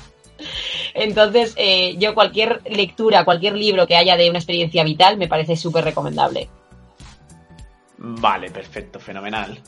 Entonces, 0.94 1.54
eh, 1.58 1.96
yo 1.98 2.14
cualquier 2.14 2.62
lectura, 2.70 3.26
cualquier 3.26 3.56
libro 3.56 3.88
que 3.88 3.96
haya 3.96 4.18
de 4.18 4.30
una 4.30 4.40
experiencia 4.40 4.84
vital 4.84 5.18
me 5.18 5.28
parece 5.28 5.56
súper 5.56 5.84
recomendable. 5.84 6.50
Vale, 8.04 8.50
perfecto, 8.50 9.00
fenomenal. 9.00 9.60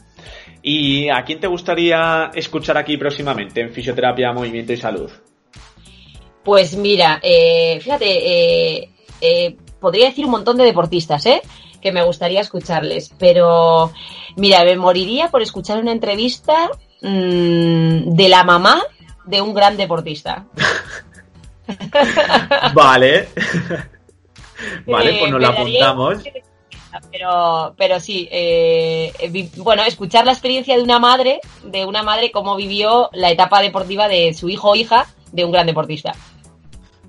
¿Y 0.63 1.07
a 1.07 1.23
quién 1.23 1.39
te 1.39 1.45
gustaría 1.45 2.31
escuchar 2.33 2.77
aquí 2.79 2.97
próximamente 2.97 3.61
en 3.61 3.71
Fisioterapia, 3.71 4.33
Movimiento 4.33 4.73
y 4.73 4.77
Salud? 4.77 5.11
Pues 6.43 6.75
mira, 6.75 7.19
eh, 7.21 7.79
fíjate, 7.79 8.07
eh, 8.07 8.89
eh, 9.21 9.55
podría 9.79 10.07
decir 10.07 10.25
un 10.25 10.31
montón 10.31 10.57
de 10.57 10.63
deportistas, 10.63 11.27
¿eh? 11.27 11.43
Que 11.79 11.91
me 11.91 12.01
gustaría 12.01 12.41
escucharles, 12.41 13.13
pero 13.19 13.91
mira, 14.35 14.63
me 14.63 14.77
moriría 14.77 15.29
por 15.29 15.43
escuchar 15.43 15.77
una 15.77 15.91
entrevista 15.91 16.71
mmm, 17.01 18.15
de 18.15 18.29
la 18.29 18.43
mamá 18.43 18.81
de 19.25 19.41
un 19.41 19.53
gran 19.53 19.77
deportista. 19.77 20.47
vale. 22.73 23.27
vale, 24.87 25.17
pues 25.19 25.31
nos 25.31 25.41
la 25.41 25.49
apuntamos 25.49 26.23
pero, 27.11 27.73
pero 27.77 27.99
sí, 27.99 28.27
eh, 28.31 29.13
bueno, 29.57 29.83
escuchar 29.83 30.25
la 30.25 30.31
experiencia 30.31 30.75
de 30.75 30.83
una 30.83 30.99
madre, 30.99 31.39
de 31.63 31.85
una 31.85 32.03
madre 32.03 32.31
cómo 32.31 32.55
vivió 32.55 33.09
la 33.13 33.31
etapa 33.31 33.61
deportiva 33.61 34.07
de 34.07 34.33
su 34.33 34.49
hijo 34.49 34.71
o 34.71 34.75
hija 34.75 35.07
de 35.31 35.45
un 35.45 35.51
gran 35.51 35.65
deportista. 35.65 36.13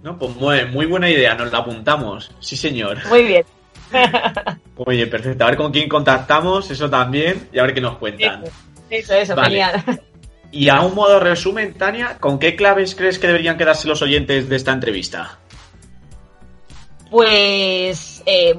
No, 0.02 0.18
pues 0.18 0.36
muy, 0.36 0.64
muy 0.66 0.86
buena 0.86 1.08
idea, 1.08 1.34
nos 1.34 1.50
la 1.50 1.58
apuntamos, 1.58 2.30
sí 2.40 2.56
señor. 2.56 2.98
Muy 3.08 3.24
bien. 3.24 3.44
Bien, 4.86 5.08
perfecto. 5.08 5.44
A 5.44 5.48
ver 5.48 5.56
con 5.56 5.70
quién 5.70 5.88
contactamos, 5.88 6.70
eso 6.70 6.90
también, 6.90 7.48
y 7.52 7.58
a 7.58 7.62
ver 7.62 7.74
qué 7.74 7.80
nos 7.80 7.96
cuentan. 7.96 8.42
Eso, 8.90 9.14
eso, 9.14 9.36
genial. 9.36 9.84
Y 10.50 10.68
a 10.68 10.82
un 10.82 10.94
modo 10.94 11.18
resumen, 11.20 11.74
Tania, 11.74 12.18
¿con 12.18 12.38
qué 12.38 12.54
claves 12.54 12.94
crees 12.94 13.18
que 13.18 13.26
deberían 13.26 13.56
quedarse 13.56 13.88
los 13.88 14.02
oyentes 14.02 14.48
de 14.48 14.56
esta 14.56 14.72
entrevista? 14.72 15.38
Pues 17.10 18.22
eh, 18.26 18.54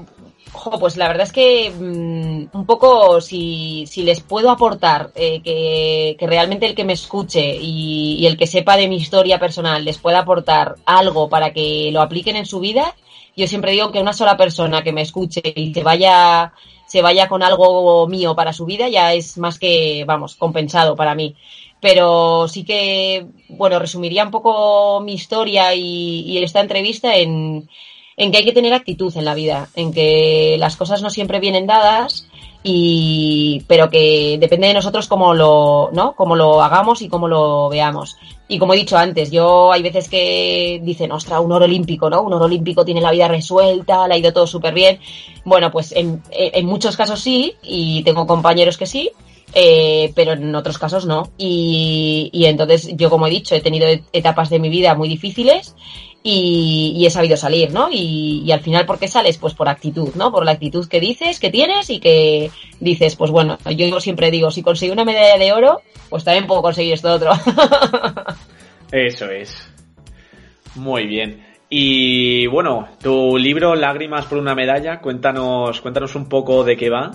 pues 0.80 0.98
la 0.98 1.08
verdad 1.08 1.24
es 1.24 1.32
que 1.32 1.72
mm, 1.72 2.58
un 2.58 2.66
poco 2.66 3.22
si, 3.22 3.86
si, 3.88 4.04
les 4.04 4.22
puedo 4.22 4.50
aportar 4.50 5.12
eh, 5.16 5.42
que, 5.42 6.16
que, 6.20 6.28
realmente 6.28 6.66
el 6.66 6.76
que 6.76 6.84
me 6.84 6.94
escuche 6.94 7.58
y, 7.60 8.18
y, 8.20 8.26
el 8.26 8.38
que 8.38 8.48
sepa 8.48 8.78
de 8.78 8.88
mi 8.88 8.98
historia 8.98 9.40
personal 9.40 9.84
les 9.86 9.98
pueda 9.98 10.20
aportar 10.20 10.76
algo 10.86 11.30
para 11.30 11.54
que 11.54 11.90
lo 11.92 12.02
apliquen 12.02 12.36
en 12.36 12.46
su 12.46 12.60
vida, 12.60 12.96
yo 13.36 13.48
siempre 13.48 13.74
digo 13.74 13.92
que 13.92 14.00
una 14.00 14.14
sola 14.14 14.38
persona 14.38 14.82
que 14.82 14.94
me 14.94 15.02
escuche 15.02 15.42
y 15.56 15.74
se 15.74 15.84
vaya, 15.84 16.54
se 16.88 17.02
vaya 17.02 17.28
con 17.28 17.44
algo 17.44 18.08
mío 18.08 18.36
para 18.36 18.54
su 18.54 18.66
vida 18.66 18.88
ya 18.88 19.14
es 19.14 19.38
más 19.38 19.60
que, 19.60 20.06
vamos, 20.08 20.36
compensado 20.36 20.96
para 20.96 21.16
mí. 21.16 21.36
Pero 21.82 22.48
sí 22.48 22.64
que, 22.64 23.28
bueno, 23.50 23.78
resumiría 23.80 24.24
un 24.24 24.32
poco 24.32 25.02
mi 25.02 25.14
historia 25.14 25.76
y, 25.76 26.22
y 26.22 26.38
esta 26.38 26.62
entrevista 26.62 27.16
en 27.16 27.70
en 28.18 28.32
que 28.32 28.38
hay 28.38 28.46
que 28.46 28.54
tener 28.54 28.74
actitud 28.74 29.16
en 29.18 29.26
la 29.26 29.36
vida, 29.36 29.70
en 29.76 29.94
que 29.94 30.56
las 30.60 30.76
cosas 30.78 31.02
no 31.02 31.10
siempre 31.10 31.40
vienen 31.40 31.68
dadas 31.68 32.28
y 32.64 33.64
pero 33.68 33.90
que 33.90 34.38
depende 34.40 34.68
de 34.68 34.74
nosotros 34.74 35.08
cómo 35.08 35.34
lo, 35.34 35.90
¿no? 35.94 36.16
Cómo 36.16 36.36
lo 36.36 36.64
hagamos 36.64 37.02
y 37.02 37.10
cómo 37.10 37.28
lo 37.28 37.70
veamos. 37.70 38.18
Y 38.48 38.58
como 38.58 38.74
he 38.74 38.78
dicho 38.78 38.98
antes, 38.98 39.32
yo 39.32 39.72
hay 39.72 39.84
veces 39.84 40.08
que 40.08 40.80
dicen, 40.84 41.12
ostras, 41.12 41.42
un 41.42 41.52
oro 41.52 41.66
olímpico, 41.66 42.10
¿no? 42.10 42.22
Un 42.22 42.34
oro 42.34 42.46
olímpico 42.46 42.86
tiene 42.86 43.02
la 43.02 43.12
vida 43.12 43.28
resuelta, 43.28 44.08
le 44.08 44.16
ha 44.16 44.18
ido 44.18 44.34
todo 44.34 44.48
súper 44.48 44.74
bien. 44.74 45.00
Bueno, 45.44 45.72
pues 45.72 45.92
en, 45.92 46.24
en 46.32 46.66
muchos 46.66 46.96
casos 46.96 47.20
sí, 47.20 47.54
y 47.62 48.04
tengo 48.04 48.26
compañeros 48.26 48.78
que 48.78 48.86
sí, 48.86 49.12
eh, 49.54 50.12
pero 50.16 50.34
en 50.34 50.54
otros 50.56 50.78
casos 50.78 51.06
no. 51.06 51.30
Y, 51.38 52.30
y, 52.34 52.46
entonces 52.46 52.96
yo, 52.96 53.10
como 53.10 53.28
he 53.28 53.32
dicho, 53.32 53.56
he 53.56 53.62
tenido 53.62 53.88
etapas 54.14 54.50
de 54.50 54.60
mi 54.60 54.70
vida 54.70 54.96
muy 54.96 55.08
difíciles 55.08 55.76
y, 56.28 57.06
he 57.06 57.10
sabido 57.12 57.38
salir, 57.38 57.72
¿no? 57.72 57.88
Y, 57.92 58.52
al 58.52 58.62
final, 58.62 58.88
¿por 58.88 58.98
qué 58.98 59.08
sales? 59.08 59.38
Pues 59.38 59.54
por 59.54 59.70
actitud, 59.70 60.16
¿no? 60.16 60.32
Por 60.32 60.44
la 60.44 60.54
actitud 60.54 60.88
que 60.88 61.00
dices, 61.00 61.40
que 61.40 61.52
tienes 61.52 61.92
y 61.92 62.00
que 62.00 62.50
dices, 62.80 63.16
pues 63.16 63.30
bueno, 63.30 63.60
yo 63.78 64.00
siempre 64.00 64.32
digo, 64.32 64.50
si 64.50 64.64
consigo 64.64 64.94
una 64.94 65.06
medalla 65.06 65.38
de 65.38 65.54
oro, 65.54 65.82
pues 66.10 66.24
también 66.24 66.48
puedo 66.48 66.64
conseguir 66.64 66.96
esto 66.96 67.14
otro. 67.14 67.32
Eso 68.92 69.30
es. 69.30 69.72
Muy 70.74 71.06
bien. 71.06 71.46
Y 71.70 72.48
bueno, 72.48 72.88
tu 73.04 73.38
libro 73.38 73.76
Lágrimas 73.76 74.26
por 74.26 74.40
una 74.40 74.56
medalla, 74.56 75.02
cuéntanos, 75.02 75.80
cuéntanos 75.80 76.16
un 76.16 76.28
poco 76.28 76.64
de 76.64 76.76
qué 76.76 76.90
va 76.90 77.12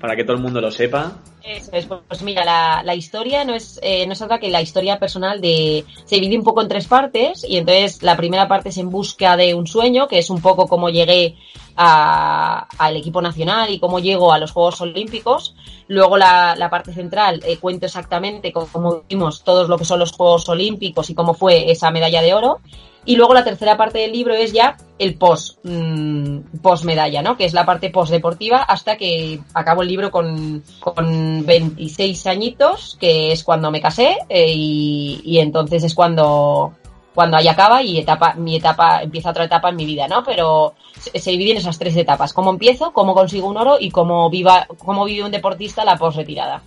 para 0.00 0.16
que 0.16 0.24
todo 0.24 0.36
el 0.36 0.42
mundo 0.42 0.62
lo 0.62 0.70
sepa. 0.70 1.22
Eso 1.44 1.70
es, 1.72 1.86
pues 1.86 2.22
mira, 2.22 2.44
la, 2.44 2.82
la 2.84 2.94
historia 2.94 3.44
no 3.44 3.54
es, 3.54 3.80
eh, 3.82 4.06
no 4.06 4.12
es 4.12 4.22
otra 4.22 4.38
que 4.38 4.48
la 4.48 4.62
historia 4.62 4.98
personal 4.98 5.40
de... 5.40 5.84
Se 6.04 6.16
divide 6.16 6.38
un 6.38 6.44
poco 6.44 6.62
en 6.62 6.68
tres 6.68 6.86
partes 6.86 7.44
y 7.48 7.56
entonces 7.56 8.02
la 8.02 8.16
primera 8.16 8.46
parte 8.46 8.68
es 8.68 8.78
en 8.78 8.90
busca 8.90 9.36
de 9.36 9.54
un 9.54 9.66
sueño, 9.66 10.06
que 10.06 10.18
es 10.18 10.30
un 10.30 10.40
poco 10.40 10.68
cómo 10.68 10.88
llegué 10.88 11.36
al 11.74 12.96
equipo 12.96 13.22
nacional 13.22 13.70
y 13.70 13.80
cómo 13.80 13.98
llego 13.98 14.32
a 14.32 14.38
los 14.38 14.52
Juegos 14.52 14.80
Olímpicos. 14.82 15.54
Luego 15.88 16.16
la, 16.16 16.54
la 16.56 16.70
parte 16.70 16.92
central 16.92 17.42
eh, 17.44 17.56
cuento 17.58 17.86
exactamente 17.86 18.52
cómo 18.52 19.02
vimos 19.08 19.42
todos 19.42 19.68
lo 19.68 19.78
que 19.78 19.84
son 19.84 19.98
los 19.98 20.12
Juegos 20.12 20.48
Olímpicos 20.48 21.10
y 21.10 21.14
cómo 21.14 21.34
fue 21.34 21.70
esa 21.70 21.90
medalla 21.90 22.22
de 22.22 22.34
oro. 22.34 22.60
Y 23.04 23.16
luego 23.16 23.34
la 23.34 23.42
tercera 23.42 23.76
parte 23.76 23.98
del 23.98 24.12
libro 24.12 24.34
es 24.34 24.52
ya 24.52 24.76
el 24.98 25.16
post, 25.16 25.58
mmm, 25.64 26.38
medalla, 26.84 27.22
¿no? 27.22 27.36
Que 27.36 27.44
es 27.44 27.52
la 27.52 27.66
parte 27.66 27.90
post 27.90 28.12
deportiva 28.12 28.62
hasta 28.62 28.96
que 28.96 29.40
acabo 29.54 29.82
el 29.82 29.88
libro 29.88 30.10
con, 30.10 30.62
con 30.78 31.44
26 31.44 32.26
añitos, 32.28 32.96
que 33.00 33.32
es 33.32 33.42
cuando 33.42 33.72
me 33.72 33.80
casé, 33.80 34.18
eh, 34.28 34.52
y, 34.54 35.20
y, 35.24 35.38
entonces 35.38 35.82
es 35.82 35.94
cuando, 35.94 36.74
cuando 37.12 37.36
ahí 37.36 37.48
acaba 37.48 37.82
y 37.82 37.98
etapa, 37.98 38.34
mi 38.34 38.56
etapa, 38.56 39.02
empieza 39.02 39.30
otra 39.30 39.44
etapa 39.44 39.70
en 39.70 39.76
mi 39.76 39.84
vida, 39.84 40.06
¿no? 40.06 40.22
Pero 40.22 40.74
se, 40.96 41.18
se 41.18 41.30
divide 41.32 41.52
en 41.52 41.56
esas 41.58 41.78
tres 41.80 41.96
etapas. 41.96 42.32
Cómo 42.32 42.50
empiezo, 42.50 42.92
cómo 42.92 43.14
consigo 43.14 43.48
un 43.48 43.56
oro 43.56 43.78
y 43.80 43.90
cómo 43.90 44.30
viva, 44.30 44.68
cómo 44.78 45.04
vive 45.04 45.24
un 45.24 45.32
deportista 45.32 45.84
la 45.84 45.96
post 45.96 46.18
retirada. 46.18 46.62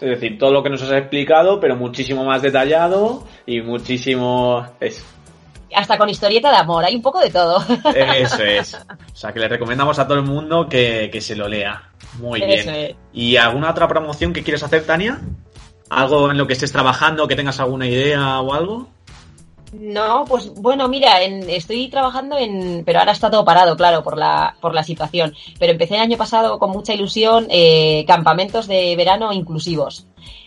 Es 0.00 0.10
decir, 0.10 0.38
todo 0.38 0.50
lo 0.50 0.62
que 0.62 0.68
nos 0.68 0.82
has 0.82 0.92
explicado, 0.92 1.58
pero 1.58 1.74
muchísimo 1.74 2.24
más 2.24 2.42
detallado 2.42 3.22
y 3.46 3.62
muchísimo... 3.62 4.66
hasta 5.76 5.98
con 5.98 6.08
historieta 6.08 6.50
de 6.50 6.56
amor, 6.56 6.84
hay 6.84 6.96
un 6.96 7.02
poco 7.02 7.20
de 7.20 7.30
todo. 7.30 7.62
Eso 7.94 8.42
es. 8.42 8.76
O 9.16 9.18
sea, 9.18 9.32
que 9.32 9.40
le 9.40 9.48
recomendamos 9.48 9.98
a 9.98 10.06
todo 10.06 10.18
el 10.18 10.24
mundo 10.24 10.68
que, 10.68 11.08
que 11.10 11.22
se 11.22 11.34
lo 11.34 11.48
lea. 11.48 11.90
Muy 12.18 12.42
Eso 12.42 12.70
bien. 12.70 12.84
Es. 12.90 12.96
¿Y 13.14 13.36
alguna 13.36 13.70
otra 13.70 13.88
promoción 13.88 14.34
que 14.34 14.42
quieres 14.42 14.62
hacer, 14.62 14.84
Tania? 14.84 15.20
¿Algo 15.88 16.30
en 16.30 16.36
lo 16.36 16.46
que 16.46 16.52
estés 16.52 16.70
trabajando, 16.70 17.26
que 17.26 17.34
tengas 17.34 17.58
alguna 17.60 17.86
idea 17.86 18.40
o 18.40 18.52
algo? 18.52 18.88
No, 19.72 20.24
pues 20.26 20.52
bueno, 20.54 20.88
mira, 20.88 21.22
en, 21.22 21.48
estoy 21.48 21.88
trabajando 21.88 22.36
en, 22.38 22.82
pero 22.84 22.98
ahora 22.98 23.12
está 23.12 23.30
todo 23.30 23.44
parado, 23.44 23.76
claro, 23.76 24.02
por 24.02 24.18
la, 24.18 24.56
por 24.60 24.74
la 24.74 24.82
situación. 24.82 25.34
Pero 25.58 25.72
empecé 25.72 25.94
el 25.94 26.02
año 26.02 26.16
pasado 26.16 26.58
con 26.58 26.70
mucha 26.70 26.94
ilusión 26.94 27.46
eh, 27.50 28.04
campamentos 28.06 28.66
de 28.68 28.94
verano 28.96 29.32
inclusivos. 29.32 30.06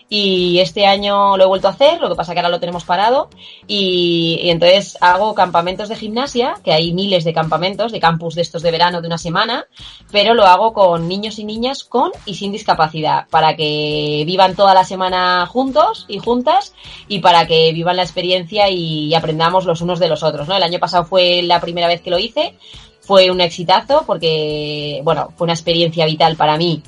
Y 0.10 0.60
este 0.60 0.88
año 0.88 1.38
lo 1.38 1.44
he 1.44 1.48
vuelto 1.48 1.68
a 1.68 1.72
hacer, 1.72 2.02
lo 2.02 2.10
que 2.10 2.16
pasa 2.16 2.34
que 2.34 2.40
ahora 2.40 2.50
lo 2.50 2.60
tenemos 2.60 2.84
parado 2.84 3.30
y, 3.68 4.40
entonces 4.46 4.98
hago 5.02 5.36
campamentos 5.36 5.88
de 5.88 5.96
gimnasia, 5.96 6.56
que 6.64 6.74
hay 6.74 6.94
miles 6.94 7.24
de 7.24 7.34
campamentos, 7.34 7.92
de 7.92 8.00
campus 8.00 8.34
de 8.34 8.42
estos 8.42 8.64
de 8.64 8.72
verano 8.72 9.02
de 9.02 9.08
una 9.08 9.20
semana, 9.20 9.68
pero 10.12 10.34
lo 10.34 10.46
hago 10.46 10.74
con 10.74 11.08
niños 11.08 11.38
y 11.38 11.44
niñas 11.44 11.84
con 11.84 12.12
y 12.26 12.34
sin 12.34 12.52
discapacidad, 12.52 13.28
para 13.30 13.56
que 13.56 14.24
vivan 14.26 14.56
toda 14.56 14.74
la 14.74 14.84
semana 14.84 15.46
juntos 15.46 16.06
y 16.08 16.18
juntas 16.18 16.74
y 17.08 17.20
para 17.20 17.46
que 17.46 17.72
vivan 17.72 17.98
la 17.98 18.04
experiencia 18.04 18.68
y, 18.70 19.14
aprendamos 19.14 19.66
los 19.66 19.82
unos 19.82 20.00
de 20.00 20.08
los 20.08 20.24
otros, 20.24 20.48
¿no? 20.48 20.56
El 20.56 20.64
año 20.64 20.80
pasado 20.80 21.04
fue 21.04 21.42
la 21.42 21.60
primera 21.60 21.88
vez 21.88 22.02
que 22.02 22.10
lo 22.10 22.18
hice, 22.20 22.56
fue 23.02 23.30
un 23.30 23.42
exitazo 23.42 24.04
porque, 24.08 25.02
bueno, 25.04 25.34
fue 25.36 25.46
una 25.46 25.54
experiencia 25.54 26.06
vital 26.06 26.36
para 26.36 26.58
mí 26.58 26.82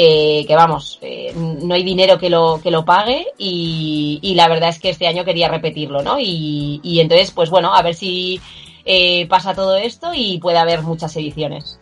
eh, 0.00 0.44
que 0.46 0.54
vamos, 0.54 1.00
eh, 1.02 1.32
no 1.34 1.74
hay 1.74 1.82
dinero 1.82 2.20
que 2.20 2.30
lo, 2.30 2.60
que 2.62 2.70
lo 2.70 2.84
pague 2.84 3.26
y, 3.36 4.32
la 4.36 4.46
verdad 4.46 4.68
es 4.68 4.78
que 4.78 4.90
este 4.90 5.08
año 5.08 5.24
quería 5.24 5.48
repetirlo, 5.48 6.04
¿no? 6.04 6.18
Y, 6.20 7.00
entonces, 7.00 7.32
pues 7.32 7.50
bueno, 7.50 7.74
a 7.74 7.82
ver 7.82 7.96
si 7.96 8.40
eh, 8.84 9.26
pasa 9.26 9.56
todo 9.56 9.76
esto 9.76 10.12
y 10.14 10.38
puede 10.38 10.58
haber 10.58 10.82
muchas 10.82 11.16
ediciones. 11.16 11.80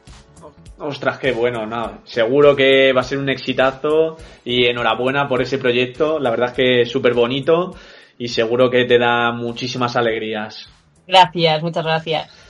Ostras, 0.79 1.19
qué 1.19 1.33
bueno, 1.33 1.67
no. 1.67 1.99
Seguro 2.05 2.57
que 2.57 2.91
va 2.95 3.03
a 3.03 3.05
ser 3.05 3.19
un 3.19 3.29
exitazo 3.29 4.17
y 4.47 4.65
enhorabuena 4.65 5.29
por 5.29 5.43
ese 5.43 5.59
proyecto. 5.59 6.19
La 6.19 6.31
verdad 6.31 6.49
es 6.49 6.55
que 6.55 6.81
es 6.83 6.91
súper 6.91 7.13
bonito 7.13 7.75
y 8.17 8.29
seguro 8.29 8.71
que 8.71 8.87
te 8.87 8.99
da 8.99 9.31
muchísimas 9.33 9.95
alegrías. 9.95 10.71
Gracias, 11.07 11.63
muchas 11.63 11.85
gracias. 11.85 12.46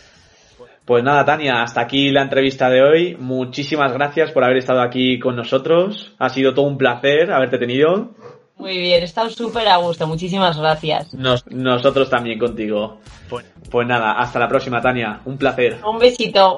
Pues 0.87 1.03
nada, 1.03 1.25
Tania, 1.25 1.63
hasta 1.63 1.81
aquí 1.81 2.11
la 2.11 2.23
entrevista 2.23 2.71
de 2.71 2.81
hoy. 2.81 3.17
Muchísimas 3.19 3.93
gracias 3.93 4.31
por 4.31 4.45
haber 4.45 4.59
estado 4.59 4.83
aquí 4.83 5.19
con 5.19 5.35
nosotros. 5.35 6.15
Ha 6.17 6.29
sido 6.29 6.55
todo 6.55 6.67
un 6.67 6.79
placer 6.79 7.33
haberte 7.33 7.59
tenido. 7.59 8.15
Muy 8.55 8.79
bien, 8.79 9.03
he 9.03 9.05
estado 9.05 9.29
súper 9.29 9.67
a 9.67 9.79
gusto. 9.79 10.07
Muchísimas 10.07 10.57
gracias. 10.57 11.13
nosotros 11.13 12.09
también 12.09 12.39
contigo. 12.39 13.01
Pues, 13.29 13.45
pues 13.69 13.87
nada, 13.89 14.13
hasta 14.13 14.39
la 14.39 14.47
próxima, 14.47 14.81
Tania. 14.81 15.23
Un 15.25 15.37
placer. 15.37 15.81
Un 15.85 15.99
besito. 15.99 16.57